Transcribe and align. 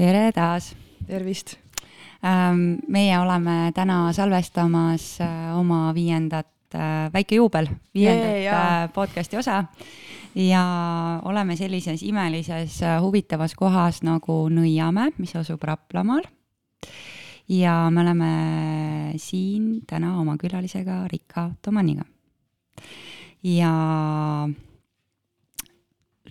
tere 0.00 0.32
taas. 0.32 0.74
tervist. 1.06 1.58
Ähm, 2.24 2.78
meie 2.88 3.18
oleme 3.20 3.72
täna 3.76 4.12
salvestamas 4.12 5.18
äh, 5.20 5.50
oma 5.58 5.90
viiendat, 5.94 6.48
äh, 6.74 7.10
väike 7.12 7.36
juubel, 7.36 7.68
viiendat 7.94 8.38
jaa. 8.44 8.60
äh, 8.84 8.92
podcast'i 8.92 9.36
osa. 9.36 9.64
ja 10.34 10.62
oleme 11.24 11.56
sellises 11.56 12.02
imelises 12.02 12.80
huvitavas 13.00 13.54
kohas 13.54 14.02
nagu 14.06 14.48
Nõiamäe, 14.48 15.12
mis 15.18 15.34
asub 15.36 15.62
Raplamaal. 15.62 16.24
ja 17.48 17.90
me 17.90 18.00
oleme 18.00 18.32
siin 19.16 19.82
täna 19.86 20.16
oma 20.20 20.36
külalisega 20.38 21.08
Rika 21.12 21.50
Tomaniga. 21.62 22.04
ja 23.42 23.74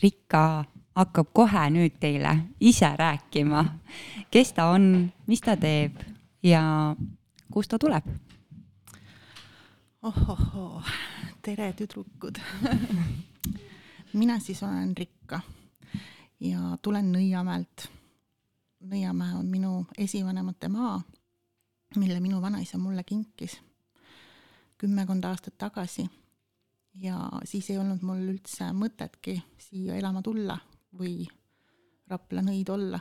Rika 0.01 0.65
hakkab 0.99 1.31
kohe 1.33 1.69
nüüd 1.71 1.95
teile 1.99 2.33
ise 2.59 2.89
rääkima, 2.99 3.63
kes 4.31 4.53
ta 4.53 4.69
on, 4.73 5.07
mis 5.27 5.41
ta 5.41 5.55
teeb 5.57 6.01
ja 6.43 6.61
kust 7.51 7.71
ta 7.71 7.79
tuleb. 7.79 8.03
ohohoo, 10.03 10.81
tere 11.41 11.73
tüdrukud 11.73 12.39
mina 14.13 14.39
siis 14.39 14.63
olen 14.63 14.97
Rikka 14.97 15.41
ja 16.39 16.77
tulen 16.81 17.11
Nõiamäelt. 17.11 17.89
Nõiamäe 18.79 19.33
on 19.35 19.47
minu 19.51 19.85
esivanemate 19.97 20.69
maa, 20.71 21.01
mille 21.95 22.19
minu 22.23 22.41
vanaisa 22.41 22.77
mulle 22.77 23.03
kinkis 23.03 23.59
kümmekond 24.79 25.23
aastat 25.23 25.57
tagasi. 25.57 26.07
ja 26.93 27.29
siis 27.45 27.69
ei 27.69 27.77
olnud 27.77 28.01
mul 28.01 28.23
üldse 28.31 28.71
mõtetki 28.73 29.41
siia 29.57 29.95
elama 29.95 30.21
tulla 30.21 30.57
või 30.97 31.27
Rapla 32.09 32.41
nõid 32.41 32.69
olla 32.73 32.99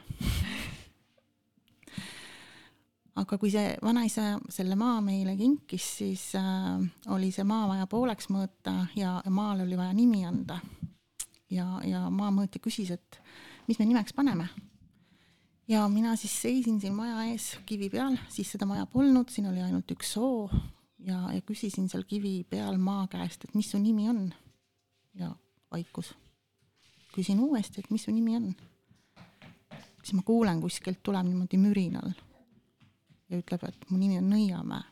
aga 3.18 3.38
kui 3.40 3.50
see 3.52 3.72
vanaisa 3.82 4.36
selle 4.52 4.76
maa 4.78 5.00
meile 5.04 5.34
kinkis, 5.38 5.86
siis 6.00 6.24
äh, 6.38 6.78
oli 7.14 7.30
see 7.34 7.46
maa 7.48 7.66
vaja 7.70 7.88
pooleks 7.90 8.30
mõõta 8.32 8.74
ja, 8.98 9.18
maale 9.30 9.66
oli 9.66 9.78
vaja 9.78 9.94
nimi 9.96 10.24
anda. 10.28 10.60
ja, 11.50 11.66
ja 11.84 12.06
maamõõtja 12.10 12.60
küsis, 12.62 12.92
et 12.94 13.20
mis 13.68 13.78
me 13.80 13.88
nimeks 13.88 14.14
paneme. 14.16 14.48
ja 15.68 15.86
mina 15.88 16.16
siis 16.16 16.36
seisin 16.42 16.80
siin 16.80 16.94
maja 16.94 17.24
ees 17.30 17.56
kivi 17.66 17.90
peal, 17.90 18.18
siis 18.28 18.52
seda 18.54 18.66
maja 18.66 18.86
polnud, 18.86 19.30
siin 19.30 19.50
oli 19.50 19.62
ainult 19.64 19.90
üks 19.96 20.14
soo 20.14 20.48
ja, 20.98 21.28
ja 21.34 21.40
küsisin 21.42 21.88
seal 21.88 22.06
kivi 22.08 22.44
peal 22.48 22.78
maa 22.78 23.06
käest, 23.10 23.44
et 23.44 23.54
mis 23.58 23.70
su 23.70 23.80
nimi 23.82 24.08
on. 24.08 24.32
ja 25.14 25.34
vaikus. 25.72 26.14
Küsin 27.18 27.40
uuesti, 27.42 27.82
et 27.82 27.90
mis 27.90 28.06
su 28.06 28.14
nimi 28.14 28.36
on. 28.36 28.54
siis 30.02 30.14
ma 30.14 30.22
kuulen 30.22 30.60
kuskilt 30.62 31.02
tuleb 31.02 31.26
niimoodi 31.26 31.58
mürinal 31.58 32.12
ja 33.28 33.40
ütleb, 33.40 33.64
et 33.68 33.90
mu 33.90 33.98
nimi 33.98 34.20
on 34.20 34.30
Nõiamäe. 34.30 34.84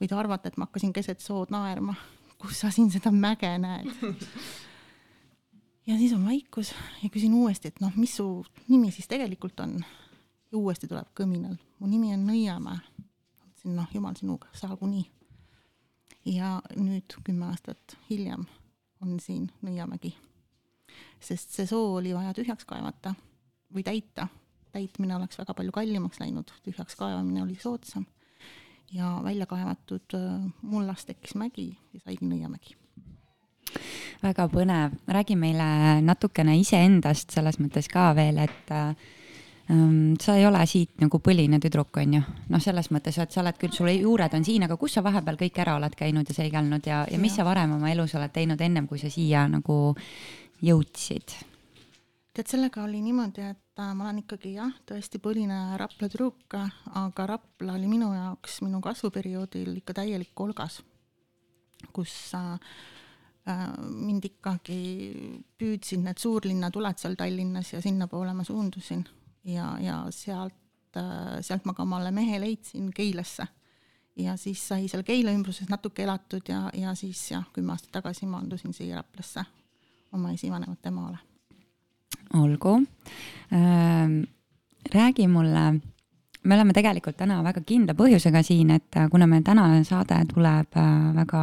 võid 0.00 0.14
arvata, 0.16 0.48
et 0.48 0.56
ma 0.56 0.66
hakkasin 0.66 0.94
keset 0.96 1.20
sood 1.20 1.52
naerma, 1.52 1.94
kus 2.40 2.62
sa 2.62 2.70
siin 2.72 2.90
seda 2.90 3.12
mäge 3.12 3.50
näed. 3.60 3.90
ja 5.88 5.98
siis 6.00 6.14
on 6.16 6.24
vaikus 6.26 6.72
ja 7.02 7.10
küsin 7.12 7.34
uuesti, 7.36 7.68
et 7.68 7.80
noh, 7.84 7.92
mis 7.96 8.16
su 8.16 8.26
nimi 8.68 8.90
siis 8.90 9.08
tegelikult 9.10 9.60
on. 9.60 9.78
ja 10.50 10.58
uuesti 10.58 10.88
tuleb 10.88 11.12
kõminal, 11.14 11.58
mu 11.78 11.90
nimi 11.90 12.14
on 12.16 12.26
Nõiamäe. 12.26 12.80
ütlesin, 13.44 13.76
noh, 13.76 13.92
jumal 13.94 14.16
sinuga, 14.16 14.48
saagu 14.56 14.88
nii. 14.88 15.04
ja 16.32 16.58
nüüd 16.76 17.20
kümme 17.24 17.52
aastat 17.52 17.98
hiljem 18.10 18.48
on 19.02 19.20
siin 19.20 19.50
Nõiamägi. 19.62 20.16
Sest 21.20 21.56
see 21.56 21.66
soo 21.66 21.96
oli 21.98 22.14
vaja 22.16 22.34
tühjaks 22.36 22.68
kaevata 22.68 23.14
või 23.74 23.84
täita 23.86 24.28
täitmine 24.72 25.16
oleks 25.16 25.38
väga 25.38 25.54
palju 25.54 25.74
kallimaks 25.74 26.20
läinud, 26.22 26.50
tühjaks 26.64 26.96
kaevamine 26.98 27.42
oli 27.42 27.58
soodsam. 27.60 28.06
ja 28.92 29.20
välja 29.24 29.46
kaevatud 29.46 30.14
äh, 30.14 30.52
mullast 30.62 31.06
tekkis 31.06 31.36
mägi 31.38 31.76
ja 31.94 32.00
saigi 32.04 32.26
Nõiamägi. 32.26 32.74
väga 34.22 34.48
põnev, 34.50 34.98
räägi 35.06 35.36
meile 35.36 36.00
natukene 36.02 36.56
iseendast 36.58 37.30
selles 37.30 37.60
mõttes 37.62 37.88
ka 37.88 38.10
veel, 38.14 38.38
et 38.42 38.72
ähm, 38.74 40.16
sa 40.20 40.34
ei 40.36 40.46
ole 40.46 40.64
siit 40.66 40.98
nagu 41.00 41.18
põline 41.22 41.60
tüdruk, 41.62 41.96
on 42.02 42.18
ju, 42.18 42.22
noh, 42.50 42.62
selles 42.62 42.90
mõttes, 42.90 43.18
et 43.18 43.30
sa 43.30 43.44
oled 43.44 43.58
küll, 43.58 43.72
sul 43.72 43.92
juured 43.94 44.34
on 44.34 44.44
siin, 44.44 44.66
aga 44.66 44.76
kus 44.76 44.98
sa 44.98 45.04
vahepeal 45.06 45.38
kõik 45.38 45.62
ära 45.62 45.78
oled 45.78 45.94
käinud 45.94 46.28
ja 46.28 46.34
seigelnud 46.34 46.86
ja, 46.86 47.04
ja 47.10 47.18
mis 47.18 47.38
ja. 47.38 47.42
sa 47.42 47.48
varem 47.48 47.78
oma 47.78 47.94
elus 47.94 48.14
oled 48.18 48.34
teinud 48.34 48.60
ennem, 48.60 48.90
kui 48.90 48.98
sa 48.98 49.10
siia 49.10 49.46
nagu 49.48 49.94
jõudsid? 50.62 51.36
tead, 52.34 52.46
sellega 52.46 52.84
oli 52.84 53.00
niimoodi, 53.04 53.42
et 53.52 53.82
ma 53.94 54.06
olen 54.06 54.22
ikkagi 54.22 54.54
jah, 54.54 54.72
tõesti 54.88 55.20
põline 55.22 55.58
Rapla 55.80 56.08
tüdruk, 56.08 56.56
aga 57.00 57.26
Rapla 57.28 57.74
oli 57.76 57.90
minu 57.90 58.12
jaoks 58.14 58.60
minu 58.64 58.80
kasvuperioodil 58.84 59.74
ikka 59.80 59.98
täielik 60.00 60.32
kolgas, 60.36 60.80
kus 61.96 62.14
äh, 62.38 62.56
mind 63.90 64.30
ikkagi 64.30 64.80
püüdsid 65.58 66.04
need 66.04 66.20
suurlinnatuled 66.22 67.00
seal 67.00 67.16
Tallinnas 67.18 67.74
ja 67.74 67.82
sinnapoole 67.84 68.34
ma 68.36 68.44
suundusin 68.46 69.06
ja, 69.48 69.74
ja 69.82 70.02
sealt 70.14 71.00
äh,, 71.00 71.40
sealt 71.44 71.66
ma 71.66 71.74
ka 71.74 71.86
omale 71.88 72.12
mehe 72.14 72.40
leidsin 72.40 72.92
Keilasse. 72.94 73.48
ja 74.16 74.36
siis 74.36 74.62
sai 74.68 74.88
seal 74.88 75.02
Keila 75.02 75.32
ümbruses 75.34 75.68
natuke 75.72 76.04
elatud 76.04 76.48
ja, 76.48 76.68
ja 76.74 76.94
siis 76.94 77.30
jah, 77.32 77.48
kümme 77.52 77.74
aastat 77.74 77.96
tagasi 78.00 78.28
maandusin 78.28 78.76
siia 78.76 79.00
Raplasse 79.00 79.44
oma 80.12 80.32
esivanemate 80.32 80.90
maale 80.90 81.18
olgu 82.34 82.82
ähm,. 83.52 84.22
räägi 84.94 85.26
mulle, 85.28 85.80
me 86.42 86.54
oleme 86.54 86.72
tegelikult 86.72 87.18
täna 87.18 87.42
väga 87.44 87.60
kindla 87.66 87.94
põhjusega 87.94 88.42
siin, 88.42 88.70
et 88.72 88.96
äh, 88.96 89.08
kuna 89.12 89.26
meil 89.28 89.42
tänane 89.44 89.82
saade 89.84 90.22
tuleb 90.32 90.78
äh, 90.78 91.10
väga, 91.14 91.42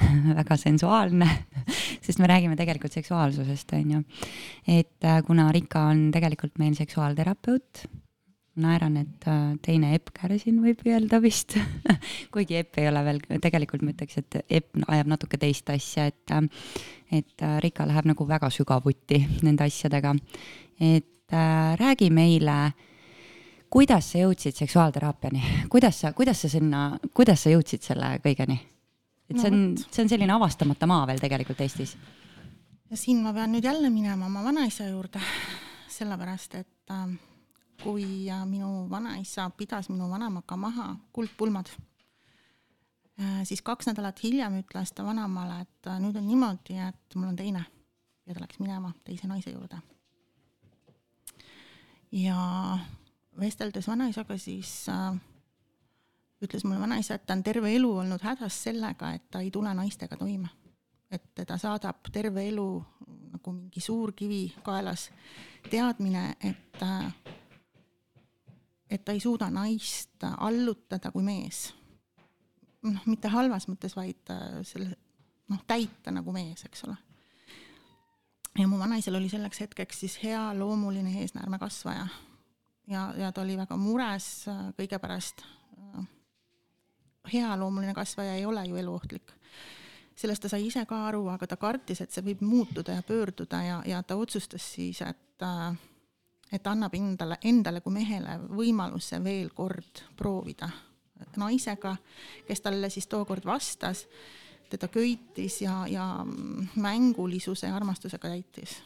väga 0.40 0.56
sensuaalne 0.56 1.28
sest 2.04 2.18
me 2.18 2.30
räägime 2.30 2.56
tegelikult 2.56 2.92
seksuaalsusest, 2.92 3.72
on 3.76 3.90
ju. 3.96 4.02
et 4.66 5.04
äh, 5.04 5.22
kuna 5.26 5.50
Rika 5.52 5.88
on 5.92 6.08
tegelikult 6.14 6.58
meil 6.58 6.74
seksuaalterapeut 6.78 7.84
naeran, 8.60 8.96
et 9.00 9.26
teine 9.64 9.94
Epp 9.96 10.12
Kärsin 10.16 10.60
võib 10.64 10.82
öelda 10.86 11.20
vist 11.22 11.56
kuigi 12.34 12.58
Epp 12.60 12.80
ei 12.82 12.88
ole 12.90 13.04
veel, 13.06 13.22
tegelikult 13.42 13.84
ma 13.86 13.94
ütleks, 13.94 14.20
et 14.20 14.40
Epp 14.60 14.82
ajab 14.88 15.14
natuke 15.14 15.40
teist 15.40 15.70
asja, 15.74 16.08
et 16.10 16.36
et 17.10 17.42
äh, 17.42 17.60
Rika 17.60 17.86
läheb 17.88 18.08
nagu 18.10 18.26
väga 18.28 18.50
sügavuti 18.52 19.20
nende 19.42 19.64
asjadega. 19.64 20.14
et 20.80 21.32
äh, 21.32 21.76
räägi 21.76 22.10
meile, 22.10 22.72
kuidas 23.70 24.12
sa 24.12 24.18
jõudsid 24.18 24.56
seksuaalteraapiani, 24.56 25.42
kuidas 25.68 26.00
sa, 26.00 26.12
kuidas 26.12 26.42
sa 26.42 26.48
sinna, 26.48 26.98
kuidas 27.14 27.42
sa 27.42 27.50
jõudsid 27.50 27.82
selle 27.82 28.18
kõigeni? 28.24 28.58
et 29.28 29.36
see 29.36 29.50
on 29.50 29.58
no,, 29.74 29.88
see 29.90 30.02
on 30.04 30.08
selline 30.08 30.32
avastamata 30.32 30.86
maa 30.88 31.06
veel 31.08 31.20
tegelikult 31.20 31.60
Eestis. 31.60 31.96
ja 32.90 32.96
siin 32.96 33.22
ma 33.22 33.32
pean 33.32 33.52
nüüd 33.52 33.64
jälle 33.64 33.90
minema 33.90 34.26
oma 34.26 34.44
vanaisa 34.44 34.88
juurde, 34.88 35.20
sellepärast 35.88 36.60
et 36.60 36.92
äh, 36.92 37.08
kui 37.82 38.26
minu 38.46 38.88
vanaisa 38.90 39.50
pidas 39.50 39.88
minu 39.88 40.10
vanemaga 40.10 40.56
maha 40.56 40.96
kuldpulmad 41.12 41.70
Äh, 43.20 43.42
siis 43.44 43.62
kaks 43.66 43.88
nädalat 43.88 44.20
hiljem 44.22 44.60
ütles 44.60 44.92
ta 44.94 45.02
vanaemale, 45.02 45.62
et 45.64 45.86
äh, 45.90 45.96
nüüd 45.98 46.14
on 46.20 46.26
niimoodi, 46.28 46.76
et 46.78 47.16
mul 47.18 47.32
on 47.32 47.38
teine 47.38 47.64
ja 48.28 48.34
ta 48.34 48.44
läks 48.44 48.60
minema 48.62 48.92
teise 49.04 49.26
naise 49.26 49.50
juurde. 49.50 49.80
ja 52.12 52.78
vesteldes 53.40 53.88
vanaisaga, 53.90 54.38
siis 54.38 54.70
äh, 54.88 55.18
ütles 56.46 56.62
mulle 56.64 56.78
vanaisa, 56.80 57.18
et 57.18 57.26
ta 57.26 57.34
on 57.34 57.42
terve 57.42 57.74
elu 57.74 57.90
olnud 58.04 58.22
hädas 58.22 58.62
sellega, 58.68 59.10
et 59.18 59.26
ta 59.30 59.42
ei 59.42 59.50
tule 59.50 59.74
naistega 59.74 60.16
toime. 60.16 60.48
et 61.10 61.24
teda 61.34 61.58
saadab 61.58 62.12
terve 62.12 62.46
elu 62.48 62.68
nagu 63.32 63.52
mingi 63.52 63.80
suur 63.80 64.12
kivi 64.12 64.54
kaelas, 64.62 65.10
teadmine, 65.70 66.36
et 66.40 66.86
et 68.90 69.04
ta 69.04 69.12
ei 69.12 69.20
suuda 69.20 69.50
naist 69.50 70.24
allutada 70.38 71.10
kui 71.12 71.22
mees 71.22 71.68
noh, 72.86 73.04
mitte 73.08 73.30
halvas 73.32 73.68
mõttes, 73.70 73.94
vaid 73.98 74.32
äh, 74.32 74.60
selle 74.66 74.92
noh, 75.50 75.60
täita 75.68 76.12
nagu 76.14 76.32
mees, 76.34 76.64
eks 76.68 76.84
ole. 76.88 76.96
ja 78.58 78.66
mu 78.68 78.78
vanaisal 78.80 79.18
oli 79.18 79.30
selleks 79.30 79.62
hetkeks 79.64 80.04
siis 80.04 80.18
hea 80.22 80.42
loomuline 80.58 81.14
eesnäärmekasvaja 81.22 82.06
ja, 82.90 83.02
ja 83.18 83.32
ta 83.32 83.42
oli 83.42 83.56
väga 83.58 83.78
mures 83.80 84.28
äh, 84.50 84.68
kõige 84.78 85.00
pärast. 85.02 85.44
Äh, 85.78 86.06
hea 87.34 87.50
loomuline 87.58 87.94
kasvaja 87.94 88.38
ei 88.38 88.46
ole 88.46 88.66
ju 88.66 88.76
eluohtlik. 88.76 89.34
sellest 90.18 90.42
ta 90.42 90.48
sai 90.50 90.66
ise 90.66 90.82
ka 90.86 91.04
aru, 91.08 91.28
aga 91.30 91.46
ta 91.46 91.56
kartis, 91.56 92.00
et 92.00 92.10
see 92.10 92.24
võib 92.26 92.40
muutuda 92.42 92.96
ja 92.96 93.02
pöörduda 93.06 93.62
ja, 93.62 93.82
ja 93.86 94.02
ta 94.02 94.16
otsustas 94.16 94.64
siis, 94.74 95.00
et 95.02 95.44
et 96.52 96.66
annab 96.66 96.94
endale, 96.94 97.38
endale 97.44 97.80
kui 97.80 97.92
mehele 97.92 98.38
võimaluse 98.48 99.22
veel 99.24 99.50
kord 99.54 100.04
proovida 100.16 100.68
naisega, 101.36 101.96
kes 102.46 102.60
talle 102.62 102.90
siis 102.90 103.06
tookord 103.06 103.44
vastas, 103.46 104.06
teda 104.70 104.88
köitis 104.88 105.62
ja, 105.62 105.80
ja 105.90 106.24
mängulisuse 106.76 107.66
ja 107.66 107.76
armastusega 107.76 108.28
täitis. 108.28 108.78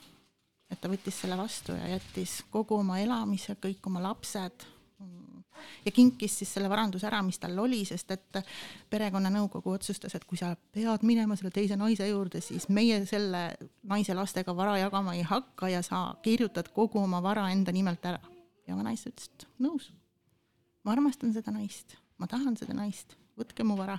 et 0.71 0.81
ta 0.81 0.89
võttis 0.89 1.19
selle 1.21 1.37
vastu 1.37 1.75
ja 1.77 1.89
jättis 1.91 2.39
kogu 2.51 2.79
oma 2.81 2.99
elamise, 2.99 3.59
kõik 3.61 3.87
oma 3.87 4.01
lapsed 4.03 4.65
ja 5.85 5.93
kinkis 5.95 6.39
siis 6.39 6.53
selle 6.55 6.71
varanduse 6.71 7.07
ära, 7.09 7.23
mis 7.27 7.39
tal 7.43 7.59
oli, 7.59 7.83
sest 7.89 8.11
et 8.15 8.41
perekonnanõukogu 8.91 9.75
otsustas, 9.77 10.15
et 10.17 10.25
kui 10.29 10.41
sa 10.41 10.55
pead 10.75 11.07
minema 11.07 11.37
selle 11.39 11.53
teise 11.55 11.77
naise 11.81 12.09
juurde, 12.09 12.41
siis 12.45 12.69
meie 12.69 13.03
selle 13.07 13.45
naise 13.89 14.17
lastega 14.17 14.57
vara 14.57 14.79
jagama 14.81 15.17
ei 15.19 15.27
hakka 15.27 15.73
ja 15.73 15.83
sa 15.87 16.05
kirjutad 16.23 16.73
kogu 16.75 17.03
oma 17.03 17.23
vara 17.23 17.49
enda 17.51 17.73
nimelt 17.73 18.05
ära. 18.07 18.21
ja 18.67 18.77
vanaisa 18.77 19.11
ütles, 19.11 19.29
et 19.29 19.47
nõus. 19.59 19.91
ma 20.85 20.93
armastan 20.93 21.33
seda 21.33 21.51
naist, 21.51 21.97
ma 22.19 22.27
tahan 22.27 22.57
seda 22.57 22.75
naist, 22.75 23.17
võtke 23.39 23.65
mu 23.65 23.77
vara 23.77 23.99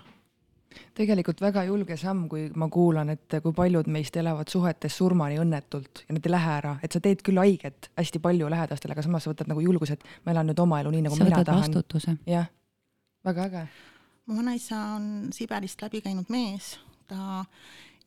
tegelikult 0.98 1.42
väga 1.42 1.64
julge 1.68 1.98
samm, 2.00 2.26
kui 2.32 2.48
ma 2.60 2.68
kuulan, 2.72 3.14
et 3.14 3.38
kui 3.44 3.54
paljud 3.56 3.88
meist 3.92 4.18
elavad 4.20 4.50
suhetes 4.52 4.98
surmani 4.98 5.40
õnnetult 5.42 6.04
ja 6.08 6.16
need 6.16 6.28
ei 6.28 6.34
lähe 6.34 6.52
ära, 6.58 6.74
et 6.84 6.96
sa 6.96 7.02
teed 7.04 7.24
küll 7.26 7.42
haiget 7.42 7.90
hästi 8.00 8.22
palju 8.24 8.50
lähedastele, 8.52 8.96
aga 8.96 9.06
samas 9.06 9.26
sa 9.26 9.34
võtad 9.34 9.50
nagu 9.52 9.64
julguse, 9.64 9.98
et 9.98 10.06
ma 10.26 10.36
elan 10.36 10.52
nüüd 10.52 10.62
oma 10.64 10.82
elu 10.84 10.94
nii, 10.96 11.06
nagu 11.08 11.18
sa 11.18 11.28
mina 11.28 11.44
tahan. 11.48 12.20
jah, 12.30 12.50
väga 13.26 13.48
äge. 13.50 13.64
mu 14.26 14.38
vanaisa 14.38 14.82
on 14.98 15.08
Siberist 15.36 15.82
läbi 15.82 16.02
käinud 16.02 16.30
mees, 16.34 16.78
ta 17.08 17.46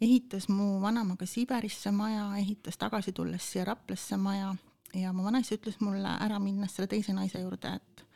ehitas 0.01 0.49
mu 0.49 0.81
vanemaga 0.81 1.27
Siberisse 1.27 1.93
maja, 1.93 2.29
ehitas 2.39 2.79
tagasi 2.79 3.13
tulles 3.13 3.53
siia 3.53 3.65
Raplasse 3.65 4.17
maja 4.17 4.55
ja 4.95 5.13
mu 5.13 5.25
vanaisa 5.25 5.57
ütles 5.57 5.81
mulle 5.81 6.19
ära 6.21 6.39
minnes 6.39 6.77
selle 6.77 6.89
teise 6.89 7.17
naise 7.17 7.41
juurde, 7.41 7.77
et 7.81 8.07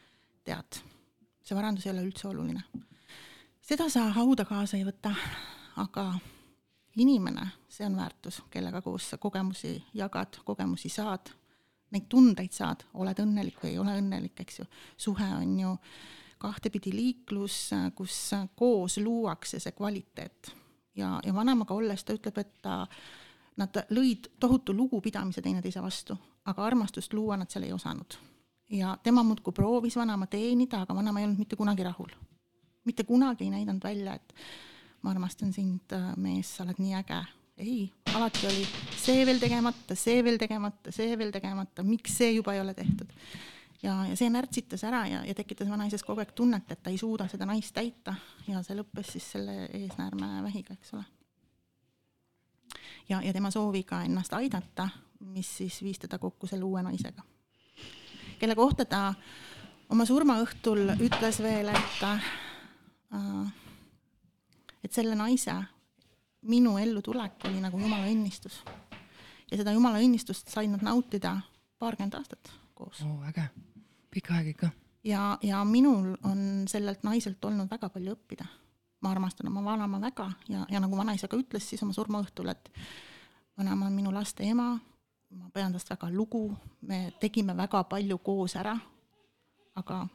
tead, 0.44 0.84
see 1.44 1.56
varandus 1.56 1.86
ei 1.86 1.92
ole 1.94 2.06
üldse 2.06 2.28
oluline 2.28 2.64
seda 3.70 3.86
sa 3.88 4.08
hauda 4.10 4.42
kaasa 4.48 4.80
ei 4.80 4.82
võta, 4.82 5.12
aga 5.78 6.04
inimene, 6.98 7.44
see 7.70 7.86
on 7.86 7.94
väärtus, 7.94 8.40
kellega 8.50 8.80
koos 8.82 9.12
sa 9.12 9.18
kogemusi 9.22 9.76
jagad, 9.94 10.40
kogemusi 10.44 10.88
saad, 10.90 11.30
neid 11.94 12.08
tundeid 12.10 12.54
saad, 12.54 12.82
oled 12.98 13.20
õnnelik 13.22 13.60
või 13.62 13.74
ei 13.74 13.78
ole 13.78 13.94
õnnelik, 14.00 14.40
eks 14.42 14.58
ju. 14.58 14.66
suhe 14.98 15.28
on 15.36 15.52
ju 15.60 15.74
kahtepidi 16.42 16.90
liiklus, 16.96 17.58
kus 17.94 18.16
koos 18.58 18.96
luuakse 18.98 19.60
see 19.62 19.76
kvaliteet 19.76 20.50
ja, 20.98 21.20
ja 21.22 21.34
vanemaga 21.34 21.76
olles 21.76 22.02
ta 22.04 22.16
ütleb, 22.16 22.40
et 22.42 22.50
ta, 22.66 22.80
nad 23.60 23.78
lõid 23.94 24.32
tohutu 24.40 24.74
lugupidamise 24.74 25.44
teineteise 25.46 25.82
vastu, 25.84 26.16
aga 26.50 26.66
armastust 26.66 27.14
luua 27.14 27.38
nad 27.38 27.50
seal 27.54 27.68
ei 27.68 27.76
osanud. 27.76 28.18
ja 28.70 28.96
tema 29.02 29.22
muudkui 29.22 29.52
proovis 29.52 29.96
vanaema 29.96 30.26
teenida, 30.26 30.82
aga 30.82 30.94
vanaema 30.94 31.20
ei 31.20 31.28
olnud 31.28 31.44
mitte 31.44 31.56
kunagi 31.60 31.86
rahul 31.86 32.10
mitte 32.84 33.04
kunagi 33.04 33.44
ei 33.44 33.50
näidanud 33.50 33.84
välja, 33.84 34.14
et 34.14 34.34
ma 35.02 35.10
armastan 35.10 35.52
sind, 35.52 35.92
äh, 35.92 36.12
mees, 36.16 36.56
sa 36.56 36.64
oled 36.64 36.80
nii 36.80 36.94
äge. 37.00 37.20
ei, 37.60 37.92
alati 38.14 38.46
oli 38.48 38.62
see 38.96 39.24
veel 39.28 39.36
tegemata, 39.38 39.94
see 39.94 40.22
veel 40.24 40.38
tegemata, 40.40 40.92
see 40.96 41.16
veel 41.18 41.28
tegemata, 41.30 41.82
miks 41.84 42.14
see 42.16 42.30
juba 42.32 42.54
ei 42.56 42.60
ole 42.60 42.74
tehtud. 42.74 43.12
ja, 43.82 43.94
ja 44.08 44.16
see 44.16 44.30
närtsitas 44.32 44.84
ära 44.84 45.06
ja, 45.08 45.24
ja 45.24 45.34
tekitas 45.34 45.68
vanaises 45.68 46.04
kogu 46.04 46.24
aeg 46.24 46.32
tunnet, 46.36 46.70
et 46.72 46.82
ta 46.82 46.90
ei 46.90 46.98
suuda 46.98 47.28
seda 47.28 47.48
naist 47.48 47.74
täita 47.76 48.14
ja 48.48 48.62
see 48.64 48.76
lõppes 48.76 49.12
siis 49.16 49.30
selle 49.36 49.66
eesnäärmevähiga, 49.66 50.76
eks 50.76 50.94
ole. 50.96 51.04
ja, 53.08 53.20
ja 53.22 53.32
tema 53.32 53.50
sooviga 53.50 54.02
ennast 54.08 54.32
aidata, 54.32 54.88
mis 55.20 55.56
siis 55.60 55.82
viis 55.82 56.00
teda 56.00 56.18
kokku 56.18 56.48
selle 56.48 56.64
uue 56.64 56.82
naisega, 56.82 57.24
kelle 58.40 58.56
kohta 58.56 58.88
ta 58.88 59.02
oma 59.90 60.06
surmaõhtul 60.06 60.94
ütles 60.96 61.42
veel, 61.44 61.68
et 61.68 62.04
et 63.10 64.92
selle 64.92 65.14
naise 65.18 65.54
minu 66.42 66.78
ellu 66.78 67.02
tulek 67.02 67.44
oli 67.48 67.60
nagu 67.60 67.78
jumala 67.78 68.08
õnnistus. 68.08 68.62
ja 69.50 69.56
seda 69.56 69.72
jumala 69.72 70.00
õnnistust 70.00 70.48
said 70.48 70.70
nad 70.70 70.82
nautida 70.82 71.36
paarkümmend 71.78 72.14
aastat 72.14 72.52
koos 72.74 73.02
oh,. 73.04 73.20
äge, 73.28 73.48
pikk 74.10 74.30
aeg 74.36 74.52
ikka. 74.54 74.70
ja, 75.04 75.38
ja 75.42 75.64
minul 75.64 76.14
on 76.24 76.64
sellelt 76.68 77.04
naiselt 77.04 77.44
olnud 77.44 77.70
väga 77.70 77.88
palju 77.88 78.16
õppida. 78.16 78.46
ma 79.00 79.10
armastan 79.10 79.48
oma 79.48 79.64
vanaema 79.64 80.00
väga 80.00 80.30
ja, 80.48 80.66
ja 80.70 80.80
nagu 80.80 80.96
vanaisa 80.96 81.28
ka 81.28 81.36
ütles 81.40 81.68
siis 81.68 81.82
oma 81.82 81.96
surmaõhtul, 81.96 82.48
et 82.52 82.70
vanaema 83.58 83.86
on 83.86 83.96
minu 83.96 84.12
laste 84.14 84.44
ema, 84.44 84.72
ma 85.30 85.50
pean 85.52 85.72
tast 85.72 85.90
väga 85.90 86.10
lugu, 86.12 86.46
me 86.80 87.10
tegime 87.20 87.56
väga 87.56 87.84
palju 87.84 88.18
koos 88.24 88.56
ära, 88.56 88.76
aga 89.76 90.06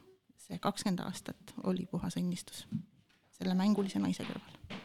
see 0.46 0.60
kakskümmend 0.62 1.02
aastat 1.04 1.54
oli 1.66 1.86
puhas 1.90 2.16
õnnistus. 2.20 2.66
Selle 3.36 3.56
mängulise 3.58 4.00
naise 4.00 4.24
kõrval. 4.26 4.82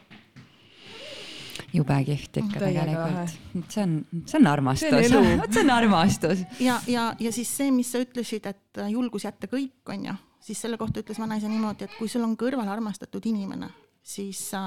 Jube 1.72 1.96
kihvt 2.04 2.36
ikka 2.42 2.60
tegelikult. 2.60 3.36
see 3.72 3.84
on, 3.84 3.94
see 4.28 4.38
on 4.40 4.48
armastus, 4.50 5.14
vot 5.40 5.52
see 5.54 5.62
on 5.62 5.72
armastus. 5.72 6.44
ja, 6.60 6.76
ja, 6.90 7.06
ja 7.20 7.32
siis 7.32 7.48
see, 7.56 7.70
mis 7.72 7.92
sa 7.92 8.02
ütlesid, 8.02 8.48
et 8.48 8.82
julgus 8.92 9.24
jätta 9.24 9.48
kõik, 9.48 9.80
on 9.92 10.06
ju, 10.10 10.16
siis 10.44 10.60
selle 10.64 10.80
kohta 10.80 11.00
ütles 11.00 11.20
vanaisa 11.22 11.48
niimoodi, 11.48 11.88
et 11.88 11.96
kui 11.96 12.12
sul 12.12 12.24
on 12.26 12.36
kõrval 12.40 12.68
armastatud 12.74 13.24
inimene, 13.30 13.70
siis 14.04 14.40
sa 14.52 14.66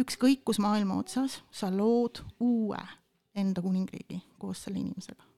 ükskõik 0.00 0.42
kus 0.50 0.58
maailma 0.62 0.98
otsas, 0.98 1.38
sa 1.54 1.70
lood 1.70 2.24
uue 2.42 2.82
enda 3.38 3.62
kuningriigi 3.62 4.18
koos 4.40 4.66
selle 4.66 4.82
inimesega 4.82 5.29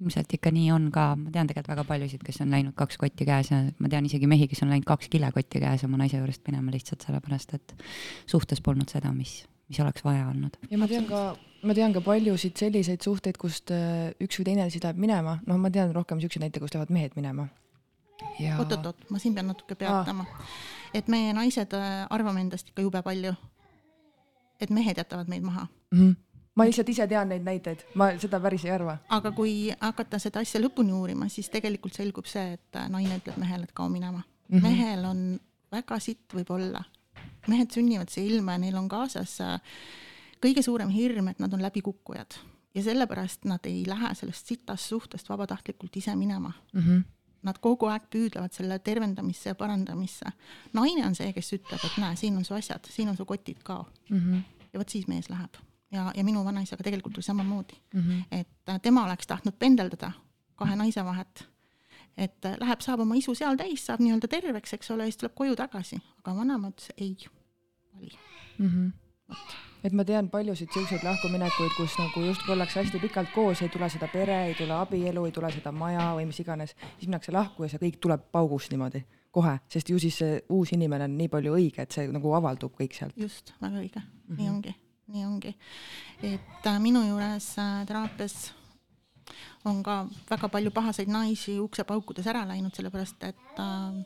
ilmselt 0.00 0.32
ikka 0.36 0.52
nii 0.52 0.70
on 0.74 0.88
ka, 0.92 1.08
ma 1.16 1.32
tean 1.32 1.48
tegelikult 1.48 1.72
väga 1.72 1.84
paljusid, 1.88 2.22
kes 2.24 2.42
on 2.44 2.52
läinud 2.52 2.76
kaks 2.76 2.98
kotti 3.00 3.26
käes 3.28 3.50
ja 3.52 3.62
ma 3.80 3.90
tean 3.92 4.06
isegi 4.08 4.28
mehi, 4.28 4.48
kes 4.50 4.60
on 4.64 4.72
läinud 4.72 4.86
kaks 4.88 5.08
kilekotti 5.12 5.62
käes 5.62 5.84
oma 5.88 6.00
naise 6.00 6.20
juurest 6.20 6.44
minema 6.48 6.74
lihtsalt 6.74 7.06
sellepärast, 7.06 7.54
et 7.56 7.74
suhtes 8.28 8.60
polnud 8.64 8.92
seda, 8.92 9.12
mis, 9.16 9.38
mis 9.70 9.80
oleks 9.84 10.04
vaja 10.04 10.28
olnud. 10.28 10.58
ja 10.70 10.80
ma 10.80 10.88
tean 10.90 11.08
ka, 11.08 11.22
ma 11.64 11.76
tean 11.78 11.96
ka 11.96 12.02
paljusid 12.04 12.60
selliseid 12.60 13.06
suhteid, 13.08 13.40
kust 13.40 13.72
äh, 13.72 14.10
üks 14.20 14.40
või 14.40 14.50
teine 14.50 14.68
siis 14.72 14.84
läheb 14.84 15.00
minema, 15.00 15.38
noh, 15.48 15.60
ma 15.62 15.72
tean 15.72 15.94
rohkem 15.96 16.20
siukseid 16.20 16.44
näiteid, 16.44 16.64
kus 16.66 16.76
lähevad 16.76 16.92
mehed 16.92 17.16
minema. 17.16 17.48
Ja.... 18.40 18.58
oot-oot-oot, 18.60 19.08
ma 19.12 19.20
siin 19.20 19.34
pean 19.36 19.48
natuke 19.48 19.78
peatama. 19.80 20.28
Ah.. 20.28 20.60
et 20.96 21.08
meie 21.12 21.32
naised 21.36 21.72
äh, 21.76 22.04
arvame 22.12 22.44
endast 22.44 22.68
ikka 22.72 22.84
jube 22.84 23.00
palju. 23.04 23.32
et 24.60 24.70
mehed 24.72 24.96
jätavad 24.96 25.28
meid 25.28 25.44
maha. 25.44 25.68
Mm. 25.92 26.00
-hmm 26.00 26.25
ma 26.56 26.64
lihtsalt 26.64 26.88
ise 26.88 27.06
tean 27.10 27.28
neid 27.32 27.44
näiteid, 27.46 27.84
ma 28.00 28.10
seda 28.20 28.40
päris 28.42 28.64
ei 28.64 28.72
arva. 28.74 28.96
aga 29.12 29.32
kui 29.36 29.54
hakata 29.80 30.20
seda 30.22 30.42
asja 30.44 30.60
lõpuni 30.62 30.94
uurima, 30.96 31.28
siis 31.32 31.50
tegelikult 31.52 31.96
selgub 31.96 32.28
see, 32.30 32.56
et 32.56 32.80
naine 32.92 33.20
ütleb 33.20 33.38
mehele, 33.42 33.68
et 33.68 33.76
kao 33.76 33.88
minema 33.92 34.22
mm. 34.22 34.58
-hmm. 34.58 34.62
mehel 34.62 35.04
on 35.04 35.22
väga 35.72 36.00
sitt 36.00 36.34
võib-olla. 36.34 36.84
mehed 37.46 37.70
sünnivad 37.70 38.10
siia 38.10 38.26
ilma 38.26 38.52
ja 38.52 38.58
neil 38.58 38.76
on 38.76 38.88
kaasas 38.88 39.40
äh, 39.40 39.60
kõige 40.42 40.62
suurem 40.62 40.88
hirm, 40.88 41.28
et 41.28 41.38
nad 41.38 41.52
on 41.52 41.62
läbikukkujad 41.62 42.38
ja 42.74 42.82
sellepärast 42.82 43.44
nad 43.44 43.60
ei 43.64 43.84
lähe 43.86 44.14
sellest 44.14 44.46
sitast 44.46 44.88
suhtest 44.88 45.28
vabatahtlikult 45.28 45.96
ise 45.96 46.16
minema 46.16 46.52
mm. 46.72 46.80
-hmm. 46.80 47.04
Nad 47.42 47.58
kogu 47.62 47.86
aeg 47.86 48.02
püüdlevad 48.10 48.52
selle 48.52 48.78
tervendamisse 48.78 49.50
ja 49.50 49.54
parandamisse. 49.54 50.24
naine 50.72 51.06
on 51.06 51.14
see, 51.14 51.32
kes 51.32 51.52
ütleb, 51.52 51.84
et 51.84 51.98
näe, 51.98 52.16
siin 52.16 52.36
on 52.36 52.44
su 52.44 52.54
asjad, 52.54 52.88
siin 52.90 53.08
on 53.08 53.16
su 53.16 53.24
kotid, 53.24 53.62
kao 53.62 53.86
mm. 54.10 54.18
-hmm. 54.18 54.66
ja 54.72 54.78
vot 54.78 54.88
siis 54.88 55.06
mees 55.06 55.30
läheb 55.30 55.54
ja, 55.92 56.12
ja 56.16 56.24
minu 56.24 56.44
vanaisaga 56.44 56.84
tegelikult 56.84 57.16
oli 57.16 57.22
samamoodi 57.22 57.74
mm, 57.94 58.00
-hmm. 58.00 58.38
et 58.40 58.68
äh, 58.68 58.80
tema 58.80 59.04
oleks 59.04 59.26
tahtnud 59.26 59.54
pendeldada 59.58 60.12
kahe 60.56 60.76
naise 60.76 61.04
vahet. 61.04 61.48
et 62.16 62.44
äh, 62.44 62.56
läheb, 62.60 62.80
saab 62.80 63.00
oma 63.00 63.14
isu 63.14 63.34
seal 63.34 63.56
täis, 63.56 63.86
saab 63.86 64.00
nii-öelda 64.00 64.28
terveks, 64.28 64.72
eks 64.72 64.90
ole, 64.90 65.04
siis 65.04 65.16
tuleb 65.16 65.34
koju 65.34 65.56
tagasi, 65.56 65.98
aga 66.18 66.36
vanaema 66.36 66.68
ütles 66.68 66.90
ei, 66.96 67.16
vali 67.94 68.18
mm. 68.58 68.68
-hmm. 68.68 69.36
et 69.84 69.92
ma 69.92 70.04
tean 70.04 70.30
paljusid 70.30 70.72
siukseid 70.72 71.04
lahkuminekuid, 71.04 71.76
kus 71.76 71.98
nagu 71.98 72.20
justkui 72.20 72.54
ollakse 72.54 72.82
hästi 72.82 72.98
pikalt 72.98 73.28
koos, 73.34 73.62
ei 73.62 73.68
tule 73.68 73.88
seda 73.88 74.08
pere, 74.12 74.46
ei 74.46 74.54
tule 74.54 74.72
abielu, 74.72 75.24
ei 75.24 75.32
tule 75.32 75.52
seda 75.52 75.72
maja 75.72 76.14
või 76.14 76.26
mis 76.26 76.40
iganes, 76.40 76.74
siis 76.80 77.06
minnakse 77.06 77.32
lahku 77.32 77.62
ja 77.62 77.68
see 77.68 77.78
kõik 77.78 78.00
tuleb 78.00 78.26
paugust 78.32 78.70
niimoodi 78.70 79.04
kohe, 79.30 79.58
sest 79.68 79.90
ju 79.90 79.98
siis 79.98 80.18
see 80.18 80.40
uus 80.48 80.72
inimene 80.72 81.04
on 81.04 81.18
nii 81.18 81.28
palju 81.28 81.54
õige, 81.54 81.82
et 81.82 81.92
see 81.92 82.08
nagu 82.08 82.32
avaldub 82.34 82.72
kõik 82.80 82.96
sealt. 82.96 83.16
just, 83.16 83.52
väga 83.60 83.76
õige 83.76 84.00
mm, 84.00 84.10
-hmm. 84.28 84.36
nii 84.40 84.50
ongi 84.50 84.74
nii 85.06 85.24
ongi. 85.26 85.54
et 86.22 86.66
äh, 86.66 86.78
minu 86.80 87.02
juures 87.06 87.58
äh, 87.58 87.86
teraapias 87.86 88.52
on 89.64 89.82
ka 89.82 90.06
väga 90.30 90.48
palju 90.48 90.70
pahaseid 90.70 91.08
naisi 91.08 91.58
uksepaukudes 91.60 92.26
ära 92.26 92.44
läinud, 92.48 92.74
sellepärast 92.74 93.24
et 93.28 93.60
äh, 93.62 94.04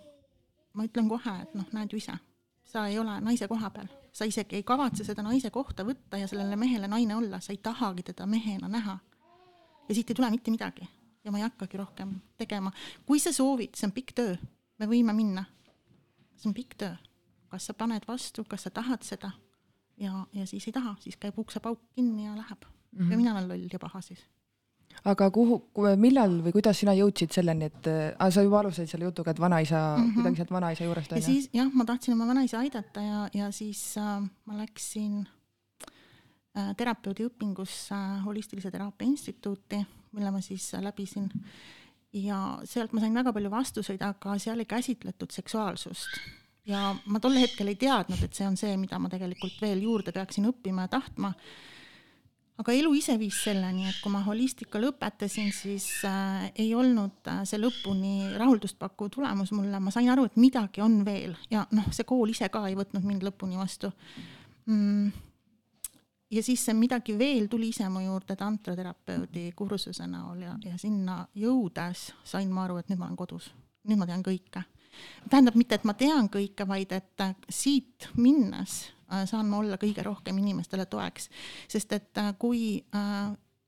ma 0.75 0.87
ütlen 0.87 1.09
kohe, 1.09 1.37
et 1.43 1.55
noh, 1.55 1.67
näed 1.73 1.93
ju 1.93 2.01
ise, 2.01 2.17
sa 2.65 2.87
ei 2.89 2.99
ole 2.99 3.19
naise 3.25 3.49
koha 3.49 3.71
peal, 3.75 3.89
sa 4.13 4.29
isegi 4.29 4.61
ei 4.61 4.67
kavatse 4.67 5.05
seda 5.05 5.25
naise 5.27 5.51
kohta 5.51 5.85
võtta 5.89 6.21
ja 6.21 6.29
sellele 6.31 6.57
mehele 6.57 6.89
naine 6.89 7.17
olla, 7.17 7.41
sa 7.41 7.55
ei 7.55 7.61
tahagi 7.63 8.11
teda 8.13 8.27
mehena 8.27 8.69
näha. 8.69 8.99
ja 9.89 9.95
siit 9.95 10.11
ei 10.11 10.15
tule 10.15 10.31
mitte 10.31 10.51
midagi 10.51 10.89
ja 11.25 11.33
ma 11.33 11.39
ei 11.39 11.45
hakkagi 11.49 11.77
rohkem 11.77 12.15
tegema. 12.37 12.73
kui 13.07 13.21
sa 13.21 13.33
soovid, 13.33 13.77
see 13.77 13.89
on 13.89 13.93
pikk 13.93 14.13
töö, 14.15 14.37
me 14.79 14.87
võime 14.87 15.17
minna. 15.17 15.45
see 16.37 16.49
on 16.53 16.55
pikk 16.55 16.77
töö. 16.77 16.97
kas 17.49 17.67
sa 17.67 17.75
paned 17.75 18.05
vastu, 18.09 18.45
kas 18.45 18.69
sa 18.69 18.71
tahad 18.71 19.03
seda 19.03 19.33
ja, 20.01 20.27
ja 20.33 20.47
siis 20.47 20.67
ei 20.69 20.75
taha, 20.75 20.95
siis 21.01 21.17
käib 21.21 21.39
uksepauk 21.39 21.81
kinni 21.95 22.27
ja 22.27 22.37
läheb 22.37 22.65
mm. 22.65 23.01
-hmm. 23.01 23.11
ja 23.11 23.17
mina 23.17 23.33
olen 23.33 23.49
loll 23.49 23.73
ja 23.73 23.79
paha 23.79 24.01
siis. 24.01 24.21
aga 25.05 25.31
kuhu, 25.31 25.63
millal 25.97 26.41
või 26.45 26.53
kuidas 26.53 26.81
sina 26.81 26.93
jõudsid 26.93 27.33
selleni, 27.33 27.71
et 27.71 27.87
äh, 27.89 28.31
sa 28.31 28.43
juba 28.43 28.61
alustasid 28.61 28.91
selle 28.91 29.05
jutuga, 29.05 29.31
et 29.31 29.41
vanaisa 29.41 29.97
mm, 29.97 30.05
-hmm. 30.05 30.15
kuidagi 30.15 30.37
sealt 30.37 30.51
vanaisa 30.51 30.85
juurest 30.85 31.13
on 31.13 31.19
ju? 31.19 31.25
siis 31.25 31.51
jah, 31.53 31.71
ma 31.73 31.85
tahtsin 31.85 32.15
oma 32.15 32.27
vanaisa 32.27 32.59
aidata 32.59 33.01
ja, 33.01 33.29
ja 33.35 33.51
siis 33.51 33.97
äh, 33.99 34.31
ma 34.45 34.57
läksin 34.57 35.29
äh, 36.57 36.75
terapeudi 36.77 37.29
õpingusse 37.29 38.01
Holistilise 38.25 38.71
Teraapia 38.71 39.09
Instituuti, 39.09 39.87
mille 40.13 40.31
ma 40.31 40.41
siis 40.41 40.73
läbisin. 40.81 41.31
ja 42.13 42.59
sealt 42.65 42.93
ma 42.93 43.01
sain 43.01 43.15
väga 43.15 43.33
palju 43.33 43.51
vastuseid, 43.51 44.03
aga 44.03 44.39
seal 44.39 44.59
ei 44.59 44.65
käsitletud 44.65 45.31
seksuaalsust. 45.31 46.40
Ja 46.69 46.91
ma 47.07 47.21
tol 47.23 47.39
hetkel 47.41 47.73
ei 47.73 47.79
teadnud, 47.81 48.21
et 48.25 48.37
see 48.37 48.47
on 48.49 48.57
see, 48.61 48.77
mida 48.81 48.99
ma 49.01 49.11
tegelikult 49.13 49.61
veel 49.63 49.83
juurde 49.85 50.13
peaksin 50.15 50.49
õppima 50.51 50.87
ja 50.87 50.95
tahtma. 50.99 51.33
Aga 52.61 52.75
elu 52.77 52.91
ise 52.99 53.15
viis 53.17 53.39
selleni, 53.41 53.87
et 53.89 54.03
kui 54.03 54.13
ma 54.13 54.21
holistika 54.21 54.81
lõpetasin, 54.83 55.49
siis 55.57 55.87
äh, 56.05 56.51
ei 56.61 56.75
olnud 56.77 57.31
äh, 57.33 57.41
see 57.49 57.57
lõpuni 57.61 58.35
rahuldust 58.37 58.77
pakkuv 58.81 59.09
tulemus 59.15 59.55
mulle, 59.57 59.81
ma 59.81 59.93
sain 59.95 60.11
aru, 60.13 60.27
et 60.29 60.37
midagi 60.37 60.85
on 60.85 60.99
veel. 61.07 61.33
Ja 61.49 61.65
noh, 61.73 61.89
see 61.97 62.05
kool 62.05 62.35
ise 62.35 62.51
ka 62.53 62.67
ei 62.69 62.77
võtnud 62.77 63.07
mind 63.09 63.25
lõpuni 63.25 63.57
vastu. 63.57 63.89
Mm.. 64.69 65.09
ja 66.31 66.43
siis 66.45 66.61
see 66.63 66.77
midagi 66.77 67.15
veel 67.19 67.49
tuli 67.51 67.71
ise 67.73 67.89
mu 67.91 68.03
juurde 68.05 68.37
tantraterapeudi 68.39 69.49
kursuse 69.57 70.05
näol 70.07 70.45
ja, 70.45 70.53
ja 70.63 70.77
sinna 70.79 71.25
jõudes 71.35 72.11
sain 72.29 72.53
ma 72.53 72.67
aru, 72.69 72.77
et 72.79 72.93
nüüd 72.93 73.01
ma 73.01 73.09
olen 73.09 73.17
kodus, 73.19 73.49
nüüd 73.89 73.99
ma 73.99 74.07
tean 74.07 74.23
kõike. 74.23 74.63
Tähendab 75.31 75.55
mitte, 75.55 75.75
et 75.75 75.85
ma 75.85 75.95
tean 75.95 76.29
kõike, 76.29 76.69
vaid 76.69 76.93
et 76.93 77.27
äh, 77.27 77.35
siit 77.49 78.09
minnes 78.17 78.83
Äh, 79.13 79.27
saan 79.27 79.55
olla 79.55 79.75
kõige 79.81 80.05
rohkem 80.07 80.39
inimestele 80.39 80.87
toeks, 80.87 81.27
sest 81.69 81.93
et 81.93 82.19
äh, 82.19 82.31
kui 82.39 82.85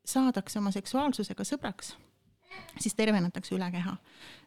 saadakse 0.06 0.58
oma 0.58 0.70
seksuaalsusega 0.74 1.44
sõbraks, 1.46 1.96
siis 2.78 2.94
tervenetakse 2.94 3.54
üle 3.56 3.70
keha. 3.70 3.96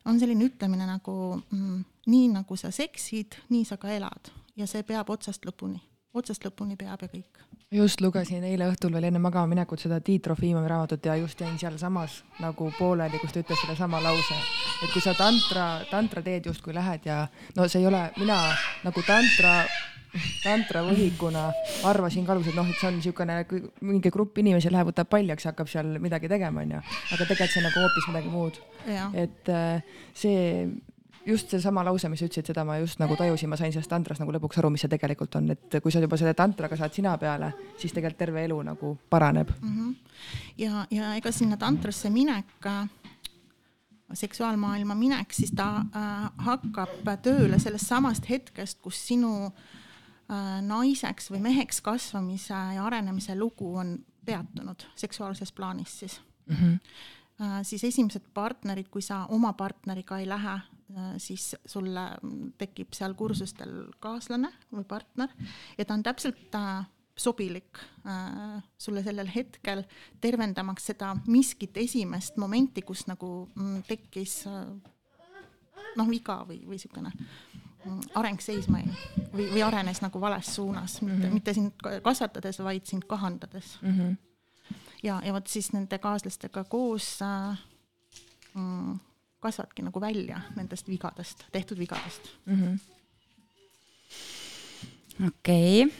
on 0.06 0.20
selline 0.20 0.46
ütlemine 0.46 0.88
nagu 0.88 1.42
mm, 1.50 1.84
nii 2.08 2.30
nagu 2.32 2.56
sa 2.56 2.72
seksid, 2.72 3.36
nii 3.50 3.66
sa 3.66 3.78
ka 3.78 3.92
elad. 3.92 4.32
Ja 4.56 4.68
see 4.68 4.84
peab 4.84 5.10
otsast 5.10 5.46
lõpuni, 5.46 5.82
otsast 6.16 6.46
lõpuni 6.48 6.78
peab 6.80 7.02
ja 7.04 7.10
kõik. 7.12 7.42
just 7.76 8.02
lugesin 8.02 8.44
eile 8.48 8.70
õhtul 8.72 8.94
veel 8.94 9.10
enne 9.10 9.20
magama 9.20 9.52
minekut 9.52 9.82
seda 9.82 10.00
Tiit 10.00 10.24
Trofimovi 10.24 10.70
raamatut 10.72 11.06
ja 11.06 11.16
just 11.20 11.42
jäin 11.42 11.58
sealsamas 11.60 12.22
nagu 12.40 12.72
pooleli, 12.78 13.20
kus 13.20 13.34
ta 13.34 13.42
ütles 13.44 13.62
sedasama 13.62 14.02
lause, 14.04 14.38
et 14.84 14.94
kui 14.94 15.02
sa 15.02 15.16
tantra, 15.18 15.66
tantra 15.92 16.24
teed 16.24 16.48
justkui 16.52 16.74
lähed 16.74 17.10
ja 17.10 17.26
no 17.56 17.68
see 17.68 17.84
ei 17.84 17.90
ole, 17.92 18.06
mina 18.18 18.40
nagu 18.86 19.04
tantra 19.08 19.58
tantravõhikuna 20.44 21.44
arvasin 21.90 22.26
ka 22.26 22.36
alguses, 22.36 22.54
et 22.54 22.60
noh, 22.60 22.70
et 22.70 22.80
see 22.80 22.88
on 22.88 22.98
niisugune, 23.00 23.38
mingi 23.84 24.12
grupp 24.14 24.38
inimesi 24.40 24.72
läheb, 24.72 24.88
võtab 24.92 25.10
paljaks 25.12 25.46
ja 25.46 25.52
hakkab 25.52 25.68
seal 25.72 25.98
midagi 26.00 26.30
tegema, 26.32 26.64
onju. 26.64 26.82
aga 27.12 27.28
tegelikult 27.28 27.52
see 27.52 27.62
on 27.62 27.68
nagu 27.70 27.84
hoopis 27.84 28.10
midagi 28.12 28.32
muud. 28.32 28.60
et 29.26 29.52
äh, 29.52 29.98
see, 30.16 30.70
just 31.26 31.50
seesama 31.50 31.84
lause, 31.86 32.10
mis 32.10 32.20
sa 32.20 32.28
ütlesid, 32.30 32.52
seda 32.52 32.66
ma 32.68 32.78
just 32.78 33.00
nagu 33.00 33.16
tajusin, 33.18 33.50
ma 33.50 33.58
sain 33.60 33.74
sellest 33.74 33.90
tantrast 33.90 34.22
nagu 34.22 34.34
lõpuks 34.36 34.60
aru, 34.62 34.70
mis 34.74 34.86
see 34.86 34.92
tegelikult 34.92 35.36
on, 35.40 35.52
et 35.56 35.80
kui 35.84 35.94
sa 35.94 36.04
juba 36.04 36.18
selle 36.18 36.34
tantraga 36.38 36.78
saad 36.78 36.94
sina 36.94 37.18
peale, 37.18 37.52
siis 37.78 37.94
tegelikult 37.94 38.20
terve 38.20 38.44
elu 38.46 38.62
nagu 38.64 38.98
paraneb 39.10 39.50
mm. 39.62 39.78
-hmm. 39.78 39.96
ja, 40.58 40.86
ja 40.92 41.16
ega 41.16 41.32
sinna 41.32 41.58
tantrasse 41.58 42.10
minek 42.10 42.70
seksuaalmaailma 44.14 44.96
minek, 44.96 45.34
siis 45.34 45.52
ta 45.52 45.78
äh, 45.78 46.30
hakkab 46.38 47.10
tööle 47.22 47.60
sellest 47.60 47.88
samast 47.88 48.30
hetkest, 48.30 48.80
kus 48.82 49.08
sinu 49.08 49.52
Äh, 50.26 50.62
naiseks 50.66 51.28
või 51.30 51.38
meheks 51.44 51.84
kasvamise 51.86 52.58
ja 52.74 52.86
arenemise 52.88 53.36
lugu 53.38 53.68
on 53.78 53.92
peatunud 54.26 54.82
seksuaalses 54.98 55.52
plaanis 55.54 56.00
siis 56.00 56.16
mm. 56.50 56.56
-hmm. 56.56 56.80
Siis 57.64 57.84
esimesed 57.84 58.30
partnerid, 58.34 58.88
kui 58.92 59.02
sa 59.04 59.26
oma 59.36 59.54
partneriga 59.54 60.20
ei 60.22 60.28
lähe, 60.30 60.54
äh, 60.96 61.14
siis 61.18 61.56
sulle 61.66 62.06
tekib 62.58 62.94
seal 62.96 63.14
kursustel 63.14 63.90
kaaslane 64.00 64.54
või 64.72 64.86
partner 64.88 65.34
ja 65.78 65.86
ta 65.86 65.98
on 65.98 66.04
täpselt 66.04 66.56
sobilik 67.16 67.80
äh, 68.08 68.64
sulle 68.78 69.04
sellel 69.04 69.30
hetkel, 69.36 69.84
tervendamaks 70.22 70.92
seda 70.92 71.14
miskit 71.28 71.78
esimest 71.78 72.38
momenti, 72.38 72.82
kus 72.82 73.06
nagu 73.08 73.50
mm, 73.56 73.84
tekkis 73.88 74.42
äh, 74.52 74.66
noh, 75.96 76.10
viga 76.10 76.42
või, 76.48 76.62
või 76.66 76.80
niisugune 76.80 77.14
areng 78.18 78.42
seisma 78.42 78.82
jäi 78.82 78.94
või, 79.32 79.48
või 79.54 79.62
arenes 79.66 80.02
nagu 80.02 80.22
vales 80.22 80.56
suunas 80.56 81.00
mm, 81.02 81.08
-hmm. 81.08 81.14
mitte, 81.14 81.28
mhm. 81.28 81.34
mitte 81.34 81.54
sind 81.54 82.04
kasvatades, 82.04 82.60
vaid 82.60 82.86
sind 82.86 83.06
kahandades 83.08 83.78
mm. 83.82 83.92
-hmm. 83.92 84.18
Ja, 85.06 85.20
ja 85.26 85.34
vot 85.36 85.48
siis 85.52 85.72
nende 85.76 86.00
kaaslastega 86.02 86.64
koos 86.70 87.08
äh, 87.26 87.60
mm, 88.54 89.00
kasvadki 89.44 89.86
nagu 89.86 90.02
välja 90.02 90.42
nendest 90.56 90.90
vigadest, 90.90 91.46
tehtud 91.52 91.80
vigadest 91.80 92.30
mm. 92.46 92.62
-hmm. 92.62 92.80
okei 95.28 95.84
okay. 95.84 95.94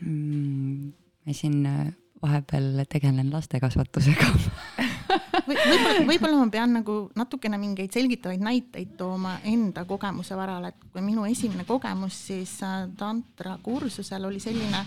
mm,. 0.00 0.92
ma 1.26 1.32
siin 1.32 1.66
äh, 1.66 1.92
vahepeal 2.22 2.84
tegelen 2.88 3.32
lastekasvatusega 3.32 4.26
võib-olla, 5.48 6.06
võib-olla 6.06 6.36
ma 6.38 6.48
pean 6.52 6.72
nagu 6.78 6.96
natukene 7.16 7.58
mingeid 7.58 7.92
selgitavaid 7.92 8.40
näiteid 8.44 8.96
tooma 8.96 9.38
enda 9.44 9.84
kogemuse 9.84 10.36
varal, 10.36 10.64
et 10.70 10.88
kui 10.92 11.02
minu 11.02 11.24
esimene 11.24 11.64
kogemus 11.64 12.26
siis 12.30 12.62
äh, 12.62 12.88
tantra 12.96 13.58
kursusel 13.62 14.24
oli 14.24 14.40
selline, 14.40 14.84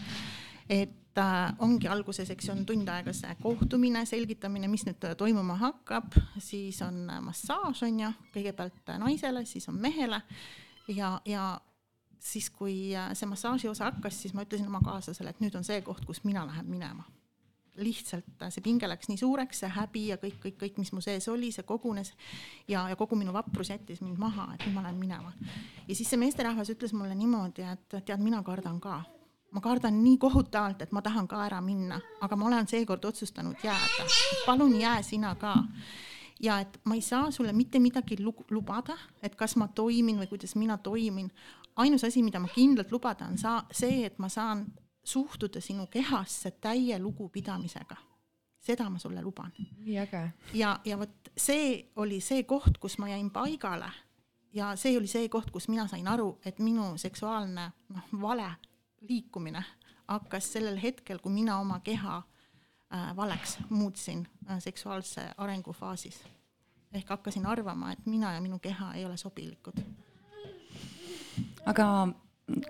et 0.69 1.02
äh, 1.17 1.53
ongi 1.59 1.87
alguses, 1.87 2.29
eks 2.33 2.47
ju, 2.47 2.55
on 2.55 2.65
tund 2.65 2.89
aega 2.89 3.13
see 3.15 3.35
kohtumine, 3.41 4.05
selgitamine, 4.09 4.69
mis 4.71 4.85
nüüd 4.87 5.03
toimuma 5.17 5.57
hakkab, 5.61 6.15
siis 6.41 6.81
on 6.85 7.05
äh, 7.09 7.21
massaaž 7.23 7.83
on 7.87 7.99
ju, 8.05 8.11
kõigepealt 8.35 8.93
naisele, 9.01 9.45
siis 9.49 9.69
on 9.71 9.79
mehele. 9.81 10.21
Ja, 10.91 11.15
ja 11.25 11.53
siis, 12.19 12.49
kui 12.49 12.93
see 13.13 13.27
massaaži 13.29 13.69
osa 13.71 13.91
hakkas, 13.91 14.21
siis 14.21 14.33
ma 14.35 14.45
ütlesin 14.45 14.69
oma 14.69 14.81
kaaslasele, 14.83 15.33
et 15.33 15.43
nüüd 15.43 15.55
on 15.59 15.65
see 15.67 15.81
koht, 15.85 16.05
kus 16.07 16.23
mina 16.27 16.45
lähen 16.47 16.69
minema. 16.69 17.05
Lihtsalt 17.73 18.43
see 18.53 18.61
pinge 18.61 18.85
läks 18.85 19.09
nii 19.09 19.17
suureks, 19.17 19.63
see 19.63 19.71
häbi 19.73 20.03
ja 20.11 20.19
kõik, 20.21 20.37
kõik, 20.43 20.59
kõik, 20.61 20.75
mis 20.77 20.91
mu 20.93 21.01
sees 21.01 21.25
oli, 21.31 21.49
see 21.51 21.65
kogunes. 21.65 22.13
Ja, 22.69 22.85
ja 22.91 22.97
kogu 22.99 23.17
minu 23.17 23.33
vaprus 23.33 23.71
jättis 23.73 24.03
mind 24.05 24.21
maha, 24.21 24.51
et 24.53 24.67
nüüd 24.67 24.77
ma 24.77 24.85
lähen 24.85 25.01
minema. 25.01 25.33
ja 25.87 25.95
siis 25.95 26.09
see 26.09 26.21
meesterahvas 26.21 26.69
ütles 26.75 26.93
mulle 26.93 27.17
niimoodi, 27.17 27.65
et 27.65 27.97
tead, 28.05 28.21
mina 28.21 28.43
kardan 28.45 28.79
ka. 28.83 29.01
Ma 29.53 29.61
kardan 29.61 30.03
nii 30.03 30.17
kohutavalt, 30.17 30.81
et 30.81 30.91
ma 30.91 31.01
tahan 31.01 31.27
ka 31.27 31.43
ära 31.45 31.61
minna, 31.61 31.99
aga 32.21 32.35
ma 32.35 32.47
olen 32.49 32.67
seekord 32.67 33.05
otsustanud 33.05 33.55
jääda. 33.63 34.07
palun 34.45 34.79
jää 34.79 35.01
sina 35.01 35.35
ka 35.35 35.55
ja 36.43 36.59
et 36.59 36.79
ma 36.83 36.95
ei 36.95 37.01
saa 37.01 37.31
sulle 37.31 37.53
mitte 37.53 37.79
midagi 37.79 38.17
lubada, 38.49 38.97
et 39.21 39.35
kas 39.35 39.55
ma 39.55 39.67
toimin 39.67 40.19
või 40.19 40.27
kuidas 40.27 40.55
mina 40.55 40.77
toimin. 40.77 41.31
ainus 41.75 42.03
asi, 42.03 42.23
mida 42.23 42.39
ma 42.39 42.47
kindlalt 42.47 42.91
lubada 42.91 43.25
on 43.25 43.37
saa-, 43.37 43.65
see, 43.71 44.05
et 44.05 44.19
ma 44.19 44.29
saan 44.29 44.65
suhtuda 45.03 45.61
sinu 45.61 45.87
kehasse 45.87 46.51
täie 46.51 46.99
lugupidamisega. 46.99 47.95
seda 48.59 48.89
ma 48.89 48.99
sulle 48.99 49.21
luban. 49.21 49.53
nii 49.77 49.99
äge. 49.99 50.31
ja, 50.53 50.79
ja 50.85 50.97
vot 50.99 51.29
see 51.37 51.91
oli 51.95 52.21
see 52.21 52.43
koht, 52.43 52.77
kus 52.77 52.97
ma 52.97 53.09
jäin 53.09 53.29
paigale 53.29 53.91
ja 54.53 54.75
see 54.75 54.97
oli 54.97 55.07
see 55.07 55.29
koht, 55.29 55.51
kus 55.51 55.67
mina 55.67 55.87
sain 55.87 56.07
aru, 56.07 56.39
et 56.45 56.59
minu 56.59 56.97
seksuaalne 56.97 57.71
noh, 57.89 58.21
vale 58.21 58.55
liikumine 59.09 59.63
hakkas 60.07 60.53
sellel 60.53 60.79
hetkel, 60.81 61.19
kui 61.19 61.31
mina 61.31 61.59
oma 61.59 61.79
keha 61.83 62.17
äh, 62.17 63.15
valeks 63.15 63.57
muutsin 63.69 64.27
äh, 64.49 64.59
seksuaalse 64.59 65.29
arengu 65.37 65.73
faasis. 65.73 66.23
ehk 66.93 67.09
hakkasin 67.09 67.45
arvama, 67.45 67.91
et 67.91 68.05
mina 68.05 68.33
ja 68.33 68.41
minu 68.41 68.59
keha 68.59 68.93
ei 68.93 69.05
ole 69.05 69.17
sobilikud. 69.17 69.79
aga 71.65 71.87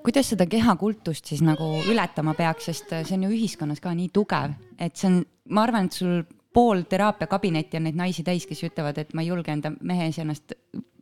kuidas 0.04 0.30
seda 0.30 0.46
kehakultust 0.46 1.26
siis 1.26 1.42
nagu 1.42 1.66
ületama 1.90 2.34
peaks, 2.34 2.66
sest 2.66 2.94
see 2.94 3.18
on 3.18 3.24
ju 3.28 3.34
ühiskonnas 3.36 3.82
ka 3.82 3.94
nii 3.94 4.10
tugev, 4.14 4.56
et 4.80 4.96
see 4.96 5.10
on, 5.10 5.20
ma 5.50 5.66
arvan, 5.68 5.90
et 5.90 5.98
sul 5.98 6.24
pool 6.54 6.84
teraapiakabinetti 6.90 7.80
on 7.80 7.88
neid 7.88 7.98
naisi 7.98 8.24
täis, 8.24 8.46
kes 8.46 8.62
ütlevad, 8.68 9.00
et 9.02 9.14
ma 9.18 9.24
ei 9.24 9.32
julge 9.32 9.52
enda 9.52 9.74
mehe 9.82 10.06
ees 10.08 10.20
ennast 10.22 10.54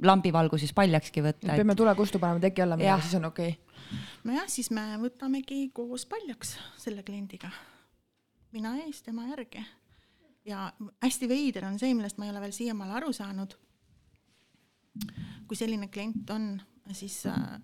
lambivalguses 0.07 0.71
paljakski 0.73 1.23
võtta. 1.25 1.57
peame 1.59 1.75
tule 1.75 1.95
kustu 1.99 2.21
panema, 2.23 2.39
teki 2.43 2.63
alla 2.63 2.79
minema, 2.79 3.01
siis 3.03 3.19
on 3.19 3.27
okei 3.27 3.51
okay.. 3.51 3.70
Nojah, 4.27 4.47
siis 4.51 4.71
me 4.71 4.83
võtamegi 5.01 5.69
koos 5.73 6.05
paljaks 6.09 6.55
selle 6.81 7.03
kliendiga. 7.03 7.51
mina 8.51 8.75
ees, 8.83 9.01
tema 9.01 9.27
järgi. 9.27 9.65
ja 10.45 10.71
hästi 11.03 11.29
veider 11.29 11.65
on 11.65 11.79
see, 11.79 11.93
millest 11.93 12.17
ma 12.17 12.25
ei 12.25 12.31
ole 12.31 12.41
veel 12.41 12.55
siiamaale 12.55 12.93
aru 12.99 13.13
saanud. 13.13 13.57
kui 15.47 15.57
selline 15.57 15.87
klient 15.87 16.29
on, 16.29 16.61
siis 16.93 17.25
äh, 17.25 17.59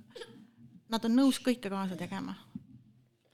nad 0.90 1.06
on 1.06 1.16
nõus 1.16 1.40
kõike 1.40 1.70
kaasa 1.70 1.96
tegema. 1.96 2.36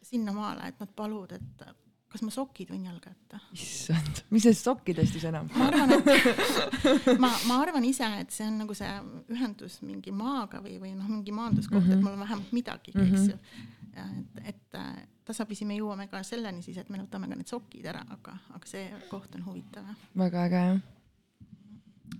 sinnamaale, 0.01 0.67
et 0.67 0.79
nad 0.79 0.89
paluvad, 0.95 1.31
et 1.31 1.82
kas 2.13 2.23
ma 2.25 2.33
sokid 2.33 2.69
võin 2.73 2.85
jalga 2.87 3.11
jätta. 3.11 3.39
issand, 3.57 4.23
mis 4.33 4.45
sellest 4.45 4.67
sokkidest 4.69 5.17
siis 5.17 5.25
enam? 5.29 5.49
ma 5.57 5.69
arvan, 5.71 5.95
et 5.97 7.09
ma, 7.23 7.31
ma 7.49 7.59
arvan 7.63 7.87
ise, 7.89 8.07
et 8.21 8.33
see 8.33 8.47
on 8.49 8.61
nagu 8.63 8.77
see 8.77 8.91
ühendus 9.33 9.79
mingi 9.85 10.13
maaga 10.15 10.61
või, 10.63 10.77
või 10.81 10.93
noh, 10.97 11.09
mingi 11.09 11.35
maanduskoht 11.35 11.81
mm, 11.81 11.87
-hmm. 11.87 11.93
et 11.93 11.97
mhm. 11.97 12.05
mul 12.05 12.17
on 12.17 12.25
vähemalt 12.27 12.55
midagigi 12.55 12.97
mm, 12.97 13.09
-hmm. 13.09 13.17
eks 13.17 13.33
ju. 13.33 13.37
et, 14.05 14.47
et 14.53 14.79
äh, 14.79 14.95
tasapisi 15.25 15.65
me 15.65 15.77
jõuame 15.79 16.07
ka 16.11 16.23
selleni 16.23 16.61
siis, 16.61 16.77
et 16.77 16.89
me 16.89 17.01
võtame 17.01 17.29
ka 17.31 17.39
need 17.39 17.49
sokid 17.49 17.85
ära, 17.89 18.05
aga, 18.17 18.37
aga 18.53 18.67
see 18.69 18.89
koht 19.09 19.35
on 19.39 19.47
huvitav. 19.49 19.93
väga 20.25 20.49
äge 20.49 20.67
jah 20.69 20.83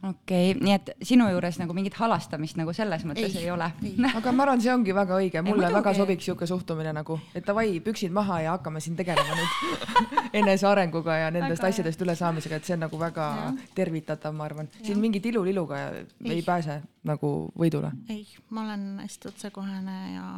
okei 0.01 0.51
okay,, 0.51 0.63
nii 0.63 0.73
et 0.75 0.91
sinu 1.05 1.27
juures 1.31 1.57
nagu 1.61 1.75
mingit 1.75 1.95
halastamist 1.99 2.57
nagu 2.59 2.73
selles 2.75 3.05
mõttes 3.07 3.35
ei, 3.37 3.45
ei 3.45 3.51
ole? 3.53 3.69
aga 4.19 4.33
ma 4.35 4.45
arvan, 4.47 4.61
see 4.63 4.73
ongi 4.73 4.95
väga 4.95 5.17
õige, 5.21 5.43
mulle 5.45 5.69
ei, 5.69 5.75
väga 5.77 5.93
sobiks 5.97 6.27
sihuke 6.29 6.47
suhtumine 6.49 6.93
nagu, 6.95 7.19
et 7.35 7.45
davai, 7.47 7.79
püksid 7.85 8.13
maha 8.15 8.41
ja 8.45 8.57
hakkame 8.57 8.83
siin 8.83 8.97
tegelema 8.99 9.37
nüüd 9.39 9.97
enesearenguga 10.43 11.17
ja 11.25 11.31
nendest 11.33 11.61
väga 11.63 11.73
asjadest 11.75 12.05
ülesaamisega, 12.05 12.59
et 12.59 12.69
see 12.69 12.77
on 12.77 12.85
nagu 12.87 12.99
väga 12.99 13.29
ja. 13.39 13.49
tervitatav, 13.75 14.35
ma 14.37 14.47
arvan. 14.49 14.71
siin 14.81 15.01
mingi 15.01 15.23
tiluliluga 15.23 15.81
ei. 15.89 16.37
ei 16.37 16.45
pääse 16.45 16.81
nagu 17.07 17.33
võidule. 17.59 17.93
ei, 18.09 18.25
ma 18.49 18.67
olen 18.67 18.87
hästi 19.03 19.33
otsekohene 19.33 19.99
ja 20.13 20.29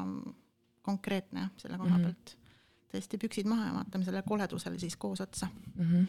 konkreetne 0.86 1.50
selle 1.58 1.78
koha 1.78 1.98
mm 1.98 2.04
-hmm. 2.04 2.42
Tõesti 2.96 3.20
püksid 3.22 3.50
maha 3.50 3.70
ja 3.70 3.75
vaatame 3.75 4.08
sellele 4.08 4.24
koledusele 4.28 4.80
siis 4.80 4.96
koos 4.96 5.22
otsa 5.22 5.48
mm. 5.75 5.86
-hmm. 5.86 6.08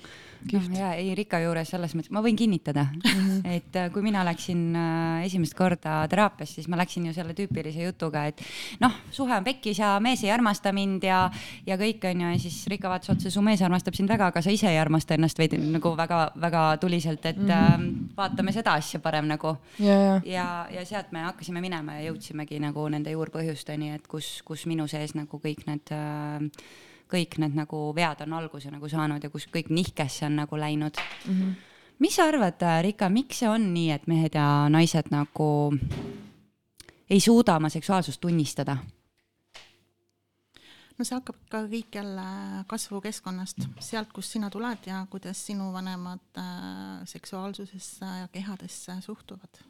No, 0.53 0.61
ja 0.79 0.93
ei 0.95 1.15
Rika 1.19 1.41
juures 1.43 1.71
selles 1.71 1.95
mõttes, 1.97 2.13
ma 2.15 2.23
võin 2.23 2.37
kinnitada 2.39 2.87
mm, 2.93 3.01
-hmm. 3.03 3.41
et 3.57 3.77
äh, 3.77 3.91
kui 3.93 4.03
mina 4.03 4.25
läksin 4.25 4.77
äh, 4.77 5.25
esimest 5.27 5.55
korda 5.55 6.07
teraapiasse, 6.09 6.55
siis 6.55 6.69
ma 6.69 6.77
läksin 6.77 7.07
ju 7.07 7.15
selle 7.15 7.35
tüüpilise 7.35 7.83
jutuga, 7.83 8.27
et 8.27 8.43
noh, 8.81 8.93
suhe 9.11 9.37
on 9.37 9.45
pekkis 9.45 9.79
ja 9.79 9.97
mees 10.01 10.23
ei 10.25 10.31
armasta 10.31 10.73
mind 10.73 11.05
ja, 11.05 11.31
ja 11.67 11.77
kõik 11.77 12.05
on 12.11 12.21
ju, 12.21 12.31
ja 12.33 12.39
siis 12.39 12.67
Rika 12.71 12.89
vaatas 12.89 13.11
otsa, 13.17 13.31
su 13.31 13.43
mees 13.43 13.63
armastab 13.63 13.95
sind 13.95 14.09
väga, 14.09 14.31
aga 14.33 14.43
sa 14.43 14.51
ise 14.51 14.71
ei 14.71 14.79
armasta 14.79 15.15
ennast 15.15 15.39
veidi 15.39 15.59
nagu 15.59 15.97
väga-väga 15.97 16.65
tuliselt, 16.81 17.27
et 17.27 17.37
mm 17.37 17.49
-hmm. 17.49 17.91
äh, 17.91 18.17
vaatame 18.17 18.53
seda 18.53 18.75
asja 18.75 19.01
parem 19.01 19.27
nagu. 19.27 19.57
ja, 19.79 19.99
ja, 20.01 20.21
ja, 20.25 20.67
ja 20.71 20.85
sealt 20.85 21.13
me 21.13 21.21
hakkasime 21.21 21.61
minema 21.61 21.99
ja 21.99 22.11
jõudsimegi 22.11 22.61
nagu 22.61 22.89
nende 22.89 23.11
juurpõhjusteni, 23.11 23.95
et 23.95 24.07
kus, 24.07 24.43
kus 24.45 24.67
minu 24.67 24.87
sees 24.87 25.15
nagu 25.15 25.41
kõik 25.43 25.67
need 25.67 25.93
äh, 25.93 26.51
kõik 27.11 27.39
need 27.43 27.55
nagu 27.57 27.93
vead 27.95 28.25
on 28.27 28.35
alguse 28.39 28.71
nagu 28.73 28.89
saanud 28.91 29.23
ja 29.23 29.31
kus 29.31 29.47
kõik 29.53 29.71
nihkesse 29.71 30.27
on 30.27 30.37
nagu 30.43 30.59
läinud 30.59 30.99
mm. 30.99 31.33
-hmm. 31.33 31.55
mis 31.99 32.17
sa 32.17 32.29
arvad, 32.29 32.63
Rika, 32.83 33.09
miks 33.09 33.39
see 33.39 33.49
on 33.49 33.73
nii, 33.75 33.91
et 33.91 34.07
mehed 34.07 34.35
ja 34.35 34.69
naised 34.69 35.11
nagu 35.11 35.49
ei 37.11 37.21
suuda 37.21 37.57
oma 37.57 37.69
seksuaalsust 37.69 38.21
tunnistada? 38.21 38.77
no 40.99 41.05
see 41.05 41.15
hakkab 41.15 41.41
ka 41.53 41.63
kõik 41.71 41.99
jälle 41.99 42.27
kasvukeskkonnast, 42.67 43.67
sealt, 43.81 44.13
kust 44.13 44.33
sina 44.33 44.51
tuled 44.51 44.87
ja 44.87 45.07
kuidas 45.11 45.47
sinu 45.47 45.73
vanemad 45.73 46.39
äh, 46.39 47.03
seksuaalsusesse 47.05 48.07
ja 48.21 48.29
kehadesse 48.33 49.01
suhtuvad. 49.01 49.63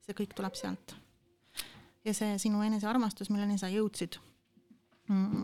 see 0.00 0.14
kõik 0.14 0.34
tuleb 0.34 0.54
sealt. 0.54 0.94
ja 2.04 2.14
see 2.14 2.38
sinu 2.38 2.62
enesearmastus, 2.62 3.30
milleni 3.30 3.58
sa 3.58 3.68
jõudsid 3.68 4.20
mm 5.08 5.42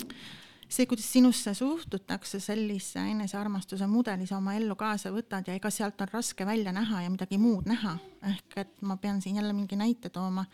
see, 0.68 0.86
kuidas 0.86 1.12
sinusse 1.12 1.54
suhtutakse, 1.54 2.40
sellise 2.40 3.00
enesearmastuse 3.10 3.86
mudeli 3.86 4.26
sa 4.26 4.36
oma 4.36 4.54
ellu 4.58 4.76
kaasa 4.76 5.12
võtad 5.14 5.48
ja 5.48 5.56
ega 5.56 5.70
sealt 5.72 6.00
on 6.04 6.10
raske 6.12 6.46
välja 6.46 6.72
näha 6.72 7.02
ja 7.02 7.10
midagi 7.10 7.38
muud 7.38 7.68
näha. 7.68 7.96
ehk 8.30 8.56
et 8.56 8.82
ma 8.82 8.96
pean 8.96 9.22
siin 9.22 9.36
jälle 9.36 9.52
mingi 9.52 9.76
näite 9.76 10.08
tooma. 10.08 10.44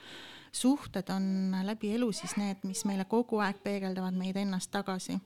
suhted 0.52 1.10
on 1.10 1.56
läbi 1.62 1.94
elu 1.94 2.12
siis 2.12 2.36
need, 2.36 2.62
mis 2.62 2.84
meile 2.84 3.04
kogu 3.04 3.38
aeg 3.38 3.62
peegeldavad 3.62 4.14
meid 4.14 4.36
ennast 4.36 4.70
tagasi. 4.70 5.18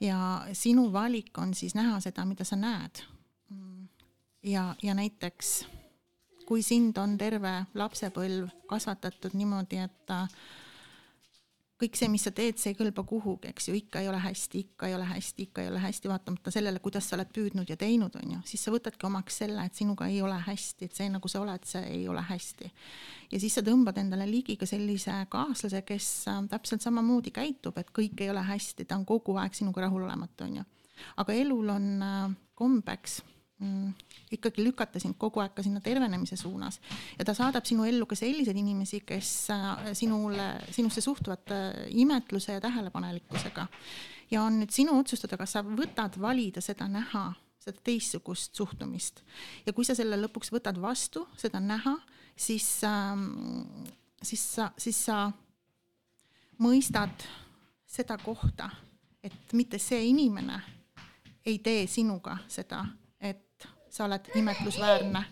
ja 0.00 0.46
sinu 0.52 0.92
valik 0.92 1.38
on 1.38 1.54
siis 1.54 1.74
näha 1.74 2.00
seda, 2.00 2.24
mida 2.24 2.44
sa 2.44 2.56
näed. 2.56 3.02
ja, 4.42 4.74
ja 4.82 4.94
näiteks 4.94 5.66
kui 6.46 6.62
sind 6.62 6.98
on 7.02 7.18
terve 7.18 7.64
lapsepõlv 7.74 8.52
kasvatatud 8.70 9.34
niimoodi, 9.34 9.82
et 9.82 10.12
kõik 11.80 11.96
see, 11.98 12.08
mis 12.08 12.24
sa 12.24 12.32
teed, 12.32 12.56
see 12.60 12.72
ei 12.72 12.78
kõlba 12.78 13.02
kuhugi, 13.08 13.50
eks 13.52 13.68
ju, 13.68 13.74
ikka 13.76 14.00
ei 14.00 14.08
ole 14.08 14.20
hästi, 14.22 14.62
ikka 14.64 14.88
ei 14.88 14.94
ole 14.96 15.04
hästi, 15.10 15.46
ikka 15.48 15.64
ei 15.64 15.68
ole 15.68 15.82
hästi, 15.82 16.08
vaatamata 16.08 16.52
sellele, 16.54 16.80
kuidas 16.84 17.08
sa 17.08 17.18
oled 17.18 17.28
püüdnud 17.36 17.68
ja 17.68 17.76
teinud, 17.80 18.16
on 18.16 18.32
ju, 18.36 18.40
siis 18.48 18.64
sa 18.64 18.72
võtadki 18.72 19.08
omaks 19.08 19.42
selle, 19.42 19.66
et 19.68 19.76
sinuga 19.76 20.08
ei 20.08 20.22
ole 20.24 20.38
hästi, 20.46 20.88
et 20.88 20.96
see, 20.96 21.10
nagu 21.12 21.28
sa 21.28 21.42
oled, 21.44 21.68
see 21.68 21.84
ei 21.98 22.08
ole 22.08 22.24
hästi. 22.24 22.72
ja 23.32 23.42
siis 23.42 23.58
sa 23.58 23.64
tõmbad 23.66 24.00
endale 24.00 24.28
ligi 24.30 24.56
ka 24.56 24.68
sellise 24.68 25.18
kaaslase, 25.32 25.84
kes 25.84 26.10
äh, 26.32 26.42
täpselt 26.48 26.84
samamoodi 26.86 27.34
käitub, 27.36 27.76
et 27.78 27.92
kõik 27.92 28.24
ei 28.24 28.32
ole 28.32 28.44
hästi, 28.46 28.88
ta 28.88 28.96
on 28.96 29.04
kogu 29.04 29.36
aeg 29.36 29.54
sinuga 29.54 29.84
rahulolematu, 29.84 30.48
on 30.48 30.60
ju. 30.62 30.68
aga 31.20 31.40
elul 31.44 31.76
on 31.76 31.90
äh, 32.02 32.36
kombeks 32.56 33.20
mm, 33.58 33.92
ikkagi 34.36 34.64
lükata 34.64 35.00
sind 35.02 35.16
kogu 35.18 35.40
aeg 35.42 35.54
ka 35.56 35.64
sinna 35.64 35.80
tervenemise 35.84 36.38
suunas. 36.40 36.80
Ja 37.18 37.24
ta 37.24 37.34
saadab 37.36 37.66
sinu 37.68 37.86
ellu 37.88 38.06
ka 38.06 38.18
selliseid 38.18 38.58
inimesi, 38.58 39.02
kes 39.06 39.32
äh, 39.54 39.88
sinule, 39.98 40.48
sinusse 40.74 41.04
suhtuvad 41.04 41.54
äh, 41.54 41.72
imetluse 42.02 42.58
ja 42.58 42.60
tähelepanelikkusega. 42.60 43.66
ja 44.30 44.42
on 44.42 44.60
nüüd 44.60 44.72
sinu 44.74 44.98
otsustada, 44.98 45.36
kas 45.38 45.52
sa 45.54 45.62
võtad 45.62 46.18
valida 46.20 46.60
seda 46.60 46.88
näha, 46.90 47.28
seda 47.62 47.78
teistsugust 47.84 48.54
suhtumist. 48.54 49.22
Ja 49.66 49.72
kui 49.72 49.84
sa 49.86 49.94
selle 49.94 50.18
lõpuks 50.18 50.50
võtad 50.52 50.80
vastu, 50.82 51.26
seda 51.38 51.60
näha, 51.62 51.94
siis 52.36 52.66
ähm,, 52.84 53.86
siis 54.22 54.42
sa, 54.54 54.70
siis 54.78 54.98
sa 55.06 55.30
mõistad 56.58 57.26
seda 57.86 58.18
kohta, 58.18 58.70
et 59.22 59.52
mitte 59.52 59.78
see 59.78 60.08
inimene 60.10 60.60
ei 61.46 61.58
tee 61.62 61.86
sinuga 61.86 62.38
seda 62.50 62.84
sa 63.96 64.04
oled 64.04 64.30
imetlusväärne, 64.34 65.22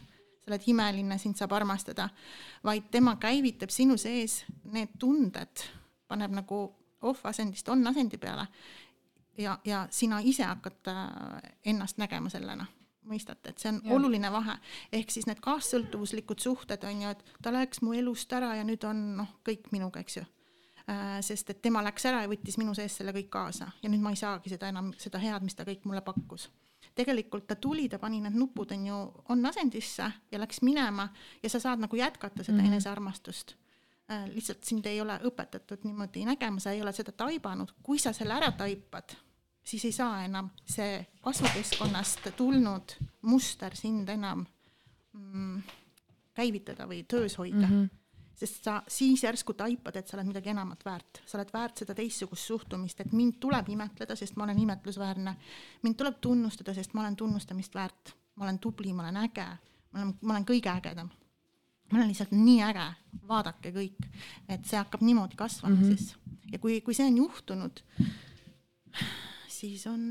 sa 0.41 0.51
oled 0.51 0.69
imeline, 0.73 1.19
sind 1.19 1.37
saab 1.37 1.53
armastada, 1.53 2.09
vaid 2.65 2.89
tema 2.91 3.17
käivitab 3.21 3.73
sinu 3.73 3.99
sees 4.01 4.43
need 4.73 4.97
tunded, 4.99 5.67
paneb 6.09 6.33
nagu 6.33 6.65
off-asendist 7.05 7.69
on-asendi 7.69 8.19
peale 8.19 8.47
ja, 9.39 9.59
ja 9.65 9.87
sina 9.91 10.21
ise 10.25 10.47
hakkad 10.49 10.89
äh, 10.89 11.53
ennast 11.65 12.01
nägema 12.01 12.33
sellena. 12.33 12.67
Mõistate, 13.05 13.53
et 13.53 13.61
see 13.61 13.69
on 13.69 13.83
ja. 13.85 13.93
oluline 13.99 14.31
vahe, 14.33 14.55
ehk 14.97 15.11
siis 15.13 15.27
need 15.29 15.43
kaassõltuvuslikud 15.45 16.41
suhted 16.41 16.87
on 16.89 17.03
ju, 17.03 17.11
et 17.13 17.35
ta 17.45 17.53
läks 17.53 17.83
mu 17.85 17.93
elust 17.93 18.33
ära 18.33 18.55
ja 18.57 18.65
nüüd 18.65 18.87
on 18.89 19.03
noh, 19.19 19.35
kõik 19.45 19.69
minuga, 19.77 20.01
eks 20.01 20.23
ju. 20.23 20.25
Äh,. 20.89 21.19
sest 21.25 21.51
et 21.53 21.61
tema 21.65 21.83
läks 21.85 22.05
ära 22.09 22.23
ja 22.25 22.31
võttis 22.33 22.57
minu 22.61 22.73
sees 22.77 22.97
selle 22.97 23.13
kõik 23.13 23.29
kaasa. 23.33 23.69
Ja 23.83 23.93
nüüd 23.93 24.01
ma 24.01 24.13
ei 24.13 24.21
saagi 24.21 24.53
seda 24.53 24.73
enam, 24.73 24.95
seda 25.01 25.21
head, 25.21 25.45
mis 25.45 25.57
ta 25.57 25.69
kõik 25.69 25.85
mulle 25.85 26.01
pakkus 26.05 26.49
tegelikult 26.95 27.47
ta 27.47 27.57
tuli, 27.57 27.89
ta 27.89 27.99
pani 27.99 28.21
need 28.23 28.37
nupud 28.39 28.73
on 28.73 28.87
ju 28.87 28.99
on 29.29 29.47
asendisse 29.47 30.11
ja 30.31 30.41
läks 30.41 30.63
minema 30.63 31.09
ja 31.43 31.51
sa 31.51 31.61
saad 31.61 31.83
nagu 31.83 31.97
jätkata 31.97 32.45
seda 32.45 32.59
mm 32.59 32.65
-hmm. 32.65 32.73
enesearmastust 32.73 33.55
äh,. 34.11 34.29
lihtsalt 34.35 34.65
sind 34.65 34.87
ei 34.87 35.01
ole 35.01 35.19
õpetatud 35.19 35.85
niimoodi 35.85 36.25
nägema, 36.25 36.61
sa 36.61 36.71
ei 36.71 36.83
ole 36.83 36.93
seda 36.93 37.13
taibanud, 37.13 37.73
kui 37.83 37.99
sa 37.99 38.13
selle 38.13 38.35
ära 38.35 38.53
taipad, 38.53 39.17
siis 39.65 39.85
ei 39.85 39.93
saa 39.93 40.25
enam 40.25 40.51
see 40.67 41.07
kasvukeskkonnast 41.21 42.21
tulnud 42.37 42.97
muster 43.23 43.77
sind 43.77 44.09
enam 44.09 44.47
mm, 45.13 45.63
käivitada 46.35 46.87
või 46.87 47.05
töös 47.09 47.39
hoida 47.39 47.67
mm. 47.67 47.73
-hmm 47.73 48.04
sest 48.37 48.65
sa 48.65 48.83
siis 48.89 49.23
järsku 49.25 49.55
taipad, 49.59 49.97
et 49.97 50.09
sa 50.09 50.17
oled 50.17 50.29
midagi 50.29 50.51
enamat 50.51 50.85
väärt, 50.85 51.23
sa 51.27 51.39
oled 51.39 51.53
väärt 51.55 51.83
seda 51.83 51.95
teistsugust 51.95 52.51
suhtumist, 52.51 53.01
et 53.01 53.13
mind 53.13 53.39
tuleb 53.43 53.69
imetleda, 53.75 54.17
sest 54.19 54.37
ma 54.37 54.45
olen 54.45 54.59
imetlusväärne. 54.59 55.37
mind 55.83 55.99
tuleb 56.01 56.19
tunnustada, 56.21 56.75
sest 56.75 56.95
ma 56.95 57.05
olen 57.05 57.17
tunnustamist 57.17 57.75
väärt, 57.75 58.15
ma 58.35 58.45
olen 58.45 58.59
tubli, 58.59 58.93
ma 58.93 59.07
olen 59.07 59.17
äge, 59.17 59.47
ma 59.93 60.01
olen, 60.01 60.17
ma 60.23 60.35
olen 60.35 60.49
kõige 60.51 60.71
ägedam. 60.73 61.11
ma 61.93 61.99
olen 61.99 62.09
lihtsalt 62.09 62.33
nii 62.33 62.61
äge, 62.63 62.89
vaadake 63.29 63.71
kõik, 63.71 64.11
et 64.49 64.67
see 64.67 64.79
hakkab 64.79 65.03
niimoodi 65.03 65.37
kasvama 65.37 65.77
mm 65.77 65.83
-hmm. 65.83 65.97
siis 65.97 66.17
ja 66.53 66.59
kui, 66.59 66.81
kui 66.81 66.95
see 66.95 67.07
on 67.07 67.17
juhtunud, 67.17 67.83
siis 69.49 69.87
on 69.87 70.03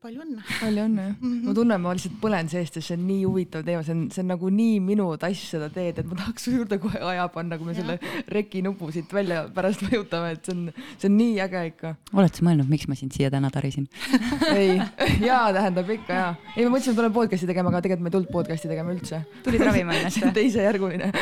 palju 0.00 0.22
õnne. 0.24 0.42
palju 0.48 0.84
õnne 0.86 1.02
jah 1.04 1.12
mm 1.12 1.30
-hmm.. 1.30 1.40
ma 1.44 1.54
tunnen, 1.56 1.80
ma 1.84 1.90
lihtsalt 1.92 2.14
põlen 2.22 2.48
seest 2.48 2.78
ja 2.78 2.82
see 2.84 2.96
on 2.96 3.02
nii 3.04 3.24
huvitav 3.26 3.64
teema, 3.66 3.82
see 3.84 3.92
on, 3.92 4.06
see 4.14 4.22
on 4.24 4.30
nagu 4.32 4.52
nii 4.56 4.78
minu 4.84 5.08
tass 5.20 5.50
seda 5.52 5.68
teed, 5.74 6.00
et 6.00 6.08
ma 6.08 6.16
tahaks 6.22 6.46
su 6.46 6.54
juurde 6.54 6.78
kohe 6.80 7.02
aja 7.10 7.26
panna, 7.34 7.58
kui 7.60 7.68
me 7.68 7.74
ja. 7.74 7.82
selle 7.82 8.24
reki 8.36 8.62
nupu 8.64 8.88
siit 8.94 9.12
välja 9.12 9.42
pärast 9.52 9.84
vajutame, 9.84 10.32
et 10.38 10.48
see 10.48 10.56
on, 10.56 10.88
see 10.96 11.10
on 11.10 11.16
nii 11.20 11.36
äge 11.44 11.66
ikka. 11.72 11.92
oled 12.14 12.40
sa 12.40 12.48
mõelnud, 12.48 12.72
miks 12.72 12.88
ma 12.88 12.96
sind 12.96 13.12
siia 13.16 13.30
täna 13.34 13.52
tarisin 13.52 13.88
ei, 14.60 14.80
jaa 15.20 15.52
tähendab 15.52 15.92
ikka 15.98 16.20
jaa. 16.22 16.34
ei, 16.56 16.64
ma 16.64 16.72
mõtlesin, 16.72 16.96
et 16.96 17.00
tulen 17.02 17.16
podcast'i 17.20 17.52
tegema, 17.52 17.68
aga 17.74 17.84
tegelikult 17.84 18.08
ma 18.08 18.12
ei 18.12 18.16
tulnud 18.16 18.32
podcast'i 18.32 18.72
tegema 18.72 18.96
üldse. 18.96 19.24
tulid 19.44 19.68
ravima 19.68 20.00
ennast 20.00 20.24
või? 20.24 20.36
teisejärguline 20.40 21.12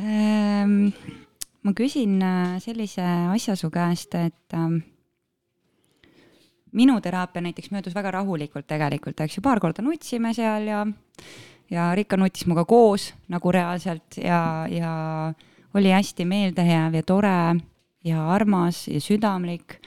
ähm, 0.00 0.78
ma 1.60 1.76
küsin 1.76 2.22
äh, 2.24 2.56
sellise 2.64 3.04
asja 3.34 3.52
su 3.58 3.68
käest, 3.74 4.16
et 4.16 4.56
ähm, 4.56 4.80
minu 6.72 6.98
teraapia 7.00 7.42
näiteks 7.44 7.70
möödus 7.72 7.94
väga 7.96 8.12
rahulikult 8.18 8.66
tegelikult, 8.68 9.20
eks 9.20 9.38
ju, 9.38 9.44
paar 9.44 9.60
korda 9.60 9.82
nutsime 9.84 10.34
seal 10.36 10.68
ja, 10.68 10.84
ja 11.70 11.88
Rika 11.96 12.18
nutis 12.20 12.46
minuga 12.46 12.64
koos 12.68 13.12
nagu 13.32 13.52
reaalselt 13.54 14.18
ja, 14.22 14.66
ja 14.70 14.92
oli 15.78 15.92
hästi 15.92 16.26
meeldejääv 16.28 16.98
ja 16.98 17.02
tore 17.06 17.40
ja 18.04 18.28
armas 18.34 18.86
ja 18.88 19.00
südamlik. 19.00 19.80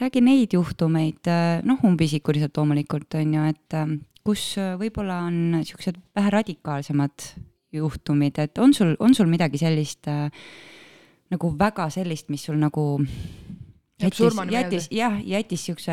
räägi 0.00 0.20
neid 0.24 0.54
juhtumeid, 0.56 1.28
noh, 1.68 1.82
umbisikuliselt 1.84 2.56
loomulikult 2.56 3.14
on 3.20 3.34
ju, 3.34 3.42
et 3.52 3.74
kus 4.24 4.54
võib-olla 4.80 5.18
on 5.26 5.34
niisugused 5.58 5.98
vähe 6.16 6.30
radikaalsemad 6.32 7.26
juhtumid, 7.72 8.38
et 8.38 8.58
on 8.58 8.72
sul, 8.74 8.94
on 8.98 9.14
sul 9.14 9.28
midagi 9.28 9.60
sellist 9.60 10.08
nagu 11.30 11.52
väga 11.58 11.90
sellist, 11.92 12.30
mis 12.32 12.46
sul 12.48 12.56
nagu 12.58 12.84
jättis, 14.02 14.40
jättis 14.50 14.88
jah, 14.94 15.20
jättis 15.26 15.66
siukse 15.68 15.92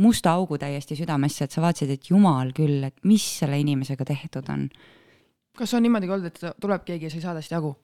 musta 0.00 0.32
augu 0.32 0.58
täiesti 0.58 0.96
südamesse, 0.96 1.44
et 1.44 1.52
sa 1.54 1.62
vaatasid, 1.64 1.92
et 1.96 2.10
jumal 2.10 2.54
küll, 2.56 2.84
et 2.88 2.96
mis 3.04 3.24
selle 3.40 3.58
inimesega 3.60 4.06
tehtud 4.08 4.48
on. 4.52 4.68
kas 5.56 5.74
on 5.74 5.82
niimoodi 5.84 6.08
ka 6.08 6.16
olnud, 6.16 6.32
et 6.32 6.60
tuleb 6.60 6.84
keegi 6.88 7.08
ja 7.08 7.12
sa 7.12 7.20
ei 7.20 7.26
saa 7.28 7.36
tast 7.36 7.56
jagu? 7.56 7.76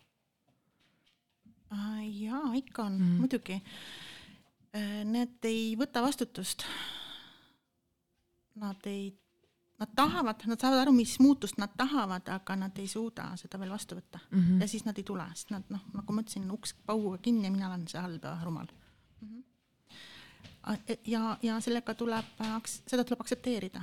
jaa, 2.06 2.54
ikka 2.54 2.86
on 2.86 2.98
mm, 2.98 3.20
muidugi. 3.20 3.60
Need 5.04 5.46
ei 5.48 5.76
võta 5.78 6.02
vastutust. 6.04 6.66
Nad 8.60 8.84
ei 8.88 9.08
nad 9.80 9.92
tahavad, 9.96 10.40
nad 10.48 10.60
saavad 10.60 10.86
aru, 10.86 10.92
mis 10.96 11.18
muutust 11.20 11.58
nad 11.60 11.74
tahavad, 11.76 12.28
aga 12.32 12.56
nad 12.56 12.78
ei 12.80 12.86
suuda 12.88 13.28
seda 13.36 13.58
veel 13.60 13.74
vastu 13.74 13.98
võtta 13.98 14.22
mm. 14.30 14.38
-hmm. 14.40 14.60
ja 14.60 14.68
siis 14.68 14.86
nad 14.86 14.98
ei 14.98 15.04
tule, 15.04 15.26
sest 15.34 15.52
nad 15.52 15.68
noh, 15.68 15.82
nagu 15.92 16.16
ma 16.16 16.24
ütlesin, 16.24 16.46
uks 16.50 16.72
pauguga 16.86 17.18
kinni 17.18 17.44
ja 17.44 17.52
mina 17.52 17.68
olen 17.68 17.84
see 17.88 18.00
halb 18.00 18.24
ja 18.24 18.38
rumal. 18.44 18.70
Ja, 21.06 21.36
ja 21.42 21.60
sellega 21.60 21.94
tuleb, 21.94 22.46
seda 22.86 23.04
tuleb 23.04 23.20
aktsepteerida. 23.20 23.82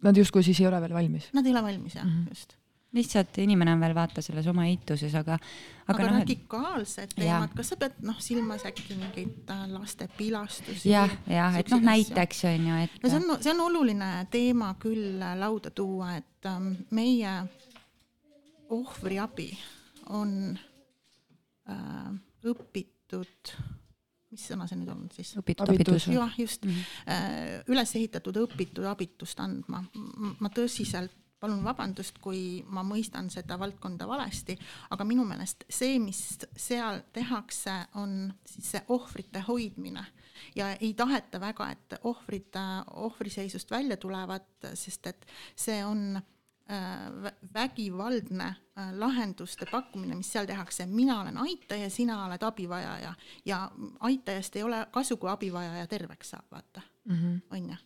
Nad 0.00 0.16
justkui 0.16 0.42
siis 0.42 0.60
ei 0.62 0.66
ole 0.70 0.80
veel 0.80 0.96
valmis? 0.96 1.28
Nad 1.36 1.46
ei 1.46 1.52
ole 1.52 1.62
valmis 1.62 1.94
jah 1.94 2.06
mm, 2.06 2.10
-hmm. 2.10 2.28
just 2.28 2.56
lihtsalt 2.92 3.38
inimene 3.38 3.72
on 3.72 3.80
veel 3.80 3.94
vaata 3.94 4.22
selles 4.22 4.46
oma 4.50 4.64
eituses, 4.66 5.14
aga, 5.14 5.36
aga. 5.38 5.94
aga 5.94 6.06
no, 6.06 6.14
radikaalsed 6.18 7.14
teemad, 7.14 7.52
kas 7.56 7.72
sa 7.72 7.78
pead 7.78 8.00
noh 8.06 8.18
silmas 8.22 8.64
äkki 8.66 8.96
mingeid 8.98 9.52
äh, 9.54 9.64
laste 9.70 10.08
pilastusi? 10.16 10.90
jah, 10.90 11.12
jah, 11.30 11.58
et 11.60 11.70
noh, 11.70 11.82
näiteks 11.86 12.44
on 12.50 12.66
ju, 12.70 12.78
et. 12.86 12.96
no 13.02 13.12
see 13.12 13.20
on, 13.20 13.36
see 13.38 13.54
on 13.54 13.64
oluline 13.68 14.10
teema 14.30 14.72
küll 14.82 15.22
lauda 15.38 15.70
tuua, 15.70 16.16
et 16.18 16.50
ähm, 16.50 16.72
meie 16.96 17.36
ohvriabi 18.70 19.52
on 20.18 20.58
äh, 21.70 22.10
õpitud 22.42 22.99
mis 24.30 24.44
sõna 24.46 24.66
see 24.70 24.78
nüüd 24.78 24.92
on 24.92 25.08
siis? 25.14 25.34
jah, 26.14 26.36
just 26.38 26.64
mm, 26.64 26.70
-hmm. 27.06 27.72
üles 27.74 27.94
ehitatud 27.98 28.36
õpitud 28.44 28.86
abitust 28.86 29.40
andma. 29.40 29.82
ma 30.40 30.52
tõsiselt 30.54 31.16
palun 31.40 31.62
vabandust, 31.64 32.18
kui 32.20 32.60
ma 32.68 32.82
mõistan 32.84 33.30
seda 33.32 33.56
valdkonda 33.60 34.06
valesti, 34.08 34.58
aga 34.92 35.06
minu 35.08 35.24
meelest 35.24 35.64
see, 35.72 35.98
mis 36.02 36.20
seal 36.56 37.00
tehakse, 37.16 37.76
on 38.00 38.34
siis 38.44 38.74
see 38.74 38.82
ohvrite 38.92 39.40
hoidmine 39.46 40.04
ja 40.56 40.74
ei 40.76 40.92
taheta 40.94 41.40
väga, 41.40 41.70
et 41.70 41.96
ohvrid 42.04 42.60
ohvriseisust 43.06 43.70
välja 43.70 43.96
tulevad, 43.96 44.50
sest 44.74 45.06
et 45.06 45.26
see 45.56 45.80
on 45.84 46.20
vägivaldne 47.54 48.44
äh, 48.44 48.92
lahenduste 48.92 49.66
pakkumine, 49.66 50.14
mis 50.14 50.32
seal 50.32 50.46
tehakse, 50.46 50.86
mina 50.86 51.20
olen 51.20 51.38
aitaja, 51.38 51.90
sina 51.90 52.24
oled 52.26 52.42
abivajaja. 52.42 53.14
Ja 53.44 53.70
aitajast 54.00 54.56
ei 54.56 54.62
ole 54.62 54.86
kasu, 54.90 55.16
kui 55.16 55.30
abivajaja 55.30 55.86
terveks 55.86 56.30
saab, 56.30 56.46
vaata. 56.50 56.82
Mm, 57.04 57.16
-hmm. 57.16 57.40
on 57.50 57.70
ju. 57.70 57.76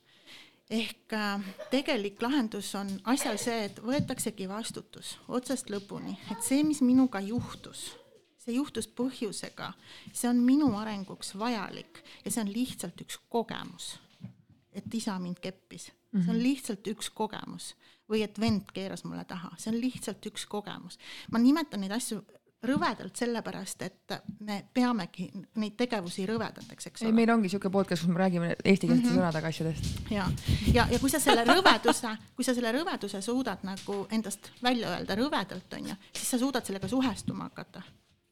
Ehk 0.71 1.13
äh, 1.13 1.41
tegelik 1.71 2.23
lahendus 2.23 2.75
on 2.75 3.01
asjal 3.05 3.37
see, 3.39 3.65
et 3.65 3.81
võetaksegi 3.83 4.49
vastutus 4.49 5.19
otsast 5.29 5.71
lõpuni, 5.71 6.17
et 6.33 6.43
see, 6.43 6.63
mis 6.65 6.81
minuga 6.81 7.21
juhtus, 7.21 7.97
see 8.39 8.55
juhtus 8.55 8.89
põhjusega, 8.89 9.73
see 10.13 10.29
on 10.29 10.37
minu 10.37 10.77
arenguks 10.77 11.35
vajalik 11.39 12.01
ja 12.25 12.31
see 12.31 12.41
on 12.41 12.53
lihtsalt 12.53 13.01
üks 13.01 13.21
kogemus. 13.29 13.99
et 14.73 14.95
isa 14.95 15.19
mind 15.19 15.39
keppis, 15.39 15.85
see 15.85 16.31
on 16.31 16.37
mhm. 16.37 16.43
lihtsalt 16.43 16.87
üks 16.87 17.11
kogemus 17.11 17.75
või 18.11 18.25
et 18.27 18.41
vend 18.41 18.71
keeras 18.75 19.05
mulle 19.05 19.25
taha, 19.29 19.55
see 19.59 19.73
on 19.73 19.81
lihtsalt 19.81 20.27
üks 20.31 20.47
kogemus. 20.51 20.99
ma 21.33 21.39
nimetan 21.39 21.81
neid 21.81 21.95
asju 21.97 22.23
rõvedalt 22.65 23.17
sellepärast, 23.19 23.83
et 23.85 24.15
me 24.45 24.59
peamegi 24.75 25.27
neid 25.61 25.77
tegevusi 25.79 26.27
rõvedateks, 26.29 26.89
eks 26.89 27.03
ole. 27.03 27.11
ei, 27.11 27.17
meil 27.17 27.33
ongi 27.35 27.49
niisugune 27.49 27.73
podcast, 27.75 28.05
kus 28.05 28.13
me 28.13 28.21
räägime 28.21 28.51
eestikeelsete 28.57 29.09
mm 29.09 29.11
-hmm. 29.11 29.19
sõnadega 29.21 29.51
asjadest. 29.53 30.11
ja, 30.11 30.29
ja, 30.73 30.87
ja 30.93 30.99
kui 30.99 31.11
sa 31.11 31.21
selle 31.21 31.45
rõveduse, 31.49 32.15
kui 32.37 32.45
sa 32.45 32.55
selle 32.55 32.73
rõveduse 32.73 33.21
suudad 33.23 33.65
nagu 33.69 34.07
endast 34.11 34.51
välja 34.63 34.95
öelda 34.95 35.17
rõvedalt, 35.21 35.77
on 35.79 35.89
ju, 35.89 35.97
siis 36.13 36.31
sa 36.31 36.39
suudad 36.39 36.65
sellega 36.67 36.89
suhestuma 36.89 37.45
hakata. 37.51 37.83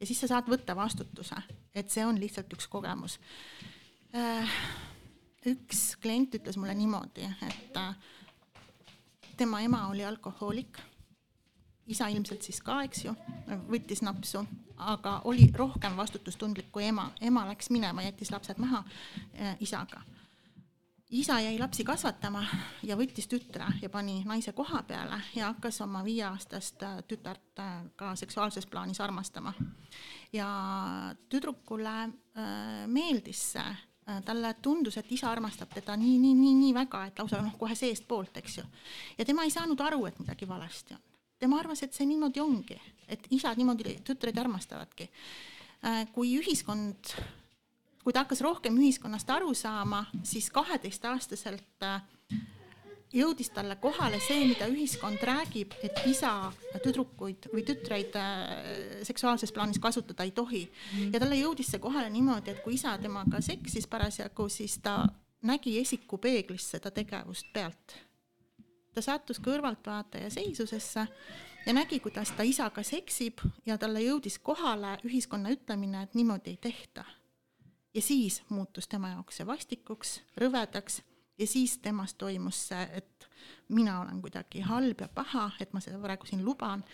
ja 0.00 0.06
siis 0.06 0.20
sa 0.20 0.26
saad 0.26 0.48
võtta 0.48 0.76
vastutuse, 0.76 1.36
et 1.74 1.90
see 1.90 2.06
on 2.06 2.20
lihtsalt 2.20 2.52
üks 2.52 2.68
kogemus. 2.68 3.20
Äh, 4.14 4.48
üks 5.46 5.96
klient 5.96 6.34
ütles 6.34 6.56
mulle 6.56 6.74
niimoodi, 6.74 7.28
et 7.48 7.76
äh, 7.76 7.94
tema 9.36 9.60
ema 9.60 9.86
oli 9.88 10.04
alkohoolik 10.04 10.78
isa 11.86 12.08
ilmselt 12.08 12.42
siis 12.42 12.60
ka, 12.62 12.80
eks 12.86 13.04
ju, 13.06 13.14
võttis 13.70 14.02
napsu, 14.04 14.44
aga 14.82 15.18
oli 15.30 15.48
rohkem 15.54 15.96
vastutustundlik 15.98 16.70
kui 16.72 16.86
ema. 16.88 17.10
ema 17.20 17.44
läks 17.48 17.70
minema, 17.70 18.04
jättis 18.06 18.30
lapsed 18.30 18.58
maha 18.62 18.84
äh, 19.34 19.56
isaga. 19.60 20.02
isa 21.10 21.40
jäi 21.40 21.58
lapsi 21.58 21.84
kasvatama 21.84 22.44
ja 22.82 22.96
võttis 22.96 23.28
tütre 23.28 23.66
ja 23.82 23.90
pani 23.90 24.22
naise 24.24 24.52
koha 24.52 24.82
peale 24.82 25.20
ja 25.36 25.50
hakkas 25.52 25.80
oma 25.80 26.04
viieaastast 26.04 26.82
äh, 26.82 27.02
tütart 27.08 27.58
äh, 27.58 27.84
ka 27.96 28.16
seksuaalses 28.16 28.66
plaanis 28.66 29.00
armastama. 29.00 29.52
ja 30.32 30.48
tüdrukule 31.28 31.96
äh, 32.04 32.86
meeldis 32.86 33.52
see 33.52 33.76
talle 34.26 34.54
tundus, 34.62 34.96
et 34.98 35.12
isa 35.14 35.30
armastab 35.30 35.70
teda 35.74 35.94
nii, 35.96 36.18
nii, 36.18 36.34
nii, 36.34 36.54
nii 36.58 36.74
väga, 36.74 37.04
et 37.06 37.18
lausa 37.22 37.38
noh, 37.42 37.54
kohe 37.58 37.74
seestpoolt, 37.78 38.36
eks 38.42 38.58
ju. 38.58 38.64
ja 39.18 39.24
tema 39.24 39.44
ei 39.46 39.54
saanud 39.54 39.80
aru, 39.80 40.06
et 40.06 40.18
midagi 40.18 40.48
valesti 40.48 40.94
on 40.98 41.02
tema 41.42 41.58
arvas, 41.58 41.82
et 41.82 41.94
see 41.96 42.06
niimoodi 42.06 42.42
ongi, 42.42 42.78
et 43.10 43.26
isad 43.34 43.58
niimoodi 43.58 43.96
tütreid 44.06 44.38
armastavadki. 44.38 45.08
Äh, 45.82 46.04
kui 46.14 46.36
ühiskond, 46.38 47.14
kui 48.04 48.14
ta 48.14 48.22
hakkas 48.22 48.44
rohkem 48.46 48.78
ühiskonnast 48.78 49.30
aru 49.34 49.50
saama, 49.58 50.04
siis 50.26 50.50
kaheteistaastaselt 50.54 51.86
äh, 51.88 52.04
jõudis 53.12 53.50
talle 53.52 53.76
kohale 53.80 54.18
see, 54.22 54.46
mida 54.48 54.66
ühiskond 54.70 55.20
räägib, 55.26 55.74
et 55.84 56.00
isa 56.08 56.52
tüdrukuid 56.82 57.50
või 57.52 57.64
tütreid 57.66 58.16
äh, 58.18 59.02
seksuaalses 59.06 59.52
plaanis 59.52 59.80
kasutada 59.82 60.24
ei 60.24 60.32
tohi. 60.36 60.64
Mm.. 60.66 61.12
ja 61.12 61.20
talle 61.20 61.38
jõudis 61.40 61.72
see 61.72 61.82
kohale 61.82 62.10
niimoodi, 62.12 62.54
et 62.54 62.62
kui 62.64 62.78
isa 62.78 62.96
temaga 63.02 63.42
seksis 63.44 63.86
parasjagu, 63.90 64.48
siis 64.48 64.78
ta 64.82 65.02
nägi 65.42 65.76
esikupeeglis 65.80 66.70
seda 66.76 66.90
tegevust 66.94 67.52
pealt. 67.52 67.96
Ta 68.92 69.02
sattus 69.04 69.40
kõrvaltvaataja 69.40 70.28
seisusesse 70.30 71.06
ja 71.66 71.72
nägi, 71.72 72.00
kuidas 72.00 72.32
ta 72.36 72.44
isaga 72.44 72.84
seksib 72.84 73.40
ja 73.66 73.78
talle 73.80 74.02
jõudis 74.04 74.38
kohale 74.38 74.98
ühiskonna 75.04 75.52
ütlemine, 75.54 76.02
et 76.02 76.14
niimoodi 76.14 76.56
ei 76.56 76.60
tehta. 76.60 77.04
ja 77.94 78.02
siis 78.02 78.42
muutus 78.48 78.88
tema 78.88 79.10
jaoks 79.10 79.36
see 79.36 79.46
vastikuks, 79.46 80.20
rõvedaks 80.40 81.02
ja 81.38 81.46
siis 81.46 81.78
temast 81.78 82.18
toimus 82.18 82.68
see, 82.68 82.82
et 83.00 83.28
mina 83.68 84.00
olen 84.00 84.20
kuidagi 84.22 84.60
halb 84.60 85.00
ja 85.00 85.08
paha, 85.08 85.50
et 85.60 85.72
ma 85.72 85.80
seda 85.80 85.98
praegu 86.02 86.26
siin 86.28 86.44
luban, 86.44 86.84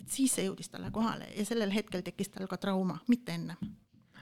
et 0.00 0.08
siis 0.10 0.34
see 0.34 0.46
jõudis 0.46 0.70
talle 0.72 0.90
kohale 0.94 1.30
ja 1.36 1.44
sellel 1.48 1.72
hetkel 1.74 2.04
tekkis 2.06 2.32
tal 2.34 2.48
ka 2.50 2.56
trauma, 2.56 2.98
mitte 3.08 3.34
ennem. 3.34 3.76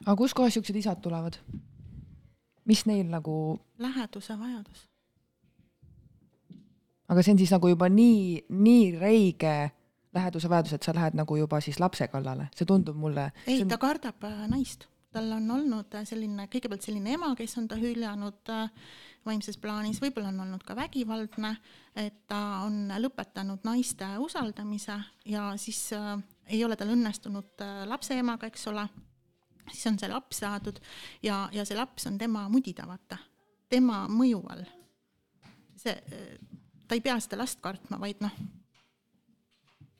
aga 0.05 0.16
kuskohast 0.16 0.59
siuksed 0.59 0.76
isad 0.76 1.02
tulevad? 1.02 1.38
mis 2.64 2.87
neil 2.87 3.09
nagu? 3.11 3.61
läheduse 3.79 4.38
vajadus 4.38 4.88
aga 7.09 7.22
see 7.22 7.35
on 7.35 7.38
siis 7.38 7.52
nagu 7.55 7.70
juba 7.70 7.88
nii, 7.92 8.46
nii 8.50 8.87
räige 8.98 9.57
läheduse 10.16 10.48
vajadus, 10.48 10.76
et 10.76 10.87
sa 10.87 10.94
lähed 10.96 11.16
nagu 11.18 11.37
juba 11.37 11.61
siis 11.61 11.81
lapse 11.81 12.09
kallale, 12.09 12.48
see 12.57 12.68
tundub 12.68 12.96
mulle. 12.96 13.31
ei 13.46 13.62
on..., 13.62 13.68
ta 13.68 13.79
kardab 13.79 14.24
äh, 14.24 14.44
naist, 14.50 14.88
tal 15.12 15.33
on 15.33 15.51
olnud 15.51 15.95
äh, 15.97 16.07
selline, 16.09 16.49
kõigepealt 16.53 16.85
selline 16.87 17.14
ema, 17.16 17.33
kes 17.38 17.57
on 17.61 17.69
ta 17.71 17.79
hüljanud 17.81 18.53
äh, 18.53 18.71
vaimses 19.27 19.59
plaanis, 19.59 20.01
võib-olla 20.03 20.31
on 20.31 20.45
olnud 20.45 20.62
ka 20.66 20.77
vägivaldne, 20.79 21.53
et 21.99 22.23
ta 22.31 22.40
on 22.66 22.92
lõpetanud 23.03 23.64
naiste 23.66 24.09
usaldamise 24.23 24.99
ja 25.27 25.49
siis 25.61 25.81
äh, 25.97 26.14
ei 26.47 26.62
ole 26.64 26.77
tal 26.79 26.92
õnnestunud 26.95 27.64
lapse 27.90 28.14
emaga, 28.14 28.47
eks 28.47 28.69
ole, 28.71 28.87
siis 29.73 29.87
on 29.90 29.99
see 29.99 30.11
laps 30.12 30.42
saadud 30.45 30.79
ja, 31.27 31.47
ja 31.53 31.64
see 31.66 31.79
laps 31.79 32.07
on 32.07 32.19
tema 32.19 32.45
mudida, 32.53 32.87
vaata, 32.87 33.19
tema 33.69 34.05
mõju 34.11 34.45
all. 34.53 34.62
see 35.77 35.97
ta 36.87 36.95
ei 36.95 37.03
pea 37.03 37.19
seda 37.21 37.40
last 37.40 37.59
kartma, 37.62 37.99
vaid 37.99 38.23
noh, 38.23 38.35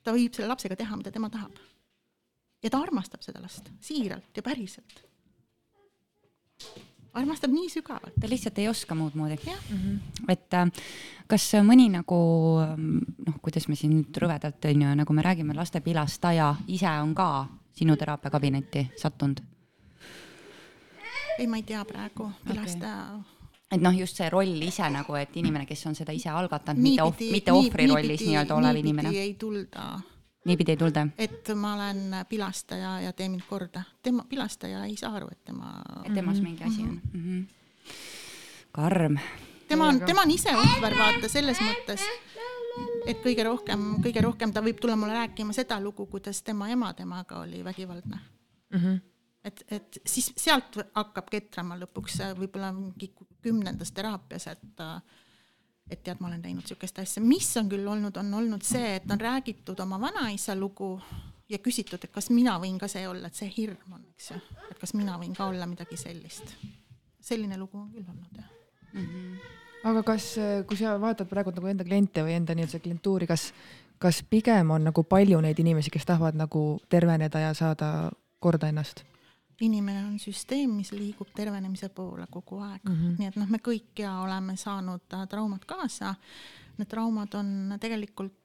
ta 0.03 0.15
võib 0.15 0.35
selle 0.35 0.49
lapsega 0.51 0.77
teha, 0.79 0.95
mida 0.99 1.11
tema 1.11 1.29
tahab. 1.31 1.57
Ja 2.63 2.69
ta 2.69 2.81
armastab 2.81 3.21
seda 3.21 3.41
last 3.41 3.69
siiralt 3.81 4.37
ja 4.37 4.43
päriselt. 4.43 5.03
armastab 7.13 7.51
nii 7.51 7.69
sügavalt. 7.69 8.13
ta 8.21 8.29
lihtsalt 8.29 8.59
ei 8.59 8.67
oska 8.67 8.95
muud 8.95 9.15
moodi. 9.15 9.37
Mm 9.45 9.77
-hmm. 9.77 10.31
et 10.31 10.53
äh, 10.53 10.71
kas 11.27 11.51
mõni 11.63 11.89
nagu 11.91 12.19
noh, 13.27 13.39
kuidas 13.41 13.67
me 13.67 13.75
siin 13.75 13.93
nüüd 13.99 14.17
rõvedalt 14.17 14.65
on 14.65 14.81
ju, 14.81 14.95
nagu 14.95 15.13
me 15.13 15.21
räägime, 15.21 15.55
laste 15.55 15.81
pilastaja 15.81 16.55
ise 16.67 16.89
on 16.89 17.15
ka 17.15 17.47
sinu 17.73 17.95
teraapiakabinetti 17.95 18.91
sattunud? 18.95 19.41
ei, 21.39 21.47
ma 21.47 21.57
ei 21.57 21.63
tea 21.63 21.85
praegu, 21.85 22.31
pilastaja 22.47 23.15
okay 23.15 23.37
et 23.71 23.81
noh, 23.81 23.91
just 23.91 24.15
see 24.19 24.29
roll 24.31 24.61
ise 24.63 24.87
nagu, 24.91 25.15
et 25.19 25.33
inimene, 25.35 25.65
kes 25.67 25.85
on 25.89 25.95
seda 25.95 26.15
ise 26.15 26.29
algatanud, 26.31 26.81
mitte 26.81 27.31
mitte 27.31 27.55
ohvri 27.55 27.87
nii, 27.87 27.95
rollis 27.95 28.21
nii-öelda 28.23 28.55
olev 28.55 28.79
inimene. 28.79 29.11
ei 29.19 29.33
tulda. 29.39 29.99
Niipidi 30.47 30.73
ei 30.73 30.77
tulda? 30.77 31.07
et 31.17 31.53
ma 31.55 31.73
olen 31.75 32.25
pilastaja 32.29 32.99
ja 33.01 33.13
tee 33.13 33.29
mind 33.29 33.45
korda. 33.49 33.83
tema, 34.03 34.25
pilastaja 34.29 34.85
ei 34.85 34.97
saa 34.97 35.15
aru, 35.15 35.27
et 35.31 35.43
tema. 35.43 35.81
et 36.05 36.13
temas 36.13 36.37
mm 36.37 36.45
-hmm. 36.45 36.49
mingi 36.49 36.63
asi 36.63 36.81
on 36.81 37.01
mm. 37.13 37.23
-hmm 37.23 37.45
karm. 38.77 39.17
tema 39.67 39.87
on, 39.87 39.99
tema 39.99 40.21
on 40.21 40.31
ise 40.31 40.53
ohver, 40.55 40.95
vaata 40.97 41.29
selles 41.31 41.59
mõttes, 41.63 42.03
et 43.09 43.21
kõige 43.23 43.45
rohkem, 43.47 43.85
kõige 44.05 44.21
rohkem 44.23 44.53
ta 44.53 44.61
võib 44.65 44.79
tulla 44.81 44.97
mulle 44.99 45.17
rääkima 45.17 45.55
seda 45.55 45.79
lugu, 45.81 46.05
kuidas 46.11 46.43
tema 46.45 46.69
ema 46.69 46.91
temaga 46.97 47.41
oli 47.41 47.63
vägivaldne 47.65 48.19
mm. 48.19 48.79
-hmm. 48.79 48.99
et, 49.43 49.63
et 49.79 50.01
siis 50.05 50.29
sealt 50.37 50.77
hakkab 50.93 51.31
ketrama 51.33 51.79
lõpuks 51.81 52.21
võib-olla 52.37 52.71
mingi 52.75 53.13
kümnendas 53.41 53.91
teraapias, 53.91 54.47
et 54.53 54.85
et 55.89 56.03
tead, 56.03 56.19
ma 56.19 56.27
olen 56.27 56.41
teinud 56.41 56.65
niisugust 56.65 56.99
asja, 56.99 57.23
mis 57.23 57.47
on 57.59 57.69
küll 57.71 57.87
olnud, 57.87 58.17
on 58.19 58.33
olnud 58.39 58.65
see, 58.65 58.95
et 58.97 59.11
on 59.11 59.21
räägitud 59.21 59.79
oma 59.79 59.99
vanaisa 60.01 60.55
lugu 60.55 60.97
ja 61.49 61.59
küsitud, 61.63 62.03
et 62.03 62.11
kas 62.11 62.29
mina 62.33 62.57
võin 62.59 62.79
ka 62.79 62.89
see 62.91 63.07
olla, 63.07 63.29
et 63.29 63.39
see 63.39 63.49
hirm 63.55 63.95
on, 63.95 64.03
eks 64.15 64.31
ju, 64.33 64.39
et 64.71 64.79
kas 64.81 64.93
mina 64.97 65.15
võin 65.21 65.35
ka 65.37 65.47
olla 65.47 65.67
midagi 65.69 65.99
sellist. 65.99 66.55
selline 67.21 67.57
lugu 67.57 67.77
on 67.77 67.89
küll 67.91 68.07
olnud 68.07 68.37
jah 68.37 68.49
mm. 68.93 69.05
-hmm. 69.05 69.39
aga 69.89 70.03
kas, 70.03 70.35
kui 70.67 70.77
sa 70.77 70.99
vaatad 71.01 71.27
praegu 71.27 71.51
nagu 71.51 71.67
enda 71.67 71.83
kliente 71.83 72.23
või 72.23 72.35
enda 72.39 72.55
nii-öelda 72.55 72.79
klientuuri, 72.79 73.27
kas, 73.27 73.53
kas 73.97 74.23
pigem 74.23 74.71
on 74.71 74.83
nagu 74.83 75.03
palju 75.03 75.41
neid 75.41 75.59
inimesi, 75.59 75.89
kes 75.89 76.05
tahavad 76.05 76.35
nagu 76.35 76.79
terveneda 76.89 77.39
ja 77.39 77.53
saada 77.53 78.11
korda 78.39 78.67
ennast? 78.67 79.03
Inimene 79.61 80.05
on 80.05 80.17
süsteem, 80.21 80.75
mis 80.77 80.91
liigub 80.93 81.29
tervenemise 81.35 81.89
poole 81.89 82.27
kogu 82.31 82.59
aeg 82.61 82.83
mm, 82.83 82.95
-hmm. 82.95 83.15
nii 83.19 83.27
et 83.27 83.39
noh, 83.41 83.49
me 83.49 83.57
kõik 83.63 84.03
ja 84.03 84.19
oleme 84.21 84.57
saanud 84.57 85.13
äh, 85.13 85.27
traumad 85.27 85.65
kaasa. 85.65 86.15
Need 86.77 86.89
traumad 86.89 87.33
on 87.33 87.77
tegelikult 87.81 88.35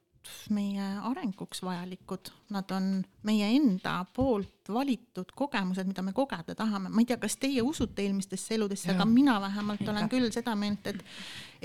meie 0.49 0.83
arenguks 1.03 1.61
vajalikud, 1.63 2.31
nad 2.49 2.71
on 2.71 3.03
meie 3.27 3.49
enda 3.55 4.05
poolt 4.15 4.69
valitud 4.73 5.31
kogemused, 5.35 5.87
mida 5.87 6.01
me 6.01 6.13
kogeda 6.13 6.55
tahame, 6.55 6.89
ma 6.89 7.01
ei 7.01 7.09
tea, 7.09 7.17
kas 7.17 7.35
teie 7.37 7.61
usute 7.61 8.05
eelmistesse 8.05 8.55
eludesse, 8.55 8.91
aga 8.93 9.05
mina 9.05 9.39
vähemalt 9.41 9.83
olen 9.87 10.09
küll 10.09 10.31
seda 10.31 10.55
meelt, 10.55 10.87
et 10.87 11.03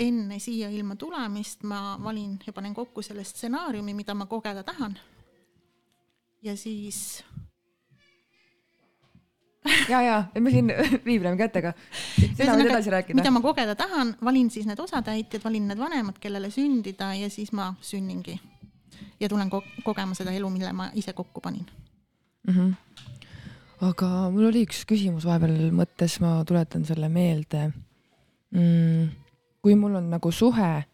enne 0.08 0.38
siia 0.42 0.70
ilma 0.74 0.96
tulemist 0.96 1.62
ma 1.62 1.98
valin 2.02 2.38
ja 2.46 2.52
panen 2.52 2.74
kokku 2.74 3.02
selle 3.02 3.24
stsenaariumi, 3.24 3.94
mida 3.94 4.14
ma 4.14 4.26
kogeda 4.26 4.62
tahan. 4.62 4.98
ja 6.42 6.56
siis 6.56 7.24
ja, 9.88 10.00
ja, 10.02 10.18
et 10.34 10.42
me 10.42 10.52
siin 10.52 10.70
viibleme 11.08 11.36
kätega. 11.40 11.72
sina 12.18 12.54
võid 12.58 12.70
edasi 12.70 12.92
rääkida. 12.92 13.18
mida 13.18 13.32
ma 13.34 13.42
kogeda 13.44 13.74
tahan, 13.78 14.14
valin 14.24 14.50
siis 14.50 14.68
need 14.68 14.80
osatäitjad, 14.82 15.42
valin 15.44 15.68
need 15.70 15.80
vanemad, 15.80 16.18
kellele 16.20 16.50
sündida 16.54 17.12
ja 17.18 17.30
siis 17.32 17.52
ma 17.56 17.72
sünningi. 17.80 18.38
ja 19.20 19.28
tulen 19.28 19.50
ko 19.50 19.62
kogema 19.84 20.14
seda 20.18 20.34
elu, 20.34 20.50
mille 20.50 20.72
ma 20.72 20.90
ise 20.94 21.12
kokku 21.12 21.40
panin 21.40 21.66
mm. 22.48 22.54
-hmm. 22.54 22.74
aga 23.88 24.30
mul 24.30 24.50
oli 24.50 24.66
üks 24.66 24.84
küsimus 24.88 25.26
vahepeal 25.28 25.72
mõttes, 25.72 26.20
ma 26.20 26.44
tuletan 26.44 26.84
selle 26.84 27.08
meelde 27.08 27.70
mm,. 28.50 29.08
kui 29.62 29.74
mul 29.74 29.98
on 30.00 30.10
nagu 30.10 30.32
suhe 30.32 30.84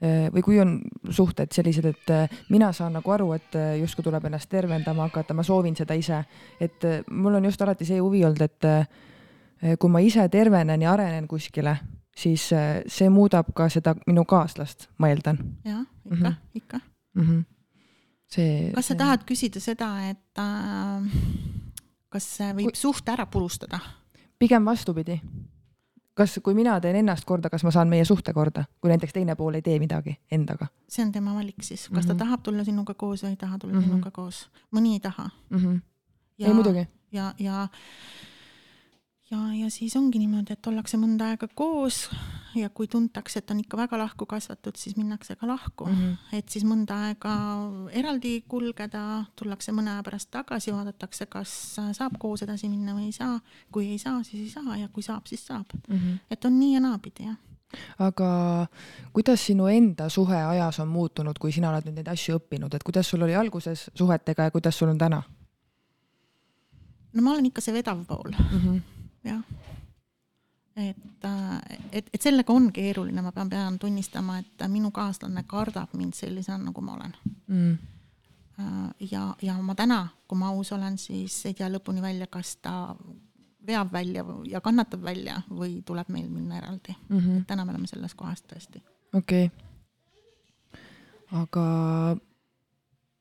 või 0.00 0.42
kui 0.42 0.60
on 0.60 0.78
suhted 1.12 1.52
sellised, 1.52 1.84
et 1.84 2.10
äh, 2.10 2.40
mina 2.48 2.72
saan 2.72 2.94
nagu 2.96 3.12
aru, 3.12 3.32
et 3.36 3.56
äh, 3.58 3.74
justkui 3.82 4.04
tuleb 4.06 4.24
ennast 4.24 4.48
tervendama 4.48 5.08
hakata, 5.08 5.36
ma 5.36 5.44
soovin 5.44 5.76
seda 5.76 5.96
ise, 5.98 6.22
et 6.60 6.86
mul 7.10 7.36
on 7.36 7.44
just 7.44 7.60
alati 7.62 7.84
see 7.88 8.00
huvi 8.00 8.24
olnud, 8.24 8.40
et 8.40 9.76
kui 9.76 9.92
ma 9.92 10.00
ise 10.00 10.24
tervenen 10.32 10.80
ja 10.80 10.94
arenen 10.94 11.26
kuskile, 11.28 11.74
siis 12.16 12.46
see 12.48 13.08
muudab 13.12 13.52
ka 13.56 13.68
seda 13.68 13.92
minu 14.06 14.24
kaaslast, 14.24 14.88
ma 14.98 15.10
eeldan. 15.12 15.38
jah, 15.64 15.84
ikka 16.08 16.16
mm, 16.16 16.22
-hmm. 16.24 16.36
ikka 16.54 16.80
mm. 17.14 17.22
-hmm. 17.22 17.44
see. 18.26 18.72
kas 18.74 18.86
sa 18.86 18.94
see... 18.94 18.98
tahad 18.98 19.24
küsida 19.28 19.60
seda, 19.60 20.08
et 20.10 20.38
äh, 20.38 21.20
kas 22.08 22.38
võib 22.40 22.72
kui... 22.72 22.74
suhte 22.74 23.12
ära 23.12 23.26
purustada? 23.26 23.80
pigem 24.38 24.64
vastupidi 24.64 25.20
kas, 26.14 26.40
kui 26.42 26.54
mina 26.54 26.80
teen 26.80 26.96
ennast 26.96 27.24
korda, 27.24 27.50
kas 27.50 27.64
ma 27.64 27.70
saan 27.70 27.88
meie 27.88 28.04
suhte 28.04 28.32
korda, 28.32 28.64
kui 28.80 28.90
näiteks 28.90 29.12
teine 29.12 29.36
pool 29.36 29.54
ei 29.54 29.62
tee 29.62 29.78
midagi 29.78 30.16
endaga? 30.30 30.66
see 30.88 31.04
on 31.04 31.12
tema 31.12 31.34
valik 31.34 31.62
siis, 31.62 31.88
kas 31.88 31.90
mm 31.90 31.98
-hmm. 31.98 32.06
ta 32.06 32.14
mhm. 32.14 32.18
tahab 32.18 32.42
tulla 32.42 32.64
sinuga 32.64 32.94
koos 32.94 33.24
või 33.24 33.28
ei 33.28 33.36
taha 33.36 33.58
tulla 33.58 33.74
mm 33.74 33.80
-hmm. 33.80 33.84
sinuga 33.84 34.10
koos. 34.10 34.50
mõni 34.76 34.92
ei 34.92 35.00
taha 35.00 35.30
mm. 35.50 35.58
-hmm. 35.58 35.80
Ja, 36.38 36.48
ei 36.48 36.54
muidugi. 36.54 36.88
ja, 37.12 37.34
ja 37.38 37.68
ja, 39.30 39.40
ja 39.54 39.70
siis 39.70 39.96
ongi 39.96 40.18
niimoodi, 40.20 40.54
et 40.54 40.66
ollakse 40.66 40.98
mõnda 41.00 41.30
aega 41.32 41.48
koos 41.54 42.04
ja 42.58 42.70
kui 42.74 42.88
tuntakse, 42.90 43.40
et 43.40 43.50
on 43.50 43.60
ikka 43.62 43.78
väga 43.78 43.98
lahku 44.00 44.26
kasvatud, 44.26 44.78
siis 44.78 44.96
minnakse 44.98 45.36
ka 45.38 45.46
lahku 45.46 45.86
mm. 45.86 45.98
-hmm. 45.98 46.38
et 46.38 46.48
siis 46.48 46.64
mõnda 46.66 46.96
aega 47.06 47.34
eraldi 47.92 48.40
kulgeda, 48.48 49.24
tullakse 49.36 49.72
mõne 49.72 49.94
aja 49.94 50.02
pärast 50.02 50.30
tagasi, 50.30 50.72
vaadatakse, 50.74 51.26
kas 51.26 51.52
saab 51.92 52.18
koos 52.18 52.42
edasi 52.42 52.68
minna 52.68 52.94
või 52.94 53.10
ei 53.10 53.12
saa. 53.12 53.40
kui 53.72 53.86
ei 53.90 53.98
saa, 53.98 54.22
siis 54.22 54.42
ei 54.42 54.50
saa 54.50 54.76
ja 54.76 54.88
kui 54.88 55.02
saab, 55.02 55.26
siis 55.26 55.46
saab 55.46 55.66
mm. 55.88 55.96
-hmm. 55.96 56.18
et 56.30 56.44
on 56.44 56.60
nii 56.60 56.74
ja 56.74 56.80
naapidi, 56.80 57.24
jah 57.24 57.36
aga 57.98 58.66
kuidas 59.12 59.46
sinu 59.46 59.66
enda 59.66 60.08
suhe 60.08 60.36
ajas 60.36 60.80
on 60.80 60.88
muutunud, 60.88 61.38
kui 61.38 61.52
sina 61.52 61.70
oled 61.70 61.84
nüüd 61.86 61.94
neid 61.94 62.08
asju 62.08 62.38
õppinud, 62.38 62.74
et 62.74 62.82
kuidas 62.82 63.10
sul 63.10 63.22
oli 63.22 63.34
alguses 63.34 63.90
suhetega 63.94 64.42
ja 64.42 64.50
kuidas 64.50 64.78
sul 64.78 64.88
on 64.88 64.98
täna? 64.98 65.22
no 67.12 67.22
ma 67.22 67.30
olen 67.30 67.46
ikka 67.46 67.60
see 67.60 67.74
vedav 67.74 68.04
pool 68.06 68.30
mm. 68.30 68.58
-hmm 68.58 68.99
jah. 69.24 69.42
et, 70.76 71.24
äh, 71.24 71.78
et, 71.92 72.10
et 72.14 72.22
sellega 72.22 72.52
on 72.52 72.70
keeruline, 72.72 73.22
ma 73.22 73.32
pean, 73.32 73.50
pean 73.50 73.78
tunnistama, 73.78 74.38
et 74.38 74.68
minu 74.68 74.90
kaaslane 74.90 75.44
kardab 75.48 75.94
mind 75.94 76.14
sellisena, 76.14 76.58
nagu 76.70 76.80
ma 76.80 76.98
olen 76.98 77.16
mm. 77.46 77.78
Äh, 78.60 79.08
ja, 79.12 79.34
ja 79.42 79.54
ma 79.62 79.74
täna, 79.74 80.02
kui 80.28 80.38
ma 80.38 80.50
aus 80.52 80.72
olen, 80.76 80.98
siis 80.98 81.38
ei 81.48 81.54
tea 81.56 81.70
lõpuni 81.72 82.02
välja, 82.02 82.26
kas 82.28 82.56
ta 82.60 82.94
veab 83.66 83.92
välja 83.92 84.24
ja 84.48 84.60
kannatab 84.60 85.02
välja 85.04 85.38
või 85.48 85.80
tuleb 85.86 86.08
meil 86.12 86.28
minna 86.28 86.58
eraldi 86.58 86.94
mm. 87.08 87.18
-hmm. 87.18 87.44
täna 87.46 87.64
me 87.64 87.72
oleme 87.72 87.86
selles 87.86 88.14
kohas 88.14 88.42
tõesti. 88.42 88.82
okei 89.14 89.46
okay.. 89.46 90.82
aga 91.42 91.64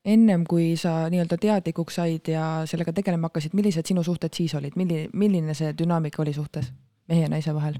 ennem 0.05 0.43
kui 0.47 0.73
sa 0.79 1.09
nii-öelda 1.11 1.37
teadlikuks 1.37 1.95
said 1.99 2.31
ja 2.31 2.43
sellega 2.69 2.93
tegelema 2.95 3.27
hakkasid, 3.27 3.53
millised 3.53 3.85
sinu 3.87 4.03
suhted 4.03 4.33
siis 4.33 4.55
olid, 4.55 4.75
milline, 4.79 5.09
milline 5.13 5.53
see 5.57 5.73
dünaamika 5.77 6.21
oli 6.23 6.33
suhtes 6.33 6.71
mehe 7.07 7.25
ja 7.25 7.29
naise 7.31 7.53
vahel 7.55 7.79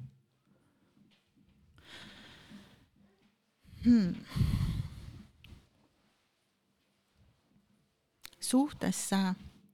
hmm.? 3.86 4.16
suhtesse 8.40 9.18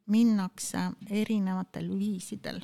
minnakse 0.05 0.77
erinevatel 1.09 1.89
viisidel 1.99 2.61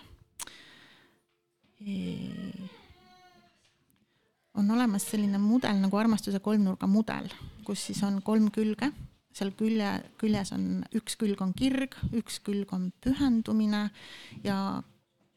on 4.53 4.71
olemas 4.71 5.07
selline 5.09 5.39
mudel 5.41 5.79
nagu 5.81 5.97
armastuse 5.97 6.39
kolmnurga 6.39 6.87
mudel, 6.87 7.31
kus 7.65 7.87
siis 7.87 8.03
on 8.05 8.19
kolm 8.21 8.51
külge 8.53 8.91
seal 9.37 9.53
külje, 9.57 9.91
küljes 10.21 10.51
on, 10.55 10.81
üks 10.97 11.17
külg 11.19 11.41
on 11.43 11.53
kirg, 11.57 11.95
üks 12.17 12.41
külg 12.45 12.71
on 12.75 12.89
pühendumine 13.03 13.87
ja 14.45 14.57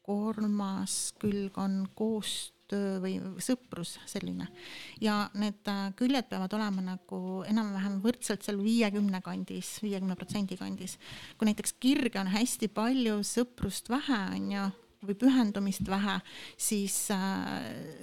kolmas 0.05 1.13
külg 1.21 1.57
on 1.57 1.83
koostöö 1.97 2.99
või 3.01 3.15
sõprus, 3.41 3.95
selline. 4.09 4.47
ja 5.01 5.25
need 5.37 5.65
äh, 5.69 5.89
küljed 5.97 6.29
peavad 6.29 6.53
olema 6.57 6.83
nagu 6.83 7.19
enam-vähem 7.49 7.99
võrdselt 8.03 8.45
seal 8.45 8.61
viiekümne 8.61 9.21
kandis, 9.25 9.77
viiekümne 9.85 10.17
protsendi 10.17 10.57
kandis. 10.57 10.97
kui 11.37 11.49
näiteks 11.49 11.77
kirge 11.79 12.19
on 12.21 12.29
hästi 12.33 12.69
palju, 12.73 13.21
sõprust 13.25 13.89
vähe, 13.89 14.21
on 14.37 14.51
ju, 14.51 14.67
või 15.07 15.17
pühendumist 15.19 15.87
vähe, 15.89 16.19
siis 16.57 16.97
äh, 17.13 17.45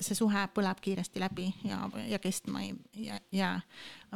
see 0.01 0.19
suhe 0.19 0.45
põleb 0.55 0.81
kiiresti 0.83 1.23
läbi 1.23 1.49
ja, 1.69 1.85
ja 2.09 2.19
kestma 2.23 2.62
ei 2.62 2.75
jää, 3.07 3.21
jää. 3.33 3.61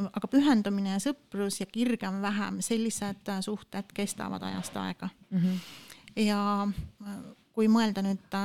aga 0.07 0.29
pühendumine 0.31 0.97
ja 0.97 1.03
sõprus 1.03 1.61
ja 1.61 1.67
kirge 1.67 2.09
on 2.09 2.21
vähem, 2.23 2.61
sellised 2.65 3.29
äh, 3.33 3.41
suhted 3.41 3.93
kestavad 3.95 4.43
ajast 4.43 4.77
aega 4.77 5.09
mm. 5.31 5.39
-hmm. 5.39 5.59
ja 6.27 6.43
äh, 6.67 7.17
kui 7.53 7.69
mõelda 7.69 8.03
nüüd 8.05 8.37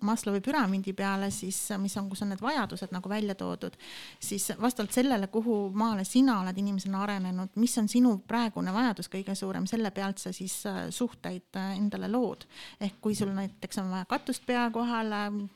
Maslowi 0.00 0.40
püramiidi 0.44 0.92
peale, 0.92 1.30
siis 1.34 1.56
mis 1.82 1.96
on, 1.98 2.08
kus 2.10 2.22
on 2.22 2.32
need 2.32 2.42
vajadused 2.42 2.92
nagu 2.94 3.10
välja 3.10 3.34
toodud, 3.38 3.74
siis 4.20 4.52
vastavalt 4.60 4.94
sellele, 4.94 5.26
kuhu 5.26 5.56
maale 5.74 6.04
sina 6.04 6.40
oled 6.42 6.58
inimesena 6.58 7.02
arenenud, 7.02 7.56
mis 7.58 7.74
on 7.78 7.88
sinu 7.90 8.16
praegune 8.28 8.72
vajadus 8.74 9.10
kõige 9.12 9.34
suurem, 9.38 9.66
selle 9.66 9.90
pealt 9.90 10.22
sa 10.22 10.32
siis 10.32 10.60
äh, 10.70 10.86
suhteid 10.94 11.58
äh, 11.58 11.76
endale 11.76 12.10
lood. 12.12 12.46
ehk 12.80 13.00
kui 13.00 13.14
sul 13.14 13.32
näiteks 13.34 13.78
on 13.82 13.90
vaja 13.90 14.04
katust 14.08 14.46
pea 14.46 14.70
kohale, 14.70 15.48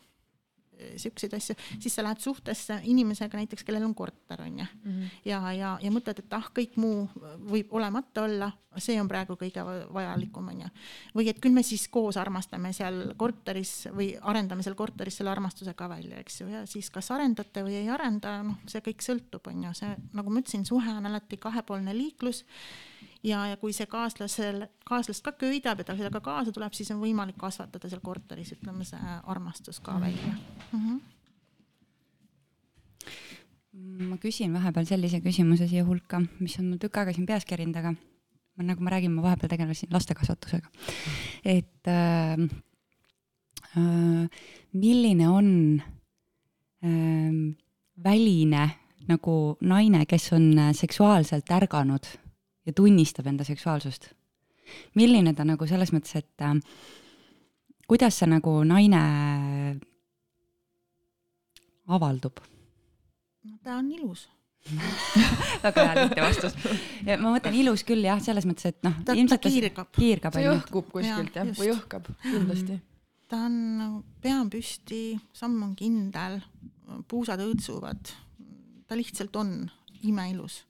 siukseid 0.97 1.35
asju, 1.37 1.57
siis 1.81 1.95
sa 1.95 2.05
lähed 2.05 2.21
suhtesse 2.23 2.81
inimesega 2.89 3.39
näiteks, 3.39 3.65
kellel 3.65 3.85
on 3.87 3.95
korter, 3.95 4.43
on 4.43 4.59
ju 4.59 4.65
mm. 4.65 4.93
-hmm. 4.93 5.09
ja, 5.25 5.53
ja, 5.53 5.79
ja 5.83 5.91
mõtled, 5.91 6.19
et 6.19 6.33
ah, 6.33 6.51
kõik 6.59 6.77
muu 6.77 7.09
võib 7.51 7.71
olemata 7.71 8.23
olla, 8.23 8.53
see 8.81 9.01
on 9.01 9.09
praegu 9.09 9.37
kõige 9.41 9.65
vajalikum, 9.93 10.49
on 10.49 10.63
ju. 10.65 10.71
või 11.17 11.29
et 11.33 11.41
küll 11.43 11.55
me 11.55 11.65
siis 11.67 11.89
koos 11.93 12.17
armastame 12.21 12.73
seal 12.73 13.15
korteris 13.17 13.89
või 13.93 14.13
arendame 14.21 14.63
seal 14.63 14.77
korteris 14.79 15.21
selle 15.21 15.33
armastuse 15.35 15.75
ka 15.75 15.89
välja, 15.89 16.21
eks 16.23 16.41
ju, 16.41 16.49
ja 16.53 16.65
siis 16.67 16.91
kas 16.91 17.11
arendate 17.15 17.65
või 17.67 17.77
ei 17.83 17.91
arenda, 17.91 18.39
noh, 18.47 18.59
see 18.71 18.85
kõik 18.85 19.05
sõltub, 19.05 19.47
on 19.51 19.69
ju, 19.69 19.75
see, 19.83 19.93
nagu 20.17 20.33
ma 20.33 20.43
ütlesin, 20.43 20.65
suhe 20.69 20.91
on 20.93 21.07
alati 21.11 21.37
kahepoolne 21.41 21.95
liiklus 21.97 22.45
ja, 23.23 23.47
ja 23.53 23.57
kui 23.61 23.73
see 23.77 23.87
kaaslasel, 23.91 24.67
kaaslast 24.89 25.25
ka 25.25 25.33
köidab 25.39 25.81
ja 25.83 25.87
ta 25.87 25.97
sellega 25.99 26.21
kaasa 26.25 26.53
tuleb, 26.55 26.75
siis 26.77 26.91
on 26.95 27.01
võimalik 27.03 27.39
kasvatada 27.41 27.91
seal 27.91 28.03
korteris, 28.05 28.53
ütleme, 28.57 28.87
see 28.89 29.17
armastus 29.23 29.81
ka 29.81 29.99
välja 30.01 30.35
mm. 30.35 30.79
-hmm. 30.79 31.01
ma 34.09 34.17
küsin 34.23 34.55
vahepeal 34.55 34.87
sellise 34.87 35.21
küsimuse 35.21 35.69
siia 35.69 35.85
hulka, 35.85 36.23
mis 36.41 36.59
on 36.59 36.71
mul 36.71 36.83
tükk 36.83 36.97
aega 37.03 37.13
siin 37.13 37.27
peas 37.27 37.45
kerinud, 37.45 37.77
aga 37.77 37.95
ma 38.57 38.67
nagu 38.67 38.85
ma 38.85 38.93
räägin, 38.93 39.13
ma 39.15 39.25
vahepeal 39.25 39.51
tegelesin 39.51 39.93
lastekasvatusega. 39.93 40.69
et 41.45 41.89
äh, 41.89 42.33
äh, 43.77 44.29
milline 44.73 45.29
on 45.29 45.83
äh, 46.85 47.57
väline 48.05 48.71
nagu 49.09 49.57
naine, 49.61 50.07
kes 50.07 50.33
on 50.33 50.53
seksuaalselt 50.73 51.51
ärganud 51.51 52.07
ja 52.67 52.73
tunnistab 52.73 53.27
enda 53.27 53.45
seksuaalsust. 53.45 54.13
milline 54.95 55.35
ta 55.35 55.45
nagu 55.45 55.67
selles 55.67 55.93
mõttes, 55.93 56.17
et 56.17 56.41
äh, 56.41 56.57
kuidas 57.89 58.19
see 58.19 58.29
nagu 58.31 58.63
naine 58.65 59.03
avaldub? 61.89 62.39
no 63.45 63.59
ta 63.65 63.81
on 63.81 63.91
ilus 63.93 64.29
väga 65.63 65.85
hea 65.89 65.95
lihtne 65.99 66.23
vastus. 66.23 66.55
ja 67.07 67.19
ma 67.21 67.35
mõtlen 67.35 67.57
ilus 67.59 67.85
küll 67.87 68.05
jah, 68.07 68.21
selles 68.23 68.47
mõttes, 68.49 68.71
et 68.71 68.79
noh. 68.87 68.95
ta, 69.07 69.17
ta 69.17 69.39
kiirgab. 69.43 69.91
kiirgab. 69.97 70.37
see 70.37 70.51
õhkub 70.53 70.91
kuskilt 70.93 71.39
jah 71.39 71.49
ja,, 71.49 71.57
või 71.59 71.73
õhkab 71.75 72.11
kindlasti. 72.23 72.79
ta 73.31 73.45
on, 73.49 74.03
pea 74.23 74.39
on 74.39 74.51
püsti, 74.53 75.03
samm 75.37 75.63
on 75.67 75.75
kindel, 75.79 76.41
puusad 77.11 77.43
õõtsuvad. 77.43 78.15
ta 78.87 78.99
lihtsalt 78.99 79.37
on 79.37 79.57
imeilus 80.03 80.63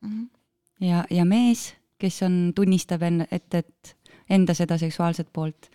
mm. 0.00 0.08
-hmm. 0.08 0.88
ja, 0.88 1.04
ja 1.10 1.24
mees, 1.28 1.72
kes 1.98 2.22
on, 2.22 2.40
tunnistab 2.56 3.02
enne, 3.02 3.28
et, 3.30 3.54
et 3.54 3.97
enda 4.30 4.54
seda 4.54 4.78
seksuaalset 4.78 5.28
poolt. 5.32 5.70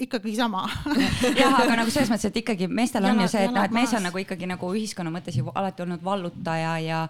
Ikkagi 0.00 0.34
sama. 0.36 0.64
Jah, 1.40 1.54
aga 1.60 1.76
nagu 1.78 1.92
selles 1.92 2.10
mõttes, 2.10 2.30
et 2.30 2.40
ikkagi 2.40 2.68
meestel 2.72 3.04
on 3.04 3.14
jala, 3.14 3.26
ju 3.26 3.32
see, 3.34 3.44
et 3.46 3.54
noh, 3.54 3.66
et 3.68 3.76
mees 3.76 3.92
on 3.96 4.06
nagu 4.08 4.20
ikkagi 4.22 4.48
nagu 4.50 4.70
ühiskonna 4.72 5.12
mõttes 5.14 5.36
ju 5.38 5.52
alati 5.54 5.84
olnud 5.84 6.02
vallutaja 6.04 6.72
ja 6.82 7.02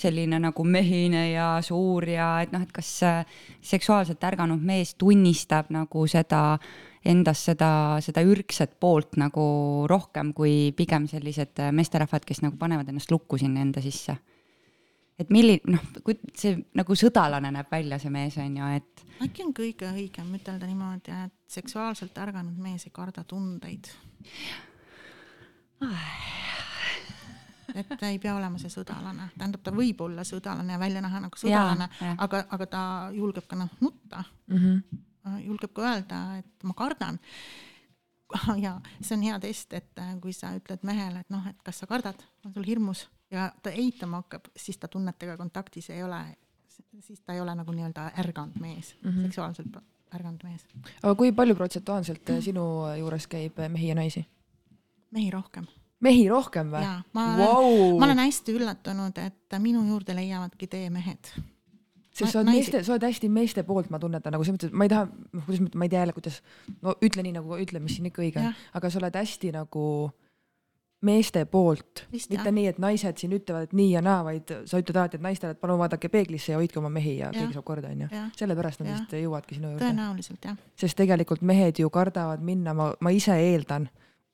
selline 0.00 0.40
nagu 0.42 0.64
mehine 0.64 1.28
ja 1.32 1.50
suur 1.64 2.08
ja 2.08 2.30
et 2.44 2.54
noh, 2.54 2.64
et 2.64 2.72
kas 2.74 2.90
seksuaalselt 3.62 4.28
ärganud 4.32 4.64
mees 4.64 4.96
tunnistab 4.98 5.70
nagu 5.74 6.06
seda 6.10 6.58
endas 7.04 7.44
seda, 7.44 7.70
seda 8.00 8.24
ürgset 8.24 8.78
poolt 8.80 9.18
nagu 9.20 9.44
rohkem 9.90 10.32
kui 10.36 10.72
pigem 10.76 11.04
sellised 11.10 11.60
meesterahvad, 11.76 12.24
kes 12.24 12.40
nagu 12.40 12.56
panevad 12.56 12.88
ennast 12.88 13.12
lukku 13.12 13.38
sinna 13.38 13.60
enda 13.60 13.84
sisse 13.84 14.16
et 15.18 15.30
milline, 15.30 15.62
noh, 15.70 15.82
kui 16.04 16.16
see 16.38 16.56
nagu 16.74 16.96
sõdalane 16.98 17.50
näeb 17.54 17.70
välja, 17.70 18.00
see 18.02 18.12
mees 18.12 18.36
on 18.42 18.56
ju, 18.58 18.70
et. 18.78 19.04
äkki 19.22 19.46
on 19.46 19.52
kõige 19.56 19.90
õigem 19.92 20.32
ütelda 20.38 20.68
niimoodi, 20.68 21.14
et 21.26 21.54
seksuaalselt 21.54 22.18
ärganud 22.24 22.58
mees 22.62 22.86
ei 22.88 22.94
karda 22.94 23.24
tundeid. 23.28 23.90
et 27.74 27.88
ta 27.94 28.08
ei 28.08 28.18
pea 28.22 28.34
olema 28.34 28.58
see 28.58 28.72
sõdalane, 28.72 29.30
tähendab, 29.38 29.62
ta 29.64 29.74
võib 29.74 30.02
olla 30.06 30.24
sõdalane 30.26 30.74
ja 30.74 30.82
välja 30.82 31.02
näha 31.04 31.22
nagu 31.26 31.38
sõdalane, 31.38 31.90
aga, 32.16 32.44
aga 32.56 32.70
ta 32.70 32.82
julgeb 33.14 33.46
ka 33.50 33.58
noh 33.58 33.70
nutta 33.84 34.24
mm. 34.48 34.58
-hmm. 34.58 35.40
julgeb 35.46 35.72
ka 35.74 35.86
öelda, 35.92 36.24
et 36.42 36.66
ma 36.66 36.74
kardan 36.74 37.20
ja 38.64 38.80
see 39.00 39.16
on 39.16 39.22
hea 39.22 39.38
test, 39.40 39.72
et 39.72 40.00
kui 40.22 40.32
sa 40.32 40.54
ütled 40.56 40.82
mehele, 40.82 41.20
et 41.20 41.30
noh, 41.30 41.46
et 41.46 41.60
kas 41.62 41.78
sa 41.78 41.86
kardad, 41.86 42.18
on 42.44 42.54
sul 42.54 42.66
hirmus 42.66 43.06
ja 43.34 43.50
ta 43.62 43.72
eitama 43.74 44.22
hakkab, 44.22 44.48
siis 44.56 44.78
ta 44.78 44.88
tunnetega 44.88 45.36
kontaktis 45.40 45.90
ei 45.90 46.02
ole, 46.02 46.20
siis 47.00 47.20
ta 47.20 47.34
ei 47.34 47.42
ole 47.42 47.54
nagu 47.58 47.74
nii-öelda 47.74 48.10
ärganud 48.22 48.60
mees 48.60 48.94
mm, 49.02 49.10
-hmm. 49.10 49.22
seksuaalselt 49.28 49.78
ärganud 50.14 50.44
mees. 50.46 50.66
aga 51.02 51.14
kui 51.14 51.32
palju 51.32 51.54
protsentuaalselt 51.54 52.30
äh, 52.30 52.42
sinu 52.44 52.66
juures 52.98 53.26
käib 53.26 53.58
äh, 53.58 53.70
mehi 53.70 53.88
ja 53.88 53.94
naisi? 53.94 54.26
mehi 55.10 55.30
rohkem. 55.30 55.66
mehi 56.00 56.28
rohkem 56.28 56.70
või? 56.70 56.84
ma 57.12 57.26
wow. 57.38 57.98
ma 57.98 58.06
olen 58.06 58.22
hästi 58.26 58.54
üllatunud, 58.58 59.18
et 59.18 59.58
minu 59.58 59.84
juurde 59.88 60.16
leiavadki 60.16 60.70
tee 60.70 60.90
mehed 60.90 61.34
sest 62.14 62.30
sa 62.30 62.40
oled 62.40 62.52
meeste, 62.52 62.82
sa 62.86 62.94
oled 62.94 63.06
hästi 63.08 63.28
meeste 63.32 63.64
poolt, 63.66 63.90
ma 63.90 63.98
tunnetan 64.02 64.34
nagu 64.34 64.44
selles 64.46 64.60
mõttes, 64.60 64.74
ma 64.74 64.86
ei 64.86 64.92
taha, 64.92 65.08
noh, 65.34 65.46
kuidas 65.46 65.62
ma 65.64 65.80
ma 65.80 65.86
ei 65.86 65.90
tea 65.90 66.02
jälle, 66.04 66.14
kuidas, 66.16 66.36
no 66.84 66.94
ütle 67.02 67.24
nii 67.26 67.34
nagu 67.38 67.58
ütle, 67.58 67.82
mis 67.82 67.96
siin 67.98 68.06
ikka 68.10 68.22
õige 68.22 68.42
on, 68.42 68.60
aga 68.78 68.90
sa 68.90 69.00
oled 69.00 69.18
hästi 69.18 69.50
nagu 69.56 69.86
meeste 71.04 71.44
poolt, 71.50 72.04
mitte 72.12 72.52
nii, 72.52 72.66
et 72.72 72.78
naised 72.82 73.20
siin 73.20 73.34
ütlevad, 73.36 73.68
et 73.68 73.74
nii 73.76 73.90
ja 73.92 74.02
naa, 74.04 74.22
vaid 74.26 74.52
sa 74.68 74.80
ütled 74.80 74.96
alati, 74.96 75.18
et 75.20 75.24
naistele, 75.24 75.54
et 75.54 75.60
palun 75.60 75.80
vaadake 75.80 76.08
peeglisse 76.12 76.52
ja 76.52 76.60
hoidke 76.60 76.80
oma 76.80 76.90
mehi 76.92 77.18
ja, 77.18 77.28
ja. 77.28 77.32
keegi 77.36 77.56
saab 77.56 77.66
korda, 77.68 77.90
onju. 77.92 78.08
sellepärast 78.38 78.82
nad 78.82 78.92
vist 78.92 79.12
jõuavadki 79.18 79.58
sinu 79.58 79.72
juurde. 79.72 79.84
tõenäoliselt 79.84 80.48
jah. 80.48 80.56
sest 80.80 80.98
tegelikult 80.98 81.44
mehed 81.44 81.80
ju 81.82 81.90
kardavad 81.92 82.42
minna, 82.44 82.74
ma, 82.76 82.90
ma 83.00 83.12
ise 83.14 83.36
eeldan, 83.50 83.88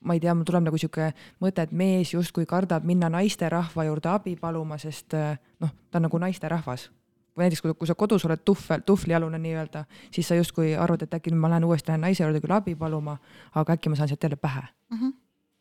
ma 0.07 0.17
ei 0.17 0.23
tea, 0.23 0.35
mul 0.37 0.49
tuleb 0.49 0.69
nagu 0.69 0.81
sihuke 0.81 1.11
mõte, 1.43 1.67
et 1.67 1.75
mees 1.77 2.15
justkui 2.15 2.47
kardab 2.49 2.87
minna 2.89 3.11
naisterahva 3.13 3.89
juurde 3.91 4.13
abi 4.13 4.37
paluma, 4.41 4.79
sest 4.81 5.17
noh, 5.17 5.75
ta 5.91 6.01
on 6.01 6.09
nagu 6.09 6.23
naisterahvas 6.23 6.91
või 7.37 7.47
näiteks 7.47 7.63
kui, 7.65 7.75
kui 7.79 7.89
sa 7.89 7.95
kodus 7.97 8.25
oled 8.27 8.43
tuhvel, 8.45 8.83
tuhvlialune 8.87 9.39
nii-öelda, 9.41 9.85
siis 10.13 10.29
sa 10.29 10.37
justkui 10.37 10.75
arvad, 10.77 11.07
et 11.07 11.15
äkki 11.15 11.33
ma 11.33 11.49
lähen 11.53 11.65
uuesti 11.65 11.93
lähen 11.93 12.03
naise 12.05 12.25
juurde 12.25 12.43
küll 12.43 12.57
abi 12.57 12.75
paluma, 12.77 13.17
aga 13.55 13.79
äkki 13.79 13.93
ma 13.93 13.97
saan 13.97 14.11
sealt 14.11 14.23
jälle 14.27 14.37
pähe 14.37 14.63
mm. 14.91 14.99
-hmm. 14.99 15.13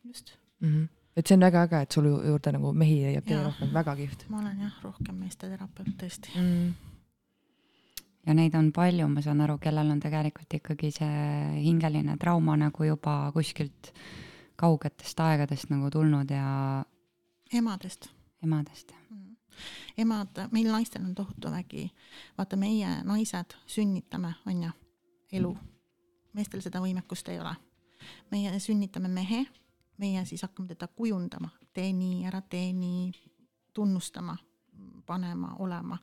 just 0.08 0.34
mm. 0.60 0.72
-hmm 0.74 0.99
et 1.20 1.28
see 1.28 1.36
on 1.36 1.44
väga 1.44 1.64
äge, 1.66 1.80
et 1.84 1.96
sul 1.96 2.06
juurde 2.10 2.52
nagu 2.56 2.72
mehi 2.76 3.00
leiab 3.04 3.26
teie 3.26 3.40
rohkem, 3.44 3.72
väga 3.74 3.96
kihvt. 3.98 4.24
ma 4.32 4.40
olen 4.40 4.62
jah, 4.64 4.78
rohkem 4.84 5.18
meesteterapeut 5.20 5.90
tõesti 6.00 6.32
mm. 6.40 6.70
ja 8.28 8.36
neid 8.38 8.56
on 8.58 8.70
palju, 8.76 9.08
ma 9.12 9.24
saan 9.24 9.42
aru, 9.44 9.58
kellel 9.62 9.92
on 9.92 10.00
tegelikult 10.00 10.58
ikkagi 10.60 10.92
see 10.96 11.26
hingeline 11.66 12.16
trauma 12.20 12.56
nagu 12.60 12.88
juba 12.88 13.16
kuskilt 13.36 13.92
kaugetest 14.60 15.20
aegadest 15.24 15.72
nagu 15.72 15.90
tulnud 15.92 16.32
ja. 16.32 16.84
emadest. 17.52 18.10
emadest, 18.44 18.94
jah 18.94 19.04
mm. 19.10 19.36
emad, 20.06 20.44
meil 20.56 20.72
naistel 20.72 21.04
on 21.04 21.14
tohutu 21.14 21.52
vägi. 21.52 21.90
vaata, 22.38 22.56
meie 22.56 23.00
naised 23.04 23.56
sünnitame, 23.66 24.34
on 24.46 24.68
ju, 24.68 24.74
elu. 25.40 25.56
meestel 26.32 26.64
seda 26.64 26.80
võimekust 26.80 27.28
ei 27.28 27.40
ole. 27.42 27.56
meie 28.32 28.56
sünnitame 28.60 29.12
mehe 29.12 29.44
meie 30.00 30.24
siis 30.24 30.42
hakkame 30.42 30.72
teda 30.72 30.88
kujundama, 30.96 31.50
tee 31.76 31.92
nii, 31.92 32.24
ära 32.28 32.40
tee 32.40 32.72
nii, 32.72 33.10
tunnustama, 33.76 34.36
panema, 35.06 35.54
olema. 35.58 35.98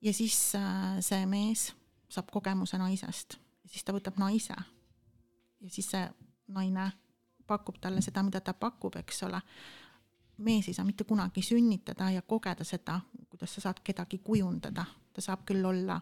ja 0.00 0.12
siis 0.12 0.54
äh, 0.54 0.98
see 1.00 1.26
mees 1.26 1.70
saab 2.10 2.30
kogemuse 2.32 2.78
naisest, 2.78 3.36
siis 3.66 3.84
ta 3.84 3.94
võtab 3.94 4.18
naise 4.18 4.56
ja 5.60 5.70
siis 5.70 5.90
see 5.90 6.06
naine 6.54 6.90
pakub 7.46 7.80
talle 7.82 8.02
seda, 8.02 8.22
mida 8.22 8.40
ta 8.40 8.54
pakub, 8.54 8.96
eks 9.00 9.22
ole. 9.26 9.40
mees 10.38 10.68
ei 10.68 10.74
saa 10.74 10.86
mitte 10.88 11.04
kunagi 11.04 11.42
sünnitada 11.42 12.10
ja 12.10 12.22
kogeda 12.22 12.64
seda, 12.64 13.00
kuidas 13.28 13.54
sa 13.54 13.60
saad 13.60 13.82
kedagi 13.84 14.18
kujundada, 14.24 14.84
ta 15.12 15.20
saab 15.20 15.44
küll 15.46 15.64
olla 15.64 16.00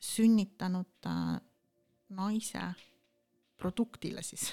sünnitanud 0.00 1.06
äh, 1.06 1.40
naise 2.10 2.62
produktile 3.56 4.22
siis 4.22 4.52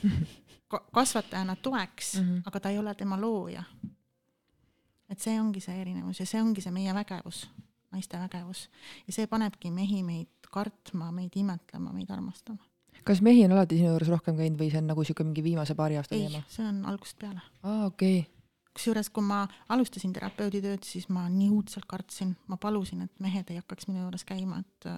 kasvatajana 0.92 1.56
toeks 1.56 2.14
mm, 2.18 2.24
-hmm. 2.24 2.42
aga 2.46 2.60
ta 2.60 2.70
ei 2.70 2.78
ole 2.78 2.94
tema 2.94 3.20
looja. 3.20 3.62
et 5.08 5.18
see 5.18 5.40
ongi 5.40 5.60
see 5.60 5.80
erinevus 5.80 6.20
ja 6.20 6.26
see 6.26 6.42
ongi 6.42 6.60
see 6.60 6.72
meie 6.72 6.94
vägevus, 6.94 7.50
naiste 7.92 8.18
vägevus 8.18 8.68
ja 9.06 9.12
see 9.12 9.26
panebki 9.26 9.70
mehi 9.70 10.02
meid 10.02 10.50
kartma, 10.50 11.12
meid 11.12 11.30
imetlema, 11.34 11.92
meid 11.92 12.10
armastama. 12.10 12.64
kas 13.04 13.20
mehi 13.20 13.44
on 13.44 13.52
alati 13.52 13.76
sinu 13.76 13.88
juures 13.88 14.08
rohkem 14.08 14.36
käinud 14.36 14.60
või 14.60 14.70
see 14.70 14.78
on 14.78 14.86
nagu 14.86 15.04
siuke 15.04 15.24
mingi 15.24 15.42
viimase 15.42 15.74
paari 15.74 15.96
aasta 15.96 16.14
teema? 16.14 16.42
see 16.48 16.66
on 16.66 16.84
algusest 16.84 17.18
peale. 17.18 17.40
aa, 17.62 17.86
okei 17.86 18.18
okay 18.18 18.40
kusjuures, 18.74 19.10
kui 19.10 19.24
ma 19.26 19.42
alustasin 19.74 20.12
terapeudi 20.14 20.60
tööd, 20.62 20.84
siis 20.86 21.08
ma 21.12 21.26
nii 21.28 21.50
õudselt 21.50 21.86
kartsin, 21.90 22.34
ma 22.48 22.56
palusin, 22.60 23.02
et 23.06 23.22
mehed 23.22 23.50
ei 23.50 23.58
hakkaks 23.60 23.88
minu 23.90 24.04
juures 24.04 24.24
käima, 24.28 24.60
et. 24.62 24.90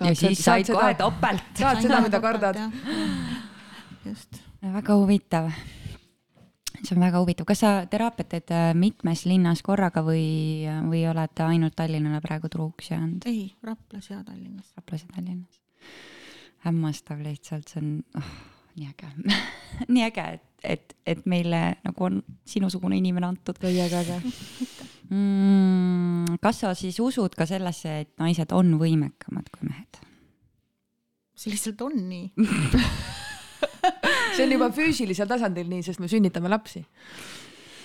ja 0.00 0.14
siis 0.18 0.40
said 0.44 0.70
kohe 0.72 0.94
topelt. 0.98 1.50
saad 1.60 1.82
seda, 1.84 2.00
mida 2.04 2.20
kardad. 2.24 2.62
Just 4.04 4.42
väga 4.60 4.96
huvitav. 4.96 5.50
see 6.84 6.96
on 6.96 7.00
väga 7.00 7.20
huvitav, 7.22 7.46
kas 7.48 7.62
sa 7.64 7.70
teraapiat 7.88 8.28
teed 8.28 8.50
äh, 8.52 8.70
mitmes 8.76 9.24
linnas 9.24 9.62
korraga 9.64 10.02
või, 10.04 10.66
või 10.90 11.04
oled 11.08 11.44
ainult 11.46 11.76
Tallinnale 11.76 12.20
praegu 12.24 12.50
truuks 12.52 12.90
jäänud? 12.90 13.24
ei, 13.30 13.54
Raplas 13.62 14.10
ja 14.10 14.24
Tallinnas. 14.24 14.72
Raplas 14.76 15.06
ja 15.06 15.14
Tallinnas. 15.14 15.62
hämmastav 16.66 17.22
lihtsalt, 17.24 17.68
see 17.68 17.80
on 17.80 17.94
oh, 18.20 18.32
nii 18.76 18.90
äge 18.90 19.10
nii 19.94 20.04
äge, 20.04 20.26
et, 20.36 20.46
et, 20.62 20.96
et 21.06 21.26
meile 21.26 21.62
nagu 21.84 22.04
on 22.04 22.22
sinusugune 22.44 22.98
inimene 23.00 23.32
antud. 23.32 23.60
väga 23.62 24.00
äge 24.04 24.20
mm,. 25.08 26.38
kas 26.42 26.60
sa 26.64 26.74
siis 26.74 27.00
usud 27.00 27.36
ka 27.38 27.46
sellesse, 27.46 28.00
et 28.04 28.12
naised 28.18 28.52
on 28.52 28.76
võimekamad 28.80 29.48
kui 29.54 29.68
mehed? 29.70 30.02
see 31.34 31.54
lihtsalt 31.54 31.80
on 31.82 31.96
nii 32.08 32.32
see 34.36 34.46
on 34.46 34.52
juba 34.56 34.70
füüsilisel 34.74 35.28
tasandil 35.30 35.68
nii, 35.70 35.82
sest 35.86 36.02
me 36.02 36.08
sünnitame 36.10 36.50
lapsi. 36.50 36.84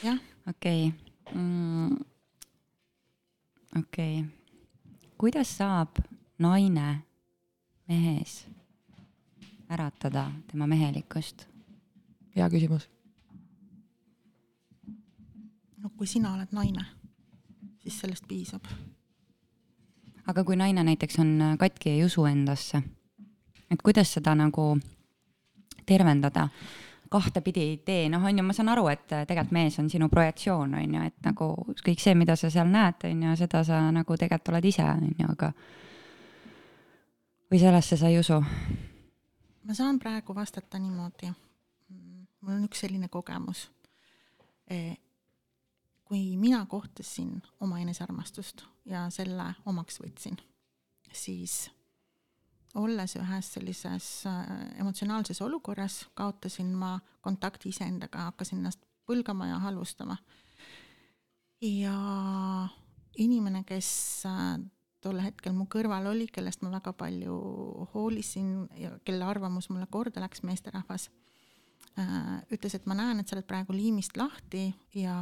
jah. 0.03 0.19
okei 0.49 0.87
okay. 0.87 1.41
mm.. 1.41 1.97
okei 3.79 4.19
okay.. 4.19 4.23
kuidas 5.17 5.57
saab 5.57 6.01
naine 6.39 7.01
mehes 7.87 8.45
äratada 9.69 10.31
tema 10.51 10.67
mehelikkust? 10.67 11.47
hea 12.35 12.49
küsimus. 12.49 12.89
no 15.77 15.89
kui 15.97 16.07
sina 16.07 16.33
oled 16.33 16.51
naine, 16.51 16.85
siis 17.83 17.99
sellest 17.99 18.27
piisab. 18.27 18.65
aga 20.27 20.43
kui 20.43 20.55
naine 20.55 20.83
näiteks 20.83 21.19
on 21.19 21.35
katki 21.59 21.89
ja 21.89 21.95
ei 21.95 22.05
usu 22.05 22.25
endasse, 22.25 22.81
et 23.71 23.81
kuidas 23.83 24.13
seda 24.13 24.35
nagu 24.35 24.77
tervendada? 25.89 26.49
kahtepidi 27.09 27.81
tee, 27.85 28.05
noh, 28.13 28.21
on 28.21 28.37
ju, 28.37 28.43
ma 28.45 28.53
saan 28.53 28.69
aru, 28.69 28.83
et 28.91 29.07
tegelikult 29.09 29.53
mees 29.55 29.79
on 29.81 29.87
sinu 29.89 30.11
projektsioon, 30.13 30.75
on 30.77 30.91
ju, 30.93 31.05
et 31.09 31.15
nagu 31.25 31.47
kõik 31.81 32.03
see, 32.03 32.13
mida 32.13 32.35
sa 32.37 32.51
seal 32.53 32.69
näed, 32.69 33.01
on 33.09 33.23
ju, 33.25 33.31
seda 33.39 33.63
sa 33.65 33.79
nagu 33.93 34.17
tegelikult 34.17 34.51
oled 34.53 34.67
ise, 34.69 34.85
on 34.85 35.07
ju, 35.09 35.29
aga 35.33 35.49
või 37.49 37.61
sellesse 37.63 37.97
sa 37.97 38.11
ei 38.13 38.19
usu? 38.21 38.37
ma 39.69 39.75
saan 39.77 39.99
praegu 40.01 40.35
vastata 40.35 40.79
niimoodi. 40.81 41.31
mul 42.41 42.55
on 42.55 42.65
üks 42.65 42.85
selline 42.85 43.09
kogemus. 43.09 43.67
E, 44.69 44.95
kui 46.05 46.37
mina 46.37 46.63
kohtasin 46.65 47.41
oma 47.61 47.79
enesearmastust 47.81 48.63
ja 48.85 49.07
selle 49.13 49.53
omaks 49.65 49.99
võtsin, 50.01 50.37
siis 51.13 51.71
olles 52.75 53.15
ühes 53.17 53.53
sellises 53.53 54.07
äh, 54.29 54.43
emotsionaalses 54.79 55.41
olukorras, 55.41 56.03
kaotasin 56.13 56.73
ma 56.77 56.99
kontakti 57.21 57.69
iseendaga, 57.73 58.29
hakkasin 58.29 58.59
ennast 58.59 58.83
põlgama 59.09 59.47
ja 59.49 59.59
halvustama. 59.59 60.17
ja 61.61 61.95
inimene, 63.17 63.63
kes 63.67 63.89
äh, 64.29 64.59
tol 65.01 65.19
hetkel 65.23 65.55
mu 65.55 65.65
kõrval 65.71 66.11
oli, 66.11 66.27
kellest 66.27 66.61
ma 66.61 66.71
väga 66.77 66.93
palju 66.93 67.39
hoolisin 67.93 68.67
ja 68.77 68.93
kelle 69.05 69.25
arvamus 69.25 69.69
mulle 69.69 69.87
korda 69.89 70.21
läks, 70.21 70.43
meesterahvas, 70.43 71.09
äh, 71.97 72.37
ütles, 72.53 72.75
et 72.75 72.85
ma 72.85 72.95
näen, 72.95 73.19
et 73.19 73.27
sa 73.27 73.37
oled 73.37 73.49
praegu 73.49 73.73
liimist 73.73 74.17
lahti 74.17 74.69
ja 74.93 75.17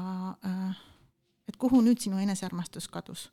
et 1.47 1.55
kuhu 1.55 1.79
nüüd 1.81 2.01
sinu 2.03 2.19
enesearmastus 2.19 2.89
kadus 2.91 3.29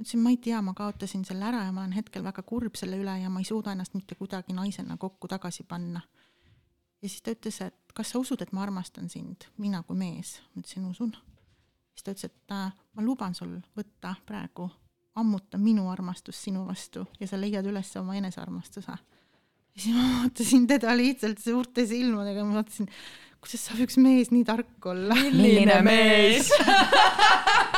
ma 0.00 0.04
ütlesin, 0.04 0.22
ma 0.24 0.30
ei 0.32 0.38
tea, 0.40 0.60
ma 0.64 0.72
kaotasin 0.74 1.24
selle 1.28 1.44
ära 1.44 1.66
ja 1.66 1.72
ma 1.76 1.82
olen 1.82 1.92
hetkel 1.92 2.24
väga 2.24 2.42
kurb 2.48 2.76
selle 2.78 2.96
üle 2.96 3.18
ja 3.20 3.28
ma 3.28 3.42
ei 3.42 3.44
suuda 3.44 3.74
ennast 3.74 3.94
mitte 3.94 4.16
kuidagi 4.16 4.54
naisena 4.56 4.96
kokku 4.96 5.28
tagasi 5.28 5.64
panna. 5.68 6.00
ja 7.02 7.08
siis 7.08 7.22
ta 7.22 7.34
ütles, 7.34 7.60
et 7.60 7.92
kas 7.94 8.12
sa 8.12 8.18
usud, 8.18 8.40
et 8.40 8.52
ma 8.52 8.62
armastan 8.62 9.08
sind, 9.12 9.44
mina 9.58 9.82
kui 9.82 9.96
mees. 9.96 10.40
ma 10.54 10.62
ütlesin, 10.62 10.86
usun. 10.88 11.12
siis 11.92 12.04
ta 12.04 12.14
ütles, 12.14 12.30
et 12.30 12.56
ma 12.96 13.04
luban 13.04 13.34
sul 13.34 13.58
võtta 13.76 14.14
praegu, 14.26 14.70
ammuta 15.20 15.58
minu 15.58 15.90
armastus 15.90 16.40
sinu 16.48 16.64
vastu 16.66 17.04
ja 17.20 17.28
sa 17.28 17.36
leiad 17.36 17.66
üles 17.66 17.92
oma 18.00 18.16
enesearmastuse. 18.16 18.96
ja 18.96 19.82
siis 19.82 19.96
ma 19.96 20.06
vaatasin 20.22 20.66
teda 20.66 20.96
lihtsalt 20.96 21.44
suurte 21.44 21.84
silmadega, 21.86 22.44
ma 22.44 22.62
vaatasin, 22.62 22.88
kuidas 23.36 23.68
saab 23.68 23.84
üks 23.84 24.00
mees 24.00 24.32
nii 24.32 24.48
tark 24.48 24.88
olla. 24.94 25.18
milline 25.36 25.82
mees 25.84 26.48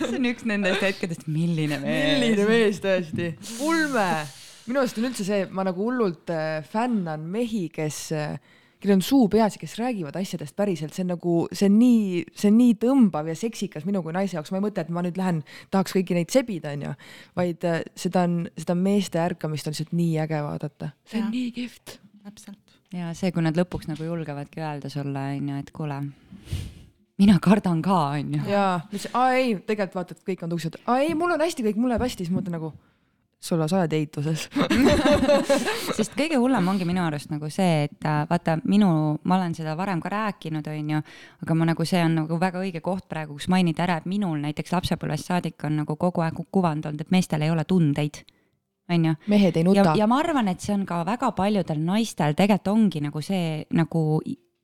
see 0.00 0.14
on 0.16 0.30
üks 0.30 0.46
nendest 0.48 0.84
hetkedest, 0.84 1.26
milline 1.30 1.80
mees. 1.82 2.14
milline 2.14 2.46
mees 2.48 2.80
tõesti, 2.84 3.32
ulme. 3.66 4.08
minu 4.68 4.82
arust 4.82 5.00
on 5.00 5.10
üldse 5.10 5.26
see, 5.26 5.44
ma 5.50 5.66
nagu 5.66 5.84
hullult 5.86 6.32
äh, 6.34 6.60
fännan 6.72 7.26
mehi, 7.32 7.68
kes 7.74 8.08
äh, 8.16 8.38
kellel 8.80 8.96
on 8.96 9.04
suu 9.04 9.28
peas 9.28 9.56
ja 9.56 9.60
kes 9.60 9.76
räägivad 9.78 10.16
asjadest 10.16 10.56
päriselt, 10.56 10.94
see 10.96 11.04
on 11.04 11.12
nagu, 11.12 11.34
see 11.52 11.68
on 11.68 11.76
nii, 11.78 12.24
see 12.32 12.48
on 12.50 12.58
nii 12.60 12.76
tõmbav 12.80 13.28
ja 13.28 13.36
seksikas 13.36 13.86
minu 13.88 14.02
kui 14.04 14.14
naise 14.16 14.38
jaoks, 14.38 14.52
ma 14.54 14.60
ei 14.60 14.64
mõtle, 14.64 14.84
et 14.86 14.92
ma 14.94 15.04
nüüd 15.04 15.20
lähen, 15.20 15.42
tahaks 15.74 15.94
kõiki 15.96 16.16
neid 16.16 16.32
sebida, 16.32 16.72
onju, 16.76 16.94
vaid 17.38 17.68
äh, 17.68 17.82
seda 17.98 18.24
on, 18.28 18.42
seda 18.60 18.76
meeste 18.78 19.20
ärkamist 19.22 19.68
on 19.68 19.76
lihtsalt 19.76 19.94
nii 19.96 20.18
äge 20.24 20.42
vaadata. 20.46 20.92
see 21.04 21.20
on 21.20 21.28
ja. 21.28 21.32
nii 21.36 21.54
kihvt. 21.60 21.96
täpselt. 22.24 22.76
ja 22.96 23.12
see, 23.16 23.32
kui 23.36 23.44
nad 23.44 23.58
lõpuks 23.60 23.90
nagu 23.90 24.08
julgevadki 24.08 24.64
öelda 24.64 24.92
sulle, 24.92 25.26
onju, 25.36 25.60
et 25.60 25.74
kuule 25.76 26.02
mina 27.20 27.38
kardan 27.42 27.82
ka, 27.84 27.98
onju. 28.18 28.44
jaa, 28.48 28.76
aa 29.12 29.32
ei, 29.38 29.56
tegelikult 29.66 29.98
vaatad, 30.00 30.22
kõik 30.26 30.46
on 30.46 30.54
tuksed, 30.54 30.80
aa 30.86 31.02
ei, 31.04 31.16
mul 31.18 31.36
on 31.36 31.44
hästi 31.44 31.66
kõik, 31.68 31.80
mul 31.80 31.92
läheb 31.92 32.06
hästi, 32.06 32.24
siis 32.24 32.32
ma 32.32 32.40
mõtlen 32.40 32.58
nagu 32.58 32.72
sul 33.40 33.62
sa 33.68 33.78
oled 33.78 33.94
eituses 33.96 34.48
sest 35.98 36.12
kõige 36.12 36.36
hullem 36.36 36.66
ongi 36.68 36.84
minu 36.84 37.00
arust 37.06 37.30
nagu 37.32 37.48
see, 37.52 37.86
et 37.86 38.04
äh, 38.04 38.18
vaata 38.28 38.58
minu, 38.68 38.90
ma 39.24 39.38
olen 39.38 39.54
seda 39.56 39.72
varem 39.78 40.02
ka 40.04 40.12
rääkinud, 40.12 40.66
onju, 40.68 41.00
aga 41.46 41.56
ma 41.56 41.70
nagu, 41.70 41.86
see 41.88 42.02
on 42.04 42.18
nagu 42.20 42.40
väga 42.40 42.60
õige 42.60 42.82
koht 42.84 43.08
praegu, 43.08 43.38
kus 43.38 43.48
mainida 43.52 43.86
ära, 43.86 43.96
et 44.00 44.10
minul 44.10 44.36
näiteks 44.44 44.74
lapsepõlvest 44.76 45.32
saadik 45.32 45.64
on 45.64 45.80
nagu 45.82 45.96
kogu 45.96 46.24
aeg 46.26 46.36
kuvand 46.52 46.90
olnud, 46.90 47.00
et 47.00 47.16
meestel 47.16 47.46
ei 47.46 47.52
ole 47.52 47.64
tundeid 47.64 48.20
onju. 48.90 49.16
mehed 49.32 49.56
ei 49.56 49.64
nuta. 49.64 49.94
ja 49.96 50.06
ma 50.10 50.20
arvan, 50.20 50.52
et 50.52 50.60
see 50.60 50.76
on 50.76 50.84
ka 50.88 51.00
väga 51.08 51.32
paljudel 51.32 51.80
naistel 51.80 52.36
tegelikult 52.36 52.74
ongi 52.74 53.00
nagu 53.00 53.24
see 53.24 53.64
nagu 53.72 54.20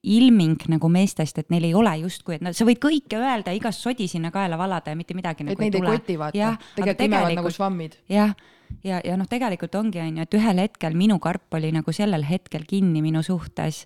ilming 0.06 0.66
nagu 0.70 0.90
meestest, 0.92 1.40
et 1.42 1.48
neil 1.50 1.68
ei 1.68 1.74
ole 1.76 1.92
justkui, 2.04 2.36
et 2.36 2.44
no 2.44 2.52
sa 2.54 2.66
võid 2.68 2.80
kõike 2.82 3.18
öelda, 3.18 3.54
igast 3.56 3.82
sodi 3.82 4.08
sinna 4.10 4.30
kaela 4.34 4.58
valada 4.60 4.92
ja 4.92 4.98
mitte 4.98 5.16
midagi 5.18 5.44
et 5.44 5.50
nagu 5.50 5.64
neid 5.64 5.74
ei, 5.74 5.82
ei 5.82 5.96
koti 5.96 6.18
vaata, 6.20 6.52
tegelikult 6.76 7.08
imevad 7.08 7.40
nagu 7.40 7.52
švammid. 7.54 7.98
jah, 8.12 8.36
ja, 8.82 8.96
ja, 8.96 9.00
ja 9.12 9.16
noh, 9.18 9.28
tegelikult 9.30 9.74
ongi, 9.78 10.02
on 10.02 10.22
ju, 10.22 10.28
et 10.28 10.38
ühel 10.38 10.62
hetkel 10.62 10.96
minu 10.98 11.18
karp 11.22 11.58
oli 11.58 11.72
nagu 11.74 11.94
sellel 11.94 12.26
hetkel 12.28 12.68
kinni 12.68 13.02
minu 13.04 13.24
suhtes 13.26 13.84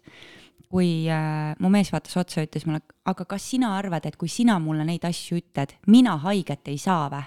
kui 0.70 1.08
äh, 1.10 1.56
mu 1.58 1.70
mees 1.72 1.90
vaatas 1.90 2.14
otsa 2.20 2.40
ja 2.40 2.46
ütles 2.46 2.64
mulle, 2.68 2.84
aga 3.10 3.26
kas 3.26 3.48
sina 3.52 3.72
arvad, 3.74 4.06
et 4.06 4.16
kui 4.20 4.30
sina 4.30 4.54
mulle 4.62 4.86
neid 4.86 5.02
asju 5.08 5.40
ütled, 5.40 5.74
mina 5.90 6.14
haiget 6.22 6.70
ei 6.70 6.78
saa 6.78 7.08
või? 7.10 7.26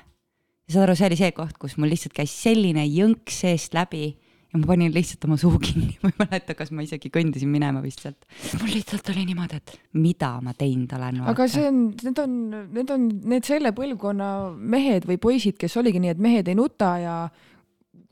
saad 0.72 0.86
aru, 0.86 0.96
see 0.96 1.10
oli 1.10 1.18
see 1.20 1.34
koht, 1.36 1.58
kus 1.60 1.76
mul 1.78 1.92
lihtsalt 1.92 2.16
käis 2.16 2.34
selline 2.40 2.86
jõnks 2.88 3.42
seest 3.44 3.76
läbi 3.76 4.14
ja 4.54 4.60
ma 4.62 4.70
panin 4.70 4.94
lihtsalt 4.94 5.26
oma 5.26 5.38
suu 5.42 5.58
kinni, 5.66 5.96
ma 6.04 6.12
ei 6.12 6.20
mäleta, 6.22 6.56
kas 6.58 6.72
ma 6.76 6.86
isegi 6.86 7.10
kõndisin 7.14 7.50
minema 7.52 7.82
vist 7.84 8.04
sealt. 8.06 8.28
mul 8.60 8.70
lihtsalt 8.70 9.10
oli 9.14 9.26
niimoodi, 9.30 9.60
et 9.60 9.74
mida 9.98 10.36
ma 10.46 10.54
teinud 10.58 10.94
olen. 10.98 11.24
aga 11.32 11.48
see 11.50 11.66
on, 11.70 11.80
need 12.04 12.22
on, 12.22 12.36
need 12.76 12.94
on 12.94 13.08
need 13.34 13.48
selle 13.50 13.74
põlvkonna 13.76 14.30
mehed 14.54 15.10
või 15.10 15.18
poisid, 15.22 15.58
kes 15.62 15.78
oligi 15.82 16.04
nii, 16.04 16.14
et 16.14 16.22
mehed 16.22 16.52
ei 16.52 16.58
nuta 16.60 16.94
ja 17.02 17.18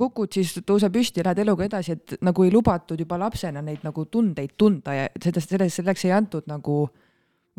kukud, 0.02 0.32
siis 0.34 0.56
tõuse 0.66 0.90
püsti, 0.94 1.22
lähed 1.26 1.44
eluga 1.44 1.68
edasi, 1.68 1.94
et 1.94 2.18
nagu 2.26 2.46
ei 2.46 2.54
lubatud 2.54 3.00
juba 3.00 3.20
lapsena 3.22 3.62
neid 3.62 3.86
nagu 3.86 4.08
tundeid 4.10 4.56
tunda 4.58 4.96
ja 4.98 5.10
sellest, 5.22 5.54
sellest, 5.54 5.78
selleks 5.78 6.08
ei 6.08 6.16
antud 6.18 6.50
nagu 6.50 6.84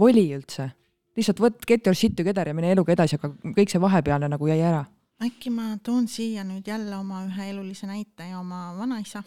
voli 0.02 0.26
üldse. 0.34 0.72
lihtsalt 1.14 1.38
võt, 1.44 1.62
get 1.68 1.86
your 1.86 1.94
shit 1.94 2.16
together 2.16 2.48
ja 2.48 2.56
mine 2.56 2.72
eluga 2.72 2.96
edasi, 2.96 3.20
aga 3.20 3.30
kõik 3.54 3.70
see 3.70 3.80
vahepealne 3.82 4.32
nagu 4.32 4.50
jäi 4.50 4.58
ära 4.64 4.82
äkki 5.22 5.50
ma 5.50 5.76
toon 5.82 6.08
siia 6.08 6.44
nüüd 6.44 6.66
jälle 6.66 6.96
oma 6.96 7.24
ühe 7.26 7.50
elulise 7.50 7.86
näite 7.86 8.26
ja 8.30 8.40
oma 8.40 8.72
vanaisa 8.78 9.22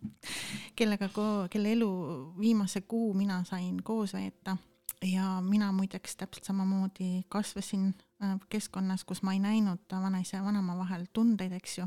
kellega, 0.78 1.08
kelle 1.50 1.72
elu 1.72 1.90
viimase 2.38 2.80
kuu 2.80 3.14
mina 3.14 3.42
sain 3.48 3.82
koos 3.82 4.14
veeta 4.14 4.56
ja 5.04 5.40
mina 5.40 5.72
muideks 5.72 6.16
täpselt 6.16 6.44
samamoodi 6.44 7.24
kasvasin 7.28 7.94
äh, 8.22 8.38
keskkonnas, 8.48 9.04
kus 9.04 9.22
ma 9.22 9.32
ei 9.32 9.38
näinud 9.38 9.84
vanaisa 9.90 10.36
ja 10.36 10.44
vanaema 10.44 10.76
vahel 10.78 11.06
tundeid, 11.12 11.52
eks 11.52 11.78
ju. 11.78 11.86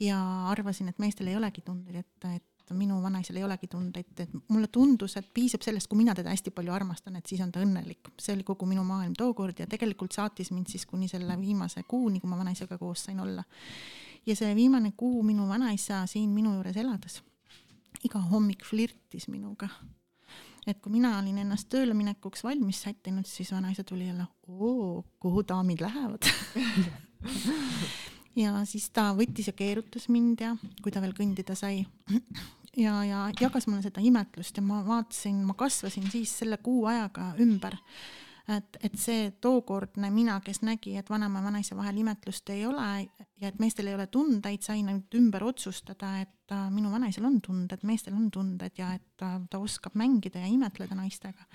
ja 0.00 0.18
arvasin, 0.48 0.88
et 0.88 0.98
meestel 0.98 1.26
ei 1.26 1.36
olegi 1.36 1.60
tundeid, 1.60 1.96
et, 1.96 2.28
et 2.34 2.53
minu 2.72 2.96
vanaisal 3.02 3.36
ei 3.36 3.44
olegi 3.44 3.68
tundeid, 3.68 4.20
et 4.24 4.30
mulle 4.48 4.68
tundus, 4.72 5.16
et 5.20 5.26
piisab 5.34 5.62
sellest, 5.66 5.88
kui 5.90 5.98
mina 6.00 6.14
teda 6.16 6.32
hästi 6.32 6.50
palju 6.54 6.72
armastan, 6.72 7.16
et 7.16 7.26
siis 7.26 7.42
on 7.44 7.52
ta 7.52 7.60
õnnelik. 7.60 8.14
see 8.18 8.34
oli 8.34 8.46
kogu 8.46 8.66
minu 8.66 8.84
maailm 8.84 9.12
tookord 9.18 9.60
ja 9.60 9.66
tegelikult 9.66 10.12
saatis 10.12 10.50
mind 10.50 10.72
siis 10.72 10.86
kuni 10.86 11.08
selle 11.08 11.36
viimase 11.40 11.82
kuuni, 11.88 12.20
kui 12.20 12.30
ma 12.30 12.38
vanaisaga 12.38 12.78
koos 12.78 13.04
sain 13.04 13.20
olla. 13.20 13.44
ja 14.26 14.36
see 14.36 14.54
viimane 14.54 14.92
kuu 14.96 15.22
minu 15.22 15.48
vanaisa 15.48 16.06
siin 16.06 16.30
minu 16.30 16.54
juures 16.54 16.76
elades 16.76 17.20
iga 18.04 18.20
hommik 18.30 18.64
flirtis 18.64 19.28
minuga. 19.28 19.68
et 20.66 20.80
kui 20.80 20.92
mina 20.92 21.18
olin 21.18 21.38
ennast 21.42 21.68
tööle 21.68 21.92
minekuks 21.94 22.44
valmis 22.44 22.80
sättinud, 22.86 23.26
siis 23.28 23.52
vanaisa 23.52 23.84
tuli 23.84 24.06
jälle, 24.06 24.24
oo, 24.48 25.04
kuhu 25.20 25.44
daamid 25.48 25.80
lähevad 25.84 26.24
ja 28.36 28.64
siis 28.68 28.88
ta 28.94 29.10
võttis 29.16 29.48
ja 29.50 29.54
keerutas 29.56 30.08
mind 30.12 30.42
ja 30.44 30.52
kui 30.82 30.92
ta 30.92 31.02
veel 31.04 31.16
kõndida 31.16 31.56
sai. 31.58 31.84
Ja, 32.74 33.04
ja 33.06 33.28
jagas 33.38 33.68
mulle 33.68 33.84
seda 33.84 34.02
imetlust 34.02 34.56
ja 34.58 34.62
ma 34.66 34.80
vaatasin, 34.82 35.36
ma 35.46 35.54
kasvasin 35.54 36.08
siis 36.10 36.32
selle 36.40 36.56
kuu 36.58 36.88
ajaga 36.90 37.28
ümber. 37.38 37.76
Et, 38.50 38.78
et 38.82 38.96
see 38.98 39.28
tookordne 39.38 40.10
mina, 40.10 40.40
kes 40.42 40.58
nägi, 40.66 40.96
et 40.98 41.06
vanema 41.06 41.38
ja 41.38 41.46
vanaisa 41.46 41.76
vahel 41.78 42.00
imetlust 42.02 42.50
ei 42.50 42.64
ole 42.66 42.88
ja 43.40 43.52
et 43.52 43.62
meestel 43.62 43.92
ei 43.92 43.94
ole 43.94 44.08
tundeid, 44.10 44.66
sain 44.66 44.90
nüüd 44.90 45.14
ümber 45.20 45.46
otsustada, 45.46 46.16
et 46.24 46.43
äh, 46.52 46.66
minu 46.72 46.90
vanaisal 46.92 47.24
on 47.28 47.38
tunded, 47.44 47.82
meestel 47.86 48.14
on 48.16 48.30
tunded 48.32 48.76
ja 48.78 48.90
et 48.96 49.04
ta, 49.20 49.36
ta 49.50 49.60
oskab 49.62 49.96
mängida 49.98 50.42
ja 50.42 50.48
imetleda 50.50 50.96
naistega. 50.98 51.46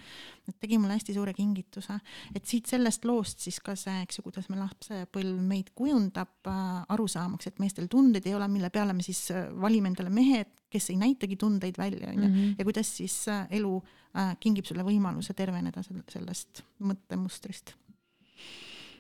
et 0.47 0.55
tegi 0.59 0.77
mulle 0.77 0.95
hästi 0.97 1.13
suure 1.13 1.33
kingituse, 1.33 1.99
et 2.35 2.45
siit 2.45 2.69
sellest 2.69 3.05
loost 3.05 3.43
siis 3.45 3.59
ka 3.63 3.75
see, 3.77 4.01
eks 4.03 4.19
ju, 4.19 4.25
kuidas 4.25 4.49
me 4.49 4.57
lapsepõlv 4.59 5.41
meid 5.45 5.73
kujundab 5.77 6.49
äh, 6.49 6.63
arusaamaks, 6.95 7.51
et 7.51 7.59
meestel 7.61 7.89
tundeid 7.91 8.27
ei 8.27 8.35
ole, 8.37 8.47
mille 8.51 8.71
peale 8.73 8.95
me 8.97 9.05
siis 9.05 9.27
äh, 9.35 9.49
valime 9.61 9.91
endale 9.91 10.13
mehed, 10.13 10.55
kes 10.69 10.91
ei 10.93 10.99
näitagi 11.01 11.37
tundeid 11.39 11.77
välja, 11.77 12.11
onju, 12.13 12.29
mhm. 12.29 12.55
ja 12.59 12.67
kuidas 12.67 12.95
siis 13.01 13.21
äh, 13.29 13.47
elu 13.59 13.75
äh, 14.15 14.35
kingib 14.39 14.69
sulle 14.69 14.85
võimaluse 14.85 15.35
terveneda 15.37 15.83
sellest 15.83 16.63
mõttemustrist 16.79 17.75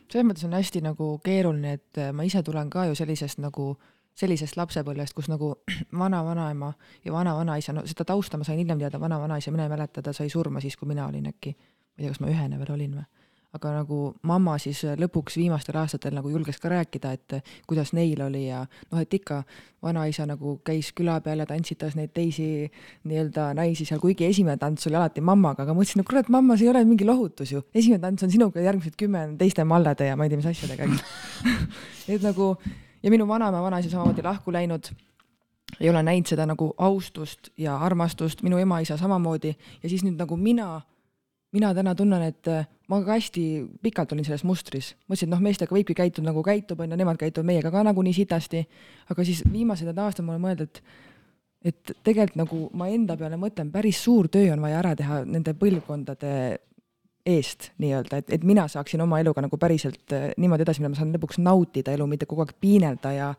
selles 0.09 0.25
mõttes 0.25 0.45
on 0.47 0.55
hästi 0.57 0.79
nagu 0.81 1.07
keeruline, 1.21 1.75
et 1.77 1.99
ma 2.17 2.23
ise 2.25 2.41
tulen 2.41 2.69
ka 2.73 2.87
ju 2.89 2.95
sellisest 2.97 3.37
nagu 3.43 3.75
sellisest 4.19 4.57
lapsepõlvest, 4.59 5.15
kus 5.17 5.29
nagu 5.31 5.53
vana-vanaema 6.01 6.73
ja 7.05 7.13
vana-vanaisa, 7.15 7.75
no 7.75 7.85
seda 7.89 8.07
tausta 8.07 8.39
ma 8.39 8.47
sain 8.47 8.59
hiljem 8.61 8.81
teada, 8.81 9.01
vana-vanaisa, 9.01 9.53
mina 9.55 9.67
ei 9.67 9.75
mäleta, 9.75 10.03
ta 10.05 10.15
sai 10.15 10.29
surma 10.29 10.61
siis, 10.63 10.77
kui 10.77 10.89
mina 10.89 11.07
olin 11.07 11.31
äkki, 11.31 11.55
ma 11.55 12.01
ei 12.01 12.05
tea, 12.05 12.13
kas 12.13 12.21
ma 12.23 12.33
ühene 12.33 12.59
veel 12.61 12.75
olin 12.75 12.99
või. 12.99 13.07
Aga 13.49 13.71
nagu 13.79 13.95
mamma 14.29 14.59
siis 14.61 14.83
lõpuks 15.01 15.39
viimastel 15.39 15.79
aastatel 15.81 16.13
nagu 16.13 16.29
julges 16.29 16.59
ka 16.61 16.69
rääkida, 16.69 17.13
et 17.17 17.33
kuidas 17.65 17.95
neil 17.97 18.19
oli 18.21 18.43
ja 18.43 18.59
noh, 18.91 18.99
et 19.01 19.15
ikka 19.17 19.39
vanaisa 19.81 20.27
nagu 20.29 20.59
käis 20.61 20.91
küla 20.93 21.15
peal 21.25 21.41
ja 21.41 21.47
tantsitas 21.49 21.95
neid 21.97 22.11
teisi 22.13 22.67
nii-öelda 23.09 23.47
naisi 23.57 23.87
seal, 23.89 24.03
kuigi 24.03 24.27
esimene 24.27 24.61
tants 24.61 24.85
oli 24.85 24.99
alati 24.99 25.23
mammaga, 25.25 25.65
aga 25.65 25.73
mõtlesin, 25.73 26.03
no 26.03 26.05
kurat, 26.05 26.29
mamma, 26.29 26.59
see 26.59 26.67
ei 26.67 26.75
ole 26.75 26.83
mingi 26.85 27.07
lohutus 27.09 27.55
ju, 27.55 27.63
esimene 27.73 28.03
tants 28.03 28.27
on 28.27 28.35
sinuga, 28.35 28.61
järgmised 28.61 28.93
kümme 29.01 29.23
on 29.31 29.33
teiste 29.41 29.65
mallade 29.65 30.11
ja 30.11 30.19
ma 30.19 30.29
ei 30.29 30.35
tea, 30.35 30.43
mis 30.43 30.51
asjadega, 30.51 30.85
eks. 30.85 31.57
et 32.19 32.29
nagu 32.29 32.51
ja 33.03 33.11
minu 33.11 33.27
vanaema, 33.27 33.61
vanaisa 33.61 33.89
samamoodi 33.89 34.23
lahku 34.23 34.53
läinud. 34.53 34.91
Ei 35.79 35.89
ole 35.89 36.01
näinud 36.03 36.27
seda 36.27 36.45
nagu 36.49 36.73
austust 36.77 37.51
ja 37.57 37.77
armastust, 37.77 38.41
minu 38.41 38.57
ema-isa 38.57 38.97
samamoodi. 38.97 39.53
Ja 39.83 39.89
siis 39.89 40.03
nüüd 40.03 40.17
nagu 40.17 40.37
mina 40.37 40.81
mina 41.51 41.73
täna 41.73 41.95
tunnen, 41.97 42.23
et 42.29 42.47
äh, 42.47 42.65
ma 42.89 43.01
ka 43.03 43.15
hästi 43.17 43.43
pikalt 43.83 44.13
olin 44.13 44.25
selles 44.27 44.45
mustris, 44.47 44.93
mõtlesin, 45.09 45.29
et 45.29 45.33
noh, 45.33 45.43
meestega 45.43 45.75
võibki 45.75 45.95
käituda 45.97 46.29
nagu 46.29 46.43
käitub, 46.45 46.81
on 46.83 46.93
ju, 46.93 46.99
nemad 46.99 47.19
käituvad 47.21 47.47
meiega 47.49 47.71
ka 47.73 47.83
nagunii 47.87 48.13
sitasti, 48.15 48.63
aga 49.09 49.25
siis 49.25 49.41
viimased 49.49 49.89
need 49.89 50.01
aastad 50.01 50.27
ma 50.27 50.35
olen 50.35 50.45
mõelnud, 50.47 50.67
et 50.69 51.07
et 51.59 51.91
tegelikult 52.07 52.37
nagu 52.39 52.57
ma 52.79 52.85
enda 52.87 53.17
peale 53.19 53.35
mõtlen, 53.35 53.67
päris 53.73 53.97
suur 53.99 54.29
töö 54.31 54.53
on 54.53 54.61
vaja 54.63 54.77
ära 54.79 54.93
teha 54.95 55.17
nende 55.27 55.51
põlvkondade 55.59 56.29
eest 57.29 57.69
nii-öelda, 57.81 58.19
et, 58.21 58.31
et 58.37 58.45
mina 58.47 58.65
saaksin 58.71 59.01
oma 59.03 59.19
eluga 59.21 59.43
nagu 59.43 59.57
päriselt 59.61 60.13
äh, 60.15 60.29
niimoodi 60.37 60.65
edasi 60.65 60.81
minna, 60.81 60.93
ma 60.93 60.99
saan 60.99 61.13
lõpuks 61.15 61.39
nautida 61.43 61.93
elu, 61.95 62.07
mitte 62.09 62.27
kogu 62.29 62.43
aeg 62.45 62.55
piinelda 62.61 63.11
ja 63.15 63.29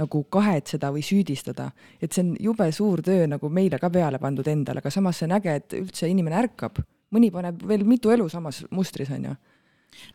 nagu 0.00 0.22
kahetseda 0.32 0.92
või 0.94 1.02
süüdistada. 1.06 1.70
et 2.00 2.12
see 2.12 2.24
on 2.24 2.34
jube 2.40 2.70
suur 2.72 3.02
töö 3.06 3.26
nagu 3.30 3.50
meile 3.52 3.78
ka 3.78 3.90
peale 3.90 4.18
pandud 4.22 4.48
endale, 4.48 4.82
aga 4.82 4.92
samas 4.94 5.20
see 5.20 5.28
on 5.28 5.36
äge, 5.38 5.56
et 5.62 5.76
üldse 5.80 6.08
inimene 6.10 6.40
ärkab 6.44 6.80
mõni 7.14 7.32
paneb 7.34 7.62
veel 7.66 7.84
mitu 7.84 8.12
elu 8.14 8.28
samas 8.28 8.64
mustris, 8.70 9.10
on 9.10 9.30
ju. 9.30 9.36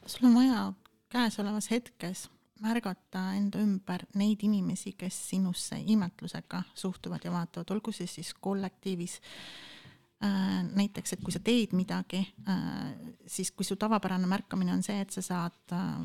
sul 0.05 0.29
on 0.29 0.39
vaja 0.39 0.65
käesolevas 1.13 1.69
hetkes 1.71 2.29
märgata 2.63 3.33
enda 3.35 3.59
ümber 3.59 4.05
neid 4.15 4.43
inimesi, 4.47 4.95
kes 4.97 5.15
sinusse 5.29 5.77
imetlusega 5.91 6.63
suhtuvad 6.73 7.25
ja 7.25 7.31
vaatavad, 7.31 7.71
olgu 7.75 7.91
see 7.91 8.07
siis 8.07 8.33
kollektiivis 8.39 9.19
äh,, 9.19 9.74
näiteks, 10.75 11.13
et 11.13 11.21
kui 11.23 11.33
sa 11.33 11.41
teed 11.43 11.73
midagi 11.75 12.21
äh,, 12.49 13.15
siis 13.27 13.51
kui 13.51 13.65
su 13.65 13.75
tavapärane 13.75 14.27
märkamine 14.27 14.73
on 14.73 14.83
see, 14.83 14.99
et 15.01 15.13
sa 15.13 15.21
saad 15.21 15.73
äh, 15.75 15.97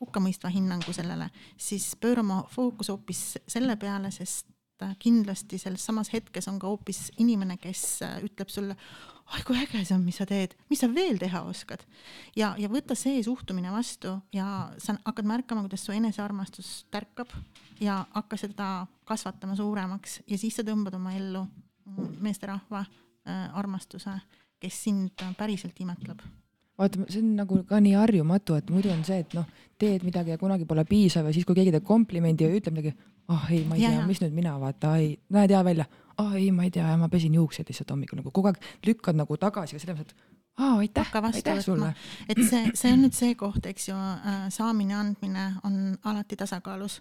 hukkamõistva 0.00 0.50
hinnangu 0.52 0.92
sellele, 0.94 1.30
siis 1.56 1.94
pööra 2.00 2.24
oma 2.24 2.42
fookus 2.52 2.90
hoopis 2.92 3.22
selle 3.50 3.76
peale, 3.80 4.10
sest 4.14 4.50
äh, 4.82 4.94
kindlasti 5.00 5.58
selles 5.60 5.84
samas 5.86 6.12
hetkes 6.12 6.48
on 6.50 6.60
ka 6.62 6.70
hoopis 6.70 7.08
inimene, 7.22 7.56
kes 7.62 7.84
äh, 8.06 8.16
ütleb 8.26 8.52
sulle, 8.52 8.76
oi 9.34 9.44
kui 9.46 9.58
äge 9.60 9.84
see 9.84 9.96
on, 9.96 10.04
mis 10.04 10.18
sa 10.20 10.26
teed, 10.28 10.56
mis 10.70 10.82
sa 10.84 10.90
veel 10.92 11.18
teha 11.22 11.44
oskad. 11.48 11.84
ja, 12.36 12.54
ja 12.60 12.70
võta 12.70 12.96
see 12.98 13.22
suhtumine 13.24 13.72
vastu 13.72 14.18
ja 14.34 14.48
sa 14.78 14.98
hakkad 15.04 15.30
märkama, 15.30 15.64
kuidas 15.64 15.86
su 15.86 15.94
enesearmastus 15.96 16.84
tärkab 16.92 17.32
ja 17.80 18.02
hakka 18.12 18.38
seda 18.40 18.72
kasvatama 19.08 19.56
suuremaks 19.56 20.20
ja 20.26 20.38
siis 20.38 20.58
sa 20.58 20.66
tõmbad 20.66 20.98
oma 20.98 21.14
ellu 21.16 21.46
meesterahva 22.20 22.84
äh, 22.84 23.03
armastuse, 23.26 24.18
kes 24.60 24.80
sind 24.86 25.22
päriselt 25.38 25.78
imetleb. 25.80 26.20
Vaata, 26.78 27.04
see 27.06 27.22
on 27.22 27.34
nagu 27.38 27.60
ka 27.68 27.78
nii 27.82 27.94
harjumatu, 27.94 28.56
et 28.58 28.70
muidu 28.74 28.90
on 28.90 29.04
see, 29.06 29.20
et 29.22 29.34
noh, 29.36 29.46
teed 29.78 30.02
midagi 30.06 30.32
ja 30.34 30.38
kunagi 30.40 30.66
pole 30.66 30.82
piisav 30.88 31.28
ja 31.28 31.34
siis, 31.34 31.46
kui 31.46 31.54
keegi 31.54 31.70
teeb 31.74 31.84
komplimendi 31.86 32.46
ja 32.46 32.50
ütleb 32.50 32.74
midagi, 32.74 32.94
ah 33.30 33.36
oh, 33.36 33.50
ei, 33.54 33.62
ma 33.68 33.78
ei 33.78 33.84
ja, 33.84 33.92
tea, 33.94 34.06
mis 34.08 34.20
nüüd 34.24 34.34
mina 34.34 34.56
vaata, 34.58 34.96
ei, 34.98 35.12
näed 35.34 35.54
hea 35.54 35.60
välja, 35.66 35.86
aa 36.16 36.24
oh, 36.24 36.34
ei, 36.38 36.48
ma 36.54 36.66
ei 36.66 36.72
tea, 36.74 36.88
ma 36.98 37.08
pesin 37.12 37.36
juuksed 37.38 37.70
lihtsalt 37.70 37.94
hommikul 37.94 38.18
nagu 38.18 38.32
kogu 38.34 38.50
aeg 38.50 38.58
lükkad 38.88 39.18
nagu 39.20 39.38
tagasi, 39.38 39.76
aga 39.76 39.84
selles 39.84 40.00
mõttes, 40.00 40.18
et 40.18 40.34
aa 40.64 40.76
aitäh, 40.82 41.12
aitäh 41.30 41.60
sulle. 41.62 41.92
et 42.28 42.42
see, 42.42 42.64
see 42.74 42.92
on 42.94 43.04
nüüd 43.06 43.14
see 43.16 43.38
koht, 43.38 43.66
eks 43.70 43.88
ju, 43.92 43.94
äh, 43.94 44.44
saamine, 44.54 44.94
andmine 44.98 45.46
on 45.66 45.78
alati 46.10 46.38
tasakaalus. 46.38 47.00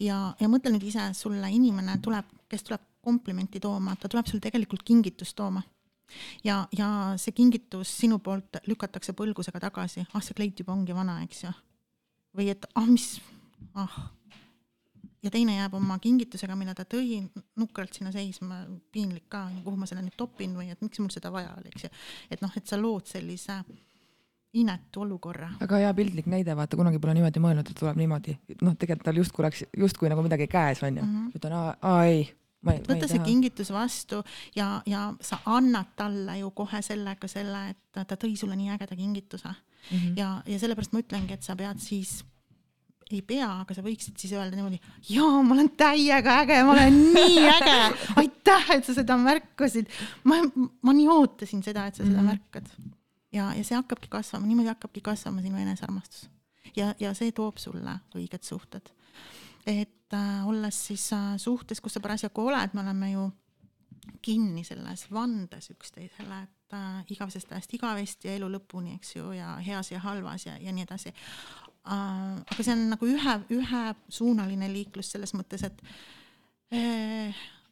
Ja, 0.00 0.34
ja 0.40 0.50
mõtle 0.50 0.72
nüüd 0.74 0.86
ise, 0.88 1.10
sulle 1.18 1.50
inimene 1.54 1.98
tuleb, 2.02 2.30
kes 2.50 2.66
tuleb 2.66 2.86
komplimenti 3.08 3.60
tooma, 3.64 3.96
ta 3.96 4.12
tuleb 4.12 4.28
sul 4.28 4.44
tegelikult 4.44 4.84
kingitust 4.86 5.36
tooma 5.36 5.64
ja, 6.44 6.62
ja 6.76 6.90
see 7.20 7.34
kingitus 7.36 7.90
sinu 8.02 8.18
poolt 8.24 8.60
lükatakse 8.68 9.14
põlgusega 9.16 9.60
tagasi, 9.68 10.04
ah 10.12 10.24
see 10.24 10.36
kleit 10.36 10.60
juba 10.60 10.74
ongi 10.76 10.96
vana, 10.96 11.20
eks 11.26 11.44
ju. 11.44 11.56
või 12.38 12.52
et 12.52 12.68
ah 12.78 12.86
mis, 12.88 13.16
ah 13.74 13.98
ja 15.24 15.32
teine 15.34 15.56
jääb 15.58 15.74
oma 15.74 15.98
kingitusega, 16.02 16.56
mille 16.56 16.74
ta 16.78 16.86
tõi 16.88 17.20
nukralt 17.58 17.96
sinna 17.96 18.12
seisma, 18.14 18.62
piinlik 18.92 19.28
ka, 19.32 19.48
kuhu 19.64 19.76
ma 19.76 19.88
selle 19.90 20.04
nüüd 20.06 20.16
topin 20.18 20.54
või 20.56 20.70
et 20.72 20.80
miks 20.84 21.02
mul 21.02 21.12
seda 21.12 21.32
vaja 21.34 21.52
oli, 21.58 21.72
eks 21.74 21.88
ju. 21.88 21.92
et 22.30 22.44
noh, 22.44 22.56
et 22.56 22.66
sa 22.66 22.80
lood 22.80 23.08
sellise 23.10 23.60
inetu 24.58 25.02
olukorra. 25.04 25.50
väga 25.60 25.82
hea 25.84 25.94
pildlik 25.94 26.28
näide, 26.30 26.54
vaata 26.56 26.78
kunagi 26.78 27.00
pole 27.02 27.18
niimoodi 27.18 27.42
mõelnud, 27.42 27.68
et 27.68 27.78
tuleb 27.78 27.98
niimoodi, 28.00 28.38
noh, 28.62 28.76
tegelikult 28.78 29.10
tal 29.10 29.20
justkui 29.20 29.44
oleks, 29.44 29.64
justkui 29.76 30.12
nagu 30.12 30.24
midagi 30.24 30.48
käes 30.48 30.82
on 30.82 30.96
ju 30.96 31.04
mm 31.04 31.16
-hmm., 31.16 31.32
ütlen 31.36 31.58
aa 31.58 32.04
ei 32.06 32.28
võta 32.64 33.08
see 33.08 33.20
kingitus 33.22 33.70
vastu 33.70 34.22
ja, 34.56 34.82
ja 34.86 35.12
sa 35.20 35.40
annad 35.46 35.94
talle 35.96 36.38
ju 36.40 36.50
kohe 36.56 36.82
sellega 36.82 37.30
selle, 37.30 37.68
et 37.70 38.00
ta 38.08 38.16
tõi 38.16 38.34
sulle 38.38 38.56
nii 38.58 38.72
ägeda 38.74 38.96
kingituse 38.96 39.48
mm. 39.48 39.98
-hmm. 39.98 40.18
ja, 40.18 40.42
ja 40.46 40.58
sellepärast 40.58 40.92
ma 40.92 41.04
ütlengi, 41.04 41.32
et 41.34 41.42
sa 41.46 41.56
pead 41.56 41.78
siis 41.82 42.24
ei 43.08 43.22
pea, 43.24 43.48
aga 43.62 43.72
sa 43.72 43.82
võiksid 43.84 44.18
siis 44.20 44.34
öelda 44.36 44.56
niimoodi, 44.56 44.78
jaa, 45.08 45.40
ma 45.42 45.54
olen 45.54 45.70
täiega 45.80 46.34
äge, 46.42 46.58
ma 46.66 46.74
olen 46.74 46.98
nii 47.14 47.44
äge, 47.56 47.76
aitäh, 48.20 48.70
et 48.76 48.84
sa 48.84 48.94
seda 48.98 49.16
märkasid. 49.20 49.88
ma, 50.28 50.42
ma 50.82 50.92
nii 50.92 51.08
ootasin 51.08 51.62
seda, 51.64 51.86
et 51.88 51.96
sa 51.96 52.04
seda 52.04 52.20
mm 52.20 52.20
-hmm. 52.20 52.30
märkad. 52.34 52.66
ja, 53.32 53.54
ja 53.54 53.64
see 53.64 53.76
hakkabki 53.76 54.08
kasvama, 54.12 54.46
niimoodi 54.46 54.68
hakkabki 54.68 55.00
kasvama 55.00 55.40
sinu 55.42 55.56
enesearmastus. 55.56 56.28
ja, 56.76 56.94
ja 57.00 57.14
see 57.14 57.32
toob 57.32 57.56
sulle 57.56 57.98
õiged 58.14 58.42
suhted. 58.42 58.92
et 59.66 59.97
äh, 60.16 60.46
olles 60.48 60.78
siis 60.88 61.10
äh, 61.12 61.36
suhtes, 61.36 61.80
kus 61.80 61.96
sa 61.96 62.02
parasjagu 62.04 62.46
oled, 62.48 62.74
me 62.74 62.84
oleme 62.84 63.10
ju 63.12 63.26
kinni 64.24 64.64
selles 64.64 65.06
vandes 65.12 65.70
üksteisele, 65.74 66.42
et 66.46 66.76
äh, 66.76 67.02
igavesest 67.14 67.52
ajast 67.52 67.74
igavesti 67.76 68.30
ja 68.30 68.36
elu 68.38 68.48
lõpuni, 68.54 68.96
eks 68.98 69.16
ju, 69.16 69.32
ja 69.36 69.56
heas 69.64 69.92
ja 69.92 70.00
halvas 70.04 70.46
ja, 70.48 70.56
ja 70.62 70.74
nii 70.74 70.86
edasi. 70.88 71.14
Aga 71.88 72.60
see 72.60 72.74
on 72.74 72.82
nagu 72.90 73.06
ühe, 73.08 73.34
ühesuunaline 73.54 74.66
liiklus 74.68 75.08
selles 75.14 75.30
mõttes, 75.32 75.62
et 75.64 75.78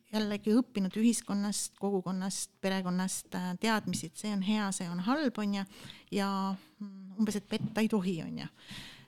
jällegi 0.09 0.55
õppinud 0.57 0.97
ühiskonnast, 0.97 1.75
kogukonnast, 1.77 2.55
perekonnast 2.65 3.37
teadmisi, 3.61 4.09
et 4.09 4.23
see 4.23 4.33
on 4.33 4.47
hea, 4.47 4.71
see 4.73 4.89
on 4.89 5.03
halb, 5.05 5.37
on 5.43 5.59
ju, 5.59 5.67
ja 6.17 6.31
mm, 6.55 7.19
umbes, 7.19 7.37
et 7.37 7.51
petta 7.51 7.85
ei 7.85 7.93
tohi, 7.93 8.23
on 8.25 8.41
ju 8.41 8.49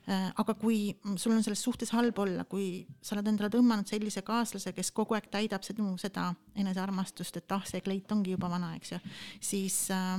aga 0.09 0.55
kui 0.57 0.95
sul 1.21 1.35
on 1.35 1.43
selles 1.45 1.61
suhtes 1.63 1.91
halb 1.93 2.17
olla, 2.23 2.47
kui 2.49 2.87
sa 3.05 3.13
oled 3.17 3.27
endale 3.29 3.51
tõmmanud 3.53 3.89
sellise 3.91 4.23
kaaslase, 4.25 4.73
kes 4.73 4.91
kogu 4.97 5.17
aeg 5.17 5.27
täidab 5.33 5.67
sinu 5.67 5.91
seda 6.01 6.31
enesearmastust, 6.57 7.37
et 7.37 7.53
ah, 7.53 7.65
see 7.69 7.83
kleit 7.85 8.09
ongi 8.15 8.33
juba 8.33 8.49
vana, 8.49 8.71
eks 8.79 8.95
ju, 8.95 9.01
siis 9.51 9.77
äh, 9.93 10.17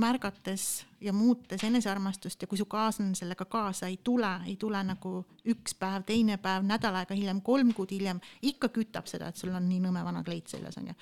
märgates 0.00 0.86
ja 1.04 1.12
muutes 1.12 1.64
enesearmastust 1.68 2.42
ja 2.42 2.48
kui 2.48 2.60
su 2.60 2.64
kaaslane 2.70 3.18
sellega 3.18 3.44
kaasa 3.50 3.90
ei 3.90 3.98
tule, 4.04 4.30
ei 4.48 4.56
tule 4.60 4.80
nagu 4.88 5.14
üks 5.52 5.76
päev, 5.76 6.06
teine 6.08 6.38
päev, 6.40 6.64
nädal 6.68 6.96
aega 7.02 7.16
hiljem, 7.16 7.42
kolm 7.44 7.74
kuud 7.76 7.92
hiljem, 7.92 8.22
ikka 8.40 8.72
kütab 8.72 9.10
seda, 9.10 9.28
et 9.28 9.40
sul 9.40 9.52
on 9.52 9.68
nii 9.68 9.82
nõme 9.84 10.04
vana 10.06 10.24
kleit 10.24 10.48
seljas, 10.48 10.80
on 10.80 10.92
ju, 10.92 10.96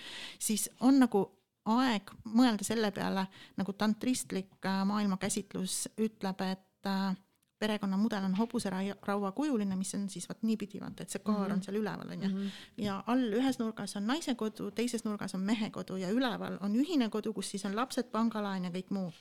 siis 0.51 0.69
on 0.81 0.99
nagu 1.05 1.23
aeg 1.69 2.11
mõelda 2.35 2.67
selle 2.67 2.91
peale, 2.97 3.29
nagu 3.61 3.79
tantristlik 3.79 4.59
äh, 4.67 4.83
maailmakäsitlus 4.89 5.85
ütleb, 6.01 6.45
et 6.49 6.89
äh, 6.89 7.17
perekonnamudel 7.59 8.25
on 8.25 8.35
hobuseraua 8.39 9.33
kujuline, 9.33 9.77
mis 9.77 9.95
on 9.95 10.09
siis 10.09 10.29
vot 10.29 10.43
niipidi 10.43 10.81
vaata, 10.81 11.03
et 11.03 11.11
see 11.11 11.23
kaar 11.25 11.39
mm 11.39 11.45
-hmm. 11.45 11.53
on 11.53 11.63
seal 11.63 11.77
üleval 11.77 12.11
onju 12.15 12.29
mm 12.29 12.35
-hmm. 12.35 12.85
ja 12.85 13.03
all 13.07 13.33
ühes 13.41 13.59
nurgas 13.59 13.97
on 13.97 14.07
naise 14.07 14.35
kodu, 14.35 14.71
teises 14.71 15.05
nurgas 15.05 15.35
on 15.35 15.41
mehe 15.41 15.71
kodu 15.71 15.97
ja 15.97 16.11
üleval 16.11 16.59
on 16.61 16.77
ühine 16.77 17.11
kodu, 17.11 17.33
kus 17.33 17.51
siis 17.51 17.65
on 17.65 17.77
lapsed, 17.77 18.11
pangalaen 18.13 18.65
ja 18.65 18.71
kõik 18.71 18.91
muu. 18.91 19.13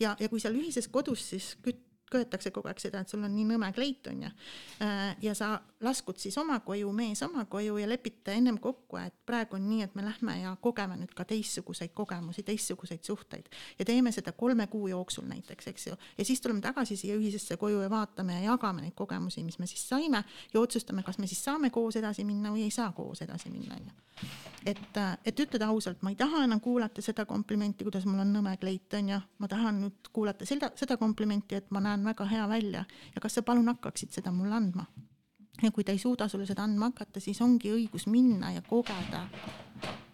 ja, 0.00 0.16
ja 0.20 0.28
kui 0.28 0.40
seal 0.40 0.54
ühises 0.54 0.88
kodus 0.88 1.30
siis 1.30 1.56
küt-, 1.66 1.93
köetakse 2.10 2.50
kogu 2.54 2.68
aeg 2.68 2.80
seda, 2.82 3.00
et 3.00 3.08
sul 3.08 3.24
on 3.24 3.32
nii 3.34 3.46
nõme 3.48 3.70
kleit 3.74 4.06
onju. 4.10 4.30
Äh, 4.84 5.16
ja 5.22 5.34
sa 5.34 5.58
laskud 5.84 6.18
siis 6.20 6.36
oma 6.38 6.58
koju, 6.64 6.92
mees 6.92 7.22
oma 7.26 7.44
koju 7.50 7.76
ja 7.80 7.88
lepite 7.88 8.34
ennem 8.38 8.58
kokku, 8.62 8.98
et 9.00 9.14
praegu 9.26 9.58
on 9.58 9.66
nii, 9.68 9.82
et 9.86 9.94
me 9.94 10.04
lähme 10.04 10.36
ja 10.40 10.54
kogeme 10.60 10.96
nüüd 11.00 11.14
ka 11.16 11.26
teistsuguseid 11.28 11.92
kogemusi, 11.96 12.44
teistsuguseid 12.46 13.04
suhteid 13.04 13.50
ja 13.78 13.84
teeme 13.84 14.12
seda 14.12 14.32
kolme 14.32 14.66
kuu 14.72 14.88
jooksul 14.88 15.26
näiteks, 15.28 15.68
eks 15.72 15.86
ju. 15.86 15.96
ja 16.18 16.24
siis 16.24 16.40
tuleme 16.40 16.60
tagasi 16.64 16.96
siia 16.96 17.16
ühisesse 17.16 17.56
koju 17.60 17.80
ja 17.84 17.90
vaatame 17.90 18.38
ja 18.38 18.50
jagame 18.52 18.84
neid 18.84 18.96
kogemusi, 18.96 19.44
mis 19.44 19.58
me 19.58 19.66
siis 19.66 19.88
saime 19.88 20.24
ja 20.54 20.60
otsustame, 20.60 21.02
kas 21.02 21.18
me 21.18 21.26
siis 21.26 21.44
saame 21.44 21.70
koos 21.70 21.96
edasi 21.96 22.24
minna 22.24 22.52
või 22.52 22.68
ei 22.68 22.74
saa 22.74 22.92
koos 22.92 23.22
edasi 23.22 23.50
minna 23.50 23.76
onju. 23.76 23.92
et, 24.66 25.00
et 25.24 25.40
ütleda 25.40 25.68
ausalt, 25.68 26.02
ma 26.02 26.10
ei 26.10 26.16
taha 26.16 26.44
enam 26.44 26.60
kuulata 26.60 27.02
seda 27.02 27.26
komplimenti, 27.28 27.84
kuidas 27.84 28.06
mul 28.08 28.22
on 28.24 28.32
nõme 28.32 28.56
kleit, 28.60 28.94
onju. 28.94 29.20
ma 29.38 29.48
tahan 29.48 29.80
nüüd 29.82 30.12
kuulata 30.12 30.46
seda, 30.46 30.70
seda 30.76 30.96
komplimenti, 30.96 31.58
et 31.60 31.70
ma 31.70 31.82
näen 31.84 32.03
väga 32.04 32.26
hea 32.30 32.46
välja 32.48 32.84
ja 33.14 33.20
kas 33.22 33.38
sa 33.38 33.42
palun 33.42 33.68
hakkaksid 33.72 34.12
seda 34.14 34.32
mulle 34.32 34.54
andma. 34.54 34.86
ja 35.62 35.70
kui 35.70 35.84
ta 35.84 35.92
ei 35.92 35.98
suuda 35.98 36.28
sulle 36.28 36.46
seda 36.46 36.64
andma 36.64 36.90
hakata, 36.90 37.20
siis 37.20 37.40
ongi 37.40 37.70
õigus 37.72 38.08
minna 38.10 38.50
ja 38.52 38.62
kogeda, 38.62 39.28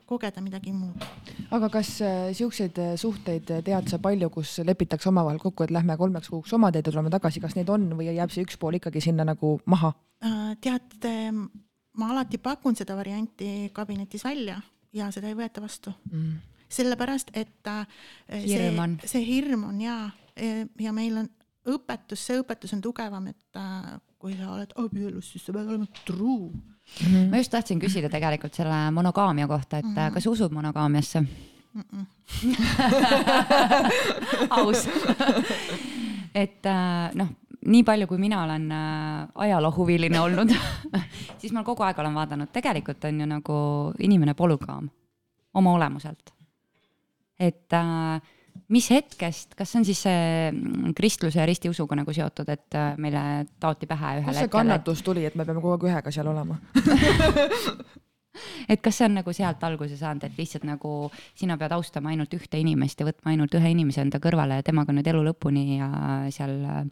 kogeda 0.07 0.43
midagi 0.45 0.73
muud. 0.73 1.07
aga 1.51 1.71
kas 1.73 1.95
äh, 2.03 2.31
siukseid 2.37 2.79
äh, 2.79 2.93
suhteid 3.01 3.49
tead 3.65 3.89
sa 3.89 3.99
palju, 3.99 4.31
kus 4.31 4.59
lepitakse 4.65 5.09
omavahel 5.09 5.41
kokku, 5.43 5.65
et 5.65 5.75
lähme 5.75 5.97
kolmeks 5.97 6.29
kuuks 6.29 6.53
oma 6.59 6.73
teed 6.73 6.87
ja 6.87 6.93
tuleme 6.93 7.11
tagasi, 7.11 7.41
kas 7.41 7.57
neid 7.57 7.71
on 7.73 7.89
või 7.99 8.11
jääb 8.11 8.35
see 8.35 8.45
üks 8.47 8.59
pool 8.61 8.79
ikkagi 8.81 9.03
sinna 9.05 9.27
nagu 9.29 9.59
maha? 9.67 9.95
Äh, 10.25 10.53
tead, 10.61 11.09
ma 11.97 12.13
alati 12.15 12.39
pakun 12.39 12.77
seda 12.77 12.97
varianti 12.99 13.71
kabinetis 13.73 14.25
välja 14.25 14.61
ja 14.93 15.11
seda 15.15 15.31
ei 15.31 15.37
võeta 15.39 15.63
vastu 15.63 15.93
mm. 16.11 16.39
sellepärast, 16.69 17.33
et 17.35 17.71
äh, 17.71 17.87
hirm 18.45 18.83
on. 18.83 18.97
see, 19.05 19.15
see 19.15 19.27
hirm 19.27 19.69
on 19.71 19.81
ja, 19.83 19.99
ja 20.81 20.95
meil 20.97 21.23
on 21.23 21.31
õpetus, 21.69 22.23
see 22.27 22.41
õpetus 22.41 22.73
on 22.77 22.81
tugevam, 22.85 23.27
et 23.31 23.57
äh, 23.61 23.99
kui 24.21 24.37
sa 24.37 24.53
oled 24.55 24.73
abielus, 24.81 25.33
siis 25.33 25.45
sa 25.45 25.53
pead 25.53 25.69
olema 25.69 25.87
true 26.07 26.51
mm. 26.51 26.61
-hmm. 27.07 27.31
ma 27.31 27.37
just 27.37 27.51
tahtsin 27.51 27.81
küsida 27.81 28.09
tegelikult 28.09 28.55
selle 28.55 28.91
monogaamia 28.91 29.49
kohta, 29.49 29.79
et 29.79 29.85
mm 29.85 29.95
-hmm. 29.97 30.15
kas 30.15 30.27
usud 30.27 30.53
monogaamiasse 30.53 31.21
mm? 31.21 31.83
-mm. 31.93 32.07
aus 34.61 34.89
et 36.35 36.65
noh, 37.15 37.29
nii 37.67 37.83
palju, 37.85 38.07
kui 38.07 38.19
mina 38.19 38.43
olen 38.45 38.73
äh, 38.73 39.29
ajaloohuviline 39.35 40.21
olnud 40.21 40.51
siis 41.41 41.53
ma 41.53 41.65
kogu 41.65 41.83
aeg 41.83 41.99
olen 41.99 42.15
vaadanud, 42.15 42.49
tegelikult 42.53 43.05
on 43.05 43.21
ju 43.21 43.27
nagu 43.27 43.55
inimene 43.99 44.35
polügaam 44.35 44.89
oma 45.55 45.73
olemuselt. 45.73 46.33
et 47.39 47.73
äh, 47.73 48.21
mis 48.71 48.87
hetkest, 48.93 49.57
kas 49.59 49.73
see 49.73 49.81
on 49.81 49.87
siis 49.89 50.03
see 50.07 50.21
mm, 50.51 50.93
kristluse 50.99 51.41
ja 51.41 51.47
ristiusuga 51.49 51.99
nagu 51.99 52.15
seotud, 52.15 52.51
et 52.53 52.79
äh, 52.79 52.93
meile 53.03 53.23
taoti 53.63 53.89
pähe 53.91 54.21
ühel 54.21 54.21
hetkel? 54.21 54.31
kust 54.31 54.47
see 54.47 54.55
kannatus 54.55 55.03
tuli, 55.07 55.25
et 55.27 55.35
me 55.39 55.47
peame 55.49 55.63
kogu 55.63 55.75
aeg 55.75 55.89
ühega 55.91 56.15
seal 56.15 56.31
olema 56.31 56.61
et 58.73 58.81
kas 58.83 59.01
see 59.01 59.09
on 59.09 59.19
nagu 59.19 59.35
sealt 59.37 59.65
alguse 59.67 59.99
saanud, 59.99 60.29
et 60.29 60.39
lihtsalt 60.39 60.67
nagu 60.69 60.95
sina 61.35 61.59
pead 61.61 61.75
austama 61.77 62.15
ainult 62.15 62.35
ühte 62.39 62.63
inimest 62.63 63.03
ja 63.03 63.09
võtma 63.09 63.35
ainult 63.35 63.55
ühe 63.59 63.75
inimese 63.75 64.05
enda 64.05 64.23
kõrvale 64.23 64.61
ja 64.61 64.67
temaga 64.67 64.95
nüüd 64.95 65.11
elu 65.13 65.25
lõpuni 65.31 65.67
ja 65.81 65.91
seal 66.35 66.57
äh, 66.63 66.83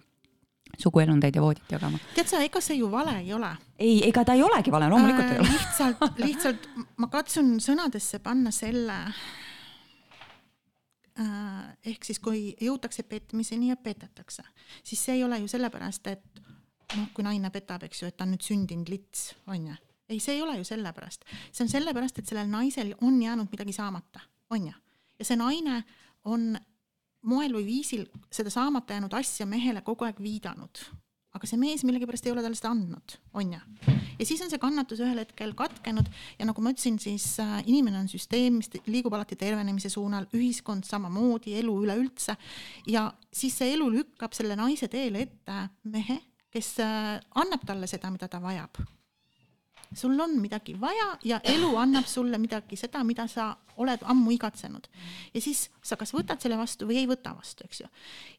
suguelundeid 0.79 1.39
ja 1.39 1.43
voodit 1.43 1.77
jagama. 1.79 2.01
tead 2.15 2.31
sa, 2.31 2.43
ega 2.45 2.63
see 2.65 2.81
ju 2.81 2.91
vale 2.93 3.19
ei 3.23 3.33
ole. 3.35 3.51
ei, 3.79 4.01
ega 4.09 4.25
ta 4.27 4.39
ei 4.39 4.43
olegi 4.43 4.75
vale, 4.75 4.91
loomulikult 4.93 5.27
äh, 5.27 5.37
ei 5.37 5.45
ole. 5.45 5.53
lihtsalt, 5.55 6.25
lihtsalt 6.25 6.73
ma 6.99 7.11
katsun 7.13 7.59
sõnadesse 7.63 8.23
panna 8.25 8.55
selle 8.55 9.05
äh,. 9.09 9.23
Ehk 11.19 12.05
siis, 12.07 12.21
kui 12.23 12.53
jõutakse 12.62 13.03
petmiseni 13.03 13.73
ja 13.73 13.77
petetakse, 13.77 14.45
siis 14.87 15.03
see 15.03 15.19
ei 15.19 15.25
ole 15.27 15.41
ju 15.43 15.51
sellepärast, 15.51 16.07
et 16.12 16.43
noh, 16.97 17.09
kui 17.14 17.27
naine 17.27 17.51
petab, 17.55 17.85
eks 17.89 18.03
ju, 18.03 18.11
et 18.11 18.16
ta 18.16 18.27
on 18.27 18.35
nüüd 18.35 18.45
sündinud 18.45 18.91
lits, 18.93 19.33
on 19.51 19.71
ju. 19.73 19.77
ei, 20.09 20.21
see 20.25 20.39
ei 20.39 20.43
ole 20.43 20.57
ju 20.61 20.64
sellepärast, 20.69 21.27
see 21.51 21.64
on 21.66 21.73
sellepärast, 21.73 22.21
et 22.21 22.31
sellel 22.31 22.49
naisel 22.53 22.95
on 23.05 23.19
jäänud 23.23 23.51
midagi 23.53 23.75
saamata, 23.77 24.23
on 24.55 24.71
ju. 24.71 24.77
ja 25.19 25.27
see 25.27 25.41
naine 25.41 25.83
on 26.25 26.55
moel 27.29 27.59
või 27.59 27.66
viisil 27.66 28.07
seda 28.31 28.53
saamata 28.53 28.97
jäänud 28.97 29.19
asja 29.19 29.47
mehele 29.47 29.83
kogu 29.87 30.07
aeg 30.07 30.23
viidanud. 30.23 30.85
Aga 31.37 31.49
see 31.49 31.61
mees 31.61 31.85
millegipärast 31.87 32.26
ei 32.26 32.33
ole 32.33 32.43
talle 32.45 32.59
seda 32.59 32.72
andnud, 32.72 33.16
on 33.37 33.53
ju. 33.53 33.61
ja 34.18 34.26
siis 34.26 34.41
on 34.45 34.51
see 34.53 34.61
kannatus 34.62 35.03
ühel 35.05 35.20
hetkel 35.20 35.55
katkenud 35.59 36.09
ja 36.39 36.49
nagu 36.49 36.64
ma 36.64 36.72
ütlesin, 36.74 36.99
siis 37.03 37.26
äh, 37.43 37.59
inimene 37.66 38.01
on 38.03 38.11
süsteem, 38.11 38.61
mis 38.62 38.72
liigub 38.89 39.14
alati 39.16 39.39
tervenemise 39.39 39.93
suunal, 39.93 40.29
ühiskond 40.37 40.89
samamoodi, 40.89 41.57
elu 41.61 41.74
üleüldse. 41.85 42.37
ja 42.89 43.09
siis 43.33 43.59
see 43.61 43.74
elu 43.76 43.91
lükkab 44.01 44.37
selle 44.37 44.57
naise 44.59 44.89
teele 44.93 45.26
ette 45.29 45.64
mehe, 45.89 46.20
kes 46.55 46.76
äh, 46.85 47.18
annab 47.37 47.66
talle 47.68 47.91
seda, 47.91 48.12
mida 48.14 48.31
ta 48.31 48.43
vajab 48.43 48.81
sul 49.95 50.20
on 50.20 50.41
midagi 50.41 50.74
vaja 50.80 51.16
ja 51.24 51.41
elu 51.45 51.76
annab 51.76 52.07
sulle 52.07 52.39
midagi, 52.39 52.76
seda, 52.76 53.03
mida 53.05 53.26
sa 53.26 53.57
oled 53.76 54.03
ammu 54.03 54.30
igatsenud. 54.36 54.89
ja 55.34 55.41
siis 55.41 55.68
sa 55.82 55.97
kas 55.97 56.12
võtad 56.14 56.41
selle 56.43 56.59
vastu 56.59 56.89
või 56.89 57.01
ei 57.03 57.09
võta 57.09 57.34
vastu, 57.36 57.64
eks 57.64 57.80
ju. 57.80 57.89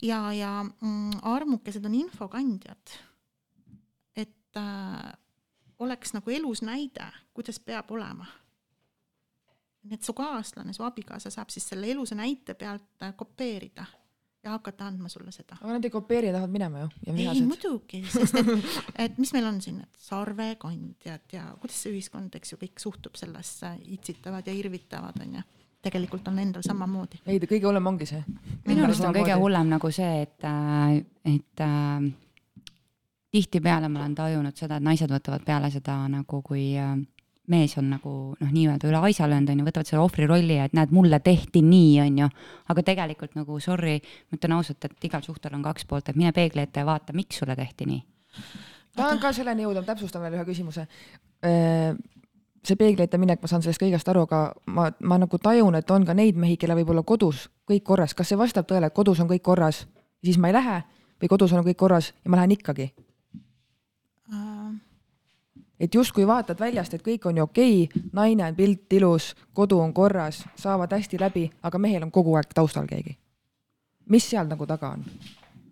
ja, 0.02 0.22
ja 0.34 0.52
mm, 0.64 1.22
armukesed 1.22 1.86
on 1.86 1.96
infokandjad. 1.96 2.98
et 4.16 4.58
äh, 4.58 5.14
oleks 5.80 6.14
nagu 6.14 6.32
elus 6.32 6.62
näide, 6.62 7.08
kuidas 7.34 7.60
peab 7.60 7.92
olema. 7.92 8.28
et 9.92 10.04
su 10.04 10.14
kaaslane, 10.14 10.74
su 10.74 10.84
abikaasa 10.84 11.32
saab 11.32 11.50
siis 11.50 11.70
selle 11.70 11.92
elusa 11.92 12.16
näite 12.16 12.54
pealt 12.54 13.04
äh, 13.04 13.16
kopeerida 13.16 13.86
ja 14.44 14.54
hakata 14.56 14.88
andma 14.88 15.10
sulle 15.12 15.32
seda. 15.36 15.58
aga 15.62 15.76
nad 15.76 15.86
ei 15.86 15.92
kopeeri, 15.94 16.32
tahavad 16.32 16.54
minema 16.54 16.86
ju. 16.86 16.90
ei 17.12 17.42
muidugi, 17.44 18.04
sest 18.08 18.40
et, 18.40 18.52
et 19.06 19.18
mis 19.22 19.34
meil 19.36 19.48
on 19.50 19.62
siin, 19.62 19.82
et 19.84 20.04
sarvekandjad 20.10 21.36
ja 21.36 21.46
kuidas 21.60 21.82
see 21.84 21.94
ühiskond, 21.96 22.36
eks 22.40 22.54
ju, 22.54 22.60
kõik 22.62 22.84
suhtub 22.84 23.20
sellesse, 23.20 23.74
itsitavad 23.98 24.48
ja 24.48 24.56
irvitavad, 24.56 25.20
onju 25.26 25.44
tegelikult 25.82 26.28
on 26.28 26.40
endal 26.40 26.64
samamoodi. 26.66 27.22
ei, 27.26 27.40
kõige 27.40 27.68
hullem 27.68 27.86
ongi 27.88 28.08
see. 28.10 28.24
minu 28.68 28.84
arust 28.84 29.06
on 29.08 29.16
kõige 29.16 29.38
hullem 29.40 29.70
nagu 29.72 29.92
see, 29.96 30.24
et, 30.26 30.48
äh, 30.48 30.98
et 31.36 31.64
äh, 31.64 32.10
tihtipeale 33.32 33.90
ma 33.92 34.04
olen 34.04 34.18
tajunud 34.18 34.60
seda, 34.60 34.80
et 34.80 34.84
naised 34.84 35.12
võtavad 35.12 35.46
peale 35.48 35.72
seda 35.72 36.02
nagu 36.12 36.42
kui 36.44 36.74
äh, 36.80 36.98
mees 37.50 37.76
on 37.80 37.90
nagu 37.92 38.12
noh, 38.40 38.52
nii-öelda 38.54 38.90
üle 38.90 39.02
aisa 39.10 39.28
löönud, 39.30 39.52
on 39.52 39.62
ju, 39.62 39.66
võtavad 39.68 39.90
selle 39.90 40.04
ohvri 40.04 40.28
rolli 40.30 40.60
ja 40.60 40.68
et 40.70 40.76
näed, 40.78 40.94
mulle 40.96 41.20
tehti 41.24 41.64
nii, 41.66 41.96
on 42.04 42.22
ju. 42.24 42.30
aga 42.74 42.84
tegelikult 42.92 43.36
nagu 43.40 43.60
sorry, 43.64 43.98
ma 44.30 44.40
ütlen 44.40 44.56
ausalt, 44.58 44.86
et 44.86 45.10
igal 45.10 45.26
suhtel 45.26 45.56
on 45.58 45.66
kaks 45.66 45.88
poolt, 45.90 46.12
et 46.12 46.20
mine 46.20 46.32
peegli 46.36 46.64
ette 46.64 46.84
ja 46.84 46.88
vaata, 46.88 47.16
miks 47.18 47.42
sulle 47.42 47.56
tehti 47.60 47.90
nii. 47.90 48.00
tahan 49.00 49.20
ka 49.24 49.34
selleni 49.36 49.66
jõuda, 49.66 49.84
ma 49.84 49.92
täpsustan 49.92 50.24
veel 50.26 50.38
ühe 50.40 50.46
küsimuse. 50.48 50.88
see 51.42 52.76
peegli 52.80 53.04
ette 53.04 53.18
minek, 53.18 53.42
ma 53.42 53.48
saan 53.48 53.66
sellest 53.66 53.82
kõigest 53.82 54.10
aru, 54.12 54.28
aga 54.30 54.44
ma, 54.68 54.90
ma 55.00 55.18
nagu 55.22 55.42
tajun, 55.42 55.76
et 55.80 55.92
on 55.92 56.06
ka 56.06 56.14
neid 56.14 56.38
mehi, 56.38 56.58
kellel 56.58 56.82
võib 56.82 56.96
olla 56.96 57.04
kodus 57.04 57.48
kõik 57.70 57.84
korras, 57.84 58.14
kas 58.14 58.30
see 58.30 58.40
vastab 58.40 58.68
tõele, 58.70 58.90
et 58.90 58.96
kodus 58.96 59.20
on 59.24 59.30
kõik 59.30 59.46
korras, 59.46 59.86
siis 60.24 60.38
ma 60.38 60.52
ei 60.52 60.58
lähe 60.58 60.82
või 61.22 61.30
kodus 61.32 61.54
on 61.54 61.64
kõik 61.66 61.80
korras 61.80 62.14
ja 62.24 62.32
ma 62.32 62.42
lähen 62.42 62.58
ikkagi 62.58 62.92
et 65.80 65.96
justkui 65.96 66.28
vaatad 66.28 66.60
väljast, 66.60 66.94
et 66.94 67.06
kõik 67.06 67.26
on 67.30 67.38
ju 67.38 67.44
okei 67.44 67.84
okay,, 67.84 68.04
naine 68.14 68.46
on 68.46 68.56
pilt 68.56 68.94
ilus, 68.94 69.36
kodu 69.54 69.80
on 69.80 69.94
korras, 69.94 70.44
saavad 70.56 70.92
hästi 70.92 71.20
läbi, 71.20 71.50
aga 71.64 71.78
mehel 71.78 72.04
on 72.04 72.12
kogu 72.12 72.36
aeg 72.36 72.54
taustal 72.54 72.88
keegi. 72.88 73.18
mis 74.10 74.30
seal 74.30 74.48
nagu 74.48 74.66
taga 74.68 74.90
on? 74.90 75.06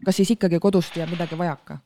kas 0.05 0.15
siis 0.15 0.31
ikkagi 0.31 0.59
kodust 0.59 0.95
jääb 0.95 1.09
midagi 1.09 1.37
vajaka? 1.37 1.79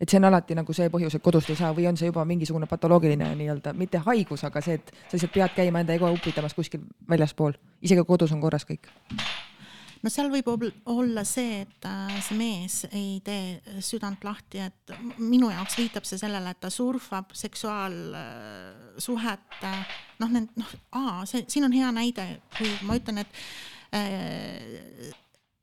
et 0.00 0.08
see 0.08 0.18
on 0.18 0.24
alati 0.24 0.54
nagu 0.54 0.72
see 0.72 0.88
põhjus, 0.88 1.14
et 1.14 1.22
kodust 1.22 1.50
ei 1.50 1.56
saa 1.56 1.72
või 1.74 1.88
on 1.88 1.96
see 1.96 2.06
juba 2.06 2.24
mingisugune 2.24 2.66
patoloogiline 2.66 3.34
nii-öelda, 3.34 3.72
mitte 3.74 3.98
haigus, 3.98 4.44
aga 4.44 4.60
see, 4.60 4.78
et 4.78 4.92
sa 5.08 5.16
lihtsalt 5.16 5.34
pead 5.34 5.56
käima 5.56 5.82
enda 5.82 5.92
ego 5.98 6.12
upitamas 6.12 6.54
kuskil 6.54 6.86
väljaspool, 7.10 7.58
isegi 7.82 8.04
kodus 8.06 8.32
on 8.32 8.40
korras 8.40 8.66
kõik 8.68 8.86
no 10.02 10.10
seal 10.12 10.28
võib 10.32 10.48
olla 10.88 11.24
see, 11.28 11.60
et 11.64 11.84
äh, 11.88 12.18
see 12.24 12.36
mees 12.38 12.76
ei 12.90 13.20
tee 13.24 13.60
südant 13.84 14.24
lahti, 14.26 14.58
et 14.62 14.92
minu 15.18 15.50
jaoks 15.52 15.76
viitab 15.80 16.04
see 16.08 16.18
sellele, 16.20 16.50
et 16.52 16.60
ta 16.62 16.68
surfab 16.72 17.26
seksuaalsuhet, 17.36 19.48
noh, 20.22 20.30
need 20.34 20.48
noh, 20.58 20.70
aa, 20.98 21.16
see 21.28 21.40
siin 21.50 21.64
on 21.68 21.74
hea 21.74 21.90
näide, 21.94 22.24
kui 22.56 22.70
ma 22.88 22.92
ütlen, 23.00 23.16
et 23.24 23.30
äh, 23.96 24.04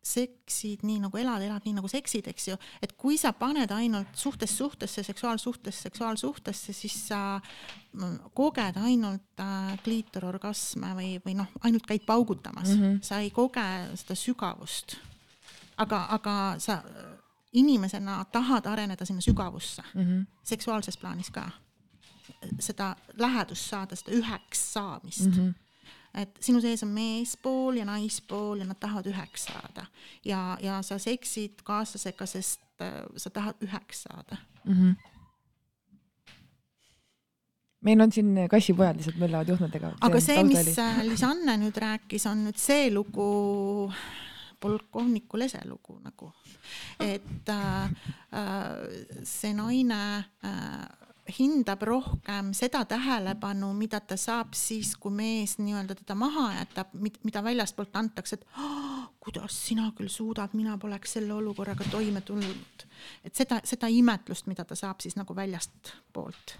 seksid 0.05 0.83
nii 0.85 0.99
nagu 1.01 1.17
elad, 1.17 1.41
elad 1.41 1.65
nii 1.65 1.73
nagu 1.79 1.89
seksid, 1.89 2.27
eks 2.29 2.49
ju, 2.51 2.57
et 2.85 2.93
kui 2.99 3.17
sa 3.17 3.31
paned 3.33 3.71
ainult 3.73 4.13
suhtest 4.17 4.59
suhtesse, 4.59 5.03
seksuaalsuhtest 5.03 5.87
seksuaalsuhtesse, 5.87 6.73
siis 6.77 6.97
sa 7.07 7.39
mm, 7.39 8.19
koged 8.37 8.77
ainult 8.85 9.41
äh, 9.41 9.73
kliitororgasme 9.83 10.93
või, 10.99 11.09
või 11.25 11.35
noh, 11.41 11.49
ainult 11.65 11.87
käid 11.89 12.05
paugutamas 12.05 12.69
mm, 12.69 12.81
-hmm. 12.81 13.01
sa 13.01 13.19
ei 13.25 13.33
koge 13.33 13.65
seda 13.95 14.15
sügavust. 14.15 14.97
aga, 15.77 16.05
aga 16.09 16.55
sa 16.57 16.83
inimesena 17.53 18.25
tahad 18.31 18.65
areneda 18.65 19.05
sinna 19.05 19.21
sügavusse 19.21 19.83
mm, 19.93 20.01
-hmm. 20.01 20.25
seksuaalses 20.43 20.97
plaanis 20.97 21.31
ka, 21.31 21.49
seda 22.59 22.95
lähedust 23.17 23.69
saada, 23.69 23.95
seda 23.95 24.11
üheks 24.11 24.73
saamist 24.73 25.25
mm. 25.25 25.31
-hmm 25.31 25.64
et 26.15 26.37
sinu 26.43 26.61
sees 26.63 26.83
on 26.85 26.93
meespool 26.95 27.79
ja 27.79 27.85
naispool 27.87 28.61
ja 28.61 28.67
nad 28.69 28.79
tahavad 28.79 29.09
üheks 29.11 29.49
saada 29.49 29.87
ja, 30.25 30.57
ja 30.63 30.81
sa 30.85 30.99
seksid 31.01 31.63
kaaslasega, 31.67 32.27
sest 32.29 32.63
äh, 32.83 33.03
sa 33.17 33.29
tahad 33.29 33.61
üheks 33.65 34.05
saada 34.07 34.39
mm. 34.63 34.73
-hmm 34.73 35.11
meil 37.85 38.01
on 38.01 38.11
siin 38.11 38.47
kassipojad 38.49 38.97
lihtsalt 38.97 39.17
möllavad 39.21 39.49
juhtmetega. 39.49 39.91
aga 40.01 40.19
see, 40.21 40.43
mis 40.43 40.77
äh, 40.81 41.01
Lisanne 41.05 41.57
nüüd 41.61 41.77
rääkis, 41.77 42.25
on 42.25 42.41
nüüd 42.47 42.57
see 42.57 42.89
lugu, 42.93 43.91
polkovniku 44.59 45.37
lese 45.37 45.61
lugu 45.69 45.99
nagu, 46.03 46.31
et 46.99 47.49
äh, 47.49 47.83
äh, 48.41 49.21
see 49.23 49.53
naine 49.53 50.01
äh, 50.41 51.04
hindab 51.39 51.81
rohkem 51.81 52.51
seda 52.53 52.83
tähelepanu, 52.85 53.71
mida 53.73 53.99
ta 53.99 54.17
saab 54.17 54.53
siis, 54.57 54.93
kui 55.01 55.13
mees 55.13 55.57
nii-öelda 55.57 55.95
teda 55.97 56.15
maha 56.17 56.51
jätab, 56.59 56.93
mida 56.99 57.43
väljastpoolt 57.43 57.95
antakse, 57.97 58.37
et 58.37 58.45
oh, 58.61 59.07
kuidas 59.19 59.57
sina 59.67 59.89
küll 59.97 60.09
suudad, 60.11 60.53
mina 60.53 60.77
poleks 60.77 61.17
selle 61.17 61.33
olukorraga 61.33 61.87
toime 61.91 62.21
tulnud. 62.21 62.85
et 63.23 63.35
seda, 63.35 63.59
seda 63.63 63.89
imetlust, 63.89 64.47
mida 64.47 64.65
ta 64.65 64.75
saab 64.75 65.01
siis 65.01 65.17
nagu 65.17 65.35
väljastpoolt, 65.35 66.55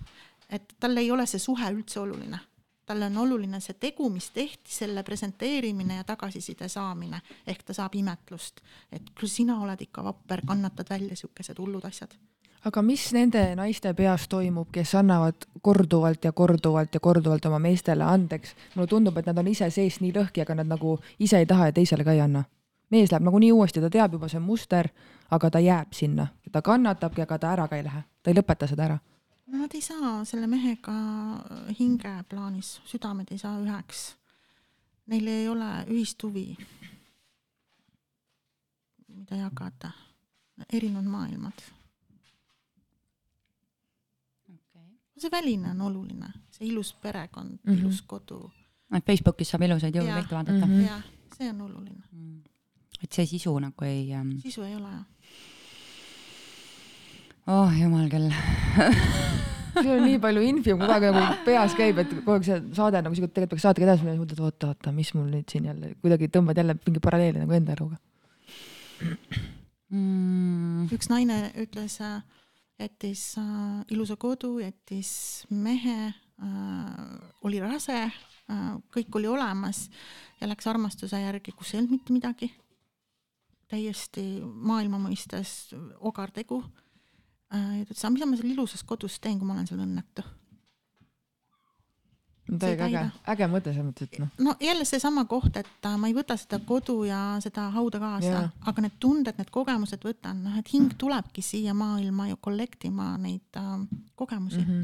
et 0.49 0.75
tal 0.79 0.97
ei 0.97 1.11
ole 1.11 1.25
see 1.29 1.39
suhe 1.39 1.71
üldse 1.71 1.99
oluline. 1.99 2.39
Talle 2.85 3.07
on 3.09 3.17
oluline 3.17 3.57
see 3.65 3.73
tegu, 3.81 4.11
mis 4.13 4.29
tehti, 4.29 4.69
selle 4.69 5.01
presenteerimine 5.03 5.95
ja 5.95 6.03
tagasiside 6.05 6.67
saamine, 6.69 7.21
ehk 7.47 7.63
ta 7.65 7.73
saab 7.73 7.95
imetlust, 7.97 8.61
et 8.93 9.09
küll 9.17 9.29
sina 9.29 9.57
oled 9.61 9.81
ikka 9.81 10.03
vapper, 10.05 10.45
kannatad 10.45 10.89
välja 10.89 11.17
siukesed 11.17 11.57
hullud 11.57 11.85
asjad 11.85 12.13
aga 12.65 12.81
mis 12.81 13.05
nende 13.13 13.41
naiste 13.57 13.93
peas 13.93 14.25
toimub, 14.29 14.71
kes 14.73 14.95
annavad 14.97 15.45
korduvalt 15.61 16.25
ja 16.25 16.31
korduvalt 16.33 16.93
ja 16.97 16.99
korduvalt 16.99 17.45
oma 17.45 17.59
meestele 17.61 18.03
andeks? 18.03 18.55
mulle 18.75 18.89
tundub, 18.89 19.17
et 19.17 19.25
nad 19.29 19.37
on 19.37 19.49
ise 19.51 19.69
seest 19.69 20.01
nii 20.01 20.13
lõhki, 20.15 20.41
aga 20.41 20.57
nad 20.61 20.69
nagu 20.73 20.97
ise 21.19 21.41
ei 21.41 21.49
taha 21.49 21.69
ja 21.69 21.75
teisele 21.75 22.03
ka 22.03 22.15
ei 22.15 22.23
anna. 22.25 22.43
mees 22.89 23.11
läheb 23.11 23.25
nagunii 23.25 23.51
uuesti, 23.51 23.81
ta 23.81 23.89
teab 23.89 24.13
juba 24.13 24.29
see 24.29 24.39
muster, 24.39 24.89
aga 25.31 25.49
ta 25.49 25.59
jääb 25.59 25.93
sinna, 25.93 26.27
ta 26.51 26.61
kannatabki, 26.61 27.21
aga 27.21 27.37
ta 27.37 27.51
ära 27.53 27.67
ka 27.67 27.77
ei 27.77 27.83
lähe, 27.83 28.03
ta 28.23 28.31
ei 28.31 28.37
lõpeta 28.37 28.69
seda 28.69 28.85
ära. 28.85 28.99
Nad 29.53 29.73
ei 29.73 29.81
saa 29.81 30.23
selle 30.25 30.47
mehega 30.49 30.93
hinge 31.79 32.13
plaanis, 32.29 32.79
südamed 32.85 33.29
ei 33.31 33.37
saa 33.37 33.59
üheks. 33.61 34.15
Neil 35.05 35.27
ei 35.27 35.47
ole 35.49 35.69
ühist 35.93 36.23
huvi, 36.25 36.57
mida 39.13 39.37
jagada, 39.37 39.91
erinevad 40.73 41.05
maailmad 41.05 41.65
see 45.17 45.31
väline 45.31 45.71
on 45.71 45.81
oluline, 45.89 46.31
see 46.51 46.67
ilus 46.69 46.93
perekond 47.01 47.57
mm, 47.57 47.73
-hmm. 47.73 47.79
ilus 47.79 48.01
kodu. 48.01 48.51
et 48.95 49.05
Facebookis 49.05 49.49
saab 49.49 49.61
ilusaid 49.67 49.95
jõulupilti 49.95 50.35
vaadata 50.35 50.65
mm. 50.65 50.71
-hmm. 50.71 50.87
jah, 50.87 51.03
see 51.37 51.49
on 51.49 51.61
oluline 51.61 52.03
mm.. 52.11 52.39
et 53.03 53.11
see 53.11 53.25
sisu 53.25 53.59
nagu 53.59 53.85
ei 53.85 54.13
ähm.... 54.13 54.37
sisu 54.43 54.63
ei 54.63 54.75
ole 54.75 54.89
jah. 54.91 55.05
oh 57.47 57.81
jumal 57.81 58.09
küll 58.09 58.31
sul 59.83 59.91
on 59.97 60.05
nii 60.07 60.19
palju 60.23 60.43
infi 60.49 60.75
kogu 60.75 60.91
aeg 60.91 61.09
nagu 61.09 61.39
peas 61.47 61.75
käib, 61.77 61.99
et 62.03 62.13
kogu 62.19 62.37
aeg 62.37 62.47
see 62.47 62.61
saade 62.77 63.01
nagu 63.01 63.17
siuke, 63.17 63.31
tegelikult 63.31 63.55
peaks 63.55 63.67
saatega 63.67 63.89
edasi 63.89 64.05
minema, 64.05 64.23
mõtled 64.23 64.41
oota, 64.47 64.71
oota, 64.71 64.95
mis 64.95 65.11
mul 65.17 65.27
nüüd 65.31 65.51
siin 65.51 65.67
jälle, 65.71 65.93
kuidagi 66.01 66.31
tõmbad 66.31 66.61
jälle 66.61 66.77
mingi 66.81 67.03
paralleeli 67.03 67.43
nagu 67.43 67.57
enda 67.57 67.75
eluga 67.75 67.99
mm.. 69.89 70.87
üks 70.95 71.09
naine 71.11 71.39
ütles 71.61 71.99
äh, 72.03 72.19
jättis 72.79 73.37
äh, 73.37 73.85
ilusa 73.91 74.17
kodu, 74.19 74.59
jättis 74.59 75.45
mehe 75.49 75.97
äh,, 76.07 77.19
oli 77.43 77.59
rase 77.63 77.97
äh,, 78.05 78.71
kõik 78.95 79.15
oli 79.19 79.29
olemas 79.31 79.89
ja 80.41 80.49
läks 80.49 80.67
armastuse 80.67 81.19
järgi, 81.21 81.55
kus 81.55 81.73
ei 81.73 81.81
olnud 81.81 81.97
mitte 81.97 82.15
midagi. 82.15 82.51
täiesti 83.65 84.41
maailma 84.43 84.99
mõistes 85.01 85.73
ogartegu 85.99 86.63
äh,. 87.53 87.79
ja 87.79 87.85
ta 87.85 87.93
ütles, 87.93 88.03
aga 88.03 88.15
mida 88.17 88.29
ma 88.29 88.39
seal 88.39 88.51
ilusas 88.51 88.83
kodus 88.83 89.19
teen, 89.19 89.39
kui 89.39 89.47
ma 89.47 89.55
olen 89.57 89.67
seal 89.67 89.85
õnnetu 89.85 90.25
täiega 92.45 92.85
äge, 92.85 93.01
äge 93.33 93.47
mõte 93.49 93.73
selles 93.73 93.87
mõttes, 93.87 94.09
et 94.09 94.19
noh. 94.21 94.29
no 94.45 94.53
jälle 94.61 94.85
seesama 94.85 95.25
koht, 95.29 95.57
et 95.57 95.87
äh, 95.87 95.97
ma 95.97 96.09
ei 96.09 96.15
võta 96.15 96.37
seda 96.37 96.59
kodu 96.67 96.99
ja 97.07 97.19
seda 97.43 97.67
hauda 97.73 98.01
kaasa, 98.01 98.45
aga 98.69 98.85
need 98.85 98.97
tunded, 99.01 99.37
need 99.39 99.51
kogemused 99.53 100.05
võtan, 100.05 100.43
noh, 100.45 100.57
et 100.59 100.69
hing 100.73 100.93
tulebki 101.01 101.41
siia 101.45 101.73
maailma 101.77 102.29
ju 102.29 102.39
kollektima 102.41 103.15
neid 103.21 103.59
äh, 103.61 103.77
kogemusi 104.15 104.61
mm. 104.61 104.81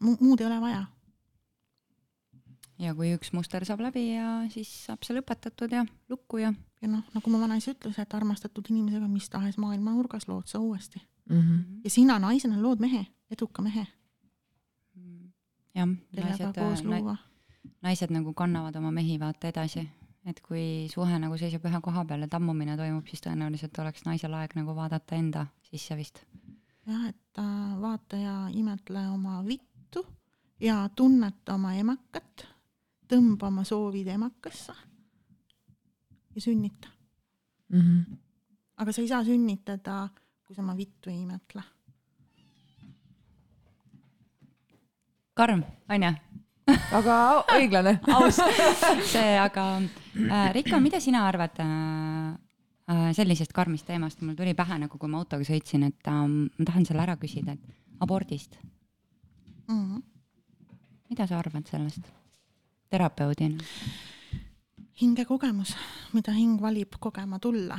-hmm. 0.00 0.16
muud 0.20 0.40
ei 0.40 0.46
ole 0.46 0.60
vaja. 0.60 0.82
ja 2.78 2.94
kui 2.94 3.14
üks 3.14 3.32
muster 3.32 3.64
saab 3.64 3.80
läbi 3.80 4.14
ja 4.14 4.42
siis 4.52 4.68
saab 4.86 5.04
see 5.04 5.16
lõpetatud 5.16 5.72
ja 5.72 5.86
lukku 6.08 6.38
ja. 6.44 6.52
ja 6.82 6.88
noh, 6.88 7.04
nagu 7.14 7.30
mu 7.30 7.40
vanaisa 7.40 7.72
ütles, 7.72 7.98
et 7.98 8.14
armastatud 8.14 8.68
inimesega 8.68 9.08
mis 9.08 9.28
tahes 9.28 9.56
maailma 9.56 9.96
nurgas 9.96 10.28
lood 10.28 10.46
sa 10.46 10.58
uuesti 10.58 11.00
mm. 11.30 11.40
-hmm. 11.40 11.80
ja 11.84 11.90
sina 11.90 12.18
naisena 12.18 12.62
lood 12.62 12.80
mehe, 12.80 13.06
eduka 13.30 13.62
mehe 13.62 13.86
jah, 15.74 15.88
naised, 16.16 16.58
äh, 16.58 17.18
naised 17.82 18.12
nagu 18.14 18.34
kannavad 18.34 18.76
oma 18.76 18.90
mehi 18.94 19.18
vaata 19.20 19.50
edasi, 19.50 19.84
et 20.26 20.40
kui 20.44 20.88
suhe 20.92 21.18
nagu 21.22 21.38
seisab 21.40 21.64
ühe 21.68 21.80
koha 21.82 22.04
peal 22.08 22.26
ja 22.26 22.28
tammumine 22.28 22.76
toimub, 22.76 23.06
siis 23.08 23.22
tõenäoliselt 23.24 23.78
oleks 23.82 24.04
naisel 24.08 24.34
aeg 24.36 24.56
nagu 24.58 24.74
vaadata 24.76 25.16
enda 25.16 25.46
sisse 25.70 25.96
vist. 25.96 26.22
jah, 26.86 27.08
et 27.08 27.38
äh, 27.38 27.80
vaata 27.80 28.20
ja 28.20 28.36
imetle 28.54 29.08
oma 29.08 29.40
vittu 29.46 30.04
ja 30.60 30.82
tunneta 30.96 31.54
oma 31.54 31.74
emakat, 31.78 32.46
tõmba 33.08 33.48
oma 33.48 33.64
soovid 33.64 34.08
emakasse 34.12 34.74
ja 36.34 36.40
sünnita 36.40 36.88
mm. 37.68 37.80
-hmm. 37.80 38.16
aga 38.76 38.92
sa 38.92 39.02
ei 39.02 39.08
saa 39.08 39.24
sünnitada, 39.24 40.08
kui 40.44 40.56
sa 40.56 40.62
oma 40.62 40.76
vittu 40.76 41.10
ei 41.10 41.22
imetle 41.22 41.62
karm, 45.40 45.64
onju 45.88 46.12
aga 46.94 47.16
õiglane 47.56 47.96
aus, 48.14 48.38
see, 49.08 49.34
aga 49.40 49.64
äh, 49.80 50.52
Rika, 50.54 50.80
mida 50.82 51.00
sina 51.02 51.24
arvad 51.28 51.58
äh, 51.62 52.34
äh, 52.90 53.08
sellisest 53.16 53.54
karmist 53.56 53.88
teemast, 53.88 54.22
mul 54.22 54.36
tuli 54.38 54.54
pähe 54.58 54.78
nagu, 54.82 54.98
kui 55.00 55.10
ma 55.10 55.22
autoga 55.22 55.46
sõitsin, 55.46 55.86
et 55.88 56.10
äh, 56.10 56.22
ma 56.28 56.68
tahan 56.68 56.86
selle 56.88 57.04
ära 57.06 57.16
küsida, 57.20 57.56
et 57.56 58.00
abordist 58.00 58.56
mm. 59.68 59.74
-hmm. 59.74 60.02
mida 61.10 61.26
sa 61.26 61.38
arvad 61.38 61.66
sellest 61.68 62.06
terapeudina? 62.90 63.64
hingekogemus, 65.00 65.76
mida 66.12 66.32
hing 66.36 66.60
valib 66.60 66.98
kogema 67.00 67.38
tulla 67.38 67.78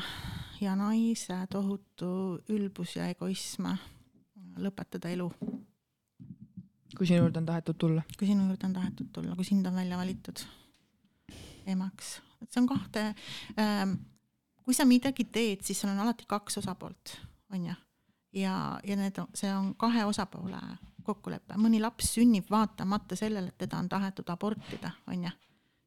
ja 0.61 0.75
naise 0.75 1.45
tohutu 1.49 2.41
ülbus 2.49 2.95
ja 2.95 3.09
egoism 3.09 3.67
lõpetada 4.57 5.09
elu 5.09 5.29
kui 6.97 7.07
sinu 7.07 7.25
juurde 7.25 7.41
on 7.41 7.47
tahetud 7.49 7.77
tulla? 7.79 8.03
kui 8.17 8.27
sinu 8.27 8.47
juurde 8.49 8.67
on 8.67 8.73
tahetud 8.73 9.11
tulla, 9.13 9.35
kui 9.35 9.47
sind 9.47 9.67
on 9.67 9.75
välja 9.75 9.97
valitud 9.97 10.43
emaks, 11.71 12.15
et 12.41 12.51
see 12.51 12.61
on 12.61 12.69
kahte 12.69 13.05
ähm,, 13.59 13.97
kui 14.65 14.75
sa 14.77 14.85
midagi 14.85 15.25
teed, 15.33 15.65
siis 15.65 15.81
seal 15.81 15.93
on 15.93 16.03
alati 16.03 16.27
kaks 16.29 16.61
osapoolt, 16.61 17.15
on 17.53 17.65
ju. 17.69 17.75
ja, 18.41 18.55
ja 18.87 18.97
need, 18.99 19.19
see 19.37 19.51
on 19.53 19.73
kahe 19.79 20.05
osapoole 20.09 20.61
kokkulepe, 21.05 21.57
mõni 21.57 21.81
laps 21.81 22.13
sünnib 22.15 22.49
vaatamata 22.51 23.17
sellele, 23.17 23.53
et 23.53 23.63
teda 23.65 23.79
on 23.81 23.89
tahetud 23.89 24.29
abortida, 24.29 24.93
on 25.07 25.27
ju. 25.27 25.35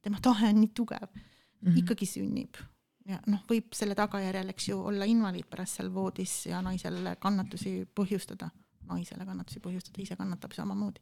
tema 0.02 0.22
tahe 0.22 0.50
on 0.52 0.60
nii 0.60 0.72
tugev 0.74 1.08
mm, 1.08 1.20
-hmm. 1.68 1.78
ikkagi 1.82 2.06
sünnib 2.06 2.60
ja 3.08 3.20
noh, 3.26 3.44
võib 3.48 3.72
selle 3.76 3.94
tagajärjel, 3.98 4.50
eks 4.54 4.68
ju, 4.68 4.80
olla 4.90 5.04
invaliid 5.08 5.48
pärast 5.50 5.80
seal 5.80 5.90
voodis 5.94 6.46
ja 6.46 6.62
naisele 6.64 7.16
kannatusi 7.20 7.82
põhjustada 7.94 8.50
naisele 8.88 9.26
kannatusi 9.26 9.62
põhjustada, 9.64 10.02
ise 10.02 10.16
kannatab 10.16 10.52
samamoodi. 10.56 11.00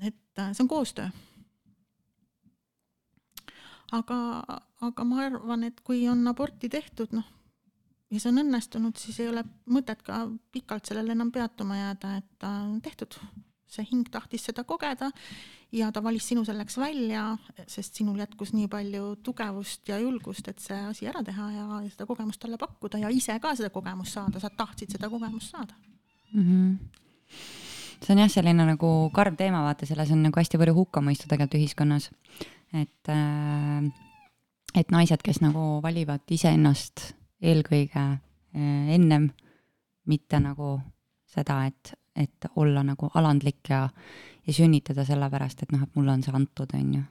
et 0.00 0.38
äh, 0.38 0.52
see 0.52 0.64
on 0.64 0.68
koostöö. 0.68 1.08
aga, 3.92 4.18
aga 4.80 5.04
ma 5.04 5.22
arvan, 5.26 5.64
et 5.64 5.80
kui 5.80 6.08
on 6.08 6.26
aborti 6.28 6.68
tehtud, 6.68 7.12
noh, 7.12 7.26
ja 8.10 8.20
see 8.20 8.30
on 8.32 8.42
õnnestunud, 8.44 8.98
siis 9.00 9.18
ei 9.22 9.30
ole 9.30 9.44
mõtet 9.70 10.02
ka 10.06 10.24
pikalt 10.54 10.90
sellele 10.90 11.14
enam 11.16 11.32
peatuma 11.34 11.78
jääda, 11.80 12.18
et 12.20 12.30
ta 12.38 12.58
on 12.68 12.80
tehtud. 12.84 13.18
see 13.74 13.82
hing 13.88 14.06
tahtis 14.06 14.44
seda 14.46 14.62
kogeda 14.62 15.08
ja 15.74 15.88
ta 15.90 15.98
valis 16.02 16.28
sinu 16.28 16.44
selleks 16.46 16.76
välja, 16.78 17.24
sest 17.66 17.96
sinul 17.98 18.20
jätkus 18.22 18.52
nii 18.54 18.68
palju 18.70 19.16
tugevust 19.26 19.88
ja 19.88 19.98
julgust, 19.98 20.46
et 20.48 20.62
see 20.62 20.78
asi 20.78 21.08
ära 21.10 21.24
teha 21.26 21.48
ja, 21.50 21.64
ja 21.82 21.90
seda 21.90 22.06
kogemust 22.06 22.38
talle 22.40 22.58
pakkuda 22.60 23.02
ja 23.02 23.10
ise 23.10 23.34
ka 23.42 23.56
seda 23.58 23.72
kogemust 23.74 24.14
saada, 24.14 24.38
sa 24.38 24.52
tahtsid 24.54 24.94
seda 24.94 25.10
kogemust 25.10 25.50
saada 25.56 25.74
mm. 26.34 26.42
-hmm. 26.42 26.78
see 28.04 28.14
on 28.14 28.22
jah, 28.24 28.30
selline 28.30 28.66
nagu 28.66 29.10
karm 29.14 29.36
teema, 29.36 29.62
vaata, 29.64 29.86
selles 29.86 30.10
on 30.12 30.22
nagu 30.22 30.40
hästi 30.40 30.58
palju 30.60 30.74
hukkamõistu 30.74 31.28
tegelikult 31.28 31.60
ühiskonnas. 31.60 32.10
et 32.72 33.08
äh,, 33.08 33.92
et 34.74 34.90
naised, 34.90 35.22
kes 35.22 35.40
nagu 35.40 35.80
valivad 35.82 36.26
iseennast 36.30 37.14
eelkõige 37.42 38.04
äh, 38.04 38.94
ennem, 38.96 39.30
mitte 40.06 40.40
nagu 40.40 40.80
seda, 41.30 41.64
et, 41.66 41.94
et 42.16 42.48
olla 42.56 42.82
nagu 42.82 43.10
alandlik 43.14 43.70
ja, 43.70 43.88
ja 44.46 44.52
sünnitada 44.52 45.04
sellepärast, 45.04 45.62
et 45.62 45.72
noh, 45.72 45.82
et 45.82 45.98
mulle 45.98 46.12
on 46.12 46.22
see 46.22 46.34
antud, 46.34 46.74
on 46.74 46.94
ju. 46.98 47.04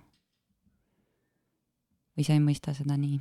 või 2.17 2.27
sa 2.27 2.35
ei 2.35 2.43
mõista 2.43 2.75
seda 2.77 2.97
nii? 2.97 3.19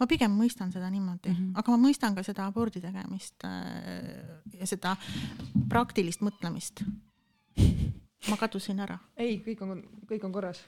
Ma 0.00 0.06
pigem 0.10 0.32
mõistan 0.36 0.72
seda 0.72 0.90
niimoodi 0.90 1.30
mm, 1.30 1.36
-hmm. 1.36 1.58
aga 1.60 1.74
ma 1.74 1.88
mõistan 1.88 2.14
ka 2.16 2.22
seda 2.26 2.46
abordi 2.46 2.80
tegemist 2.80 3.44
äh, 3.44 4.22
ja 4.58 4.66
seda 4.66 4.96
praktilist 5.68 6.20
mõtlemist. 6.20 6.84
ma 8.30 8.36
kadusin 8.36 8.80
ära. 8.80 8.98
ei, 9.16 9.42
kõik 9.44 9.62
on, 9.62 9.82
kõik 10.10 10.24
on 10.24 10.32
korras. 10.32 10.64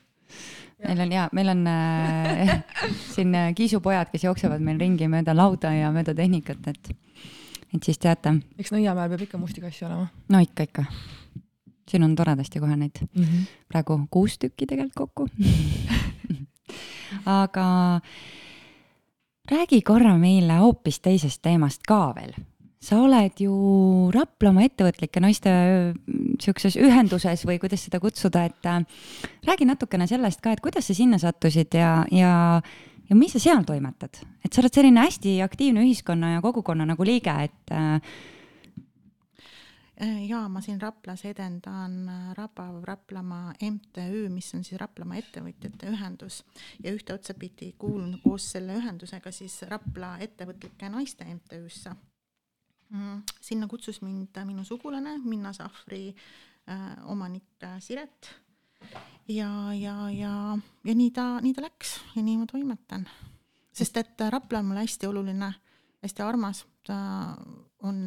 meil 0.86 1.00
on 1.00 1.12
ja, 1.12 1.28
meil 1.32 1.48
on 1.48 1.66
äh, 1.66 2.64
siin 3.14 3.34
äh, 3.34 3.54
kiisupojad, 3.54 4.10
kes 4.12 4.24
jooksevad 4.24 4.60
meil 4.60 4.80
ringi 4.80 5.08
mööda 5.08 5.36
lauda 5.36 5.72
ja 5.72 5.92
mööda 5.92 6.14
tehnikat, 6.14 6.66
et 6.66 6.94
et 7.74 7.84
siis 7.84 7.98
teate, 7.98 8.32
eks 8.58 8.72
Nõiamäel 8.72 9.10
peab 9.12 9.22
ikka 9.22 9.38
musti 9.38 9.60
kassi 9.60 9.84
olema 9.84 10.08
no 10.28 10.40
ikka, 10.40 10.62
ikka. 10.62 10.84
siin 11.88 12.04
on 12.04 12.14
toredasti 12.16 12.60
kohe 12.60 12.76
neid 12.76 13.00
mm. 13.14 13.24
-hmm. 13.24 13.46
praegu 13.68 14.06
kuus 14.10 14.38
tükki 14.38 14.66
tegelikult 14.66 14.94
kokku 14.94 15.28
aga 17.42 17.66
räägi 19.50 19.80
korra 19.82 20.14
meile 20.20 20.60
hoopis 20.62 21.00
teisest 21.04 21.42
teemast 21.42 21.84
ka 21.88 22.12
veel. 22.16 22.34
sa 22.80 23.00
oled 23.02 23.40
ju 23.42 23.52
Raplamaa 24.14 24.68
ettevõtlike 24.68 25.20
naiste 25.20 25.50
sihukeses 26.38 26.76
ühenduses 26.78 27.42
või 27.48 27.58
kuidas 27.58 27.82
seda 27.84 27.98
kutsuda, 28.00 28.44
et 28.46 28.68
äh, 28.70 28.84
räägi 29.48 29.66
natukene 29.66 30.06
sellest 30.06 30.40
ka, 30.40 30.52
et 30.54 30.62
kuidas 30.62 30.86
sa 30.86 30.94
sinna 30.94 31.18
sattusid 31.18 31.74
ja, 31.74 32.04
ja 32.14 32.62
ja 33.08 33.16
mis 33.16 33.32
sa 33.34 33.40
seal 33.42 33.64
toimetad, 33.66 34.20
et 34.44 34.52
sa 34.52 34.62
oled 34.62 34.74
selline 34.74 35.00
hästi 35.00 35.38
aktiivne 35.42 35.82
ühiskonna 35.86 36.36
ja 36.36 36.42
kogukonna 36.44 36.86
nagu 36.86 37.06
liige, 37.08 37.34
et 37.48 37.72
äh, 37.74 37.98
ja 40.28 40.44
ma 40.48 40.60
siin 40.62 40.80
Raplas 40.80 41.24
edendan 41.26 42.10
Rabav 42.36 42.84
Raplamaa 42.84 43.54
MTÜ, 43.70 44.28
mis 44.30 44.52
on 44.54 44.64
siis 44.64 44.78
Raplamaa 44.80 45.18
ettevõtjate 45.18 45.90
ühendus 45.90 46.42
ja 46.84 46.92
ühte 46.94 47.14
otsapidi 47.14 47.72
kuulun 47.78 48.20
koos 48.22 48.46
selle 48.52 48.76
ühendusega 48.78 49.32
siis 49.34 49.62
Rapla 49.70 50.16
ettevõtlike 50.22 50.90
naiste 50.92 51.26
MTÜ-sse. 51.26 51.96
Mm, 52.88 53.22
sinna 53.40 53.66
kutsus 53.68 54.00
mind 54.00 54.38
minu 54.48 54.64
sugulane 54.64 55.18
Minna 55.24 55.52
Sahvri 55.52 56.14
äh, 56.14 57.10
omanik 57.10 57.66
Siret 57.84 58.30
ja, 59.28 59.74
ja, 59.74 60.10
ja, 60.10 60.58
ja 60.84 60.94
nii 60.94 61.10
ta, 61.10 61.26
nii 61.42 61.54
ta 61.54 61.64
läks 61.66 61.98
ja 62.14 62.22
nii 62.22 62.38
ma 62.40 62.46
toimetan. 62.46 63.08
sest 63.72 63.96
et 63.96 64.20
Rapla 64.30 64.58
on 64.58 64.70
mulle 64.70 64.86
hästi 64.86 65.06
oluline, 65.06 65.52
hästi 66.02 66.22
armas, 66.22 66.64
ta 66.86 66.96
on 67.82 67.98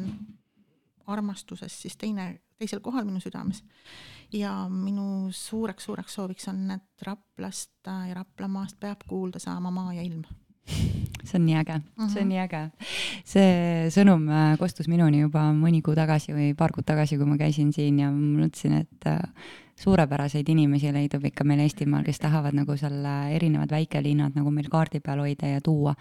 armastuses 1.06 1.82
siis 1.82 1.96
teine, 1.96 2.40
teisel 2.58 2.80
kohal 2.80 3.04
minu 3.04 3.20
südames. 3.20 3.62
ja 4.32 4.68
minu 4.68 5.28
suureks-suureks 5.30 6.14
sooviks 6.14 6.48
on, 6.48 6.70
et 6.70 7.06
Raplast 7.06 7.90
ja 8.08 8.14
Raplamaast 8.14 8.80
peab 8.80 9.04
kuulda 9.08 9.38
saama 9.38 9.70
maa 9.70 9.92
ja 9.94 10.02
ilm 10.02 10.24
see 11.24 11.38
on 11.38 11.46
nii 11.46 11.56
äge 11.56 11.74
uh, 11.74 11.82
-huh. 11.82 12.08
see 12.08 12.22
on 12.22 12.26
mhm. 12.26 12.28
nii 12.28 12.38
äge. 12.38 12.70
see 13.24 13.90
sõnum 13.90 14.28
äh, 14.28 14.58
kostus 14.58 14.88
minuni 14.88 15.20
juba 15.20 15.50
mõni 15.52 15.82
kuu 15.82 15.94
tagasi 15.94 16.32
või 16.32 16.54
paar 16.54 16.72
kuud 16.72 16.86
tagasi, 16.86 17.16
kui 17.16 17.26
ma 17.26 17.36
käisin 17.36 17.72
siin 17.72 17.98
ja 17.98 18.10
mõtlesin, 18.10 18.80
et 18.80 19.06
äh, 19.06 19.18
suurepäraseid 19.76 20.48
inimesi 20.48 20.92
leidub 20.92 21.24
ikka 21.24 21.44
meil 21.44 21.60
Eestimaal, 21.60 22.04
kes 22.04 22.18
tahavad 22.18 22.54
nagu 22.54 22.76
selle 22.76 23.34
erinevad 23.34 23.70
väikelinnad 23.70 24.34
nagu 24.34 24.50
meil 24.50 24.68
kaardi 24.70 25.00
peal 25.00 25.18
hoida 25.18 25.46
ja 25.46 25.60
tuua 25.60 25.94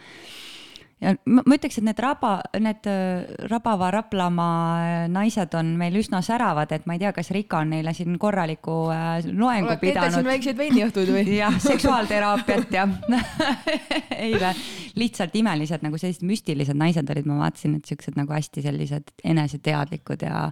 ja 1.02 1.14
ma, 1.34 1.42
ütleks, 1.56 1.80
et 1.80 1.86
need 1.86 2.00
raba, 2.02 2.36
need 2.62 2.88
äh, 2.90 3.24
Rabava, 3.50 3.90
Raplamaa 3.94 4.58
äh, 4.78 5.06
naised 5.12 5.56
on 5.58 5.74
meil 5.80 5.98
üsna 5.98 6.22
säravad, 6.26 6.72
et 6.76 6.86
ma 6.90 6.96
ei 6.96 7.02
tea, 7.02 7.12
kas 7.16 7.32
Rika 7.34 7.62
on 7.64 7.74
neile 7.74 7.94
siin 7.98 8.18
korraliku 8.22 8.76
äh, 8.94 9.26
loengu 9.26 9.74
Oled 9.74 9.82
pidanud. 9.82 10.18
siin 10.18 10.30
väikseid 10.30 10.60
veiniõhtuid 10.60 11.14
või? 11.16 11.26
jah, 11.42 11.58
seksuaalteraapiat 11.64 12.76
ja 12.78 12.88
ei 14.28 14.36
vä, 14.42 14.54
lihtsalt 15.02 15.38
imelised 15.42 15.86
nagu 15.86 16.02
sellised 16.02 16.26
müstilised 16.28 16.78
naised 16.78 17.10
olid, 17.14 17.30
ma 17.30 17.40
vaatasin, 17.46 17.80
et 17.80 17.90
siuksed 17.90 18.20
nagu 18.20 18.36
hästi 18.36 18.66
sellised 18.66 19.16
eneseteadlikud 19.34 20.28
ja, 20.28 20.44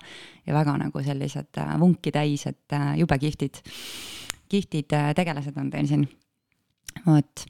ja 0.47 0.55
väga 0.55 0.79
nagu 0.81 1.03
sellised 1.05 1.61
vunki 1.81 2.13
täis, 2.15 2.47
et 2.49 2.79
jube 2.97 3.19
kihvtid, 3.21 3.61
kihvtid 4.49 4.97
tegelased 5.17 5.61
on 5.61 5.69
teil 5.73 5.93
siin. 5.93 6.09
vot 7.05 7.45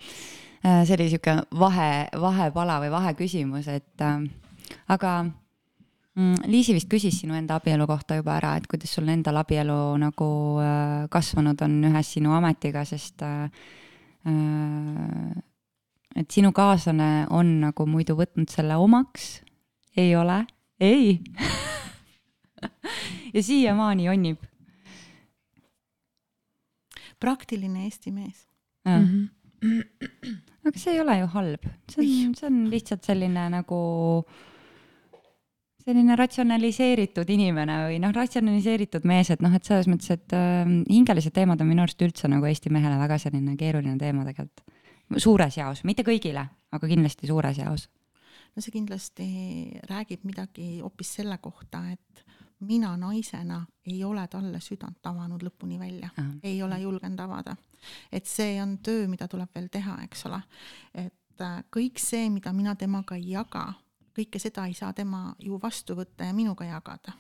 see 0.64 0.96
oli 0.96 1.10
sihuke 1.10 1.36
vahe, 1.60 1.92
vahepala 2.20 2.80
või 2.84 2.92
vaheküsimus, 2.92 3.68
et 3.72 4.04
äh, 4.04 4.26
aga 4.92 5.14
mm, 5.24 6.48
Liisi 6.52 6.76
vist 6.76 6.90
küsis 6.92 7.22
sinu 7.22 7.38
enda 7.38 7.60
abielu 7.60 7.88
kohta 7.88 8.18
juba 8.20 8.36
ära, 8.38 8.56
et 8.60 8.68
kuidas 8.70 8.92
sul 8.96 9.08
endal 9.12 9.40
abielu 9.42 9.78
nagu 10.02 10.30
äh, 10.64 11.06
kasvanud 11.12 11.62
on 11.66 11.78
ühes 11.92 12.14
sinu 12.18 12.36
ametiga, 12.36 12.84
sest 12.88 13.24
äh, 13.26 13.48
äh, 14.28 15.32
et 16.20 16.32
sinu 16.32 16.52
kaaslane 16.56 17.28
on 17.36 17.60
nagu 17.64 17.88
muidu 17.88 18.18
võtnud 18.20 18.52
selle 18.52 18.80
omaks, 18.80 19.40
ei 19.98 20.16
ole, 20.16 20.44
ei. 20.80 21.18
Ja 23.30 23.44
siiamaani 23.46 24.08
jonnib. 24.08 24.42
praktiline 27.20 27.84
Eesti 27.86 28.12
mees. 28.12 28.48
Mm. 28.88 29.06
-hmm 29.06 30.49
aga 30.68 30.80
see 30.80 30.96
ei 30.96 31.02
ole 31.04 31.18
ju 31.22 31.28
halb, 31.34 31.68
see 31.92 32.06
on, 32.06 32.38
see 32.38 32.48
on 32.50 32.64
lihtsalt 32.72 33.08
selline 33.08 33.46
nagu 33.54 33.80
selline 35.90 36.16
ratsionaliseeritud 36.20 37.30
inimene 37.34 37.78
või 37.88 38.00
noh, 38.04 38.14
ratsionaliseeritud 38.14 39.06
mees, 39.10 39.32
et 39.34 39.44
noh, 39.44 39.54
et 39.56 39.66
selles 39.66 39.88
mõttes, 39.90 40.12
et 40.14 40.36
äh, 40.38 40.68
hingelised 40.90 41.34
teemad 41.36 41.62
on 41.64 41.70
minu 41.72 41.84
arust 41.86 42.02
üldse 42.06 42.30
nagu 42.32 42.46
Eesti 42.50 42.72
mehele 42.74 43.00
väga 43.00 43.18
selline 43.22 43.56
keeruline 43.60 43.98
teema 44.02 44.26
tegelikult. 44.28 44.66
suures 45.18 45.58
jaos, 45.58 45.84
mitte 45.88 46.04
kõigile, 46.06 46.46
aga 46.72 46.88
kindlasti 46.88 47.28
suures 47.28 47.58
jaos. 47.58 47.88
no 48.56 48.62
see 48.62 48.74
kindlasti 48.76 49.30
räägib 49.90 50.26
midagi 50.28 50.80
hoopis 50.82 51.16
selle 51.20 51.38
kohta, 51.42 51.82
et 51.94 52.26
mina 52.60 52.96
naisena 52.98 53.66
ei 53.88 54.04
ole 54.04 54.28
talle 54.28 54.60
südant 54.60 55.06
avanud 55.06 55.44
lõpuni 55.44 55.80
välja, 55.80 56.10
ei 56.44 56.62
ole 56.64 56.80
julgenud 56.82 57.20
avada. 57.20 57.56
Et 58.12 58.28
see 58.30 58.58
on 58.62 58.78
töö, 58.84 59.08
mida 59.12 59.28
tuleb 59.28 59.52
veel 59.56 59.70
teha, 59.72 60.00
eks 60.06 60.26
ole. 60.30 60.42
et 60.94 61.44
äh, 61.46 61.62
kõik 61.76 62.02
see, 62.02 62.30
mida 62.30 62.54
mina 62.54 62.76
temaga 62.76 63.18
ei 63.18 63.32
jaga, 63.34 63.66
kõike 64.16 64.42
seda 64.42 64.68
ei 64.68 64.76
saa 64.78 64.94
tema 64.94 65.34
ju 65.40 65.60
vastu 65.62 65.96
võtta 65.96 66.28
ja 66.28 66.34
minuga 66.36 66.68
jagada. 66.68 67.14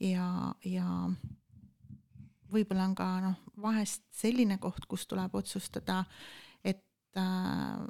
ja, 0.00 0.54
ja 0.64 0.86
võib-olla 2.52 2.86
on 2.90 2.94
ka 2.94 3.08
noh, 3.24 3.40
vahest 3.62 4.04
selline 4.12 4.58
koht, 4.58 4.86
kus 4.86 5.06
tuleb 5.06 5.34
otsustada, 5.34 6.04
et 6.64 6.84
äh, 7.16 7.82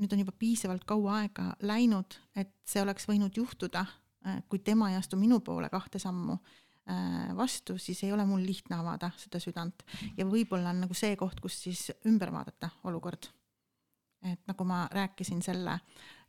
nüüd 0.00 0.12
on 0.12 0.22
juba 0.24 0.32
piisavalt 0.38 0.84
kaua 0.84 1.22
aega 1.22 1.54
läinud, 1.60 2.18
et 2.34 2.54
see 2.64 2.82
oleks 2.82 3.08
võinud 3.08 3.36
juhtuda 3.36 3.86
Äh, 4.26 4.42
kui 4.48 4.58
tema 4.58 4.90
ei 4.90 4.98
astu 4.98 5.16
minu 5.16 5.38
poole 5.40 5.70
kahte 5.72 5.98
sammu 5.98 6.34
vastu, 7.36 7.78
siis 7.78 8.02
ei 8.04 8.12
ole 8.12 8.24
mul 8.26 8.40
lihtne 8.42 8.76
avada 8.80 9.10
seda 9.20 9.38
südant 9.38 9.84
ja 10.16 10.24
võib-olla 10.26 10.72
on 10.72 10.80
nagu 10.86 10.96
see 10.96 11.12
koht, 11.16 11.40
kus 11.40 11.60
siis 11.62 11.90
ümber 12.08 12.32
vaadata 12.32 12.70
olukord. 12.84 13.28
et 14.24 14.40
nagu 14.48 14.64
ma 14.64 14.88
rääkisin 14.92 15.42
selle 15.42 15.78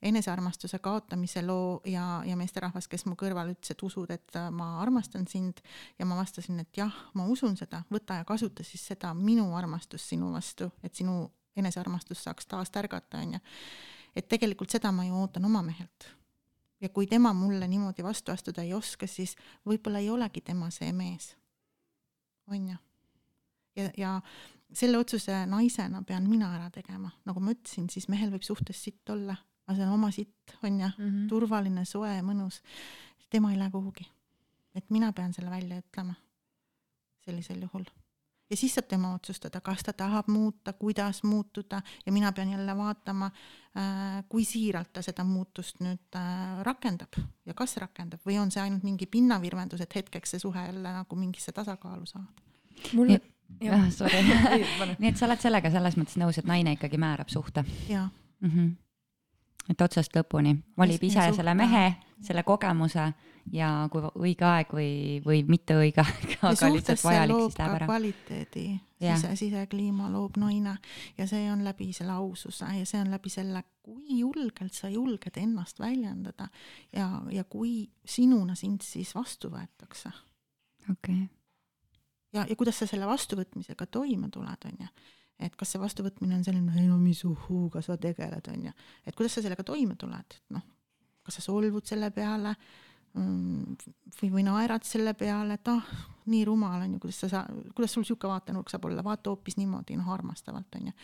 enesearmastuse 0.01 0.79
kaotamise 0.79 1.41
loo 1.45 1.81
ja, 1.85 2.21
ja 2.25 2.35
meesterahvas, 2.37 2.87
kes 2.87 3.05
mu 3.05 3.15
kõrval 3.19 3.51
ütles, 3.51 3.73
et 3.73 3.83
usud, 3.83 4.11
et 4.11 4.37
ma 4.51 4.79
armastan 4.81 5.27
sind 5.27 5.59
ja 5.99 6.05
ma 6.05 6.15
vastasin, 6.15 6.59
et 6.63 6.77
jah, 6.77 6.93
ma 7.13 7.25
usun 7.27 7.57
seda, 7.57 7.83
võta 7.91 8.21
ja 8.21 8.25
kasuta 8.25 8.63
siis 8.63 8.85
seda 8.93 9.13
minu 9.13 9.49
armastust 9.57 10.13
sinu 10.13 10.31
vastu, 10.33 10.71
et 10.83 10.95
sinu 10.95 11.25
enesearmastus 11.55 12.23
saaks 12.23 12.47
taas 12.47 12.71
tärgata, 12.71 13.19
onju. 13.19 13.39
et 14.15 14.27
tegelikult 14.27 14.71
seda 14.71 14.91
ma 14.91 15.05
ju 15.05 15.19
ootan 15.19 15.45
oma 15.45 15.61
mehelt 15.61 16.11
ja 16.81 16.89
kui 16.89 17.07
tema 17.07 17.33
mulle 17.33 17.67
niimoodi 17.67 18.03
vastu 18.03 18.31
astuda 18.31 18.63
ei 18.65 18.73
oska, 18.73 19.07
siis 19.07 19.35
võib-olla 19.67 20.01
ei 20.01 20.09
olegi 20.09 20.41
tema 20.41 20.69
see 20.69 20.91
mees. 20.93 21.35
on 22.47 22.67
ju? 22.69 22.77
ja, 23.75 23.91
ja 23.97 24.15
selle 24.73 24.97
otsuse 24.97 25.45
naisena 25.45 26.03
pean 26.07 26.29
mina 26.29 26.53
ära 26.55 26.69
tegema, 26.71 27.11
nagu 27.25 27.39
ma 27.39 27.53
ütlesin, 27.55 27.89
siis 27.89 28.07
mehel 28.09 28.31
võib 28.31 28.43
suhtes 28.47 28.83
sitt 28.83 29.09
olla, 29.09 29.35
aga 29.67 29.77
see 29.77 29.87
on 29.87 29.93
oma 29.93 30.11
sitt, 30.11 30.57
on 30.63 30.79
ju 30.79 30.87
mm, 30.87 31.07
-hmm. 31.07 31.29
turvaline, 31.29 31.85
soe, 31.85 32.21
mõnus. 32.21 32.61
tema 33.29 33.51
ei 33.51 33.59
lähe 33.59 33.71
kuhugi. 33.71 34.07
et 34.75 34.89
mina 34.89 35.13
pean 35.13 35.33
selle 35.33 35.49
välja 35.49 35.77
ütlema 35.77 36.13
sellisel 37.25 37.61
juhul 37.61 37.85
ja 38.51 38.57
siis 38.57 38.75
saab 38.75 38.87
tema 38.91 39.13
otsustada, 39.15 39.61
kas 39.63 39.83
ta 39.87 39.93
tahab 39.93 40.27
muuta, 40.27 40.73
kuidas 40.73 41.23
muutuda 41.23 41.81
ja 42.05 42.11
mina 42.11 42.31
pean 42.31 42.51
jälle 42.51 42.77
vaatama, 42.77 43.25
äh, 43.77 44.23
kui 44.29 44.45
siiralt 44.45 44.93
ta 44.93 45.01
seda 45.01 45.23
muutust 45.23 45.79
nüüd 45.79 46.19
äh, 46.19 46.61
rakendab 46.67 47.15
ja 47.45 47.53
kas 47.53 47.77
rakendab 47.81 48.19
või 48.27 48.39
on 48.41 48.51
see 48.51 48.63
ainult 48.63 48.83
mingi 48.83 49.07
pinnavirvendus, 49.07 49.81
et 49.81 49.95
hetkeks 49.95 50.35
see 50.35 50.43
suhe 50.43 50.65
jälle 50.65 50.95
nagu 50.99 51.15
mingisse 51.15 51.51
tasakaalu 51.51 52.05
saada. 52.05 52.47
mulle 52.93 53.21
jah, 53.61 53.87
sorry 53.91 54.21
nii 54.99 55.09
et 55.13 55.17
sa 55.17 55.29
oled 55.29 55.41
sellega 55.41 55.71
selles 55.71 55.97
mõttes 55.99 56.19
nõus, 56.19 56.37
et 56.37 56.47
naine 56.47 56.75
ikkagi 56.77 56.99
määrab 57.01 57.31
suhte? 57.31 57.65
jaa 57.89 58.09
mm. 58.39 58.49
-hmm. 58.49 58.71
et 59.69 59.81
otsast 59.81 60.15
lõpuni 60.15 60.57
valib 60.77 61.03
ise 61.03 61.31
selle 61.35 61.55
mehe, 61.55 61.93
selle 62.21 62.43
kogemuse 62.43 63.11
ja 63.51 63.69
kui 63.91 64.03
õige 64.21 64.45
aeg 64.45 64.71
või, 64.75 64.93
või 65.25 65.41
mitte 65.47 65.75
õige 65.79 66.03
aeg, 66.05 66.37
aga 66.41 66.69
lihtsalt 66.71 67.03
vajalik, 67.03 67.43
siis 67.47 67.59
läheb 67.59 67.75
ära. 67.77 67.89
kvaliteedi, 67.89 68.65
sise, 69.01 69.35
sisekliima 69.39 70.09
loob 70.13 70.37
naine 70.41 70.75
ja 71.17 71.27
see 71.29 71.47
on 71.51 71.63
läbi 71.65 71.91
selle 71.95 72.15
aususe 72.17 72.69
ja 72.77 72.87
see 72.87 73.01
on 73.01 73.11
läbi 73.13 73.33
selle, 73.33 73.63
kui 73.81 74.19
julgelt 74.19 74.77
sa 74.77 74.91
julged 74.91 75.37
ennast 75.41 75.81
väljendada 75.81 76.49
ja, 76.95 77.07
ja 77.31 77.43
kui 77.43 77.89
sinuna 78.05 78.55
sind 78.55 78.85
siis 78.85 79.15
vastu 79.17 79.51
võetakse. 79.53 80.13
okei 80.89 81.23
okay. 81.23 81.25
ja, 82.33 82.45
ja 82.45 82.59
kuidas 82.59 82.83
sa 82.83 82.89
selle 82.89 83.09
vastuvõtmisega 83.09 83.89
toime 83.89 84.29
tuled, 84.29 84.69
on 84.69 84.85
ju 84.85 84.93
et 85.41 85.55
kas 85.57 85.71
see 85.73 85.81
vastuvõtmine 85.81 86.35
on 86.37 86.43
selline, 86.45 86.69
ei 86.77 86.85
no 86.85 86.99
mis 87.01 87.23
uhuuga 87.25 87.81
sa 87.81 87.95
tegeled, 87.97 88.45
on 88.51 88.67
ju, 88.67 88.73
et 89.09 89.15
kuidas 89.17 89.33
sa 89.33 89.41
sellega 89.41 89.65
toime 89.65 89.95
tuled, 89.97 90.35
noh, 90.53 90.67
kas 91.25 91.39
sa 91.39 91.45
solvud 91.47 91.85
selle 91.89 92.11
peale 92.13 92.53
mm, 92.53 92.90
või, 93.15 94.29
või 94.31 94.43
naerad 94.47 94.85
selle 94.87 95.13
peale, 95.17 95.57
et 95.59 95.71
ah, 95.71 95.87
nii 96.31 96.43
rumal 96.47 96.85
on 96.85 96.95
ju, 96.95 97.01
kuidas 97.03 97.21
sa 97.23 97.29
saa-, 97.31 97.61
kuidas 97.75 97.95
sul 97.95 98.05
sihuke 98.07 98.29
vaatenurk 98.29 98.71
saab 98.71 98.87
olla, 98.87 99.03
vaata 99.03 99.33
hoopis 99.33 99.57
niimoodi 99.59 99.97
noh, 99.99 100.09
armastavalt 100.13 100.79
on 100.79 100.91
ju. 100.91 100.95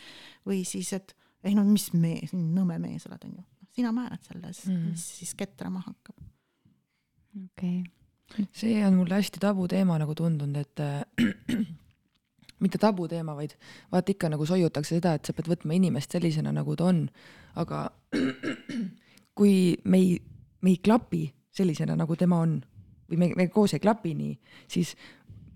või 0.47 0.63
siis, 0.67 0.93
et 0.95 1.15
ei 1.43 1.55
no 1.57 1.65
mis 1.67 1.89
mees, 1.93 2.33
nõme 2.33 2.79
mees 2.81 3.07
oled, 3.09 3.27
on 3.27 3.37
ju. 3.39 3.45
Sina 3.77 3.91
määrad 3.93 4.23
selles 4.25 4.63
mm, 4.65 4.85
mis 4.91 5.03
siis 5.19 5.35
ketrama 5.37 5.83
hakkab. 5.85 6.15
okei 7.45 7.81
okay.. 7.83 8.47
see 8.55 8.79
on 8.85 8.97
mulle 8.97 9.19
hästi 9.19 9.41
tabuteema 9.43 9.99
nagu 10.01 10.15
tundunud, 10.15 10.57
et 10.57 10.79
äh, 10.83 11.03
mitte 12.63 12.79
tabuteema, 12.81 13.35
vaid 13.37 13.57
vaata 13.91 14.15
ikka 14.15 14.31
nagu 14.33 14.45
soiutakse 14.45 14.97
seda, 14.97 15.17
et 15.17 15.27
sa 15.27 15.35
pead 15.35 15.51
võtma 15.51 15.75
inimest 15.77 16.15
sellisena, 16.15 16.55
nagu 16.55 16.75
ta 16.75 16.89
on. 16.89 17.07
aga 17.55 17.89
kui 19.37 19.75
me 19.83 19.99
ei, 20.01 20.21
me 20.61 20.73
ei 20.73 20.79
klapi 20.81 21.25
sellisena, 21.57 21.95
nagu 21.97 22.15
tema 22.15 22.41
on. 22.45 22.59
Või 23.07 23.17
me, 23.21 23.27
me 23.39 23.47
koos 23.47 23.73
ei 23.73 23.79
klapi 23.79 24.11
nii, 24.17 24.33
siis 24.67 24.95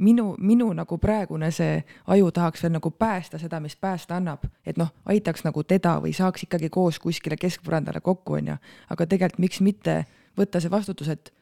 minu, 0.02 0.36
minu 0.40 0.72
nagu 0.74 0.98
praegune 1.02 1.52
see 1.54 1.80
aju 2.14 2.32
tahaks 2.34 2.64
veel 2.64 2.74
nagu 2.78 2.92
päästa 2.92 3.40
seda, 3.42 3.60
mis 3.64 3.76
päästa 3.76 4.18
annab, 4.18 4.46
et 4.66 4.80
noh, 4.82 4.92
aitaks 5.12 5.46
nagu 5.46 5.64
teda 5.68 5.98
või 6.04 6.14
saaks 6.18 6.48
ikkagi 6.48 6.72
koos 6.74 7.00
kuskile 7.00 7.38
keskpõrandale 7.40 8.02
kokku, 8.02 8.40
onju. 8.40 8.58
aga 8.90 9.08
tegelikult 9.08 9.44
miks 9.46 9.62
mitte 9.62 10.04
võtta 10.38 10.62
see 10.62 10.72
vastutus, 10.72 11.12
et 11.12 11.34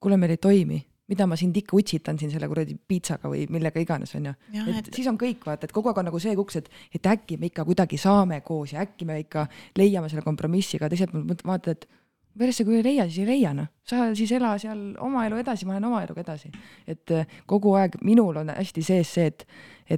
kuule, 0.00 0.16
meil 0.16 0.34
ei 0.34 0.42
toimi, 0.42 0.80
mida 1.08 1.26
ma 1.26 1.38
sind 1.40 1.56
ikka 1.56 1.76
utsitan 1.76 2.18
siin 2.20 2.32
selle 2.32 2.48
kuradi 2.50 2.74
piitsaga 2.88 3.30
või 3.32 3.46
millega 3.52 3.80
iganes, 3.80 4.12
onju. 4.18 4.34
et, 4.52 4.74
et 4.82 4.90
siis 4.94 5.08
on 5.10 5.18
kõik, 5.20 5.46
vaata, 5.46 5.68
et 5.68 5.74
kogu 5.74 5.92
aeg 5.92 6.02
on 6.02 6.10
nagu 6.10 6.20
see 6.22 6.34
kuks, 6.38 6.58
et, 6.60 6.68
et 6.94 7.12
äkki 7.14 7.38
me 7.40 7.52
ikka 7.52 7.64
kuidagi 7.68 8.00
saame 8.00 8.40
koos 8.46 8.74
ja 8.74 8.82
äkki 8.84 9.08
me 9.08 9.20
ikka 9.22 9.46
leiame 9.78 10.10
selle 10.10 10.26
kompromissi, 10.26 10.76
aga 10.80 10.90
teiselt 10.92 11.14
poolt 11.14 11.46
vaatad, 11.46 11.78
et 11.78 11.97
peresse, 12.38 12.64
kui 12.66 12.78
ei 12.78 12.84
leia, 12.84 13.06
siis 13.08 13.22
ei 13.24 13.28
leia 13.32 13.52
noh, 13.56 13.68
sa 13.88 14.08
siis 14.18 14.32
ela 14.36 14.52
seal 14.60 14.80
oma 15.04 15.24
elu 15.28 15.40
edasi, 15.42 15.66
ma 15.66 15.74
lähen 15.74 15.88
oma 15.88 16.02
eluga 16.04 16.22
edasi. 16.24 16.50
et 16.86 17.14
äh, 17.14 17.26
kogu 17.46 17.74
aeg 17.80 17.98
minul 18.06 18.36
on 18.42 18.52
hästi 18.54 18.84
sees 18.84 19.12
see, 19.18 19.26
et, 19.32 19.44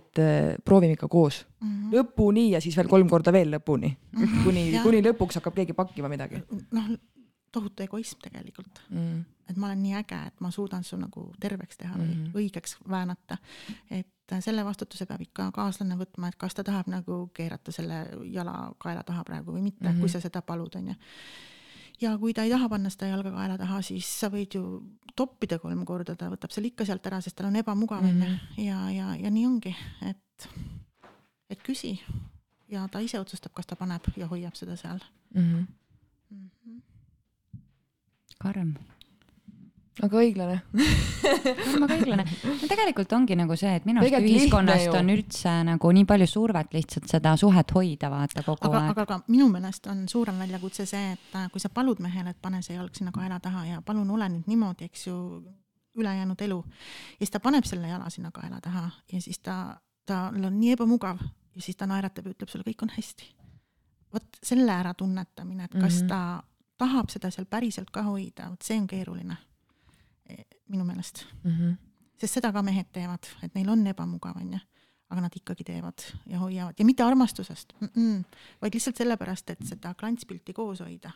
et 0.01 0.22
äh, 0.22 0.55
proovime 0.64 0.97
ikka 0.99 1.09
koos 1.09 1.45
mm 1.61 1.68
-hmm. 1.68 1.95
lõpuni 1.97 2.51
ja 2.55 2.61
siis 2.61 2.76
veel 2.76 2.88
kolm 2.88 3.09
korda 3.09 3.32
veel 3.32 3.55
lõpuni 3.57 3.91
mm, 3.91 4.24
-hmm. 4.24 4.45
kuni, 4.45 4.64
kuni 4.82 5.03
lõpuks 5.11 5.41
hakkab 5.41 5.55
keegi 5.55 5.72
pakkima 5.72 6.09
midagi. 6.09 6.43
noh, 6.70 6.91
tohutu 7.53 7.82
egoism 7.82 8.18
tegelikult 8.22 8.82
mm. 8.91 8.97
-hmm. 8.97 9.24
et 9.51 9.57
ma 9.57 9.66
olen 9.66 9.82
nii 9.82 9.95
äge, 9.95 10.22
et 10.26 10.41
ma 10.41 10.51
suudan 10.51 10.84
su 10.84 10.97
nagu 10.97 11.32
terveks 11.41 11.76
teha 11.76 11.95
või 11.99 12.07
mm 12.07 12.24
-hmm. 12.24 12.32
õigeks 12.34 12.76
väänata. 12.88 13.36
et 13.91 14.32
äh, 14.32 14.41
selle 14.41 14.64
vastutuse 14.64 15.07
peab 15.07 15.20
ikka 15.20 15.51
kaaslane 15.53 15.97
võtma, 15.97 16.28
et 16.28 16.36
kas 16.36 16.55
ta 16.55 16.64
tahab 16.64 16.86
nagu 16.86 17.30
keerata 17.34 17.72
selle 17.72 18.07
jala 18.24 18.72
kaela 18.78 19.03
taha 19.03 19.24
praegu 19.24 19.53
või 19.53 19.62
mitte 19.62 19.84
mm, 19.84 19.95
-hmm. 19.95 20.01
kui 20.01 20.09
sa 20.09 20.20
seda 20.20 20.43
palud, 20.43 20.74
onju 20.74 20.95
ja 22.01 22.17
kui 22.19 22.35
ta 22.35 22.45
ei 22.47 22.51
taha 22.51 22.69
panna 22.69 22.91
seda 22.93 23.11
jalga 23.11 23.33
kaela 23.35 23.59
taha, 23.61 23.81
siis 23.83 24.09
sa 24.21 24.31
võid 24.33 24.57
ju 24.57 24.65
toppida 25.17 25.59
kolm 25.59 25.85
korda, 25.89 26.17
ta 26.17 26.31
võtab 26.33 26.53
selle 26.55 26.71
ikka 26.71 26.87
sealt 26.89 27.07
ära, 27.07 27.21
sest 27.21 27.37
tal 27.37 27.51
on 27.51 27.59
ebamugav 27.61 28.05
onju 28.05 28.15
mm 28.15 28.23
-hmm. 28.23 28.65
ja, 28.65 28.91
ja, 28.91 29.15
ja 29.17 29.31
nii 29.31 29.47
ongi, 29.47 29.75
et, 30.09 30.49
et 31.51 31.63
küsi 31.63 31.99
ja 32.69 32.87
ta 32.89 33.01
ise 33.01 33.21
otsustab, 33.21 33.53
kas 33.55 33.67
ta 33.67 33.77
paneb 33.77 34.07
ja 34.17 34.27
hoiab 34.27 34.55
seda 34.55 34.77
seal 34.77 35.01
mm. 35.35 35.43
-hmm. 35.43 35.67
Mm 36.31 36.51
-hmm. 36.67 36.81
karm 38.39 38.75
aga 39.99 40.20
õiglane 40.22 40.57
väga 41.82 41.97
õiglane. 41.97 42.24
no 42.47 42.68
tegelikult 42.70 43.12
ongi 43.16 43.36
nagu 43.38 43.57
see, 43.59 43.72
et 43.80 43.86
minu 43.88 44.03
arust 44.03 44.28
ühiskonnast 44.28 44.95
on 44.97 45.12
üldse 45.12 45.55
nagu 45.66 45.93
nii 45.97 46.07
palju 46.09 46.28
survet 46.30 46.76
lihtsalt 46.76 47.09
seda 47.11 47.34
suhet 47.41 47.74
hoida, 47.74 48.11
vaata 48.12 48.45
kogu 48.47 48.70
aga, 48.70 48.84
aeg. 48.84 48.93
aga, 48.95 49.07
aga 49.09 49.32
minu 49.32 49.49
meelest 49.53 49.91
on 49.91 50.05
suurem 50.11 50.38
väljakutse 50.41 50.86
see, 50.88 51.16
et 51.16 51.34
äh, 51.38 51.49
kui 51.53 51.62
sa 51.62 51.72
palud 51.74 52.01
mehele, 52.05 52.34
et 52.34 52.41
pane 52.43 52.62
see 52.66 52.78
jalg 52.78 52.95
sinna 52.97 53.12
kaela 53.14 53.41
taha 53.43 53.66
ja 53.66 53.82
palun 53.86 54.14
ole 54.14 54.30
nüüd 54.36 54.49
niimoodi, 54.51 54.88
eks 54.91 55.09
ju, 55.09 55.16
ülejäänud 55.99 56.47
elu. 56.47 56.62
ja 57.18 57.24
siis 57.24 57.34
ta 57.34 57.43
paneb 57.43 57.66
selle 57.68 57.91
jala 57.91 58.09
sinna 58.14 58.30
kaela 58.34 58.62
taha 58.62 58.86
ja 59.12 59.20
siis 59.20 59.43
ta, 59.43 59.80
tal 60.07 60.38
on 60.38 60.57
nii 60.61 60.76
ebamugav 60.78 61.18
ja 61.20 61.66
siis 61.66 61.76
ta 61.76 61.91
naeratab 61.91 62.30
ja 62.30 62.36
ütleb 62.36 62.53
sulle, 62.53 62.64
kõik 62.68 62.86
on 62.86 62.95
hästi. 62.95 63.34
vot 64.14 64.43
selle 64.43 64.72
äratunnetamine, 64.72 65.64
et 65.64 65.76
kas 65.76 66.01
mm 66.01 66.07
-hmm. 66.07 66.09
ta 66.09 66.43
tahab 66.78 67.11
seda 67.11 67.30
seal 67.30 67.47
päriselt 67.47 67.91
ka 67.91 68.03
hoida, 68.03 68.51
vot 68.51 68.62
see 68.62 68.78
on 68.78 68.86
keeruline 68.86 69.36
minu 70.68 70.85
meelest 70.85 71.24
mm. 71.43 71.51
-hmm. 71.51 71.76
sest 72.20 72.41
seda 72.41 72.53
ka 72.53 72.62
mehed 72.62 72.91
teevad, 72.93 73.26
et 73.43 73.55
neil 73.55 73.68
on 73.68 73.87
ebamugav, 73.87 74.37
onju, 74.37 74.59
aga 75.11 75.20
nad 75.20 75.37
ikkagi 75.37 75.64
teevad 75.64 76.07
ja 76.26 76.39
hoiavad 76.39 76.78
ja 76.78 76.85
mitte 76.85 77.03
armastusest 77.03 77.74
mm, 77.81 77.89
-mm, 77.89 78.22
vaid 78.62 78.74
lihtsalt 78.74 78.97
sellepärast, 78.97 79.51
et 79.51 79.66
seda 79.66 79.95
klantspilti 79.95 80.53
koos 80.53 80.81
hoida. 80.81 81.11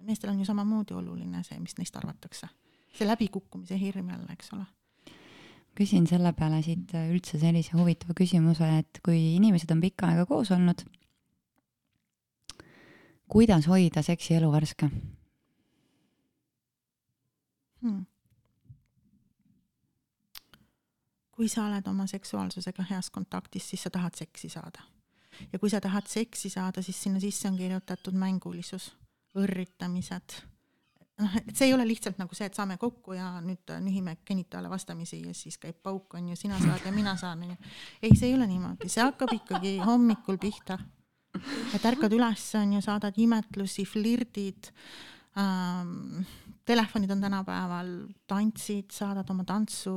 meestel 0.00 0.30
on 0.30 0.38
ju 0.38 0.44
samamoodi 0.44 0.94
oluline 0.94 1.42
see, 1.42 1.58
mis 1.60 1.76
neist 1.78 1.96
arvatakse, 1.96 2.48
see 2.94 3.06
läbikukkumise 3.08 3.80
hirm 3.80 4.08
jälle, 4.08 4.32
eks 4.32 4.52
ole 4.52 4.64
küsin 5.74 6.06
selle 6.06 6.32
peale 6.32 6.62
siit 6.62 6.92
üldse 6.94 7.38
sellise 7.38 7.74
huvitava 7.76 8.14
küsimuse, 8.14 8.68
et 8.78 9.00
kui 9.04 9.36
inimesed 9.36 9.70
on 9.74 9.80
pikka 9.82 10.06
aega 10.12 10.26
koos 10.26 10.52
olnud, 10.54 10.84
kuidas 13.30 13.66
hoida 13.70 14.02
seksielu 14.06 14.50
värske 14.52 14.90
hmm.? 17.82 18.04
Kui 21.34 21.50
sa 21.50 21.66
oled 21.68 21.86
oma 21.90 22.06
seksuaalsusega 22.10 22.86
heas 22.90 23.10
kontaktis, 23.10 23.66
siis 23.70 23.82
sa 23.82 23.90
tahad 23.90 24.14
seksi 24.18 24.48
saada. 24.48 24.82
ja 25.52 25.58
kui 25.58 25.70
sa 25.70 25.80
tahad 25.82 26.06
seksi 26.06 26.48
saada, 26.48 26.82
siis 26.82 27.02
sinna 27.02 27.20
sisse 27.20 27.48
on 27.48 27.56
kirjutatud 27.58 28.14
mängulisus, 28.14 28.92
õrritamised. 29.34 30.36
noh, 31.18 31.36
et 31.40 31.54
see 31.56 31.68
ei 31.68 31.74
ole 31.74 31.86
lihtsalt 31.86 32.18
nagu 32.18 32.34
see, 32.34 32.46
et 32.46 32.54
saame 32.54 32.76
kokku 32.78 33.16
ja 33.18 33.40
nüüd 33.42 33.70
nühime 33.82 34.16
genitaale 34.26 34.70
vastamisi 34.70 35.20
ja 35.22 35.34
siis 35.34 35.58
käib 35.62 35.80
pauk, 35.82 36.14
on 36.14 36.28
ju, 36.30 36.36
sina 36.38 36.58
saad 36.62 36.86
ja 36.86 36.92
mina 36.94 37.16
saan, 37.16 37.42
on 37.42 37.54
ju. 37.54 37.72
ei, 38.02 38.14
see 38.14 38.30
ei 38.30 38.36
ole 38.38 38.46
niimoodi, 38.50 38.90
see 38.90 39.02
hakkab 39.02 39.34
ikkagi 39.34 39.78
hommikul 39.82 40.38
pihta. 40.38 40.78
et 41.74 41.90
ärkad 41.90 42.14
üles, 42.14 42.46
on 42.60 42.76
ju, 42.78 42.84
saadad 42.84 43.18
imetlusi, 43.18 43.86
flirdid 43.90 44.70
ähm,, 45.38 46.22
telefonid 46.64 47.10
on 47.10 47.26
tänapäeval, 47.26 47.90
tantsid, 48.30 48.94
saadad 48.94 49.30
oma 49.34 49.44
tantsu 49.44 49.96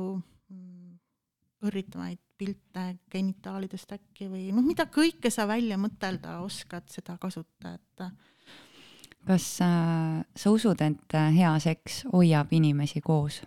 õrritavaid 1.66 2.20
pilte 2.38 2.84
genitaalidest 3.10 3.92
äkki 3.96 4.28
või 4.30 4.48
noh, 4.54 4.64
mida 4.64 4.86
kõike 4.92 5.30
sa 5.34 5.48
välja 5.50 5.78
mõtelda 5.80 6.38
oskad, 6.44 6.86
seda 6.92 7.16
kasuta, 7.20 7.74
et. 7.74 8.04
kas 9.26 9.46
äh, 9.64 10.20
sa 10.38 10.52
usud, 10.54 10.78
et 10.84 11.18
äh, 11.18 11.32
hea 11.40 11.54
seks 11.62 12.04
hoiab 12.12 12.54
inimesi 12.54 13.02
koos? 13.04 13.42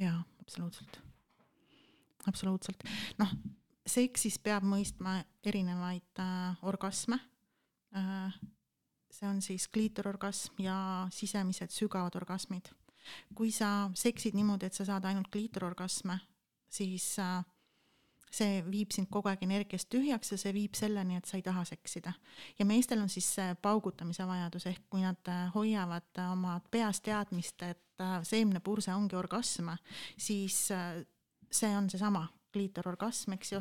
jaa, 0.00 0.22
absoluutselt. 0.40 0.98
absoluutselt. 2.26 2.88
noh, 3.20 3.36
seksis 3.86 4.40
peab 4.40 4.64
mõistma 4.64 5.20
erinevaid 5.44 6.24
äh, 6.24 6.64
orgasme 6.64 7.20
äh,. 7.94 8.40
see 9.14 9.28
on 9.28 9.42
siis 9.44 9.68
kliitororgasm 9.68 10.56
ja 10.58 11.06
sisemised 11.12 11.70
sügavad 11.70 12.16
orgasmid. 12.16 12.72
kui 13.34 13.52
sa 13.52 13.90
seksid 13.94 14.34
niimoodi, 14.34 14.66
et 14.66 14.74
sa 14.74 14.88
saad 14.88 15.04
ainult 15.04 15.28
kliitororgasme 15.28 16.18
siis 16.74 17.06
äh, 17.22 17.44
see 18.34 18.58
viib 18.66 18.94
sind 18.94 19.10
kogu 19.12 19.30
aeg 19.30 19.44
energiast 19.46 19.88
tühjaks 19.92 20.34
ja 20.34 20.38
see 20.40 20.54
viib 20.56 20.74
selleni, 20.78 21.20
et 21.20 21.28
sa 21.30 21.38
ei 21.38 21.44
taha 21.46 21.64
seksida. 21.68 22.14
ja 22.58 22.66
meestel 22.66 23.02
on 23.02 23.12
siis 23.12 23.28
see 23.36 23.54
paugutamise 23.62 24.26
vajadus, 24.26 24.66
ehk 24.70 24.88
kui 24.90 25.04
nad 25.04 25.30
äh, 25.30 25.46
hoiavad 25.54 26.10
äh, 26.18 26.32
oma 26.32 26.58
peas 26.70 27.02
teadmist, 27.04 27.62
et 27.62 27.80
seemnepurse 28.26 28.90
ongi 28.90 29.14
orgasm, 29.14 29.68
siis 30.18 30.56
see 30.66 31.76
on 31.78 31.86
seesama 31.86 32.24
kliitororgasm, 32.50 33.36
eks 33.36 33.52
ju, 33.52 33.60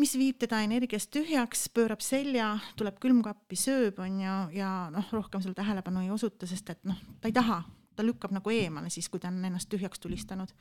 mis 0.00 0.14
viib 0.16 0.38
teda 0.40 0.62
energiast 0.64 1.10
tühjaks, 1.12 1.66
pöörab 1.76 2.00
selja, 2.00 2.54
tuleb 2.80 2.96
külmkappi, 3.04 3.58
sööb, 3.60 4.00
on 4.00 4.16
ju, 4.22 4.38
ja 4.56 4.70
noh, 4.94 5.12
rohkem 5.12 5.44
seal 5.44 5.52
tähelepanu 5.58 6.06
ei 6.06 6.14
osuta, 6.16 6.48
sest 6.48 6.72
et 6.72 6.88
noh, 6.88 6.96
ta 7.20 7.28
ei 7.28 7.36
taha, 7.36 7.60
ta 7.92 8.08
lükkab 8.08 8.32
nagu 8.32 8.56
eemale 8.56 8.88
siis, 8.88 9.10
kui 9.12 9.20
ta 9.20 9.28
on 9.28 9.44
ennast 9.44 9.68
tühjaks 9.68 10.00
tulistanud 10.00 10.56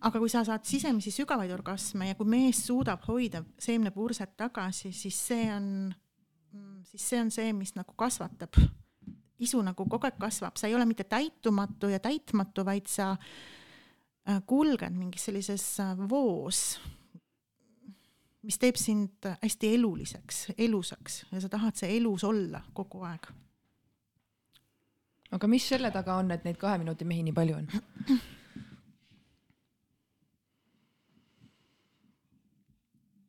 aga 0.00 0.20
kui 0.20 0.30
sa 0.30 0.42
saad 0.44 0.64
sisemisi 0.68 1.12
sügavaid 1.14 1.52
orgasme 1.54 2.10
ja 2.10 2.16
kui 2.18 2.28
mees 2.28 2.60
suudab 2.66 3.04
hoida 3.08 3.42
seemnepurset 3.58 4.36
tagasi, 4.36 4.92
siis 4.92 5.18
see 5.28 5.46
on, 5.52 5.68
siis 6.90 7.08
see 7.12 7.20
on 7.20 7.30
see, 7.32 7.52
mis 7.56 7.74
nagu 7.78 7.96
kasvatab. 7.96 8.58
isu 9.38 9.60
nagu 9.60 9.84
kogu 9.84 10.08
aeg 10.08 10.16
kasvab, 10.16 10.56
sa 10.56 10.68
ei 10.68 10.74
ole 10.74 10.86
mitte 10.88 11.04
täitumatu 11.04 11.90
ja 11.92 11.98
täitmatu, 12.00 12.64
vaid 12.64 12.86
sa 12.88 13.10
äh, 13.12 14.38
kulged 14.46 14.96
mingis 14.96 15.26
sellises 15.28 15.64
äh, 15.80 15.90
voos, 16.08 16.78
mis 18.42 18.56
teeb 18.58 18.78
sind 18.80 19.28
hästi 19.42 19.74
eluliseks, 19.74 20.46
elusaks 20.56 21.26
ja 21.32 21.42
sa 21.42 21.50
tahad 21.52 21.76
see 21.76 21.98
elus 21.98 22.24
olla 22.24 22.62
kogu 22.72 23.02
aeg. 23.04 23.28
aga 25.36 25.52
mis 25.52 25.68
selle 25.68 25.90
taga 25.90 26.16
on, 26.16 26.30
et 26.30 26.44
neid 26.44 26.56
kahe 26.56 26.78
minuti 26.78 27.04
mehi 27.04 27.26
nii 27.26 27.36
palju 27.36 27.60
on? 27.60 27.68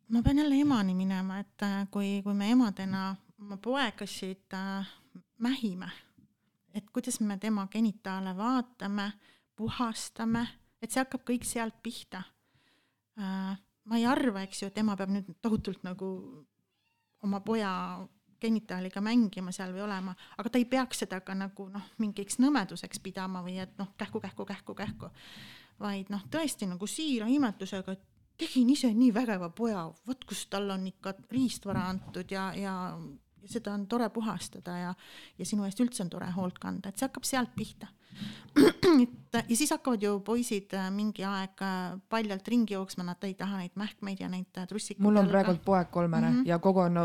Ma 0.10 0.24
pean 0.24 0.38
jälle 0.38 0.62
emani 0.62 0.96
minema, 0.96 1.40
et 1.40 1.64
äh, 1.64 1.88
kui, 1.92 2.22
kui 2.24 2.34
me 2.34 2.52
emadena 2.52 3.16
oma 3.40 3.58
poegasid 3.58 4.54
äh, 4.54 4.88
mähime, 5.38 5.92
et 6.74 6.90
kuidas 6.94 7.20
me 7.20 7.38
tema 7.38 7.68
genitaale 7.68 8.38
vaatame, 8.38 9.12
puhastame, 9.56 10.48
et 10.82 10.92
see 10.92 11.02
hakkab 11.02 11.26
kõik 11.28 11.46
sealt 11.46 11.82
pihta 11.84 12.24
äh, 13.20 13.58
ma 13.88 13.98
ei 13.98 14.06
arva, 14.08 14.44
eks 14.44 14.62
ju, 14.62 14.70
et 14.72 14.78
ema 14.82 14.96
peab 15.00 15.12
nüüd 15.14 15.30
tohutult 15.44 15.84
nagu 15.88 16.10
oma 17.26 17.40
poja 17.46 17.72
genitaaliga 18.42 19.02
mängima 19.02 19.54
seal 19.56 19.72
või 19.74 19.86
olema, 19.88 20.14
aga 20.38 20.52
ta 20.52 20.60
ei 20.62 20.68
peaks 20.70 21.02
seda 21.04 21.22
ka 21.26 21.34
nagu 21.38 21.70
noh, 21.74 21.86
mingiks 22.02 22.38
nõmeduseks 22.44 23.02
pidama 23.02 23.42
või 23.46 23.58
et 23.64 23.74
noh, 23.80 23.96
kähku, 23.98 24.22
kähku, 24.22 24.46
kähku, 24.46 24.76
kähku. 24.78 25.10
vaid 25.80 26.12
noh, 26.14 26.24
tõesti 26.34 26.68
nagu 26.70 26.88
siira 26.90 27.28
imetlusega, 27.30 27.96
et 27.98 28.06
tegin 28.38 28.70
ise 28.70 28.94
nii 28.94 29.14
vägeva 29.14 29.50
poja, 29.50 29.88
vot 30.08 30.26
kus 30.30 30.46
tal 30.52 30.70
on 30.70 30.88
ikka 30.88 31.14
riistvara 31.32 31.88
antud 31.90 32.32
ja, 32.32 32.52
ja 32.56 32.76
seda 33.48 33.74
on 33.74 33.86
tore 33.88 34.10
puhastada 34.14 34.78
ja, 34.78 34.96
ja 35.38 35.46
sinu 35.48 35.68
eest 35.68 35.80
üldse 35.84 36.04
on 36.04 36.12
tore 36.12 36.30
hoolt 36.36 36.60
kanda, 36.62 36.90
et 36.90 37.00
see 37.00 37.08
hakkab 37.08 37.28
sealt 37.28 37.54
pihta. 37.56 37.90
et 39.04 39.38
ja 39.38 39.56
siis 39.56 39.70
hakkavad 39.76 40.02
ju 40.02 40.16
poisid 40.26 40.74
äh, 40.74 40.88
mingi 40.94 41.22
aeg 41.28 41.62
äh, 41.62 42.00
paljalt 42.10 42.48
ringi 42.50 42.74
jooksma, 42.74 43.06
nad 43.06 43.28
ei 43.28 43.36
taha 43.38 43.60
neid 43.62 43.76
mähkmeid 43.78 44.24
ja 44.24 44.30
neid 44.32 44.58
äh, 44.58 44.66
trussikuid. 44.70 45.04
mul 45.06 45.22
on 45.22 45.30
praegu 45.30 45.54
poeg 45.66 45.92
kolmene 45.94 46.30
mm 46.30 46.40
-hmm. 46.40 46.48
ja 46.50 46.58
kogu 46.60 46.82
aeg 46.82 46.96
no 46.96 47.04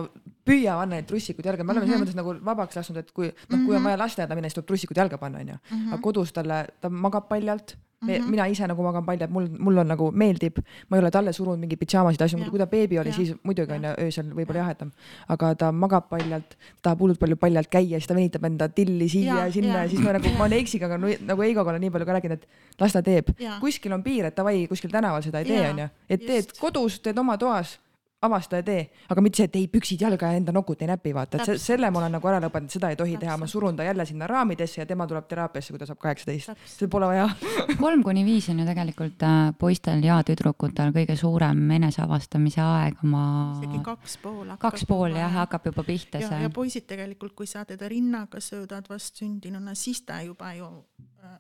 püüa 0.49 0.79
panna 0.79 0.97
neid 0.97 1.11
trussikuid 1.11 1.47
jalga, 1.47 1.65
me 1.65 1.73
oleme 1.73 1.87
mm 1.87 1.93
-hmm. 1.93 1.99
selles 1.99 2.07
mõttes 2.07 2.21
nagu 2.23 2.45
vabaks 2.45 2.77
lasknud, 2.77 2.99
et 2.99 3.13
kui 3.13 3.29
noh, 3.29 3.59
kui 3.67 3.77
on 3.77 3.83
mhm. 3.83 3.85
vaja 3.85 3.99
lasteaeda 3.99 4.35
minna, 4.35 4.49
siis 4.49 4.55
tuleb 4.55 4.67
trussikud 4.67 4.97
jalga 4.97 5.19
panna, 5.19 5.39
onju. 5.39 5.57
aga 5.93 6.03
kodus 6.03 6.33
talle, 6.33 6.67
ta 6.81 6.89
magab 6.89 7.29
paljalt 7.29 7.77
mm 8.03 8.09
-hmm. 8.09 8.31
mina 8.31 8.47
ise 8.47 8.67
nagu 8.67 8.83
magan 8.83 9.05
palju, 9.07 9.25
et 9.25 9.31
mul, 9.31 9.49
mul 9.59 9.79
on 9.79 9.87
nagu 9.87 10.11
meeldib, 10.11 10.59
ma 10.89 10.97
ei 10.97 11.03
ole 11.03 11.11
talle 11.11 11.33
surunud 11.33 11.61
mingeid 11.61 11.79
pidžaamasid, 11.79 12.23
asju, 12.23 12.51
kui 12.51 12.59
ta 12.59 12.67
beebi 12.67 12.99
oli, 12.99 13.13
siis 13.13 13.35
muidugi 13.43 13.73
onju 13.73 13.95
öösel 13.99 14.33
võib-olla 14.35 14.65
jahedam, 14.65 14.91
aga 15.29 15.55
ta 15.55 15.73
magab 15.73 16.09
paljalt, 16.09 16.57
tahab 16.83 17.01
hullult 17.01 17.19
palju 17.19 17.37
paljalt 17.37 17.71
käia, 17.71 18.01
siis 18.01 18.07
ta 18.07 18.15
venitab 18.15 18.45
enda 18.45 18.69
tilli 18.69 19.09
siia 19.09 19.47
ja 19.47 19.53
sinna 19.53 19.75
ja, 19.77 19.83
ja 19.83 19.89
siis 19.89 20.01
ma 20.01 20.13
nagu, 20.13 20.35
ma 20.39 20.45
olen 20.45 20.59
Eiksiga 20.59 20.89
ka 20.89 20.99
nagu 20.99 21.43
Eigoga 21.43 21.71
olen 21.71 21.81
nii 21.81 21.91
palju 21.91 22.07
ka 22.07 22.19
rääkinud, 22.19 22.43
et 22.43 22.81
las 22.81 22.93
ta 22.93 23.03
teeb, 23.03 23.31
kuskil 23.61 23.93
on 23.93 24.03
piir, 24.03 24.25
et 24.27 24.37
davai, 24.37 24.67
kuskil 24.69 24.91
tänaval 24.91 25.23
seda 25.23 25.39
ei 25.39 25.45
tee 25.45 25.71
onju, 25.71 25.89
et 26.09 26.27
teed 26.27 26.53
kodus, 26.61 27.01
teed 27.01 27.19
oma 27.19 27.39
toas 27.39 27.79
avasta 28.23 28.61
ja 28.61 28.65
tee, 28.67 28.83
aga 29.11 29.23
mitte 29.25 29.41
see, 29.41 29.49
et 29.51 29.57
ei 29.59 29.69
püksid 29.71 30.03
jalga 30.05 30.31
ja 30.31 30.39
enda 30.39 30.55
nokut 30.55 30.83
ei 30.85 30.91
näpi, 30.91 31.13
vaata, 31.17 31.41
et 31.41 31.51
see, 31.53 31.59
selle 31.63 31.91
ma 31.91 32.03
olen 32.03 32.15
nagu 32.17 32.31
ära 32.31 32.39
lõpetanud, 32.45 32.71
seda 32.71 32.93
ei 32.93 32.99
tohi 32.99 33.17
Täpselt. 33.17 33.25
teha, 33.27 33.37
ma 33.43 33.49
surun 33.51 33.79
ta 33.79 33.87
jälle 33.87 34.07
sinna 34.07 34.29
raamidesse 34.31 34.81
ja 34.81 34.87
tema 34.87 35.07
tuleb 35.11 35.27
teraapiasse, 35.31 35.75
kui 35.75 35.83
ta 35.83 35.89
saab 35.89 36.01
kaheksateist, 36.03 36.55
see 36.71 36.91
pole 36.93 37.11
vaja 37.11 37.27
kolm 37.83 38.05
kuni 38.07 38.25
viis 38.27 38.49
on 38.53 38.63
ju 38.63 38.69
tegelikult 38.69 39.27
äh, 39.27 39.41
poistel 39.59 40.05
ja 40.07 40.21
tüdrukutel 40.27 40.95
kõige 40.95 41.19
suurem 41.19 41.65
eneseavastamise 41.79 42.63
aeg 42.63 43.03
oma. 43.03 43.27
isegi 43.59 43.83
kaks 43.91 44.19
pool. 44.23 44.57
kaks 44.63 44.87
pool 44.89 45.19
jah, 45.19 45.33
hakkab 45.43 45.73
juba 45.73 45.87
pihta 45.87 46.23
ja, 46.23 46.31
see. 46.31 46.43
ja 46.47 46.53
poisid 46.55 46.87
tegelikult, 46.91 47.35
kui 47.39 47.51
sa 47.51 47.67
teda 47.67 47.91
rinnaga 47.91 48.41
söödad 48.41 48.87
vastsündinuna, 48.91 49.75
siis 49.79 50.05
ta 50.07 50.23
juba 50.23 50.55
ju 50.55 50.71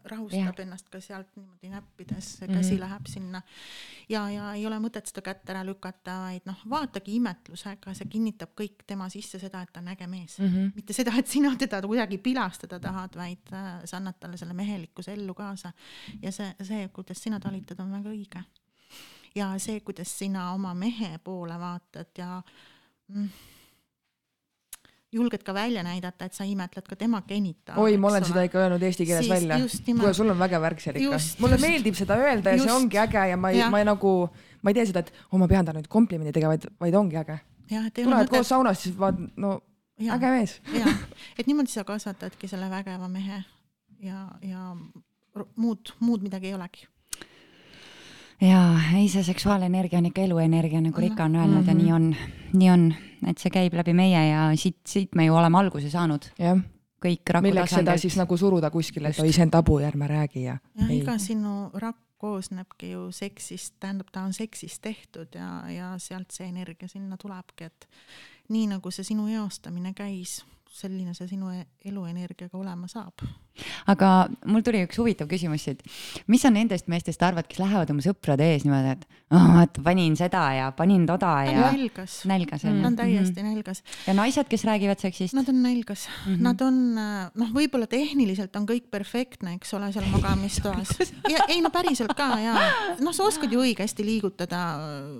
rahustab 0.04 0.58
ja. 0.58 0.64
ennast 0.64 0.88
ka 0.92 1.00
sealt 1.00 1.28
niimoodi 1.36 1.70
näppides, 1.72 2.28
käsi 2.40 2.48
mm 2.48 2.60
-hmm. 2.60 2.80
läheb 2.80 3.06
sinna 3.06 3.42
ja, 4.08 4.30
ja 4.30 4.52
ei 4.54 4.66
ole 4.66 4.78
mõtet 4.82 5.06
seda 5.10 5.22
kätt 5.22 5.50
ära 5.50 5.64
lükata, 5.66 6.18
vaid 6.26 6.46
noh, 6.48 6.62
vaatagi 6.70 7.16
imetlusega, 7.18 7.94
see 7.94 8.08
kinnitab 8.12 8.54
kõik 8.58 8.84
tema 8.86 9.08
sisse 9.12 9.38
seda, 9.42 9.62
et 9.62 9.72
ta 9.72 9.80
on 9.80 9.88
äge 9.88 10.06
mees 10.06 10.38
mm. 10.38 10.48
-hmm. 10.48 10.72
mitte 10.74 10.92
seda, 10.92 11.14
et 11.18 11.28
sina 11.28 11.54
teda 11.56 11.82
kuidagi 11.82 12.18
pilastada 12.18 12.80
tahad, 12.80 13.16
vaid 13.16 13.52
äh, 13.52 13.70
sa 13.84 13.96
annad 13.96 14.18
talle 14.20 14.36
selle 14.36 14.54
mehelikkuse 14.54 15.12
ellu 15.12 15.34
kaasa. 15.34 15.72
ja 16.22 16.32
see, 16.32 16.54
see, 16.62 16.88
kuidas 16.88 17.22
sina 17.22 17.40
talitad, 17.40 17.80
on 17.80 17.92
väga 17.92 18.10
õige. 18.10 18.44
ja 19.34 19.58
see, 19.58 19.80
kuidas 19.80 20.18
sina 20.18 20.52
oma 20.52 20.74
mehe 20.74 21.18
poole 21.18 21.58
vaatad 21.58 22.18
ja 22.18 22.42
mm, 23.08 23.28
julged 25.12 25.42
ka 25.44 25.54
välja 25.54 25.82
näidata, 25.84 26.26
et 26.28 26.36
sa 26.36 26.44
imetled 26.48 26.86
ka 26.88 26.96
tema 26.96 27.22
genitaale. 27.28 27.80
oi, 27.80 27.96
ma 28.00 28.08
olen 28.08 28.24
seda 28.24 28.44
ikka 28.46 28.60
öelnud 28.62 28.82
eesti 28.82 29.06
keeles 29.08 29.26
siis, 29.26 29.34
välja. 29.34 29.58
kuule, 30.00 30.14
sul 30.16 30.32
on 30.32 30.38
vägev 30.40 30.64
värk 30.64 30.80
seal 30.80 30.98
ikka. 31.00 31.18
mulle 31.42 31.58
just, 31.58 31.66
meeldib 31.66 31.98
seda 31.98 32.16
öelda 32.20 32.54
ja 32.54 32.60
just, 32.60 32.68
see 32.68 32.76
ongi 32.76 33.00
äge 33.02 33.26
ja 33.32 33.40
ma 33.40 33.50
ei, 33.52 33.64
ma 33.72 33.82
ei 33.82 33.88
nagu, 33.88 34.14
ma 34.62 34.72
ei 34.72 34.78
tee 34.78 34.86
seda, 34.90 35.04
et 35.04 35.12
oh, 35.30 35.40
ma 35.42 35.48
pean 35.50 35.68
talle 35.68 35.82
nüüd 35.82 35.90
komplimendi 35.92 36.32
tegema, 36.32 36.56
vaid, 36.56 36.68
vaid 36.80 36.96
ongi 37.02 37.20
äge. 37.20 37.38
mõtet... 37.72 38.32
koos 38.32 38.52
saunast, 38.54 38.86
siis 38.86 38.96
vaat 38.98 39.20
no 39.36 39.58
ja, 40.00 40.16
äge 40.16 40.32
mees. 40.36 40.56
jah, 40.76 41.04
et 41.38 41.50
niimoodi 41.50 41.74
sa 41.74 41.84
kasvatadki 41.88 42.50
selle 42.50 42.70
vägeva 42.72 43.10
mehe 43.12 43.42
ja, 44.00 44.26
ja 44.42 44.72
muud, 45.56 45.94
muud 46.00 46.24
midagi 46.24 46.52
ei 46.52 46.56
olegi 46.56 46.88
jaa, 48.42 48.80
ei 48.96 49.08
see 49.08 49.22
seksuaalenergia 49.26 49.98
on 49.98 50.10
ikka 50.10 50.26
eluenergia, 50.26 50.80
nagu 50.82 51.00
Rika 51.00 51.24
on 51.24 51.36
öelnud 51.36 51.62
mm 51.62 51.62
-hmm. 51.62 51.68
ja 51.68 51.74
nii 51.74 51.92
on, 51.92 52.16
nii 52.52 52.70
on, 52.70 52.94
et 53.26 53.38
see 53.38 53.50
käib 53.50 53.74
läbi 53.74 53.92
meie 53.92 54.28
ja 54.28 54.50
siit, 54.56 54.80
siit 54.86 55.14
me 55.14 55.24
ju 55.24 55.34
oleme 55.34 55.58
alguse 55.58 55.90
saanud. 55.90 56.30
jah. 56.38 56.58
kõik 57.04 57.30
raku 57.30 57.42
milleks 57.42 57.70
tasandid. 57.70 57.86
seda 57.86 57.98
siis 57.98 58.16
nagu 58.16 58.36
suruda 58.36 58.70
kuskile, 58.70 59.08
et 59.08 59.18
oi, 59.18 59.32
see 59.32 59.42
on 59.42 59.50
tabu 59.50 59.78
ja 59.78 59.88
ärme 59.88 60.06
räägi 60.06 60.42
ja. 60.42 60.58
ja 60.74 60.86
iga 60.94 61.18
sinu 61.18 61.70
rakk 61.74 61.98
koosnebki 62.22 62.90
ju 62.90 63.12
seksist, 63.12 63.74
tähendab, 63.80 64.06
ta 64.12 64.22
on 64.22 64.32
seksist 64.32 64.82
tehtud 64.82 65.34
ja, 65.34 65.70
ja 65.70 65.94
sealt 65.98 66.30
see 66.30 66.46
energia 66.48 66.88
sinna 66.88 67.16
tulebki, 67.16 67.64
et 67.64 67.88
nii 68.48 68.66
nagu 68.66 68.90
see 68.90 69.04
sinu 69.04 69.26
eostamine 69.28 69.92
käis 69.94 70.44
selline 70.72 71.14
see 71.14 71.28
sinu 71.28 71.50
e-, 71.52 71.66
eluenergiaga 71.84 72.58
olema 72.58 72.88
saab. 72.88 73.24
Aga 73.92 74.10
mul 74.48 74.64
tuli 74.64 74.82
üks 74.86 74.98
huvitav 75.00 75.28
küsimus 75.30 75.66
siit. 75.66 75.82
mis 76.30 76.42
sa 76.42 76.50
nendest 76.52 76.88
meestest 76.92 77.22
arvad, 77.22 77.48
kes 77.48 77.60
lähevad 77.62 77.90
oma 77.92 78.04
sõprade 78.04 78.46
ees 78.54 78.64
niimoodi, 78.66 78.94
et 78.96 79.04
oh, 79.32 79.48
vaata 79.56 79.84
panin 79.84 80.16
seda 80.18 80.42
ja 80.56 80.70
panin 80.76 81.04
toda 81.08 81.32
ja. 81.48 81.68
nälgas. 81.72 82.22
nälgas 82.28 82.64
on 82.64 82.76
ju. 82.76 82.82
ta 82.82 82.90
on 82.90 82.96
täiesti 82.96 83.42
mm 83.42 83.48
-hmm. 83.48 83.54
nälgas. 83.54 83.82
ja 84.06 84.14
naised, 84.14 84.48
kes 84.48 84.64
räägivad 84.64 85.00
seksist? 85.00 85.34
Nad 85.34 85.48
on 85.48 85.62
nälgas 85.62 86.08
mm, 86.08 86.34
-hmm. 86.34 86.42
nad 86.42 86.60
on 86.60 86.94
noh, 86.94 87.52
võib-olla 87.52 87.86
tehniliselt 87.86 88.56
on 88.56 88.66
kõik 88.68 88.90
perfektne, 88.90 89.54
eks 89.54 89.74
ole, 89.74 89.92
seal 89.92 90.06
magamistoas. 90.12 90.96
ja 91.32 91.44
ei 91.48 91.60
no 91.60 91.70
päriselt 91.70 92.14
ka 92.16 92.38
ja 92.38 92.56
noh, 93.00 93.12
sa 93.12 93.24
oskad 93.24 93.52
ju 93.52 93.60
õigesti 93.60 94.04
liigutada 94.04 94.62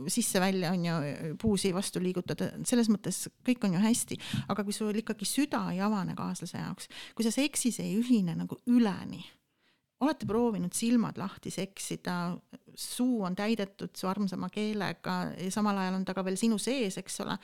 sisse-välja 0.09 0.73
on 0.73 0.85
ju, 0.85 0.95
puusi 1.43 1.75
vastu 1.75 2.01
liigutada, 2.03 2.53
selles 2.65 2.89
mõttes 2.89 3.29
kõik 3.47 3.65
on 3.65 3.75
ju 3.75 3.81
hästi, 3.81 4.19
aga 4.49 4.65
kui 4.65 4.73
sul 4.73 4.95
ikkagi 4.95 5.25
süda 5.29 5.65
ei 5.73 5.81
avane 5.81 6.15
kaaslase 6.15 6.59
jaoks, 6.59 6.89
kui 7.15 7.25
sa 7.25 7.31
seksis 7.35 7.81
ei 7.81 7.97
ühine 7.99 8.22
nagu 8.31 8.59
üleni, 8.71 9.23
olete 10.03 10.27
proovinud 10.27 10.75
silmad 10.75 11.19
lahti 11.21 11.51
seksida, 11.55 12.35
suu 12.75 13.23
on 13.27 13.37
täidetud 13.39 13.93
su 13.97 14.09
armsama 14.11 14.49
keelega 14.53 15.17
ja 15.37 15.51
samal 15.55 15.79
ajal 15.79 16.01
on 16.01 16.05
ta 16.09 16.15
ka 16.17 16.25
veel 16.27 16.39
sinu 16.41 16.59
sees, 16.59 16.99
eks 16.99 17.21
ole, 17.25 17.37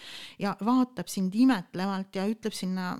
ja 0.42 0.56
vaatab 0.64 1.10
sind 1.12 1.36
imetlevalt 1.38 2.16
ja 2.16 2.26
ütleb 2.30 2.56
sinna 2.56 2.94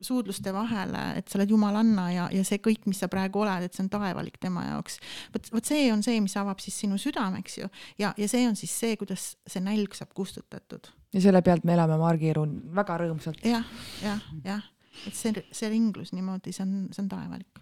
suudluste 0.00 0.52
vahele, 0.56 1.00
et 1.20 1.28
sa 1.28 1.36
oled 1.36 1.50
jumalanna 1.52 2.06
ja, 2.12 2.28
ja 2.32 2.44
see 2.48 2.60
kõik, 2.64 2.86
mis 2.88 3.02
sa 3.02 3.08
praegu 3.12 3.42
oled, 3.42 3.66
et 3.66 3.76
see 3.76 3.84
on 3.84 3.90
taevalik 3.92 4.38
tema 4.40 4.64
jaoks. 4.70 4.96
vot, 5.34 5.50
vot 5.52 5.72
see 5.72 5.90
on 5.92 6.04
see, 6.04 6.22
mis 6.24 6.36
avab 6.40 6.62
siis 6.64 6.78
sinu 6.84 6.96
südame, 7.00 7.42
eks 7.44 7.58
ju, 7.60 7.68
ja, 8.00 8.14
ja 8.16 8.28
see 8.28 8.48
on 8.48 8.56
siis 8.56 8.72
see, 8.72 8.96
kuidas 9.00 9.34
see 9.44 9.60
nälg 9.64 9.96
saab 9.96 10.16
kustutatud 10.16 10.88
ja 11.14 11.22
selle 11.22 11.42
pealt 11.46 11.66
me 11.66 11.74
elame 11.76 11.98
Margiru 12.00 12.44
väga 12.76 12.98
rõõmsalt 13.02 13.42
ja,. 13.44 13.60
jah, 13.60 13.72
jah, 14.04 14.28
jah, 14.46 14.68
et 15.06 15.16
see, 15.16 15.44
see 15.52 15.72
ringlus 15.72 16.12
niimoodi, 16.16 16.52
see 16.52 16.64
on, 16.66 16.86
see 16.94 17.02
on 17.04 17.08
taevalik. 17.10 17.60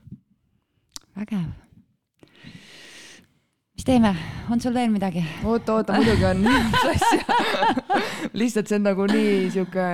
vägev. 1.16 1.48
mis 3.76 3.86
teeme, 3.86 4.12
on 4.50 4.60
sul 4.60 4.74
veel 4.74 4.90
midagi? 4.90 5.24
oota, 5.44 5.78
oota, 5.78 5.98
muidugi 5.98 6.24
on 6.24 6.44
lihtsalt 8.40 8.70
see 8.70 8.78
on 8.78 8.86
nagu 8.88 9.06
nii 9.10 9.48
sihuke, 9.54 9.88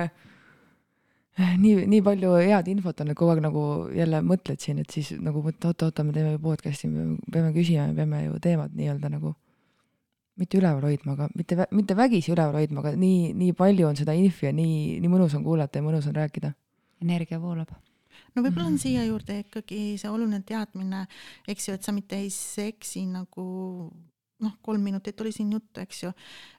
nii, 1.61 1.85
nii 1.93 2.01
palju 2.05 2.35
head 2.41 2.69
infot 2.73 3.01
on, 3.01 3.13
et 3.13 3.19
kogu 3.19 3.35
aeg 3.35 3.45
nagu 3.45 3.63
jälle 3.95 4.21
mõtled 4.25 4.61
siin, 4.61 4.81
et 4.83 4.91
siis 4.93 5.13
nagu 5.19 5.43
mõtled, 5.45 5.71
oota, 5.71 5.89
oota, 5.89 6.05
me 6.07 6.15
teeme 6.15 6.35
ju 6.35 6.43
podcast'i, 6.43 6.91
me 6.91 7.15
peame 7.31 7.55
küsima, 7.55 7.89
me 7.91 7.97
peame 8.01 8.27
ju 8.27 8.39
teemat 8.43 8.75
nii-öelda 8.75 9.13
nagu 9.17 9.35
mitte 10.35 10.59
üleval 10.59 10.83
hoidma, 10.83 11.15
aga 11.15 11.29
mitte, 11.35 11.57
mitte 11.71 11.95
vägisi 11.95 12.33
üleval 12.33 12.59
hoidma, 12.59 12.83
aga 12.83 12.95
nii, 12.99 13.31
nii 13.39 13.55
palju 13.55 13.87
on 13.87 13.97
seda 13.99 14.15
infi 14.17 14.49
ja 14.49 14.53
nii, 14.55 14.99
nii 15.03 15.11
mõnus 15.11 15.35
on 15.37 15.45
kuulata 15.45 15.79
ja 15.79 15.85
mõnus 15.85 16.07
on 16.09 16.17
rääkida. 16.17 16.51
Energia 17.01 17.39
voolab. 17.41 17.71
no 18.35 18.41
võib-olla 18.43 18.69
on 18.71 18.79
siia 18.79 19.03
juurde 19.05 19.41
ikkagi 19.43 19.95
see 19.99 20.11
oluline 20.11 20.41
teadmine, 20.47 21.05
eks 21.47 21.69
ju, 21.69 21.75
et 21.75 21.83
sa 21.83 21.95
mitte 21.95 22.19
ei 22.19 22.29
seksi 22.33 23.05
nagu 23.11 23.45
noh, 24.43 24.55
kolm 24.61 24.83
minutit 24.83 25.21
oli 25.21 25.31
siin 25.31 25.51
juttu, 25.53 25.81
eks 25.81 26.03
ju. 26.03 26.11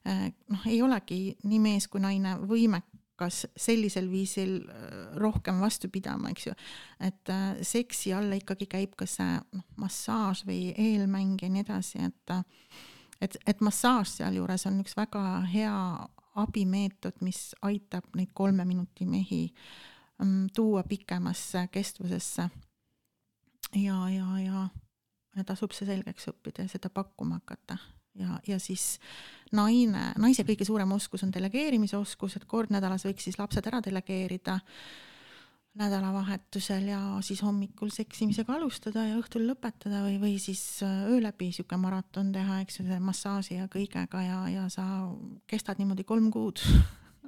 Eh, 0.08 0.28
noh, 0.52 0.68
ei 0.70 0.82
olegi 0.82 1.36
nii 1.44 1.60
mees 1.62 1.88
kui 1.92 2.00
naine 2.02 2.36
võimekas 2.48 3.44
sellisel 3.58 4.08
viisil 4.10 4.58
eh, 4.62 4.98
rohkem 5.20 5.60
vastu 5.62 5.90
pidama, 5.92 6.32
eks 6.32 6.48
ju. 6.48 6.56
et 7.00 7.32
eh, 7.32 7.46
seksi 7.66 8.14
alla 8.16 8.38
ikkagi 8.38 8.68
käib 8.70 8.96
ka 8.98 9.08
see 9.10 9.38
noh, 9.38 9.66
massaaž 9.80 10.44
või 10.48 10.70
eelmäng 10.72 11.42
ja 11.42 11.52
nii 11.52 11.66
edasi, 11.66 12.04
et 12.10 12.36
et, 13.20 13.36
et 13.48 13.60
massaaž 13.64 14.18
sealjuures 14.18 14.66
on 14.68 14.80
üks 14.82 14.96
väga 14.96 15.22
hea 15.48 15.76
abimeetod, 16.36 17.16
mis 17.24 17.54
aitab 17.64 18.04
neid 18.16 18.34
kolme 18.36 18.66
minuti 18.68 19.06
mehi 19.08 19.46
um, 19.48 19.94
tuua 20.55 20.82
pikemasse 20.88 21.68
kestvusesse. 21.72 22.48
ja, 23.74 23.98
ja, 24.09 24.38
ja, 24.40 24.68
tasub 25.44 25.74
see 25.76 25.88
selgeks 25.88 26.30
õppida 26.32 26.64
ja 26.64 26.72
seda 26.72 26.88
pakkuma 26.88 27.40
hakata 27.40 27.76
ja, 28.18 28.38
ja 28.47 28.59
siis 28.62 28.97
naine, 29.52 30.12
naise 30.20 30.44
kõige 30.47 30.66
suurem 30.66 30.93
oskus 30.97 31.24
on 31.26 31.34
delegeerimise 31.34 31.98
oskus, 31.98 32.36
et 32.36 32.47
kord 32.48 32.72
nädalas 32.74 33.05
võiks 33.06 33.26
siis 33.28 33.38
lapsed 33.40 33.66
ära 33.68 33.82
delegeerida 33.84 34.60
nädalavahetusel 35.76 36.86
ja 36.88 37.01
siis 37.20 37.43
hommikul 37.44 37.90
seksimisega 37.93 38.55
alustada 38.56 39.05
ja 39.10 39.18
õhtul 39.20 39.44
lõpetada 39.51 40.06
või, 40.06 40.16
või 40.22 40.36
siis 40.40 40.62
öö 40.86 41.18
läbi 41.20 41.51
sihuke 41.52 41.76
maraton 41.80 42.30
teha, 42.32 42.62
eks 42.64 42.80
ju, 42.80 42.86
selle 42.86 43.01
massaaži 43.05 43.59
ja 43.59 43.68
kõigega 43.72 44.22
ja, 44.24 44.38
ja 44.55 44.68
sa 44.72 44.86
kestad 45.51 45.82
niimoodi 45.82 46.06
kolm 46.09 46.30
kuud 46.32 46.62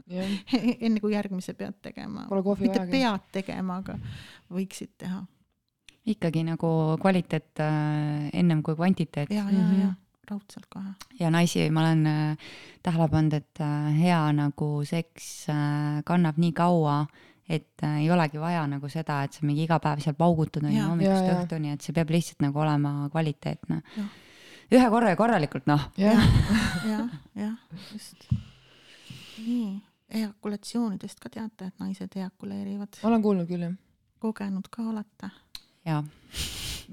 enne 0.86 1.00
kui 1.00 1.14
järgmise 1.14 1.54
pead 1.54 1.78
tegema. 1.82 2.26
mitte 2.30 2.78
vajagi. 2.78 2.90
pead 2.90 3.30
tegema, 3.32 3.78
aga 3.82 3.98
võiksid 4.50 4.94
teha. 4.98 5.22
ikkagi 6.08 6.44
nagu 6.44 6.68
kvaliteet 7.00 7.60
äh, 7.60 8.28
ennem 8.32 8.62
kui 8.62 8.76
kvantiteet. 8.76 9.30
ja, 9.30 9.44
ja 9.44 9.50
mm, 9.50 9.70
-hmm. 9.70 9.80
ja 9.80 9.94
raudselt 10.30 10.66
kohe. 10.70 10.92
ja 11.20 11.30
naisi 11.30 11.70
ma 11.70 11.80
olen 11.80 12.06
äh, 12.06 12.36
tähele 12.82 13.08
pannud, 13.08 13.32
et 13.32 13.60
äh, 13.60 14.00
hea 14.00 14.32
nagu 14.32 14.84
seks 14.84 15.48
äh, 15.48 16.02
kannab 16.04 16.38
nii 16.38 16.52
kaua 16.52 17.06
et 17.48 17.82
äh, 17.82 18.00
ei 18.02 18.10
olegi 18.12 18.40
vaja 18.40 18.66
nagu 18.68 18.88
seda, 18.92 19.22
et 19.24 19.32
sa 19.32 19.46
mingi 19.48 19.64
iga 19.64 19.78
päev 19.80 20.02
seal 20.04 20.16
paugutad 20.18 20.66
on 20.68 20.74
ju 20.74 20.84
hommikust 20.84 21.30
õhtuni, 21.32 21.72
et 21.74 21.84
see 21.84 21.96
peab 21.96 22.12
lihtsalt 22.12 22.44
nagu 22.44 22.60
olema 22.60 23.08
kvaliteetne. 23.12 23.80
ühe 24.68 24.88
korra 24.92 25.14
ja 25.14 25.16
korralikult 25.16 25.68
noh. 25.70 25.88
jah, 25.96 26.24
jah, 26.92 27.56
just. 27.92 28.28
nii, 29.46 29.78
ejakulatsioonidest 30.10 31.20
ka 31.20 31.30
teate, 31.32 31.68
et 31.68 31.82
naised 31.82 32.16
ejakuleerivad? 32.16 33.00
olen 33.04 33.22
kuulnud 33.22 33.48
küll, 33.50 33.66
jah. 33.68 33.74
kogenud 34.18 34.70
ka 34.70 34.82
olete? 34.92 35.30
jaa. 35.84 36.04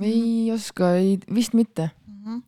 ei 0.01 0.51
oska, 0.53 0.95
ei, 0.99 1.17
vist 1.33 1.53
mitte 1.53 1.89
mm. 2.07 2.23
-hmm 2.23 2.43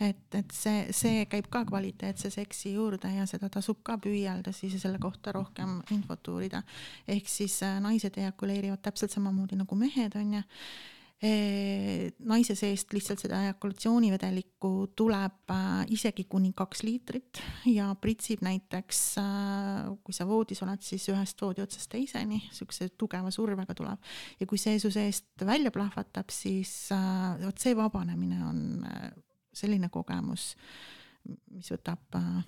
et, 0.00 0.34
et 0.34 0.50
see, 0.52 0.86
see 0.92 1.24
käib 1.30 1.46
ka 1.50 1.62
kvaliteetse 1.64 2.30
seksi 2.30 2.74
juurde 2.74 3.08
ja 3.14 3.24
seda 3.26 3.48
tasub 3.52 3.78
ka 3.82 3.96
püüelda 4.02 4.52
siis 4.52 4.74
ja 4.76 4.80
selle 4.80 4.98
kohta 5.00 5.32
rohkem 5.32 5.80
infot 5.90 6.28
uurida. 6.28 6.62
ehk 7.08 7.28
siis 7.28 7.62
äh, 7.62 7.80
naised 7.80 8.18
ejakuleerivad 8.18 8.82
täpselt 8.82 9.10
samamoodi 9.10 9.56
nagu 9.56 9.74
mehed 9.74 10.16
onju 10.16 10.42
naise 11.22 12.52
seest 12.58 12.92
lihtsalt 12.92 13.22
seda 13.22 13.38
ejakulatsioonivedelikku 13.46 14.72
tuleb 14.98 15.52
äh, 15.54 15.86
isegi 15.96 16.26
kuni 16.28 16.50
kaks 16.56 16.82
liitrit 16.84 17.40
ja 17.72 17.88
pritsib 18.00 18.42
näiteks, 18.44 19.00
äh, 19.22 19.88
kui 20.04 20.12
sa 20.12 20.26
voodis 20.28 20.60
oled, 20.66 20.84
siis 20.84 21.08
ühest 21.08 21.40
voodi 21.40 21.64
otsast 21.64 21.88
teiseni, 21.94 22.42
siukse 22.52 22.90
tugeva 23.00 23.32
survega 23.32 23.74
tuleb. 23.74 24.12
ja 24.40 24.46
kui 24.46 24.60
see 24.60 24.76
su 24.82 24.92
seest 24.92 25.46
välja 25.46 25.72
plahvatab, 25.72 26.28
siis 26.30 26.92
vot 27.40 27.64
see 27.64 27.76
vabanemine 27.76 28.42
on 28.44 28.62
selline 29.56 29.88
kogemus, 29.92 30.52
mis 31.56 31.72
võtab 31.72 32.20
äh, 32.20 32.40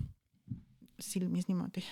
silmis 1.01 1.49
niimoodi. 1.49 1.85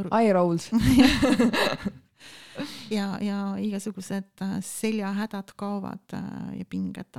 Eye 0.00 0.32
rolls 0.32 0.70
ja, 2.98 3.14
ja 3.22 3.38
igasugused 3.60 4.44
äh, 4.44 4.58
seljahädad 4.64 5.54
kaovad 5.56 6.16
äh, 6.16 6.26
ja 6.58 6.68
pinged 6.68 7.18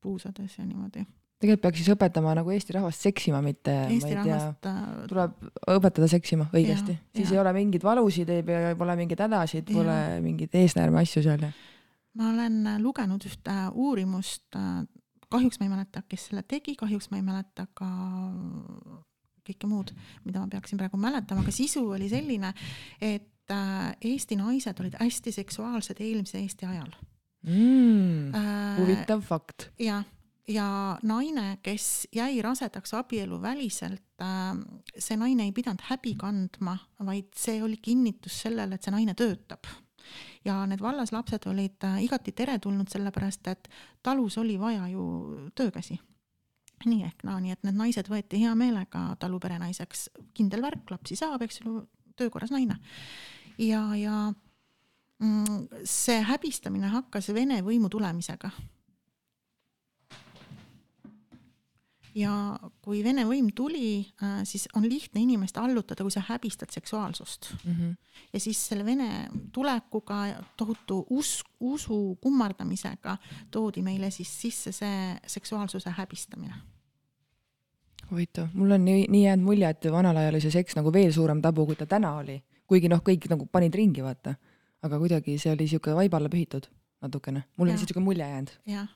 puusades 0.00 0.58
ja 0.58 0.66
niimoodi 0.66 1.06
tegelikult 1.40 1.62
peaks 1.64 1.80
siis 1.80 1.94
õpetama 1.94 2.34
nagu 2.36 2.52
Eesti 2.52 2.74
rahvast 2.76 3.06
seksima, 3.06 3.40
mitte 3.40 3.72
Eesti 3.86 4.04
ma 4.04 4.10
ei 4.10 4.16
rahvast... 4.18 4.58
tea, 4.60 5.04
tuleb 5.08 5.38
õpetada 5.72 6.08
seksima 6.12 6.50
õigesti, 6.52 6.98
siis 7.16 7.30
ja. 7.30 7.38
ei 7.38 7.40
ole 7.40 7.54
mingeid 7.56 7.84
valusid, 7.86 8.28
ei 8.28 8.44
pea, 8.44 8.74
pole 8.76 8.96
mingeid 8.98 9.22
hädasid, 9.24 9.72
pole 9.72 9.96
mingeid 10.20 10.56
eesnäärme 10.60 11.00
asju 11.00 11.24
seal. 11.24 11.46
ma 12.20 12.28
olen 12.34 12.60
lugenud 12.84 13.24
ühte 13.24 13.56
uurimust 13.72 14.60
kahjuks 15.30 15.60
ma 15.60 15.68
ei 15.68 15.72
mäleta, 15.72 16.02
kes 16.08 16.28
selle 16.28 16.42
tegi, 16.48 16.74
kahjuks 16.78 17.10
ma 17.12 17.20
ei 17.20 17.26
mäleta 17.26 17.66
ka 17.78 17.88
kõike 19.46 19.68
muud, 19.70 19.92
mida 20.26 20.42
ma 20.42 20.50
peaksin 20.50 20.78
praegu 20.80 21.00
mäletama, 21.00 21.44
aga 21.44 21.54
sisu 21.54 21.82
oli 21.94 22.10
selline, 22.10 22.52
et 23.00 23.28
äh, 23.54 23.90
Eesti 24.12 24.38
naised 24.40 24.80
olid 24.80 24.96
hästi 25.00 25.32
seksuaalsed 25.32 26.00
eelmise 26.00 26.40
Eesti 26.40 26.66
ajal 26.66 26.90
mm,. 27.42 28.32
huvitav 28.78 29.22
fakt. 29.26 29.70
jah, 29.78 30.04
ja 30.48 30.98
naine, 31.02 31.58
kes 31.62 32.08
jäi 32.14 32.42
rasedaks 32.42 32.94
abieluväliselt, 32.94 34.06
äh, 34.22 34.56
see 34.98 35.20
naine 35.20 35.48
ei 35.48 35.54
pidanud 35.56 35.84
häbi 35.90 36.16
kandma, 36.20 36.78
vaid 37.06 37.30
see 37.36 37.62
oli 37.62 37.78
kinnitus 37.82 38.42
sellele, 38.46 38.76
et 38.76 38.86
see 38.86 38.94
naine 38.94 39.14
töötab 39.14 39.70
ja 40.44 40.62
need 40.66 40.80
vallaslapsed 40.82 41.46
olid 41.50 41.84
äh, 41.86 42.02
igati 42.04 42.32
teretulnud, 42.32 42.88
sellepärast 42.90 43.50
et 43.52 43.68
talus 44.02 44.38
oli 44.38 44.58
vaja 44.60 44.88
ju 44.88 45.50
töökäsi 45.54 45.98
nii 46.88 47.04
ehk 47.04 47.24
naa 47.26 47.36
no,, 47.36 47.44
nii 47.44 47.54
et 47.54 47.66
need 47.66 47.76
naised 47.76 48.08
võeti 48.08 48.40
hea 48.40 48.52
meelega 48.56 49.10
taluperenaiseks, 49.20 50.06
kindel 50.36 50.64
värk, 50.64 50.86
lapsi 50.92 51.18
saab, 51.18 51.42
eks 51.44 51.60
ju, 51.60 51.82
töökorras 52.16 52.52
naine. 52.54 52.78
Ja, 53.60 53.82
ja 53.96 54.32
mm, 55.20 55.84
see 55.84 56.20
häbistamine 56.26 56.90
hakkas 56.92 57.30
Vene 57.34 57.60
võimu 57.66 57.92
tulemisega 57.92 58.50
ja 62.14 62.32
kui 62.82 63.02
Vene 63.04 63.24
võim 63.28 63.50
tuli, 63.54 64.00
äh, 64.22 64.40
siis 64.48 64.66
on 64.76 64.86
lihtne 64.88 65.22
inimest 65.22 65.58
allutada, 65.60 66.04
kui 66.04 66.12
sa 66.14 66.22
häbistad 66.26 66.72
seksuaalsust 66.74 67.52
mm. 67.64 67.72
-hmm. 67.72 67.94
ja 68.32 68.40
siis 68.40 68.68
selle 68.68 68.84
Vene 68.84 69.28
tulekuga, 69.52 70.42
tohutu 70.56 71.06
us-, 71.10 71.44
usu 71.60 72.18
kummardamisega 72.20 73.16
toodi 73.50 73.82
meile 73.82 74.10
siis 74.10 74.40
sisse 74.40 74.72
see 74.72 75.16
seksuaalsuse 75.26 75.90
häbistamine. 75.90 76.54
huvitav, 78.10 78.48
mul 78.54 78.70
on 78.70 78.84
nii, 78.84 79.06
nii 79.08 79.24
jäänud 79.24 79.44
mulje, 79.44 79.68
et 79.68 79.84
vanal 79.92 80.16
ajal 80.16 80.34
oli 80.34 80.40
see 80.40 80.50
seks 80.50 80.76
nagu 80.76 80.92
veel 80.92 81.12
suurem 81.12 81.42
tabu, 81.42 81.66
kui 81.66 81.76
ta 81.76 81.86
täna 81.86 82.16
oli. 82.16 82.42
Kuigi 82.70 82.90
noh, 82.92 83.02
kõik 83.06 83.26
nagu 83.32 83.48
panid 83.50 83.74
ringi, 83.74 84.04
vaata. 84.06 84.36
aga 84.80 84.98
kuidagi 85.02 85.36
see 85.38 85.52
oli 85.52 85.66
siuke 85.68 85.92
vaiba 85.96 86.16
alla 86.16 86.30
pühitud 86.32 86.70
natukene, 87.04 87.44
mul 87.56 87.68
on 87.68 87.74
lihtsalt 87.74 87.92
siuke 87.92 88.04
mulje 88.04 88.24
jäänud. 88.24 88.56
jah 88.70 88.88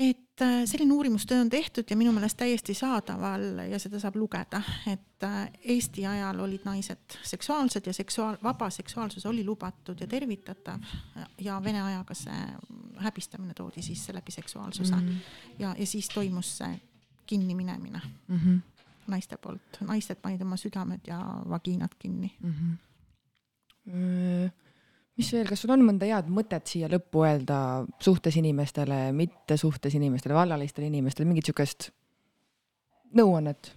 et 0.00 0.42
äh, 0.42 0.62
selline 0.64 0.92
uurimustöö 0.92 1.40
on 1.40 1.50
tehtud 1.50 1.84
ja 1.90 1.96
minu 1.96 2.12
meelest 2.12 2.36
täiesti 2.40 2.74
saadaval 2.74 3.42
ja 3.68 3.78
seda 3.78 4.00
saab 4.00 4.16
lugeda, 4.16 4.62
et 4.88 5.24
äh, 5.26 5.50
Eesti 5.74 6.06
ajal 6.06 6.40
olid 6.40 6.64
naised 6.64 7.18
seksuaalsed 7.22 7.86
ja 7.86 7.92
seksuaal, 7.92 8.38
vaba 8.42 8.70
seksuaalsus 8.70 9.26
oli 9.26 9.44
lubatud 9.44 10.00
ja 10.00 10.06
tervitatav 10.06 10.80
ja 11.40 11.60
Vene 11.64 11.82
ajaga 11.82 12.16
see 12.16 12.40
häbistamine 13.04 13.54
toodi 13.54 13.82
sisse 13.84 14.14
läbi 14.16 14.32
seksuaalsuse 14.32 14.96
mm 14.96 15.08
-hmm. 15.08 15.58
ja, 15.58 15.74
ja 15.78 15.86
siis 15.86 16.08
toimus 16.08 16.58
see 16.58 16.80
kinniminemine 17.26 18.00
mm 18.28 18.36
-hmm. 18.36 18.58
Naiste 19.10 19.36
poolt, 19.42 19.80
naised 19.86 20.20
panid 20.22 20.42
oma 20.42 20.58
südamed 20.60 21.06
ja 21.06 21.20
vagiinad 21.48 21.96
kinni 21.98 22.32
mm. 22.40 22.56
-hmm 22.56 22.78
mis 25.20 25.32
veel, 25.32 25.48
kas 25.48 25.60
sul 25.60 25.72
on 25.74 25.82
mõnda 25.84 26.06
head 26.06 26.28
mõtet 26.32 26.68
siia 26.70 26.88
lõppu 26.88 27.24
öelda 27.26 27.56
suhtes 28.00 28.36
inimestele, 28.36 29.12
mitte 29.12 29.56
suhtes 29.56 29.94
inimestele, 29.94 30.34
vallalistele 30.36 30.86
inimestele, 30.86 31.26
mingit 31.28 31.50
siukest 31.50 31.90
nõuannet 33.16 33.72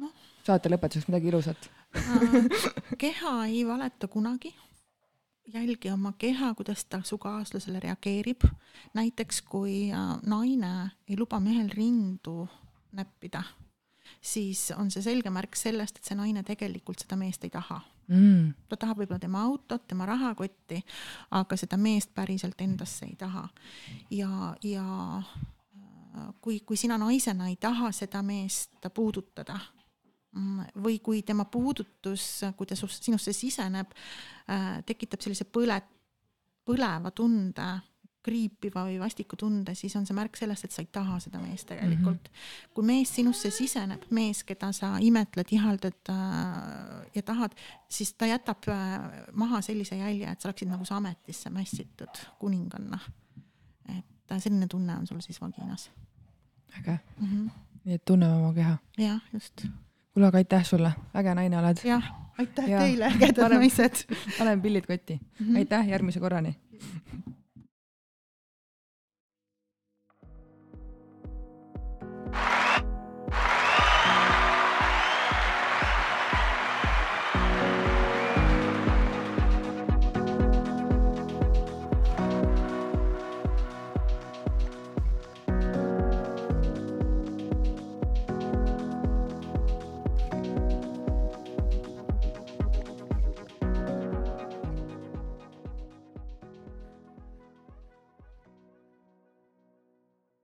no.? 0.00 0.10
saate 0.46 0.72
lõpetuseks 0.72 1.10
midagi 1.10 1.30
ilusat 1.30 1.68
keha 2.98 3.44
ei 3.46 3.66
valeta 3.66 4.08
kunagi. 4.08 4.54
jälgi 5.52 5.90
oma 5.90 6.12
keha, 6.18 6.54
kuidas 6.54 6.84
ta 6.84 7.02
su 7.04 7.18
kaaslasele 7.18 7.80
reageerib. 7.80 8.44
näiteks 8.94 9.42
kui 9.42 9.90
äh, 9.92 10.18
naine 10.22 10.90
ei 11.08 11.16
luba 11.18 11.40
mehel 11.40 11.70
rindu 11.70 12.48
näppida, 12.92 13.42
siis 14.22 14.70
on 14.76 14.90
see 14.90 15.02
selge 15.02 15.30
märk 15.34 15.56
sellest, 15.58 15.98
et 15.98 16.06
see 16.06 16.16
naine 16.18 16.44
tegelikult 16.46 17.02
seda 17.02 17.18
meest 17.18 17.44
ei 17.44 17.50
taha 17.50 17.80
mm.. 18.06 18.52
ta 18.70 18.78
tahab 18.84 19.02
võib-olla 19.02 19.20
tema 19.22 19.42
autot, 19.46 19.84
tema 19.88 20.06
rahakotti, 20.08 20.80
aga 21.38 21.58
seda 21.58 21.78
meest 21.80 22.12
päriselt 22.14 22.60
endasse 22.62 23.06
ei 23.08 23.16
taha. 23.18 23.48
ja, 24.14 24.54
ja 24.62 24.86
äh, 25.18 26.28
kui, 26.40 26.60
kui 26.66 26.78
sina 26.78 26.98
naisena 27.00 27.50
ei 27.50 27.56
taha 27.60 27.92
seda 27.92 28.22
meest 28.26 28.90
puudutada 28.94 29.58
mm, 30.36 30.74
või 30.84 31.00
kui 31.04 31.22
tema 31.26 31.44
puudutus, 31.44 32.44
kui 32.56 32.66
ta 32.70 32.78
sinusse 32.78 33.34
siseneb, 33.36 33.94
äh, 34.50 34.82
tekitab 34.86 35.24
sellise 35.24 35.48
põle, 35.50 35.80
põleva 36.66 37.10
tunde 37.10 37.72
kriipiva 38.22 38.84
või 38.86 38.98
vastiku 39.00 39.36
tunde, 39.38 39.74
siis 39.78 39.94
on 39.98 40.06
see 40.06 40.14
märk 40.16 40.36
sellest, 40.38 40.66
et 40.66 40.74
sa 40.74 40.82
ei 40.84 40.88
taha 40.94 41.18
seda 41.22 41.40
meest 41.42 41.66
tegelikult 41.70 42.28
mm. 42.28 42.36
-hmm. 42.36 42.68
kui 42.74 42.86
mees 42.86 43.14
sinusse 43.14 43.50
siseneb, 43.50 44.04
mees, 44.10 44.44
keda 44.46 44.72
sa 44.72 44.94
imetled, 45.00 45.50
ihaldad 45.50 46.10
äh, 46.10 47.10
ja 47.14 47.22
tahad, 47.22 47.56
siis 47.88 48.14
ta 48.14 48.26
jätab 48.26 48.68
äh, 48.68 49.00
maha 49.32 49.60
sellise 49.60 49.96
jälje, 49.96 50.30
et 50.30 50.40
sa 50.40 50.48
oleksid 50.48 50.70
nagu 50.70 50.84
su 50.84 50.94
ametisse 50.94 51.50
mässitud 51.50 52.22
kuninganna. 52.38 52.98
et 53.98 54.32
äh, 54.32 54.38
selline 54.38 54.66
tunne 54.66 54.96
on 54.96 55.06
sul 55.06 55.20
siis 55.20 55.40
vaginas. 55.40 55.90
äge 56.78 56.98
mm. 57.20 57.26
-hmm. 57.26 57.50
nii 57.84 57.94
et 57.94 58.04
tunneme 58.04 58.34
oma 58.34 58.54
keha. 58.54 58.78
jah, 58.98 59.20
just. 59.32 59.66
kuule, 60.14 60.26
aga 60.26 60.36
aitäh 60.38 60.64
sulle, 60.64 60.92
äge 61.14 61.34
naine 61.34 61.58
oled. 61.58 61.76
jah, 61.84 62.12
aitäh 62.38 62.68
ja. 62.68 62.78
teile, 62.78 63.04
ägedad 63.04 63.52
naised. 63.52 64.06
panen 64.38 64.62
pillid 64.62 64.86
kotti 64.86 65.20
mm. 65.40 65.46
-hmm. 65.46 65.56
aitäh, 65.56 65.88
järgmise 65.88 66.20
korrani 66.20 66.58